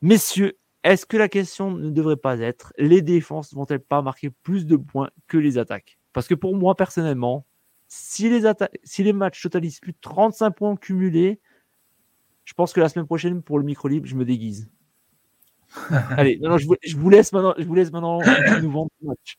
Messieurs, 0.01 0.57
est-ce 0.83 1.05
que 1.05 1.17
la 1.17 1.29
question 1.29 1.71
ne 1.71 1.89
devrait 1.89 2.17
pas 2.17 2.39
être 2.39 2.73
les 2.77 3.01
défenses 3.01 3.53
vont-elles 3.53 3.79
pas 3.79 4.01
marquer 4.01 4.29
plus 4.29 4.65
de 4.65 4.75
points 4.75 5.09
que 5.27 5.37
les 5.37 5.57
attaques? 5.57 5.97
Parce 6.13 6.27
que 6.27 6.35
pour 6.35 6.55
moi, 6.55 6.75
personnellement, 6.75 7.45
si 7.87 8.29
les, 8.29 8.49
si 8.83 9.03
les 9.03 9.13
matchs 9.13 9.41
totalisent 9.41 9.79
plus 9.79 9.93
de 9.93 9.97
35 10.01 10.51
points 10.51 10.75
cumulés, 10.75 11.39
je 12.43 12.53
pense 12.53 12.73
que 12.73 12.79
la 12.79 12.89
semaine 12.89 13.05
prochaine, 13.05 13.41
pour 13.41 13.57
le 13.57 13.65
micro 13.65 13.87
libre, 13.87 14.05
je 14.05 14.15
me 14.15 14.25
déguise. 14.25 14.69
Allez, 16.11 16.37
non, 16.41 16.57
je, 16.57 16.67
vous, 16.67 17.09
laisse 17.09 17.33
maintenant, 17.33 17.53
je 17.57 17.63
vous 17.63 17.75
laisse 17.75 17.91
maintenant 17.91 18.19
nous 18.61 18.71
vendre 18.71 18.91
le 19.01 19.07
match. 19.07 19.37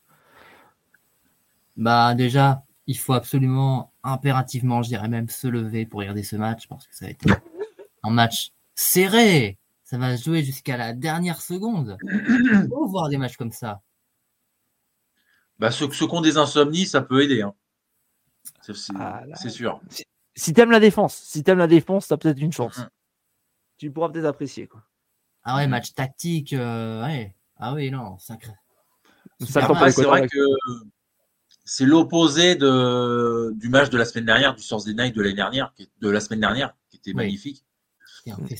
Bah 1.77 2.15
déjà, 2.15 2.63
il 2.87 2.97
faut 2.97 3.13
absolument, 3.13 3.93
impérativement, 4.03 4.81
je 4.81 4.89
dirais 4.89 5.07
même 5.07 5.29
se 5.29 5.47
lever 5.47 5.85
pour 5.85 5.99
regarder 5.99 6.23
ce 6.23 6.35
match 6.35 6.67
parce 6.67 6.87
que 6.87 6.95
ça 6.95 7.05
va 7.05 7.11
être 7.11 7.25
un 8.03 8.09
match 8.09 8.51
serré. 8.75 9.57
Ça 9.83 9.97
va 9.97 10.17
se 10.17 10.25
jouer 10.25 10.43
jusqu'à 10.43 10.75
la 10.75 10.93
dernière 10.93 11.41
seconde. 11.41 11.97
Il 12.03 12.67
faut 12.69 12.87
voir 12.87 13.09
des 13.09 13.17
matchs 13.17 13.37
comme 13.37 13.51
ça. 13.51 13.81
Bah, 15.59 15.71
ceux, 15.71 15.87
qui 15.87 16.03
ont 16.03 16.21
des 16.21 16.37
insomnies, 16.37 16.85
ça 16.85 17.01
peut 17.01 17.23
aider. 17.23 17.41
Hein. 17.41 17.53
C'est 18.61 18.73
ah 18.99 19.23
sûr. 19.49 19.79
Si, 19.89 20.03
si 20.35 20.53
t'aimes 20.53 20.71
la 20.71 20.79
défense, 20.79 21.15
si 21.15 21.43
t'aimes 21.43 21.57
la 21.57 21.67
défense, 21.67 22.07
t'as 22.07 22.17
peut-être 22.17 22.39
une 22.39 22.51
chance. 22.51 22.79
Mm. 22.79 22.89
Tu 23.77 23.91
pourras 23.91 24.09
peut-être 24.09 24.25
apprécier. 24.25 24.67
Quoi. 24.67 24.83
Ah 25.43 25.55
ouais, 25.55 25.67
match 25.67 25.93
tactique. 25.93 26.53
Euh, 26.53 27.03
ouais. 27.03 27.35
Ah 27.57 27.73
oui, 27.73 27.89
non, 27.89 28.17
sacré. 28.17 28.53
c'est 29.39 29.61
vrai 29.61 30.27
que 30.27 30.37
c'est 31.67 31.85
l'opposé 31.85 32.55
de, 32.55 33.51
du 33.55 33.67
match 33.67 33.89
de 33.89 33.97
la 33.97 34.05
semaine 34.05 34.25
dernière, 34.25 34.55
du 34.55 34.63
Thursday 34.63 34.93
Night 34.93 35.13
de 35.13 35.21
l'année 35.21 35.35
dernière, 35.35 35.73
de 35.99 36.09
la 36.09 36.21
semaine 36.21 36.39
dernière, 36.39 36.73
qui 36.89 36.95
était 36.95 37.13
magnifique. 37.13 37.65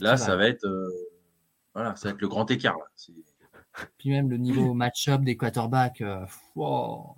Là, 0.02 0.18
ça 0.18 0.36
va 0.36 0.48
être, 0.48 0.66
euh, 0.66 0.90
voilà, 1.74 1.96
ça 1.96 2.10
va 2.10 2.14
être 2.14 2.22
le 2.22 2.28
grand 2.28 2.52
écart. 2.52 2.78
Puis 3.98 4.10
même 4.10 4.30
le 4.30 4.36
niveau 4.36 4.74
match-up 4.74 5.22
des 5.22 5.38
quarterbacks. 5.38 6.02
Euh, 6.02 6.26
wow. 6.56 7.16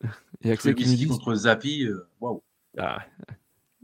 Et 0.42 0.56
qui 0.56 0.68
nous 0.70 0.96
dit 0.96 1.06
contre 1.06 1.34
Zappi, 1.34 1.84
euh, 1.84 2.08
waouh. 2.18 2.42
Ah. 2.78 3.04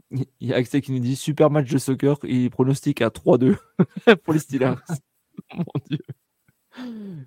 Il 0.39 0.47
y 0.47 0.53
a 0.53 0.55
Axel 0.55 0.81
qui 0.81 0.91
nous 0.91 0.99
dit 0.99 1.15
super 1.15 1.51
match 1.51 1.69
de 1.69 1.77
soccer 1.77 2.17
et 2.23 2.45
il 2.45 2.49
pronostique 2.49 3.01
à 3.01 3.09
3-2 3.09 3.57
pour 4.23 4.33
les 4.33 4.39
Steelers. 4.39 4.75
mon 5.53 5.65
Dieu. 5.89 5.99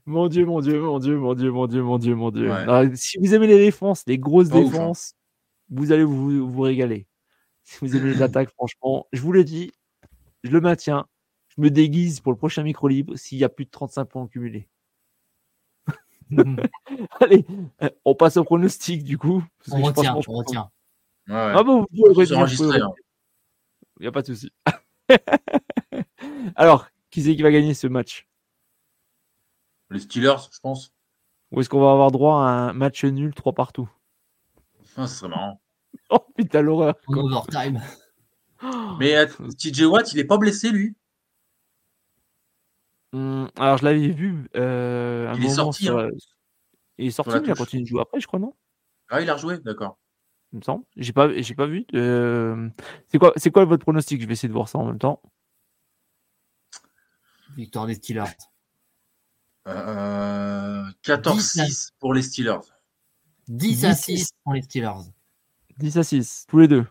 Mon 0.06 0.28
Dieu, 0.28 0.47
mon 0.47 0.60
Dieu, 0.60 0.81
mon 0.81 0.98
Dieu, 0.98 1.16
mon 1.16 1.35
Dieu, 1.35 1.51
mon 1.51 1.66
Dieu, 1.66 1.82
mon 1.82 1.98
Dieu, 1.98 2.14
mon 2.14 2.31
Dieu. 2.31 2.51
si 2.94 3.18
vous 3.18 3.35
aimez 3.35 3.47
les 3.47 3.59
défenses, 3.59 4.05
les 4.06 4.18
grosses 4.18 4.52
hein. 4.52 4.62
défenses, 4.62 5.14
vous 5.70 5.93
allez 5.93 6.05
vous, 6.05 6.51
vous 6.51 6.62
régaler. 6.62 7.06
Si 7.64 7.78
vous 7.81 7.97
aimez 7.97 8.14
les 8.14 8.22
attaques, 8.22 8.51
franchement, 8.51 9.06
je 9.12 9.20
vous 9.20 9.32
le 9.32 9.44
dis, 9.44 9.72
je 10.44 10.51
le 10.51 10.60
maintiens. 10.60 11.06
Je 11.56 11.60
me 11.60 11.70
déguise 11.70 12.20
pour 12.20 12.32
le 12.32 12.39
prochain 12.39 12.62
micro 12.62 12.86
libre 12.86 13.16
s'il 13.16 13.39
y 13.39 13.44
a 13.44 13.48
plus 13.48 13.64
de 13.64 13.70
35 13.70 14.05
points 14.05 14.28
cumulés. 14.28 14.68
Allez, 17.20 17.44
euh, 17.82 17.90
on 18.05 18.14
passe 18.14 18.36
au 18.36 18.44
pronostic 18.44 19.02
du 19.02 19.18
coup. 19.18 19.43
On 19.72 19.82
retient, 19.82 20.14
on 20.14 20.32
retient. 20.32 20.70
Ah 21.28 21.62
bon, 21.62 21.86
vous 21.93 22.14
pouvez 22.14 22.32
hein. 22.35 22.47
Il 23.98 24.05
n'y 24.05 24.06
a 24.06 24.12
pas 24.12 24.22
de 24.22 24.27
souci. 24.27 24.51
Alors, 26.56 26.89
qui 27.10 27.22
c'est 27.22 27.36
qui 27.36 27.43
va 27.43 27.51
gagner 27.51 27.74
ce 27.74 27.86
match? 27.86 28.27
Les 29.91 30.01
Steelers, 30.01 30.37
je 30.53 30.61
pense. 30.61 30.93
Ou 31.51 31.61
est-ce 31.61 31.69
qu'on 31.69 31.81
va 31.81 31.91
avoir 31.91 32.11
droit 32.11 32.43
à 32.45 32.49
un 32.49 32.73
match 32.73 33.05
nul 33.05 33.35
3 33.35 33.53
partout? 33.53 33.91
Ah, 34.97 35.07
Ce 35.07 35.17
serait 35.17 35.31
marrant. 35.31 35.61
oh 36.11 36.25
putain, 36.37 36.62
l'horreur. 36.62 36.95
Overtime. 37.09 37.81
Mais 38.99 39.17
euh, 39.17 39.27
TJ 39.59 39.83
Watt, 39.83 40.12
il 40.12 40.19
est 40.19 40.25
pas 40.25 40.39
blessé, 40.39 40.71
lui 40.71 40.95
mmh, 43.12 43.47
Alors, 43.57 43.79
je 43.79 43.85
l'avais 43.85 44.09
vu. 44.09 44.49
Euh, 44.57 45.33
il, 45.37 45.47
est 45.47 45.49
sorti, 45.49 45.89
hein. 45.89 46.09
il 46.99 47.09
est 47.09 47.11
sorti. 47.11 47.33
il 47.43 47.51
a 47.51 47.55
continué 47.55 47.83
de 47.83 47.89
jouer 47.89 48.03
après, 48.03 48.21
je 48.21 48.27
crois, 48.27 48.39
non? 48.39 48.55
Ah, 49.09 49.21
il 49.21 49.31
a 49.31 49.35
rejoué, 49.35 49.59
d'accord. 49.59 49.99
Il 50.53 50.59
me 50.59 50.62
semble. 50.62 50.85
J'ai 50.97 51.12
pas, 51.12 51.33
j'ai 51.41 51.55
pas 51.55 51.67
vu. 51.67 51.87
Euh... 51.95 52.69
C'est 53.09 53.19
quoi, 53.19 53.33
c'est 53.37 53.51
quoi 53.51 53.65
votre 53.65 53.83
pronostic? 53.83 54.21
Je 54.21 54.27
vais 54.27 54.33
essayer 54.33 54.49
de 54.49 54.53
voir 54.53 54.69
ça 54.69 54.79
en 54.79 54.85
même 54.85 54.99
temps. 54.99 55.23
Victoire 57.57 57.87
des 57.87 57.95
Steelers. 57.95 58.25
Euh, 59.71 60.85
14-6 61.05 61.91
pour 61.99 62.15
les 62.15 62.23
Steelers. 62.23 62.61
10 63.49 63.85
à 63.85 63.95
6 63.95 64.31
pour 64.45 64.55
les 64.55 64.63
Steelers. 64.63 65.11
10 65.79 65.99
à 65.99 66.05
6, 66.05 66.47
tous 66.49 66.59
les 66.59 66.69
deux. 66.69 66.87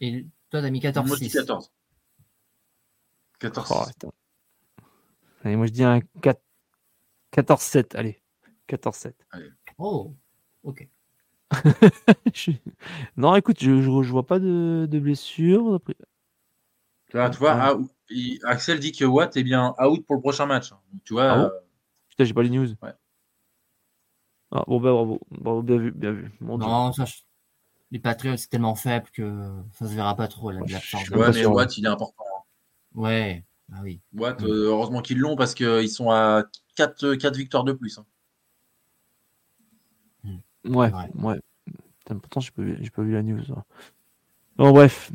Et 0.00 0.26
toi, 0.50 0.60
t'as 0.60 0.70
mis 0.70 0.80
14 0.80 1.06
Moi, 1.06 1.16
je 1.16 1.24
dis 1.24 1.30
14. 1.30 1.72
14 3.38 3.92
oh, 4.04 4.12
Allez, 5.44 5.56
moi, 5.56 5.66
je 5.66 5.72
dis 5.72 5.84
un 5.84 6.00
4... 6.22 6.40
14-7. 7.32 7.96
Allez, 7.96 8.22
14-7. 8.68 9.12
Oh, 9.78 10.14
ok. 10.62 10.88
non, 13.16 13.36
écoute, 13.36 13.58
je, 13.60 13.80
je, 13.82 14.10
vois 14.10 14.26
pas 14.26 14.38
de, 14.38 14.86
de 14.90 14.98
blessure. 14.98 15.80
Tu 17.08 17.16
vois, 17.16 17.30
tu 17.30 17.38
vois 17.38 17.52
ah, 17.52 17.76
Axel 18.44 18.80
dit 18.80 18.92
que 18.92 19.04
Watt 19.04 19.36
est 19.36 19.44
bien 19.44 19.74
out 19.78 20.04
pour 20.06 20.16
le 20.16 20.20
prochain 20.20 20.46
match. 20.46 20.72
tu 21.04 21.14
vois. 21.14 21.30
Ah 21.30 21.38
euh... 21.44 21.50
Putain, 22.16 22.24
j'ai 22.24 22.34
pas 22.34 22.42
les 22.42 22.50
news. 22.50 22.68
Ouais. 22.82 22.94
Ah, 24.50 24.64
bon, 24.66 24.80
bah, 24.80 24.92
bravo. 24.92 25.20
bravo. 25.30 25.62
Bien 25.62 25.76
vu, 25.76 25.90
bien 25.90 26.12
vu. 26.12 26.32
non, 26.40 26.92
ça, 26.92 27.04
les 27.90 27.98
Patriots, 27.98 28.36
c'est 28.36 28.48
tellement 28.48 28.74
faible 28.74 29.06
que 29.12 29.52
ça 29.72 29.86
se 29.86 29.94
verra 29.94 30.16
pas 30.16 30.28
trop. 30.28 30.50
Là, 30.50 30.60
ouais, 30.60 31.30
mais 31.34 31.46
Watt, 31.46 31.76
il 31.76 31.84
est 31.84 31.88
important. 31.88 32.24
Hein. 32.24 32.42
Ouais, 32.94 33.44
ah 33.72 33.80
oui. 33.82 34.00
Watt, 34.14 34.40
mm. 34.40 34.46
euh, 34.46 34.68
heureusement 34.68 35.02
qu'ils 35.02 35.18
l'ont 35.18 35.36
parce 35.36 35.54
qu'ils 35.54 35.90
sont 35.90 36.10
à 36.10 36.44
4, 36.76 37.14
4 37.14 37.36
victoires 37.36 37.64
de 37.64 37.72
plus. 37.72 37.98
Hein. 37.98 38.06
Ouais, 40.64 40.90
ouais. 41.22 41.40
Pourtant, 42.06 42.40
j'ai 42.40 42.50
pas, 42.50 42.62
vu, 42.62 42.90
pas 42.90 43.02
vu 43.02 43.12
la 43.12 43.22
news. 43.22 43.42
Hein. 43.50 43.62
Bon, 44.56 44.72
bref. 44.72 45.12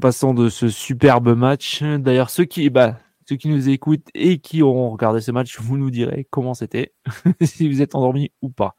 Passons 0.00 0.34
de 0.34 0.48
ce 0.48 0.68
superbe 0.68 1.36
match. 1.36 1.82
D'ailleurs, 1.82 2.30
ceux 2.30 2.44
qui, 2.44 2.70
bah, 2.70 2.98
ceux 3.28 3.36
qui 3.36 3.48
nous 3.48 3.68
écoutent 3.68 4.08
et 4.14 4.38
qui 4.38 4.62
auront 4.62 4.90
regardé 4.90 5.20
ce 5.20 5.32
match, 5.32 5.58
vous 5.58 5.76
nous 5.76 5.90
direz 5.90 6.26
comment 6.30 6.54
c'était, 6.54 6.94
si 7.42 7.68
vous 7.68 7.82
êtes 7.82 7.94
endormis 7.94 8.30
ou 8.40 8.50
pas. 8.50 8.76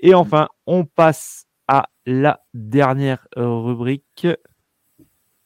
Et 0.00 0.14
enfin, 0.14 0.48
on 0.66 0.84
passe 0.84 1.46
à 1.66 1.90
la 2.06 2.42
dernière 2.54 3.26
rubrique. 3.36 4.26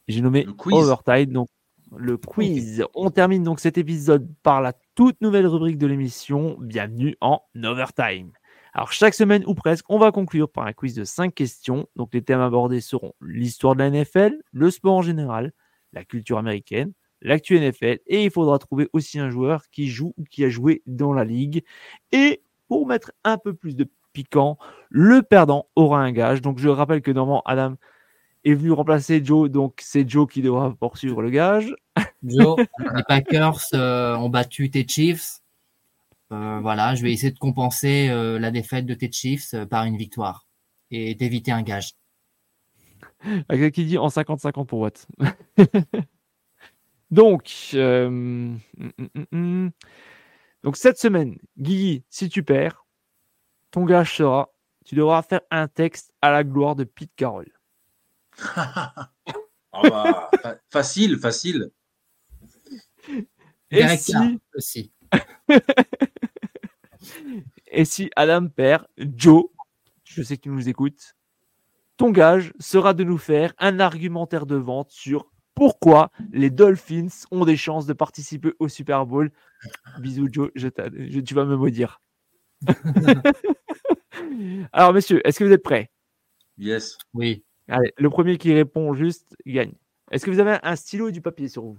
J'ai 0.06 0.20
nommé 0.20 0.46
Overtime, 0.70 1.32
donc 1.32 1.48
le 1.96 2.16
quiz. 2.16 2.84
On 2.94 3.10
termine 3.10 3.42
donc 3.42 3.60
cet 3.60 3.78
épisode 3.78 4.28
par 4.42 4.60
la 4.60 4.72
toute 4.94 5.20
nouvelle 5.20 5.46
rubrique 5.46 5.78
de 5.78 5.86
l'émission. 5.86 6.56
Bienvenue 6.60 7.16
en 7.20 7.40
Overtime. 7.62 8.32
Alors, 8.74 8.92
chaque 8.92 9.14
semaine 9.14 9.42
ou 9.46 9.54
presque, 9.54 9.84
on 9.88 9.98
va 9.98 10.12
conclure 10.12 10.50
par 10.50 10.66
un 10.66 10.72
quiz 10.72 10.94
de 10.94 11.04
5 11.04 11.34
questions. 11.34 11.86
Donc, 11.96 12.14
les 12.14 12.22
thèmes 12.22 12.40
abordés 12.40 12.80
seront 12.80 13.12
l'histoire 13.20 13.74
de 13.74 13.80
la 13.80 13.90
NFL, 13.90 14.40
le 14.52 14.70
sport 14.70 14.94
en 14.94 15.02
général, 15.02 15.52
la 15.92 16.04
culture 16.04 16.38
américaine, 16.38 16.92
l'actu 17.22 17.58
NFL, 17.58 18.00
et 18.06 18.24
il 18.24 18.30
faudra 18.30 18.58
trouver 18.58 18.88
aussi 18.92 19.18
un 19.18 19.30
joueur 19.30 19.68
qui 19.70 19.88
joue 19.88 20.14
ou 20.18 20.24
qui 20.24 20.44
a 20.44 20.48
joué 20.48 20.82
dans 20.86 21.12
la 21.12 21.24
ligue. 21.24 21.64
Et 22.10 22.42
pour 22.68 22.86
mettre 22.86 23.12
un 23.24 23.38
peu 23.38 23.54
plus 23.54 23.76
de 23.76 23.88
piquant, 24.12 24.58
le 24.90 25.22
perdant 25.22 25.66
aura 25.76 26.00
un 26.00 26.12
gage. 26.12 26.42
Donc, 26.42 26.58
je 26.58 26.68
rappelle 26.68 27.02
que 27.02 27.10
normalement, 27.10 27.42
Adam 27.46 27.76
est 28.44 28.54
venu 28.54 28.72
remplacer 28.72 29.24
Joe, 29.24 29.50
donc 29.50 29.80
c'est 29.82 30.08
Joe 30.08 30.28
qui 30.28 30.42
devra 30.42 30.74
poursuivre 30.74 31.22
le 31.22 31.30
gage. 31.30 31.74
Joe, 32.24 32.56
les 32.96 33.02
Packers 33.06 33.60
euh, 33.74 34.16
ont 34.16 34.28
battu 34.28 34.70
tes 34.70 34.86
Chiefs. 34.86 35.40
Euh, 36.32 36.60
voilà, 36.60 36.94
je 36.94 37.02
vais 37.02 37.12
essayer 37.12 37.32
de 37.32 37.38
compenser 37.38 38.08
euh, 38.08 38.38
la 38.38 38.50
défaite 38.50 38.86
de 38.86 38.94
tes 38.94 39.10
Chiefs 39.10 39.54
par 39.70 39.84
une 39.84 39.96
victoire 39.96 40.46
et 40.90 41.14
d'éviter 41.14 41.52
un 41.52 41.62
gage. 41.62 41.92
Qui 43.50 43.84
dit 43.84 43.98
en 43.98 44.08
50-50 44.08 44.66
pour 44.66 44.80
Watt. 44.80 45.06
Donc, 47.12 47.70
mm, 47.74 48.56
mm, 48.78 49.26
mm, 49.32 49.70
donc 50.62 50.78
cette 50.78 50.98
semaine, 50.98 51.38
Guigui, 51.58 52.04
si 52.08 52.30
tu 52.30 52.42
perds, 52.42 52.86
ton 53.70 53.84
gage 53.84 54.16
sera, 54.16 54.50
tu 54.86 54.94
devras 54.94 55.20
faire 55.22 55.42
un 55.50 55.68
texte 55.68 56.14
à 56.22 56.30
la 56.30 56.42
gloire 56.42 56.74
de 56.74 56.84
Pete 56.84 57.12
Carroll. 57.14 57.52
oh 59.74 59.82
bah, 59.82 60.30
facile, 60.70 61.18
facile. 61.18 61.70
Et 63.70 63.86
si... 63.98 64.14
aussi. 64.54 64.90
Et 67.66 67.84
si 67.84 68.10
Adam 68.16 68.48
perd, 68.48 68.86
Joe, 68.96 69.44
je 70.04 70.22
sais 70.22 70.38
que 70.38 70.42
tu 70.42 70.48
nous 70.48 70.68
écoutes, 70.68 71.14
ton 71.98 72.10
gage 72.10 72.54
sera 72.58 72.94
de 72.94 73.04
nous 73.04 73.18
faire 73.18 73.52
un 73.58 73.80
argumentaire 73.80 74.46
de 74.46 74.56
vente 74.56 74.90
sur 74.90 75.31
pourquoi 75.62 76.10
les 76.32 76.50
Dolphins 76.50 77.06
ont 77.30 77.44
des 77.44 77.56
chances 77.56 77.86
de 77.86 77.92
participer 77.92 78.52
au 78.58 78.66
Super 78.66 79.06
Bowl. 79.06 79.30
Bisous 80.00 80.26
Joe, 80.28 80.50
je 80.56 80.66
tu 80.66 81.34
vas 81.34 81.44
me 81.44 81.54
maudire. 81.54 82.02
Alors 84.72 84.92
messieurs, 84.92 85.24
est-ce 85.24 85.38
que 85.38 85.44
vous 85.44 85.52
êtes 85.52 85.62
prêts? 85.62 85.92
Yes. 86.58 86.98
Oui. 87.14 87.44
Allez, 87.68 87.92
le 87.96 88.10
premier 88.10 88.38
qui 88.38 88.52
répond 88.52 88.92
juste 88.94 89.36
gagne. 89.46 89.74
Est-ce 90.10 90.26
que 90.26 90.32
vous 90.32 90.40
avez 90.40 90.58
un 90.64 90.74
stylo 90.74 91.10
et 91.10 91.12
du 91.12 91.20
papier 91.20 91.46
sur 91.46 91.62
vous? 91.62 91.78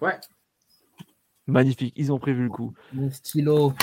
Ouais. 0.00 0.20
Magnifique, 1.48 1.94
ils 1.96 2.12
ont 2.12 2.20
prévu 2.20 2.44
le 2.44 2.50
coup. 2.50 2.72
Mon 2.92 3.10
stylo. 3.10 3.74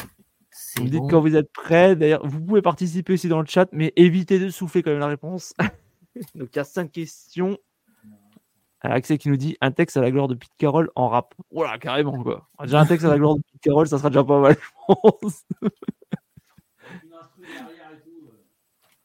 Vous 0.78 0.84
me 0.86 0.90
dites 0.90 1.10
quand 1.10 1.20
vous 1.20 1.36
êtes 1.36 1.52
prêts. 1.52 1.98
D'ailleurs, 1.98 2.26
vous 2.26 2.40
pouvez 2.40 2.62
participer 2.62 3.12
aussi 3.12 3.28
dans 3.28 3.42
le 3.42 3.48
chat, 3.48 3.68
mais 3.74 3.92
évitez 3.98 4.40
de 4.40 4.48
souffler 4.48 4.82
quand 4.82 4.92
même 4.92 5.02
la 5.02 5.08
réponse. 5.08 5.54
Donc, 6.36 6.52
il 6.54 6.56
y 6.56 6.60
a 6.60 6.64
cinq 6.64 6.94
questions. 6.94 7.58
Axel 8.82 9.18
qui 9.18 9.30
nous 9.30 9.38
dit 9.38 9.58
un 9.62 9.72
texte 9.72 9.98
à 9.98 10.02
la 10.02 10.10
gloire 10.12 10.28
de 10.28 10.36
Pete 10.36 10.52
Carroll 10.58 10.90
en 10.96 11.10
rap. 11.10 11.36
Voilà, 11.52 11.78
carrément 11.78 12.22
quoi. 12.24 12.48
Déjà 12.62 12.80
un 12.80 12.86
texte 12.86 13.06
à 13.06 13.10
la 13.10 13.18
gloire 13.18 13.36
de 13.36 13.42
Pete 13.42 13.62
Carroll, 13.62 13.88
ça 13.88 13.98
sera 13.98 14.10
déjà 14.10 14.24
pas 14.24 14.40
mal, 14.40 14.56
je 14.60 14.70
pense. 14.88 15.46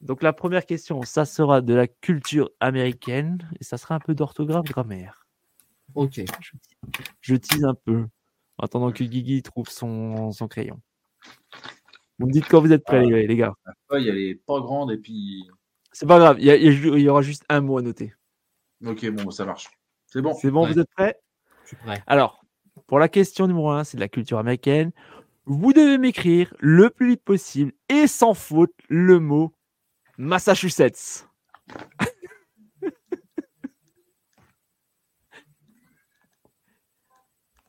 Donc 0.00 0.22
la 0.22 0.32
première 0.34 0.66
question, 0.66 1.02
ça 1.02 1.24
sera 1.24 1.62
de 1.62 1.72
la 1.72 1.86
culture 1.88 2.50
américaine 2.60 3.50
et 3.58 3.64
ça 3.64 3.78
sera 3.78 3.94
un 3.94 4.00
peu 4.00 4.14
d'orthographe 4.14 4.66
grammaire. 4.66 5.26
Ok. 5.94 6.20
Je, 7.22 7.34
tease 7.36 7.64
un 7.64 7.74
peu 7.74 8.06
en 8.58 8.64
attendant 8.64 8.92
que 8.92 9.02
Guigui 9.02 9.42
trouve 9.42 9.68
son, 9.70 10.30
son 10.30 10.46
crayon. 10.46 10.78
Vous 12.18 12.26
me 12.26 12.32
dites 12.32 12.46
quand 12.48 12.60
vous 12.60 12.72
êtes 12.72 12.84
prêts, 12.84 13.02
ah, 13.02 13.08
les, 13.08 13.36
gars. 13.36 13.54
La 13.64 13.72
feuille, 13.88 14.08
elle 14.08 14.18
est 14.18 14.34
pas 14.34 14.60
grande 14.60 14.92
et 14.92 14.98
puis. 14.98 15.48
C'est 15.92 16.06
pas 16.06 16.18
grave, 16.18 16.36
il 16.38 17.00
y, 17.00 17.08
aura 17.08 17.22
juste 17.22 17.44
un 17.48 17.60
mot 17.60 17.78
à 17.78 17.82
noter. 17.82 18.12
Ok, 18.84 19.08
bon, 19.10 19.30
ça 19.30 19.44
marche. 19.44 19.68
C'est 20.06 20.22
bon. 20.22 20.34
C'est 20.34 20.50
bon, 20.50 20.66
vous 20.66 20.78
êtes 20.78 20.90
prêts? 20.90 21.20
Je 21.62 21.68
suis 21.68 21.76
prêt. 21.76 22.02
Alors, 22.06 22.44
pour 22.86 22.98
la 22.98 23.08
question 23.08 23.46
numéro 23.46 23.70
1, 23.70 23.84
c'est 23.84 23.96
de 23.96 24.00
la 24.00 24.08
culture 24.08 24.38
américaine. 24.38 24.92
Vous 25.46 25.72
devez 25.72 25.98
m'écrire 25.98 26.54
le 26.58 26.90
plus 26.90 27.10
vite 27.10 27.22
possible 27.22 27.72
et 27.88 28.06
sans 28.06 28.34
faute 28.34 28.72
le 28.88 29.20
mot 29.20 29.54
Massachusetts. 30.16 31.28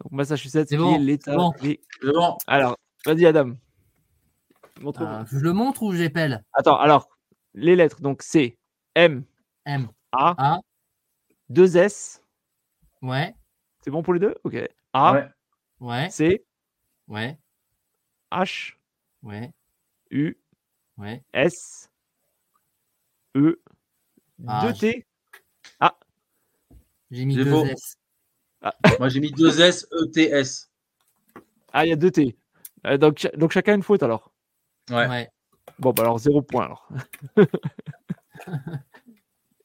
Donc 0.02 0.12
Massachusetts, 0.12 0.68
c'est 0.70 0.78
bon, 0.78 0.98
l'État. 1.00 1.36
Bon. 1.36 1.52
Alors, 2.48 2.78
vas-y 3.06 3.26
Adam. 3.26 3.56
Euh, 4.84 5.26
je 5.32 5.38
le 5.40 5.54
montre 5.54 5.84
ou 5.84 5.94
j'épelle? 5.94 6.44
Attends, 6.54 6.78
alors, 6.78 7.10
les 7.54 7.76
lettres, 7.76 8.02
donc 8.02 8.22
c'est 8.22 8.58
M, 8.94 9.24
M, 9.66 9.88
A. 10.12 10.36
A. 10.38 10.60
2 11.50 11.78
S. 11.78 12.22
Ouais. 13.02 13.36
C'est 13.82 13.92
bon 13.92 14.04
pour 14.04 14.14
les 14.14 14.20
deux? 14.20 14.36
Ok. 14.44 14.58
A. 14.94 15.14
Ouais. 15.14 15.30
Ouais. 15.80 16.10
C. 16.10 16.46
Ouais. 17.08 17.38
H. 18.32 18.76
Ouais. 19.24 19.52
U. 20.12 20.38
Ouais. 20.98 21.24
S. 21.34 21.90
E. 23.36 23.60
Ah, 24.48 24.72
2 24.72 24.74
T. 24.74 25.06
J'ai 27.12 27.26
mis 27.26 27.36
deux 27.36 27.46
faux. 27.46 27.66
S. 27.66 27.98
Moi, 29.00 29.10
j'ai 29.10 29.20
mis 29.20 29.32
2 29.32 29.62
S, 29.62 29.88
E, 29.92 30.06
T, 30.12 30.24
S. 30.24 30.72
Ah, 31.72 31.86
il 31.86 31.90
y 31.90 31.94
a 31.94 31.96
2 31.96 32.12
T. 32.12 32.36
Euh, 32.88 32.98
donc, 32.98 33.30
donc 33.36 33.52
chacun 33.52 33.76
une 33.76 33.84
faute 33.84 34.04
alors. 34.04 34.32
Ouais. 34.90 35.08
Ouais. 35.08 35.30
Bon, 35.80 35.92
bah 35.92 36.04
alors 36.04 36.20
zéro 36.20 36.42
point 36.42 36.66
alors. 36.66 36.90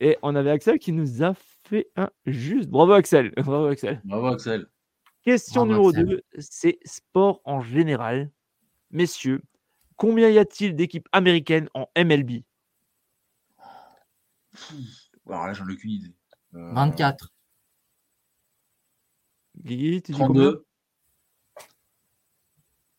Et 0.00 0.16
on 0.22 0.34
avait 0.34 0.50
Axel 0.50 0.78
qui 0.78 0.92
nous 0.92 1.22
a 1.22 1.34
fait 1.70 1.90
un 1.96 2.10
juste. 2.26 2.68
Bravo 2.68 2.92
Axel. 2.92 3.32
Bravo 3.36 3.66
Axel. 3.66 4.00
Bravo, 4.04 4.26
Axel. 4.26 4.66
Question 5.22 5.66
Bravo, 5.66 5.92
numéro 5.92 6.16
Axel. 6.18 6.22
2, 6.34 6.40
c'est 6.40 6.78
sport 6.84 7.40
en 7.44 7.60
général. 7.60 8.30
Messieurs, 8.90 9.42
combien 9.96 10.28
y 10.28 10.38
a-t-il 10.38 10.74
d'équipes 10.74 11.08
américaines 11.12 11.68
en 11.74 11.88
MLB 11.96 12.42
Alors 15.28 15.46
là, 15.46 15.52
j'en 15.52 15.68
ai 15.68 15.72
aucune 15.72 15.92
idée. 15.92 16.14
Euh, 16.54 16.72
24. 16.72 17.32
Guigui, 19.58 20.02
tu 20.02 20.12
dis 20.12 20.18
combien? 20.18 20.42
32. 20.42 20.66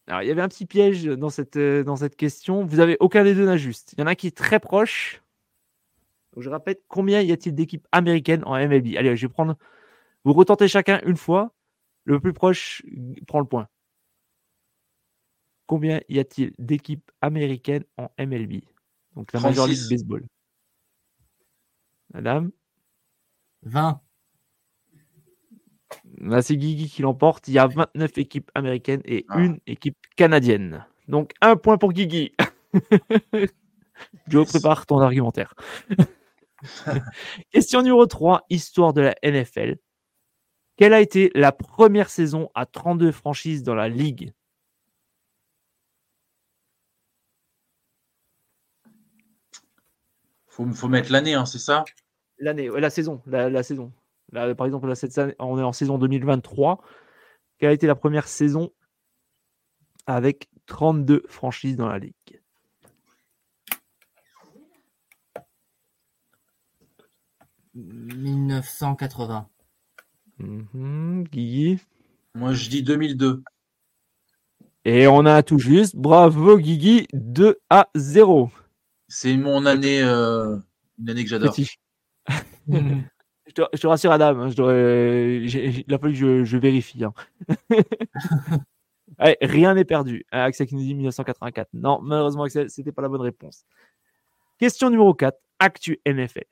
Alors, 0.08 0.24
il 0.24 0.28
y 0.28 0.32
avait 0.32 0.42
un 0.42 0.48
petit 0.48 0.66
piège 0.66 1.06
dans 1.06 1.30
cette, 1.30 1.58
euh, 1.58 1.84
dans 1.84 1.96
cette 1.96 2.16
question. 2.16 2.66
Vous 2.66 2.80
avez 2.80 2.98
aucun 3.00 3.24
des 3.24 3.34
deux 3.34 3.46
n'a 3.46 3.58
juste. 3.58 3.94
Il 3.94 4.00
y 4.00 4.04
en 4.04 4.08
a 4.08 4.12
un 4.12 4.16
qui 4.16 4.28
est 4.28 4.36
très 4.36 4.60
proche. 4.60 5.22
Donc, 6.34 6.44
je 6.44 6.50
répète, 6.50 6.82
combien 6.88 7.22
y 7.22 7.32
a-t-il 7.32 7.54
d'équipes 7.54 7.88
américaines 7.92 8.44
en 8.46 8.56
MLB 8.58 8.96
Allez, 8.98 9.16
je 9.16 9.28
vais 9.28 9.32
prendre. 9.34 9.58
Vous 10.24 10.34
retentez 10.34 10.68
chacun 10.68 11.02
une 11.06 11.18
fois. 11.18 11.54
Le 12.06 12.20
plus 12.20 12.34
proche 12.34 12.84
prend 13.28 13.40
le 13.40 13.46
point. 13.46 13.68
Combien 15.68 16.02
y 16.10 16.20
a-t-il 16.20 16.54
d'équipes 16.58 17.10
américaines 17.22 17.84
en 17.98 18.10
MLB 18.20 18.62
Donc 19.16 19.32
la 19.34 19.40
Major 19.40 19.68
League 19.68 19.78
36. 19.78 19.90
Baseball. 19.90 20.24
Madame? 22.14 22.52
Vingt. 23.64 24.02
Là, 26.20 26.42
c'est 26.42 26.58
Guigui 26.58 26.90
qui 26.90 27.02
l'emporte. 27.02 27.48
Il 27.48 27.54
y 27.54 27.60
a 27.60 27.68
29 27.68 28.18
équipes 28.18 28.50
américaines 28.56 29.02
et 29.06 29.26
Ah. 29.30 29.40
une 29.40 29.60
équipe 29.68 29.98
canadienne. 30.16 30.86
Donc, 31.08 31.34
un 31.42 31.56
point 31.56 31.78
pour 31.78 31.94
Guigui. 31.94 32.32
Joe, 34.28 34.48
prépare 34.48 34.86
ton 34.86 35.00
argumentaire. 35.00 35.54
Question 37.52 37.82
numéro 37.82 38.06
3, 38.06 38.46
histoire 38.50 38.94
de 38.94 39.02
la 39.02 39.16
NFL. 39.24 39.78
Quelle 40.78 40.94
a 40.94 41.02
été 41.02 41.32
la 41.36 41.52
première 41.52 42.10
saison 42.10 42.50
à 42.56 42.66
32 42.66 43.12
franchises 43.12 43.64
dans 43.64 43.76
la 43.76 43.90
ligue? 43.90 44.34
Faut, 50.48 50.66
faut 50.74 50.88
mettre 50.88 51.12
l'année, 51.12 51.34
hein, 51.34 51.46
c'est 51.46 51.60
ça? 51.60 51.86
L'année, 52.40 52.70
la 52.70 52.90
saison, 52.90 53.22
la, 53.26 53.50
la 53.50 53.64
saison. 53.64 53.94
Là, 54.32 54.54
par 54.56 54.66
exemple, 54.66 54.88
là, 54.88 54.96
cette 54.96 55.18
année, 55.18 55.36
on 55.40 55.60
est 55.60 55.64
en 55.64 55.74
saison 55.74 55.98
2023. 55.98 56.82
Quelle 57.58 57.70
a 57.70 57.74
été 57.74 57.88
la 57.88 57.96
première 57.96 58.28
saison 58.28 58.72
avec 60.08 60.50
32 60.66 61.24
franchises 61.28 61.76
dans 61.76 61.88
la 61.88 62.00
ligue? 62.00 62.41
1980. 67.74 69.48
Mhm, 70.40 71.24
Guigui. 71.32 71.80
Moi, 72.36 72.54
je 72.54 72.70
dis 72.70 72.84
2002. 72.84 73.44
Et 74.86 75.08
on 75.08 75.26
a 75.26 75.44
tout 75.44 75.60
juste. 75.60 75.96
Bravo 75.96 76.58
Guigui, 76.58 77.08
2 77.14 77.60
à 77.70 77.90
0. 77.96 78.50
C'est 79.08 79.36
mon 79.38 79.66
année, 79.66 80.02
euh, 80.02 80.58
une 81.00 81.10
année 81.10 81.24
que 81.24 81.30
j'adore. 81.30 81.54
Petit. 81.54 81.70
Je 83.48 83.54
te, 83.54 83.62
je 83.74 83.82
te 83.82 83.88
rassure, 83.88 84.12
Adam, 84.14 84.40
hein, 84.40 84.48
je 84.50 85.44
j'ai- 85.46 85.84
il 85.86 85.94
a 85.94 85.98
fallu 86.00 86.14
que 86.14 86.20
je, 86.20 86.44
je 86.46 86.58
vérifie. 86.58 87.04
hein. 87.04 87.12
Allez, 89.18 89.36
rien 89.42 89.74
n'est 89.74 89.84
perdu. 89.84 90.26
Ah, 90.32 90.46
Axel 90.46 90.68
qui 90.68 90.76
nous 90.76 90.82
dit 90.84 90.94
1984. 90.96 91.68
Non, 91.74 92.00
malheureusement, 92.02 92.44
Axel, 92.44 92.70
c'était 92.70 92.94
pas 92.94 93.02
la 93.02 93.10
bonne 93.10 93.20
réponse. 93.20 93.66
Question 94.58 94.90
numéro 94.90 95.14
4, 95.14 95.38
Actu 95.60 96.00
NFL. 96.06 96.46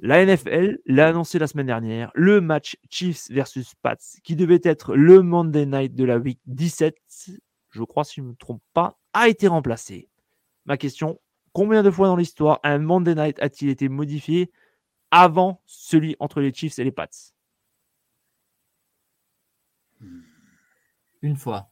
La 0.00 0.24
NFL 0.24 0.80
l'a 0.86 1.08
annoncé 1.08 1.38
la 1.38 1.46
semaine 1.46 1.66
dernière, 1.66 2.10
le 2.14 2.40
match 2.40 2.76
Chiefs 2.90 3.30
versus 3.30 3.74
Pats, 3.76 3.96
qui 4.24 4.34
devait 4.34 4.60
être 4.64 4.96
le 4.96 5.22
Monday 5.22 5.66
Night 5.66 5.94
de 5.94 6.04
la 6.04 6.18
Week 6.18 6.40
17, 6.46 6.96
je 7.70 7.82
crois 7.84 8.04
si 8.04 8.16
je 8.16 8.22
ne 8.22 8.28
me 8.28 8.34
trompe 8.34 8.62
pas, 8.72 8.98
a 9.12 9.28
été 9.28 9.46
remplacé. 9.46 10.08
Ma 10.66 10.76
question, 10.76 11.20
combien 11.52 11.82
de 11.82 11.90
fois 11.90 12.08
dans 12.08 12.16
l'histoire 12.16 12.58
un 12.64 12.78
Monday 12.78 13.14
Night 13.14 13.38
a-t-il 13.40 13.70
été 13.70 13.88
modifié 13.88 14.50
avant 15.10 15.62
celui 15.64 16.16
entre 16.18 16.40
les 16.40 16.52
Chiefs 16.52 16.78
et 16.78 16.84
les 16.84 16.92
Pats? 16.92 17.08
Une 21.22 21.36
fois. 21.36 21.70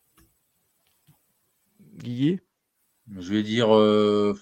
Guigui 1.96 2.40
Je 3.18 3.34
vais 3.34 3.42
dire 3.42 3.74
euh, 3.74 4.32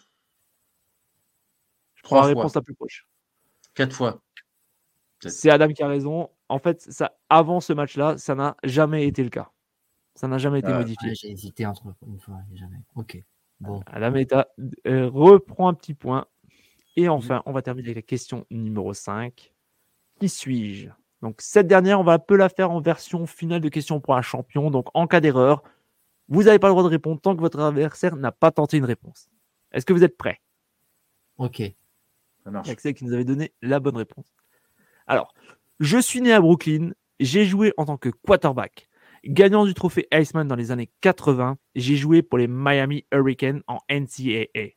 Je 1.94 2.02
prends 2.02 2.26
la 2.26 2.34
trois 2.34 2.50
la 2.54 2.62
plus 2.62 2.74
proche. 2.74 3.09
Quatre 3.84 3.94
fois. 3.96 4.20
C'est 5.26 5.50
Adam 5.50 5.68
qui 5.68 5.82
a 5.82 5.88
raison. 5.88 6.30
En 6.48 6.58
fait, 6.58 6.80
ça, 6.80 7.16
avant 7.28 7.60
ce 7.60 7.72
match-là, 7.72 8.16
ça 8.18 8.34
n'a 8.34 8.56
jamais 8.64 9.06
été 9.06 9.22
le 9.22 9.30
cas. 9.30 9.50
Ça 10.14 10.28
n'a 10.28 10.38
jamais 10.38 10.58
été 10.60 10.68
Ouais. 10.68 10.78
modifié. 10.78 11.10
Ouais, 11.10 11.14
J'ai 11.14 11.30
hésité 11.30 11.66
entre 11.66 11.94
une 12.06 12.18
fois 12.18 12.38
et 12.52 12.56
jamais. 12.56 12.78
Ok. 12.94 13.22
Bon. 13.60 13.82
Adam 13.86 14.14
Eta 14.16 14.48
euh, 14.86 15.08
reprend 15.08 15.68
un 15.68 15.74
petit 15.74 15.94
point. 15.94 16.26
Et 16.96 17.08
enfin, 17.08 17.42
on 17.46 17.52
va 17.52 17.62
terminer 17.62 17.88
avec 17.88 17.96
la 17.96 18.02
question 18.02 18.46
numéro 18.50 18.92
5. 18.92 19.52
Qui 20.18 20.28
suis-je? 20.28 20.88
Donc, 21.22 21.36
cette 21.40 21.66
dernière, 21.66 22.00
on 22.00 22.04
va 22.04 22.14
un 22.14 22.18
peu 22.18 22.36
la 22.36 22.48
faire 22.48 22.70
en 22.70 22.80
version 22.80 23.26
finale 23.26 23.60
de 23.60 23.68
questions 23.68 24.00
pour 24.00 24.16
un 24.16 24.22
champion. 24.22 24.70
Donc, 24.70 24.88
en 24.94 25.06
cas 25.06 25.20
d'erreur, 25.20 25.62
vous 26.28 26.44
n'avez 26.44 26.58
pas 26.58 26.68
le 26.68 26.72
droit 26.72 26.82
de 26.82 26.88
répondre 26.88 27.20
tant 27.20 27.34
que 27.36 27.40
votre 27.40 27.60
adversaire 27.60 28.16
n'a 28.16 28.32
pas 28.32 28.50
tenté 28.50 28.78
une 28.78 28.84
réponse. 28.86 29.28
Est-ce 29.72 29.84
que 29.86 29.92
vous 29.92 30.02
êtes 30.04 30.16
prêts? 30.16 30.40
Ok. 31.36 31.62
Ça 32.50 32.70
marche. 32.72 32.74
Qui 32.74 33.04
nous 33.04 33.12
avait 33.12 33.24
donné 33.24 33.52
la 33.62 33.80
bonne 33.80 33.96
réponse. 33.96 34.26
Alors, 35.06 35.32
je 35.78 35.98
suis 35.98 36.20
né 36.20 36.32
à 36.32 36.40
Brooklyn, 36.40 36.92
j'ai 37.20 37.44
joué 37.44 37.72
en 37.76 37.84
tant 37.84 37.96
que 37.96 38.08
quarterback. 38.08 38.88
Gagnant 39.24 39.66
du 39.66 39.74
trophée 39.74 40.08
Iceman 40.12 40.48
dans 40.48 40.56
les 40.56 40.70
années 40.70 40.90
80, 41.02 41.58
j'ai 41.74 41.96
joué 41.96 42.22
pour 42.22 42.38
les 42.38 42.48
Miami 42.48 43.04
Hurricanes 43.12 43.62
en 43.66 43.78
NCAA. 43.90 44.74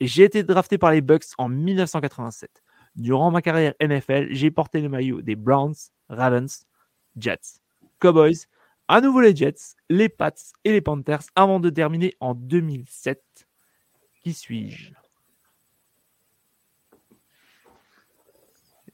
J'ai 0.00 0.24
été 0.24 0.42
drafté 0.42 0.76
par 0.76 0.92
les 0.92 1.00
Bucks 1.00 1.24
en 1.38 1.48
1987. 1.48 2.50
Durant 2.96 3.30
ma 3.30 3.40
carrière 3.40 3.74
NFL, 3.80 4.28
j'ai 4.30 4.50
porté 4.50 4.80
le 4.80 4.88
maillot 4.88 5.22
des 5.22 5.36
Browns, 5.36 5.74
Ravens, 6.08 6.66
Jets, 7.16 7.60
Cowboys, 7.98 8.46
à 8.88 9.00
nouveau 9.00 9.20
les 9.20 9.34
Jets, 9.34 9.74
les 9.88 10.08
Pats 10.08 10.32
et 10.64 10.72
les 10.72 10.80
Panthers 10.80 11.22
avant 11.34 11.60
de 11.60 11.70
terminer 11.70 12.14
en 12.20 12.34
2007. 12.34 13.22
Qui 14.22 14.32
suis-je? 14.32 14.92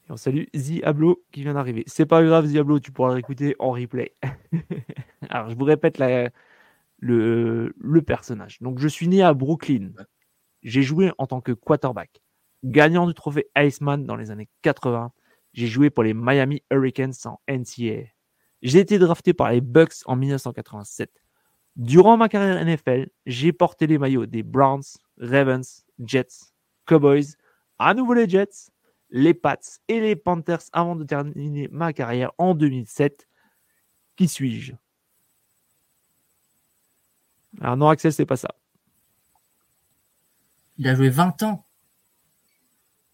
Et 0.07 0.11
on 0.11 0.17
salue 0.17 0.43
Diablo 0.53 1.23
qui 1.31 1.43
vient 1.43 1.53
d'arriver. 1.53 1.83
C'est 1.87 2.05
pas 2.05 2.23
grave, 2.23 2.47
Diablo, 2.47 2.79
tu 2.79 2.91
pourras 2.91 3.09
le 3.09 3.13
réécouter 3.15 3.55
en 3.59 3.71
replay. 3.71 4.13
Alors, 5.29 5.49
je 5.49 5.55
vous 5.55 5.63
répète 5.63 5.97
le, 6.99 7.73
le 7.77 8.01
personnage. 8.01 8.61
Donc, 8.61 8.79
je 8.79 8.87
suis 8.87 9.07
né 9.07 9.21
à 9.21 9.33
Brooklyn. 9.33 9.91
J'ai 10.61 10.81
joué 10.81 11.11
en 11.17 11.27
tant 11.27 11.41
que 11.41 11.51
quarterback. 11.51 12.21
Gagnant 12.63 13.07
du 13.07 13.13
trophée 13.13 13.47
Iceman 13.57 14.05
dans 14.05 14.15
les 14.15 14.31
années 14.31 14.49
80, 14.61 15.11
j'ai 15.53 15.67
joué 15.67 15.89
pour 15.89 16.03
les 16.03 16.13
Miami 16.13 16.63
Hurricanes 16.71 17.13
en 17.25 17.39
NCAA. 17.47 18.07
J'ai 18.61 18.79
été 18.79 18.97
drafté 18.97 19.33
par 19.33 19.51
les 19.51 19.61
Bucks 19.61 19.95
en 20.05 20.15
1987. 20.15 21.11
Durant 21.75 22.17
ma 22.17 22.29
carrière 22.29 22.63
NFL, 22.63 23.09
j'ai 23.25 23.51
porté 23.51 23.87
les 23.87 23.97
maillots 23.97 24.25
des 24.25 24.43
Browns, 24.43 24.83
Ravens, 25.19 25.85
Jets, 25.99 26.53
Cowboys, 26.85 27.35
à 27.79 27.93
nouveau 27.93 28.13
les 28.13 28.29
Jets, 28.29 28.69
les 29.13 29.33
Pats 29.35 29.79
et 29.87 30.01
les 30.01 30.17
Panthers 30.17 30.63
avant 30.73 30.95
de 30.95 31.03
terminer 31.05 31.69
ma 31.71 31.93
carrière 31.93 32.31
en 32.39 32.55
2007. 32.55 33.29
Qui 34.15 34.27
suis-je? 34.27 34.73
Alors 37.61 37.77
non, 37.77 37.89
Axel, 37.89 38.11
c'est 38.11 38.25
pas 38.25 38.35
ça. 38.37 38.49
Il 40.77 40.87
a 40.87 40.95
joué 40.95 41.09
20 41.09 41.43
ans. 41.43 41.63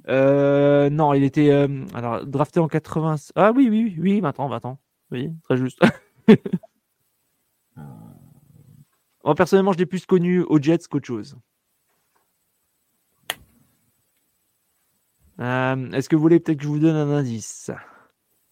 Euh, 0.08 0.90
non, 0.90 1.14
il 1.14 1.24
était 1.24 1.52
euh, 1.52 1.86
alors 1.94 2.26
drafté 2.26 2.62
en 2.62 2.70
80. 2.70 3.18
Ah 3.36 3.52
oui, 3.54 3.68
oui, 3.70 3.84
oui, 3.84 3.96
oui, 4.00 4.22
20 4.22 4.40
ans, 4.40 4.48
20 4.48 4.66
ans. 4.66 4.80
Oui, 5.12 5.30
très 5.44 5.58
juste. 5.58 5.80
Moi, 9.26 9.36
personnellement, 9.36 9.74
je 9.74 9.78
l'ai 9.80 9.86
plus 9.86 10.06
connu 10.06 10.42
aux 10.44 10.62
Jets 10.62 10.88
qu'autre 10.90 11.08
chose. 11.08 11.38
Euh, 15.40 15.91
est-ce 15.91 16.10
que 16.10 16.16
vous 16.16 16.22
voulez 16.22 16.40
peut-être 16.40 16.57
que 16.57 16.64
je 16.64 16.70
vous 16.70 16.80
donne 16.80 16.95
un 16.95 17.10
indice? 17.11 17.72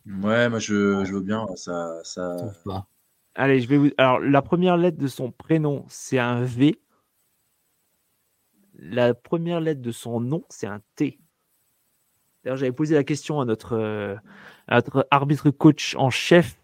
Ouais, 0.05 0.49
moi 0.49 0.59
je, 0.59 1.11
veux 1.11 1.22
bien. 1.22 1.45
Ça, 1.55 1.99
ça... 2.03 2.35
Pas. 2.64 2.88
Allez, 3.35 3.59
je 3.59 3.68
vais 3.68 3.77
vous. 3.77 3.89
Alors, 3.97 4.19
la 4.19 4.41
première 4.41 4.77
lettre 4.77 4.97
de 4.97 5.07
son 5.07 5.31
prénom, 5.31 5.85
c'est 5.89 6.18
un 6.18 6.43
V. 6.43 6.80
La 8.73 9.14
première 9.14 9.59
lettre 9.59 9.81
de 9.81 9.91
son 9.91 10.19
nom, 10.19 10.43
c'est 10.49 10.68
un 10.68 10.81
T. 10.95 11.19
D'ailleurs, 12.43 12.57
j'avais 12.57 12.72
posé 12.72 12.95
la 12.95 13.03
question 13.03 13.41
à 13.41 13.45
notre, 13.45 13.73
euh, 13.73 14.15
à 14.68 14.76
notre 14.76 15.07
arbitre 15.11 15.49
coach 15.49 15.95
en 15.95 16.09
chef 16.09 16.59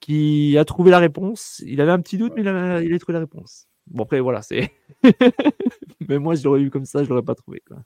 qui 0.00 0.58
a 0.58 0.64
trouvé 0.64 0.90
la 0.90 0.98
réponse. 0.98 1.62
Il 1.64 1.80
avait 1.80 1.92
un 1.92 2.00
petit 2.00 2.18
doute, 2.18 2.32
mais 2.34 2.42
il 2.42 2.48
a, 2.48 2.82
il 2.82 2.92
a 2.92 2.98
trouvé 2.98 3.14
la 3.14 3.20
réponse. 3.20 3.68
Bon, 3.86 4.04
après, 4.04 4.20
voilà, 4.20 4.42
c'est. 4.42 4.72
mais 6.08 6.18
moi, 6.18 6.34
je 6.34 6.44
l'aurais 6.44 6.60
eu 6.60 6.70
comme 6.70 6.86
ça, 6.86 7.04
je 7.04 7.08
l'aurais 7.08 7.22
pas 7.22 7.34
trouvé. 7.34 7.62
Quoi. 7.66 7.78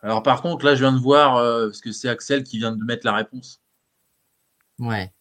Alors, 0.00 0.22
par 0.22 0.42
contre, 0.42 0.64
là, 0.64 0.74
je 0.74 0.80
viens 0.80 0.92
de 0.92 1.00
voir, 1.00 1.36
euh, 1.36 1.66
parce 1.66 1.80
que 1.80 1.92
c'est 1.92 2.08
Axel 2.08 2.44
qui 2.44 2.58
vient 2.58 2.72
de 2.72 2.84
mettre 2.84 3.04
la 3.04 3.14
réponse. 3.14 3.60
Ouais. 4.78 5.12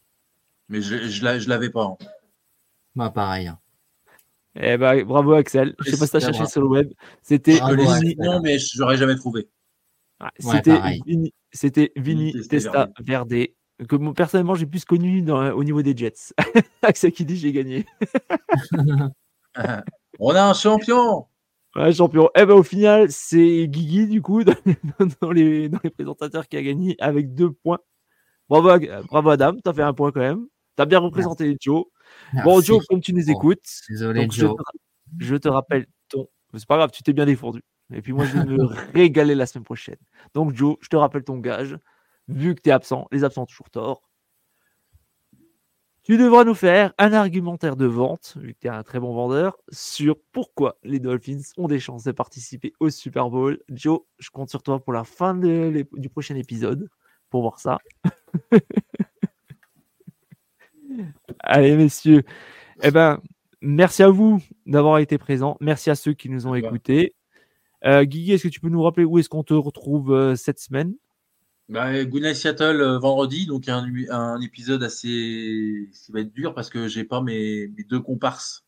Mais 0.69 0.81
je 0.81 0.95
ne 0.95 1.49
l'avais 1.49 1.69
pas. 1.69 1.83
Hein. 1.85 1.97
Moi, 2.95 3.09
pareil. 3.11 3.47
Hein. 3.47 3.59
Eh 4.59 4.77
ben, 4.77 5.03
bravo 5.03 5.33
Axel. 5.33 5.75
Je 5.79 5.91
sais 5.91 5.97
pas 5.97 6.05
si 6.05 6.11
tu 6.11 6.17
as 6.17 6.19
cherché 6.19 6.45
sur 6.47 6.61
le 6.61 6.67
web. 6.67 6.91
C'était. 7.21 7.59
Non, 8.17 8.41
mais 8.41 8.57
je 8.57 8.79
n'aurais 8.79 8.97
jamais 8.97 9.15
trouvé. 9.15 9.47
c'était 10.39 10.79
Vini, 11.05 11.33
c'était 11.51 11.91
Vini 11.95 12.33
Testa 12.47 12.89
Verde. 12.99 13.47
Que 13.87 13.95
moi, 13.95 14.15
personnellement, 14.15 14.55
j'ai 14.55 14.65
plus 14.65 14.85
connu 14.85 15.21
dans, 15.21 15.51
au 15.51 15.63
niveau 15.63 15.83
des 15.83 15.95
Jets. 15.95 16.33
Axel 16.81 17.11
qui 17.11 17.23
dit 17.23 17.37
j'ai 17.37 17.51
gagné. 17.51 17.85
On 20.19 20.33
a 20.33 20.43
un 20.43 20.53
champion. 20.55 21.27
Ouais, 21.77 21.93
champion. 21.93 22.29
Eh 22.35 22.43
ben, 22.45 22.55
au 22.55 22.63
final, 22.63 23.11
c'est 23.11 23.67
Guigui, 23.67 24.07
du 24.07 24.21
coup, 24.21 24.43
dans, 25.21 25.31
les, 25.31 25.69
dans 25.69 25.79
les 25.83 25.91
présentateurs 25.91 26.47
qui 26.47 26.57
a 26.57 26.63
gagné 26.63 26.95
avec 26.99 27.35
deux 27.35 27.51
points. 27.51 27.77
Bravo, 28.49 28.83
bravo 29.07 29.29
Adam, 29.29 29.55
tu 29.63 29.69
as 29.69 29.73
fait 29.73 29.83
un 29.83 29.93
point 29.93 30.11
quand 30.11 30.21
même. 30.21 30.47
Tu 30.75 30.81
as 30.81 30.85
bien 30.85 30.99
représenté 30.99 31.55
Joe. 31.59 31.85
Bon, 32.43 32.61
Joe, 32.61 32.83
comme 32.87 33.01
tu 33.01 33.13
nous 33.13 33.29
écoutes, 33.29 33.65
Désolé, 33.89 34.27
Joe. 34.31 34.55
Je, 35.19 35.35
te, 35.35 35.47
rappelle 35.47 35.85
ton. 36.09 36.27
C'est 36.55 36.67
pas 36.67 36.77
grave, 36.77 36.91
tu 36.91 37.03
t'es 37.03 37.13
bien 37.13 37.25
défendu. 37.25 37.61
Et 37.93 38.01
puis 38.01 38.11
moi, 38.11 38.25
je 38.25 38.37
vais 38.37 38.45
me 38.45 38.65
régaler 38.93 39.35
la 39.35 39.45
semaine 39.45 39.63
prochaine. 39.63 39.97
Donc, 40.33 40.55
Joe, 40.55 40.77
je 40.81 40.87
te 40.87 40.95
rappelle 40.95 41.23
ton 41.23 41.37
gage. 41.37 41.77
Vu 42.27 42.55
que 42.55 42.61
tu 42.61 42.69
es 42.69 42.73
absent, 42.73 43.07
les 43.11 43.23
absents 43.23 43.43
ont 43.43 43.45
toujours 43.45 43.69
tort. 43.69 44.06
Tu 46.07 46.17
devras 46.17 46.45
nous 46.45 46.53
faire 46.53 46.93
un 46.97 47.11
argumentaire 47.11 47.75
de 47.75 47.85
vente, 47.85 48.37
vu 48.39 48.53
que 48.53 48.59
tu 48.61 48.67
es 48.67 48.69
un 48.69 48.81
très 48.81 48.97
bon 48.97 49.13
vendeur, 49.13 49.57
sur 49.69 50.15
pourquoi 50.31 50.77
les 50.81 51.01
Dolphins 51.01 51.41
ont 51.57 51.67
des 51.67 51.81
chances 51.81 52.05
de 52.05 52.13
participer 52.13 52.71
au 52.79 52.89
Super 52.89 53.29
Bowl. 53.29 53.59
Joe, 53.67 53.99
je 54.17 54.29
compte 54.29 54.49
sur 54.49 54.63
toi 54.63 54.79
pour 54.79 54.93
la 54.93 55.03
fin 55.03 55.35
du 55.35 56.09
prochain 56.09 56.37
épisode 56.37 56.87
pour 57.29 57.41
voir 57.41 57.59
ça. 57.59 57.79
Allez, 61.41 61.75
messieurs. 61.75 62.23
Eh 62.83 62.91
ben, 62.91 63.21
merci 63.59 64.01
à 64.01 64.07
vous 64.07 64.41
d'avoir 64.65 64.99
été 64.99 65.17
présents. 65.17 65.57
Merci 65.59 65.89
à 65.89 65.95
ceux 65.95 66.13
qui 66.13 66.29
nous 66.29 66.47
ont 66.47 66.55
écoutés. 66.55 67.15
Euh, 67.83 68.05
Guigui, 68.05 68.31
est-ce 68.31 68.43
que 68.43 68.47
tu 68.47 68.61
peux 68.61 68.69
nous 68.69 68.81
rappeler 68.81 69.03
où 69.03 69.19
est-ce 69.19 69.27
qu'on 69.27 69.43
te 69.43 69.53
retrouve 69.53 70.13
euh, 70.13 70.37
cette 70.37 70.61
semaine? 70.61 70.95
Bah, 71.69 72.05
Good 72.05 72.23
Night 72.23 72.35
Seattle 72.35 72.81
euh, 72.81 72.97
vendredi, 72.97 73.45
donc 73.45 73.67
un, 73.67 73.85
un, 74.09 74.39
épisode 74.41 74.83
assez 74.83 75.89
qui 75.93 76.11
va 76.11 76.21
être 76.21 76.31
dur 76.31 76.53
parce 76.53 76.69
que 76.69 76.87
j'ai 76.87 77.03
pas 77.03 77.21
mes, 77.21 77.67
deux 77.67 77.99
comparses 77.99 78.63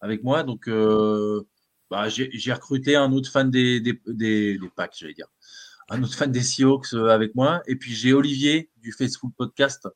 avec 0.00 0.22
moi, 0.24 0.44
donc 0.44 0.68
euh, 0.68 1.46
bah, 1.90 2.08
j'ai 2.08 2.52
recruté 2.52 2.96
un 2.96 3.12
autre 3.12 3.30
fan 3.30 3.50
des, 3.50 3.80
des, 3.80 4.00
des, 4.06 4.58
des 4.58 4.68
packs, 4.74 4.96
j'allais 4.98 5.14
dire, 5.14 5.28
un 5.90 6.02
autre 6.02 6.14
fan 6.14 6.32
des 6.32 6.42
Seahawks 6.42 6.94
euh, 6.94 7.08
avec 7.08 7.34
moi, 7.34 7.62
et 7.66 7.76
puis 7.76 7.94
j'ai 7.94 8.14
Olivier 8.14 8.70
du 8.78 8.92
Facebook 8.92 9.32
Podcast, 9.36 9.86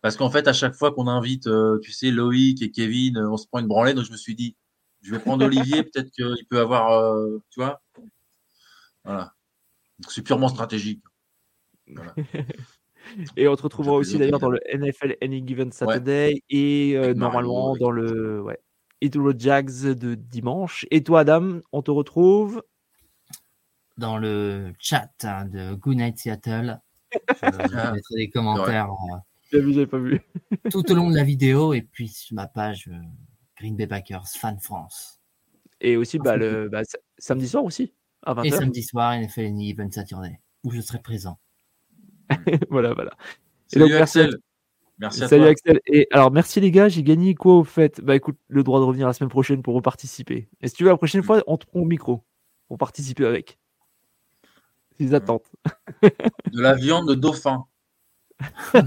parce 0.00 0.16
qu'en 0.16 0.30
fait 0.30 0.48
à 0.48 0.54
chaque 0.54 0.74
fois 0.74 0.92
qu'on 0.92 1.08
invite, 1.08 1.48
tu 1.82 1.92
sais, 1.92 2.10
Loïc 2.10 2.62
et 2.62 2.70
Kevin, 2.70 3.18
on 3.18 3.36
se 3.36 3.46
prend 3.46 3.60
une 3.60 3.68
branlée, 3.68 3.94
donc 3.94 4.06
je 4.06 4.12
me 4.12 4.16
suis 4.16 4.34
dit, 4.34 4.56
je 5.02 5.10
vais 5.12 5.18
prendre 5.18 5.44
Olivier, 5.44 5.82
peut-être 5.92 6.10
qu'il 6.10 6.46
peut 6.48 6.60
avoir, 6.60 7.14
tu 7.50 7.60
vois, 7.60 7.82
voilà, 9.04 9.34
c'est 10.08 10.22
purement 10.22 10.48
stratégique. 10.48 11.02
et 13.36 13.48
on 13.48 13.56
te 13.56 13.62
retrouvera 13.62 13.94
aussi 13.94 14.18
d'ailleurs 14.18 14.38
dans 14.38 14.50
le 14.50 14.60
NFL 14.72 15.16
Any 15.22 15.46
Given 15.46 15.72
Saturday 15.72 16.42
et 16.48 16.96
euh, 16.96 17.14
normalement 17.14 17.76
dans 17.76 17.90
le 17.90 18.42
ouais, 18.42 18.58
Jags 19.38 19.94
de 19.94 20.14
dimanche. 20.14 20.86
Et 20.90 21.02
toi, 21.02 21.20
Adam, 21.20 21.60
on 21.72 21.82
te 21.82 21.90
retrouve 21.90 22.62
dans 23.96 24.18
le 24.18 24.72
chat 24.78 25.12
hein, 25.22 25.46
de 25.46 25.74
Good 25.74 25.96
Night 25.96 26.18
Seattle. 26.18 26.80
Je 27.12 27.92
mettrai 27.92 28.14
des 28.16 28.30
commentaires. 28.30 28.88
J'ai 29.52 29.60
vu, 29.60 29.72
j'ai 29.72 29.86
pas 29.86 29.98
vu. 29.98 30.20
tout 30.70 30.90
au 30.90 30.94
long 30.94 31.10
de 31.10 31.16
la 31.16 31.22
vidéo 31.22 31.74
et 31.74 31.82
puis 31.82 32.08
sur 32.08 32.34
ma 32.34 32.48
page 32.48 32.88
euh, 32.88 32.98
Green 33.56 33.76
Bay 33.76 33.86
Packers 33.86 34.26
Fan 34.36 34.58
France. 34.58 35.20
Et 35.80 35.96
aussi 35.96 36.18
bah, 36.18 36.36
le 36.36 36.68
bah, 36.68 36.82
samedi 37.18 37.46
soir 37.46 37.64
aussi. 37.64 37.94
À 38.22 38.34
20h. 38.34 38.46
Et 38.46 38.50
samedi 38.50 38.82
soir 38.82 39.16
NFL 39.16 39.40
Any 39.40 39.66
Given 39.66 39.92
Saturday 39.92 40.40
où 40.64 40.70
je 40.70 40.80
serai 40.80 40.98
présent. 40.98 41.38
voilà, 42.70 42.94
voilà. 42.94 43.12
Salut 43.66 43.94
Axel. 43.94 44.38
Merci 44.98 45.24
à 45.24 45.28
Salut 45.28 45.46
Axel. 45.46 45.80
Et 45.86 46.06
alors, 46.12 46.30
merci 46.30 46.60
les 46.60 46.70
gars, 46.70 46.88
j'ai 46.88 47.02
gagné 47.02 47.34
quoi 47.34 47.54
au 47.54 47.64
fait? 47.64 48.00
Bah 48.00 48.14
écoute, 48.14 48.36
le 48.48 48.62
droit 48.62 48.78
de 48.80 48.84
revenir 48.84 49.06
la 49.06 49.12
semaine 49.12 49.30
prochaine 49.30 49.62
pour 49.62 49.74
reparticiper. 49.74 50.48
Et 50.60 50.68
si 50.68 50.74
tu 50.74 50.84
veux, 50.84 50.90
la 50.90 50.96
prochaine 50.96 51.22
fois, 51.22 51.42
on 51.46 51.56
te 51.56 51.66
prend 51.66 51.80
au 51.80 51.84
micro 51.84 52.22
pour 52.68 52.78
participer 52.78 53.26
avec. 53.26 53.58
Ils 54.98 55.14
attendent. 55.14 55.40
De 56.52 56.60
la 56.60 56.74
viande 56.74 57.08
de 57.08 57.14
dauphin. 57.14 57.64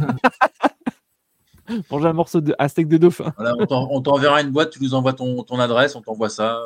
Manger 1.91 2.07
un 2.07 2.13
morceau 2.13 2.39
de 2.39 2.55
steak 2.67 2.87
de 2.87 2.97
dauphin. 2.97 3.33
Voilà, 3.35 3.53
on 3.69 4.01
t'enverra 4.01 4.41
une 4.41 4.51
boîte, 4.51 4.69
tu 4.71 4.81
nous 4.81 4.93
envoies 4.93 5.11
ton, 5.11 5.43
ton 5.43 5.59
adresse, 5.59 5.97
on 5.97 6.01
t'envoie 6.01 6.29
ça. 6.29 6.61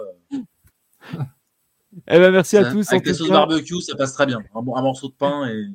Eh 2.07 2.19
ben 2.19 2.31
merci 2.31 2.55
à 2.57 2.71
tous. 2.71 2.87
Avec 2.91 3.03
des 3.03 3.15
sauces 3.15 3.29
barbecue, 3.29 3.81
ça 3.81 3.95
passe 3.95 4.13
très 4.13 4.27
bien. 4.27 4.39
Un, 4.53 4.59
un 4.59 4.81
morceau 4.81 5.07
de 5.07 5.13
pain 5.13 5.47
et. 5.47 5.65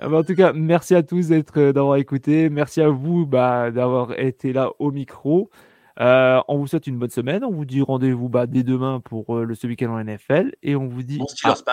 Ah 0.00 0.08
bah, 0.08 0.18
en 0.18 0.22
tout 0.22 0.36
cas, 0.36 0.52
merci 0.52 0.94
à 0.94 1.02
tous 1.02 1.28
d'être, 1.28 1.58
euh, 1.58 1.72
d'avoir 1.72 1.96
écouté. 1.96 2.50
Merci 2.50 2.80
à 2.80 2.88
vous 2.88 3.26
bah, 3.26 3.72
d'avoir 3.72 4.16
été 4.16 4.52
là 4.52 4.70
au 4.78 4.92
micro. 4.92 5.50
Euh, 5.98 6.40
on 6.46 6.58
vous 6.58 6.68
souhaite 6.68 6.86
une 6.86 6.98
bonne 6.98 7.10
semaine. 7.10 7.42
On 7.42 7.50
vous 7.50 7.64
dit 7.64 7.82
rendez-vous 7.82 8.28
bah, 8.28 8.46
dès 8.46 8.62
demain 8.62 9.00
pour 9.00 9.36
euh, 9.36 9.44
le 9.44 9.56
ce 9.56 9.66
week-end 9.66 9.90
en 9.90 10.04
NFL. 10.04 10.54
Et 10.62 10.76
on 10.76 10.86
vous 10.86 11.02
dit. 11.02 11.18
Bon 11.18 11.26
Steelers 11.26 11.64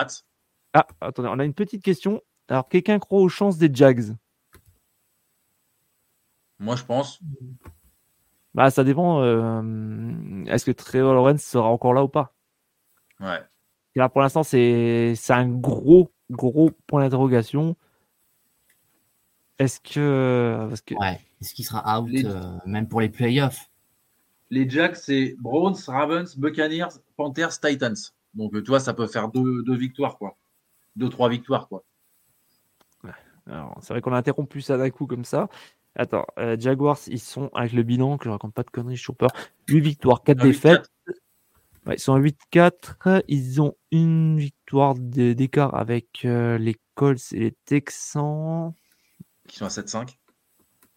ah, 0.72 0.86
ah, 1.00 1.06
attendez, 1.06 1.28
on 1.30 1.38
a 1.38 1.44
une 1.44 1.54
petite 1.54 1.84
question. 1.84 2.20
Alors, 2.48 2.68
quelqu'un 2.68 2.98
croit 2.98 3.20
aux 3.20 3.28
chances 3.28 3.58
des 3.58 3.70
Jags? 3.72 4.16
Moi, 6.58 6.74
je 6.74 6.84
pense. 6.84 7.20
Bah, 8.54 8.70
ça 8.70 8.82
dépend. 8.82 9.22
Est-ce 10.46 10.64
que 10.64 10.72
Trevor 10.72 11.14
Lawrence 11.14 11.42
sera 11.42 11.68
encore 11.68 11.94
là 11.94 12.02
ou 12.02 12.08
pas? 12.08 12.34
Ouais. 13.20 13.40
là, 13.94 14.08
pour 14.08 14.20
l'instant, 14.20 14.42
c'est 14.42 15.14
un 15.28 15.48
gros, 15.48 16.12
gros 16.30 16.72
point 16.88 17.02
d'interrogation. 17.02 17.76
Est-ce 19.58 19.80
que. 19.80 20.66
Parce 20.68 20.80
que... 20.80 20.94
Ouais. 20.94 21.20
Est-ce 21.40 21.54
qu'il 21.54 21.64
sera 21.64 22.00
out 22.00 22.08
euh, 22.24 22.58
même 22.64 22.88
pour 22.88 23.00
les 23.00 23.08
playoffs? 23.08 23.70
Les 24.50 24.68
Jacks, 24.68 24.96
c'est 24.96 25.34
Browns, 25.38 25.76
Ravens, 25.86 26.36
Buccaneers, 26.36 27.00
Panthers, 27.16 27.60
Titans. 27.60 27.96
Donc, 28.34 28.52
tu 28.52 28.68
vois, 28.68 28.80
ça 28.80 28.94
peut 28.94 29.06
faire 29.06 29.28
deux, 29.28 29.62
deux 29.62 29.76
victoires, 29.76 30.18
quoi. 30.18 30.36
Deux, 30.94 31.08
trois 31.08 31.28
victoires, 31.28 31.68
quoi. 31.68 31.84
c'est 33.80 33.92
vrai 33.92 34.00
qu'on 34.00 34.12
a 34.12 34.18
interrompu 34.18 34.60
ça 34.60 34.78
d'un 34.78 34.90
coup 34.90 35.06
comme 35.06 35.24
ça. 35.24 35.48
Attends, 35.94 36.26
euh, 36.38 36.56
Jaguars, 36.58 36.98
ils 37.06 37.20
sont 37.20 37.50
avec 37.54 37.72
le 37.72 37.82
bilan, 37.82 38.18
que 38.18 38.24
je 38.24 38.30
raconte 38.30 38.54
pas 38.54 38.62
de 38.62 38.70
conneries, 38.70 38.96
je 38.96 39.02
suis 39.02 39.12
peur. 39.12 39.30
8 39.68 39.80
victoires, 39.80 40.22
4 40.22 40.42
défaites. 40.42 40.90
ils 41.90 41.98
sont 41.98 42.14
à 42.14 42.20
8-4. 42.20 43.22
Ils 43.28 43.60
ont 43.62 43.74
une 43.90 44.38
victoire 44.38 44.94
d'écart 44.94 45.74
avec 45.74 46.24
euh, 46.24 46.58
les 46.58 46.76
Colts 46.94 47.32
et 47.32 47.40
les 47.40 47.56
Texans 47.64 48.74
qui 49.46 49.56
sont 49.56 49.64
à 49.64 49.68
7-5. 49.68 50.16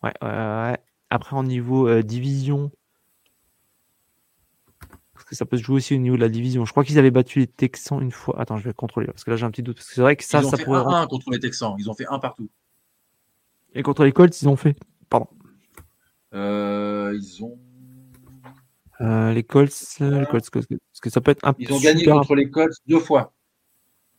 Ouais, 0.03 0.13
ouais, 0.21 0.77
Après, 1.09 1.35
en 1.35 1.43
niveau 1.43 1.87
euh, 1.87 2.03
division, 2.03 2.71
parce 5.13 5.25
que 5.25 5.35
ça 5.35 5.45
peut 5.45 5.57
se 5.57 5.63
jouer 5.63 5.75
aussi 5.77 5.93
au 5.93 5.97
niveau 5.97 6.15
de 6.15 6.21
la 6.21 6.29
division. 6.29 6.63
Je 6.63 6.71
crois 6.71 6.85
qu'ils 6.85 6.97
avaient 6.97 7.11
battu 7.11 7.39
les 7.39 7.47
Texans 7.47 8.01
une 8.01 8.11
fois. 8.11 8.39
Attends, 8.39 8.57
je 8.57 8.63
vais 8.63 8.73
contrôler 8.73 9.07
parce 9.07 9.25
que 9.25 9.31
là 9.31 9.37
j'ai 9.37 9.45
un 9.45 9.51
petit 9.51 9.63
doute. 9.63 9.75
Parce 9.75 9.89
que 9.89 9.95
c'est 9.95 10.01
vrai 10.01 10.15
que 10.15 10.23
ça, 10.23 10.39
ils 10.39 10.45
ont 10.45 10.49
ça 10.49 10.57
fait 10.57 10.63
pourrait. 10.63 10.81
Un, 10.85 11.07
contre 11.07 11.29
les 11.31 11.39
Texans, 11.39 11.75
ils 11.77 11.89
ont 11.89 11.93
fait 11.93 12.07
un 12.09 12.19
partout. 12.19 12.49
Et 13.73 13.83
contre 13.83 14.05
les 14.05 14.13
Colts, 14.13 14.41
ils 14.41 14.47
ont 14.47 14.55
fait. 14.55 14.77
Pardon. 15.09 15.27
Euh, 16.33 17.17
ils 17.19 17.43
ont. 17.43 17.59
Euh, 19.01 19.33
les 19.33 19.43
Colts, 19.43 19.97
les 19.99 20.25
Colts, 20.25 20.49
parce 20.51 20.67
que 21.01 21.09
ça 21.09 21.21
peut 21.21 21.31
être 21.31 21.45
un 21.45 21.53
Ils 21.59 21.71
ont 21.73 21.79
gagné 21.79 22.05
contre 22.05 22.35
les 22.35 22.49
Colts 22.49 22.77
deux 22.87 22.99
fois. 22.99 23.33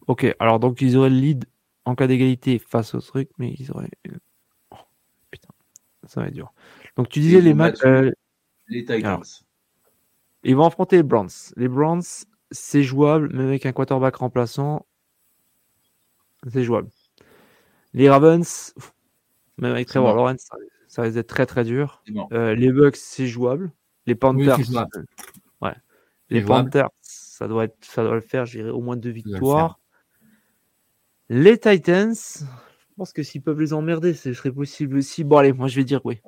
Ok, 0.06 0.26
alors 0.38 0.58
donc 0.60 0.80
ils 0.80 0.96
auraient 0.96 1.10
le 1.10 1.16
lead 1.16 1.44
en 1.84 1.94
cas 1.94 2.06
d'égalité 2.06 2.58
face 2.58 2.94
au 2.94 3.00
truc, 3.00 3.30
mais 3.38 3.54
ils 3.58 3.70
auraient. 3.72 3.90
Oh, 4.70 4.76
putain, 5.30 5.48
ça 6.04 6.20
va 6.20 6.28
être 6.28 6.34
dur. 6.34 6.52
Donc 6.96 7.08
tu 7.08 7.20
disais 7.20 7.40
les 7.40 7.54
matchs. 7.54 7.84
Euh, 7.84 8.10
les 8.68 8.84
Titans. 8.84 9.22
ils 10.44 10.54
vont 10.54 10.66
affronter 10.66 10.96
les 10.96 11.02
Browns. 11.02 11.30
Les 11.56 11.68
Browns, 11.68 12.02
c'est 12.50 12.82
jouable, 12.82 13.30
mais 13.32 13.44
avec 13.44 13.66
un 13.66 13.72
quarterback 13.72 14.16
remplaçant. 14.16 14.86
c'est 16.46 16.62
jouable. 16.62 16.88
Les 17.92 18.08
Ravens, 18.08 18.74
même 19.58 19.72
avec 19.72 19.88
Trevor 19.88 20.14
Lawrence, 20.14 20.48
ça, 20.86 21.02
risque 21.02 21.14
d'être 21.14 21.28
très 21.28 21.46
très 21.46 21.64
dur. 21.64 22.02
Euh, 22.32 22.54
les 22.54 22.70
Bucks, 22.70 22.96
c'est 22.96 23.26
jouable. 23.26 23.72
Les 24.06 24.14
Panthers, 24.14 24.58
ouais. 25.60 25.74
Les 26.30 26.42
Panthers, 26.42 26.90
ça 27.00 27.48
doit, 27.48 27.64
être, 27.64 27.76
ça 27.84 28.04
doit 28.04 28.14
le 28.14 28.20
faire, 28.20 28.46
je 28.46 28.58
dirais 28.58 28.70
au 28.70 28.80
moins 28.80 28.96
deux 28.96 29.10
victoires. 29.10 29.79
Les 31.32 31.58
Titans, 31.58 32.12
je 32.12 32.94
pense 32.96 33.12
que 33.12 33.22
s'ils 33.22 33.40
peuvent 33.40 33.60
les 33.60 33.72
emmerder, 33.72 34.14
ce 34.14 34.32
serait 34.32 34.50
possible 34.50 34.96
aussi. 34.96 35.22
Bon, 35.22 35.36
allez, 35.36 35.52
moi 35.52 35.68
je 35.68 35.76
vais 35.76 35.84
dire 35.84 36.00
oui. 36.04 36.20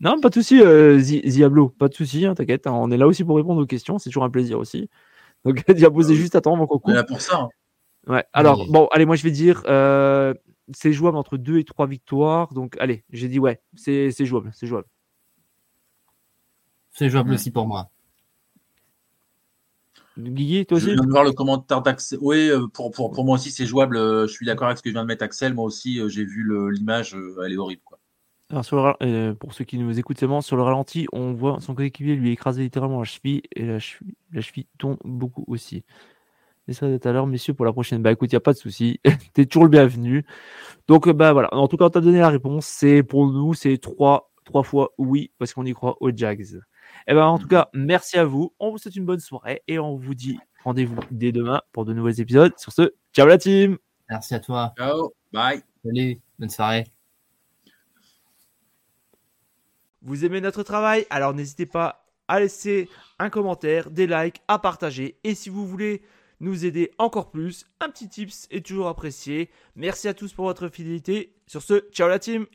Non, 0.00 0.20
pas 0.20 0.28
de 0.28 0.34
souci, 0.34 0.60
euh, 0.60 1.00
Diablo, 1.00 1.70
pas 1.70 1.88
de 1.88 1.94
souci, 1.94 2.26
hein, 2.26 2.34
t'inquiète. 2.34 2.66
Hein, 2.66 2.72
on 2.72 2.90
est 2.90 2.98
là 2.98 3.06
aussi 3.06 3.24
pour 3.24 3.36
répondre 3.36 3.62
aux 3.62 3.66
questions, 3.66 3.98
c'est 3.98 4.10
toujours 4.10 4.24
un 4.24 4.30
plaisir 4.30 4.58
aussi. 4.58 4.90
Donc 5.46 5.64
Diablo, 5.70 6.02
c'est 6.02 6.14
juste 6.14 6.36
attendre 6.36 6.58
mon 6.58 6.66
concours. 6.66 6.90
On 6.90 6.92
est 6.92 6.96
là 6.96 7.04
pour 7.04 7.22
ça. 7.22 7.40
Hein. 7.40 7.48
Ouais. 8.06 8.24
Alors, 8.34 8.66
bon, 8.70 8.88
allez, 8.92 9.06
moi 9.06 9.16
je 9.16 9.22
vais 9.22 9.30
dire, 9.30 9.62
euh, 9.68 10.34
c'est 10.74 10.92
jouable 10.92 11.16
entre 11.16 11.38
2 11.38 11.58
et 11.58 11.64
3 11.64 11.86
victoires. 11.86 12.52
Donc, 12.52 12.76
allez, 12.78 13.04
j'ai 13.08 13.28
dit 13.28 13.38
ouais, 13.38 13.62
c'est 13.74 14.12
jouable, 14.26 14.50
c'est 14.52 14.66
jouable. 14.66 14.86
C'est 16.90 17.08
jouable 17.08 17.32
aussi 17.32 17.50
pour 17.50 17.66
moi. 17.66 17.91
Guigui, 20.18 20.66
toi 20.66 20.76
aussi 20.76 20.86
Je 20.86 20.92
viens 20.92 21.04
de 21.04 21.10
voir 21.10 21.24
le 21.24 21.32
commentaire 21.32 21.82
d'Axel. 21.82 22.18
Oui, 22.20 22.50
euh, 22.50 22.66
pour, 22.66 22.90
pour, 22.90 23.10
pour, 23.10 23.24
moi 23.24 23.36
aussi, 23.36 23.50
c'est 23.50 23.66
jouable. 23.66 23.96
Euh, 23.96 24.26
je 24.26 24.32
suis 24.32 24.46
d'accord 24.46 24.66
avec 24.66 24.78
ce 24.78 24.82
que 24.82 24.90
vient 24.90 25.02
de 25.02 25.08
mettre 25.08 25.24
Axel. 25.24 25.54
Moi 25.54 25.64
aussi, 25.64 26.00
j'ai 26.08 26.24
vu 26.24 26.46
l'image, 26.70 27.16
elle 27.44 27.52
est 27.52 27.56
horrible. 27.56 27.82
Quoi. 27.84 27.98
Alors, 28.50 28.64
sur 28.64 28.96
pour 29.40 29.54
ceux 29.54 29.64
qui 29.64 29.78
nous 29.78 29.98
écoutent 29.98 30.18
seulement, 30.18 30.42
sur 30.42 30.56
le 30.56 30.62
ralenti, 30.62 31.06
on 31.12 31.32
voit 31.32 31.58
son 31.60 31.74
coéquipier 31.74 32.14
lui 32.14 32.32
écraser 32.32 32.62
littéralement 32.62 32.98
la 32.98 33.04
cheville 33.04 33.42
et 33.56 33.64
la 33.64 33.78
cheville, 33.78 34.14
la 34.32 34.42
cheville 34.42 34.66
tombe 34.78 34.98
beaucoup 35.04 35.44
aussi. 35.46 35.84
Et 36.68 36.74
ça 36.74 36.86
tout 36.86 37.08
à 37.08 37.12
l'heure, 37.12 37.26
messieurs, 37.26 37.54
pour 37.54 37.64
la 37.64 37.72
prochaine. 37.72 38.02
Bah 38.02 38.12
écoute, 38.12 38.30
il 38.30 38.34
n'y 38.34 38.38
a 38.38 38.40
pas 38.40 38.52
de 38.52 38.58
souci. 38.58 39.00
tu 39.34 39.40
es 39.40 39.46
toujours 39.46 39.64
le 39.64 39.70
bienvenu. 39.70 40.24
Donc, 40.86 41.08
bah 41.08 41.32
voilà. 41.32 41.52
En 41.54 41.66
tout 41.66 41.76
cas, 41.76 41.86
on 41.86 41.90
t'a 41.90 42.00
donné 42.00 42.18
la 42.18 42.28
réponse. 42.28 42.66
C'est 42.66 43.02
pour 43.02 43.26
nous, 43.32 43.54
c'est 43.54 43.78
trois, 43.78 44.30
trois 44.44 44.62
fois 44.62 44.90
oui, 44.98 45.32
parce 45.38 45.54
qu'on 45.54 45.64
y 45.64 45.72
croit 45.72 45.96
aux 46.00 46.10
Jags. 46.14 46.60
Et 47.06 47.12
eh 47.12 47.14
ben, 47.14 47.24
en 47.24 47.38
tout 47.38 47.48
cas, 47.48 47.68
merci 47.72 48.16
à 48.18 48.24
vous. 48.24 48.54
On 48.58 48.70
vous 48.70 48.78
souhaite 48.78 48.96
une 48.96 49.04
bonne 49.04 49.20
soirée 49.20 49.62
et 49.66 49.78
on 49.78 49.96
vous 49.96 50.14
dit 50.14 50.38
rendez-vous 50.62 50.96
dès 51.10 51.32
demain 51.32 51.60
pour 51.72 51.84
de 51.84 51.92
nouveaux 51.92 52.10
épisodes. 52.10 52.52
Sur 52.56 52.72
ce, 52.72 52.94
ciao 53.12 53.26
la 53.26 53.38
team. 53.38 53.76
Merci 54.08 54.34
à 54.34 54.40
toi. 54.40 54.72
Ciao. 54.78 55.12
Bye. 55.32 55.62
Salut. 55.84 56.20
Bonne 56.38 56.50
soirée. 56.50 56.86
Vous 60.02 60.24
aimez 60.24 60.40
notre 60.40 60.62
travail? 60.62 61.06
Alors 61.10 61.34
n'hésitez 61.34 61.66
pas 61.66 62.06
à 62.28 62.40
laisser 62.40 62.88
un 63.18 63.30
commentaire, 63.30 63.90
des 63.90 64.06
likes, 64.06 64.40
à 64.48 64.58
partager. 64.58 65.18
Et 65.24 65.34
si 65.34 65.48
vous 65.48 65.66
voulez 65.66 66.02
nous 66.42 66.66
aider 66.66 66.90
encore 66.98 67.30
plus. 67.30 67.64
Un 67.80 67.88
petit 67.88 68.08
tips 68.08 68.46
est 68.50 68.66
toujours 68.66 68.88
apprécié. 68.88 69.48
Merci 69.76 70.08
à 70.08 70.14
tous 70.14 70.34
pour 70.34 70.44
votre 70.44 70.68
fidélité. 70.68 71.34
Sur 71.46 71.62
ce, 71.62 71.88
ciao 71.92 72.08
la 72.08 72.18
team 72.18 72.46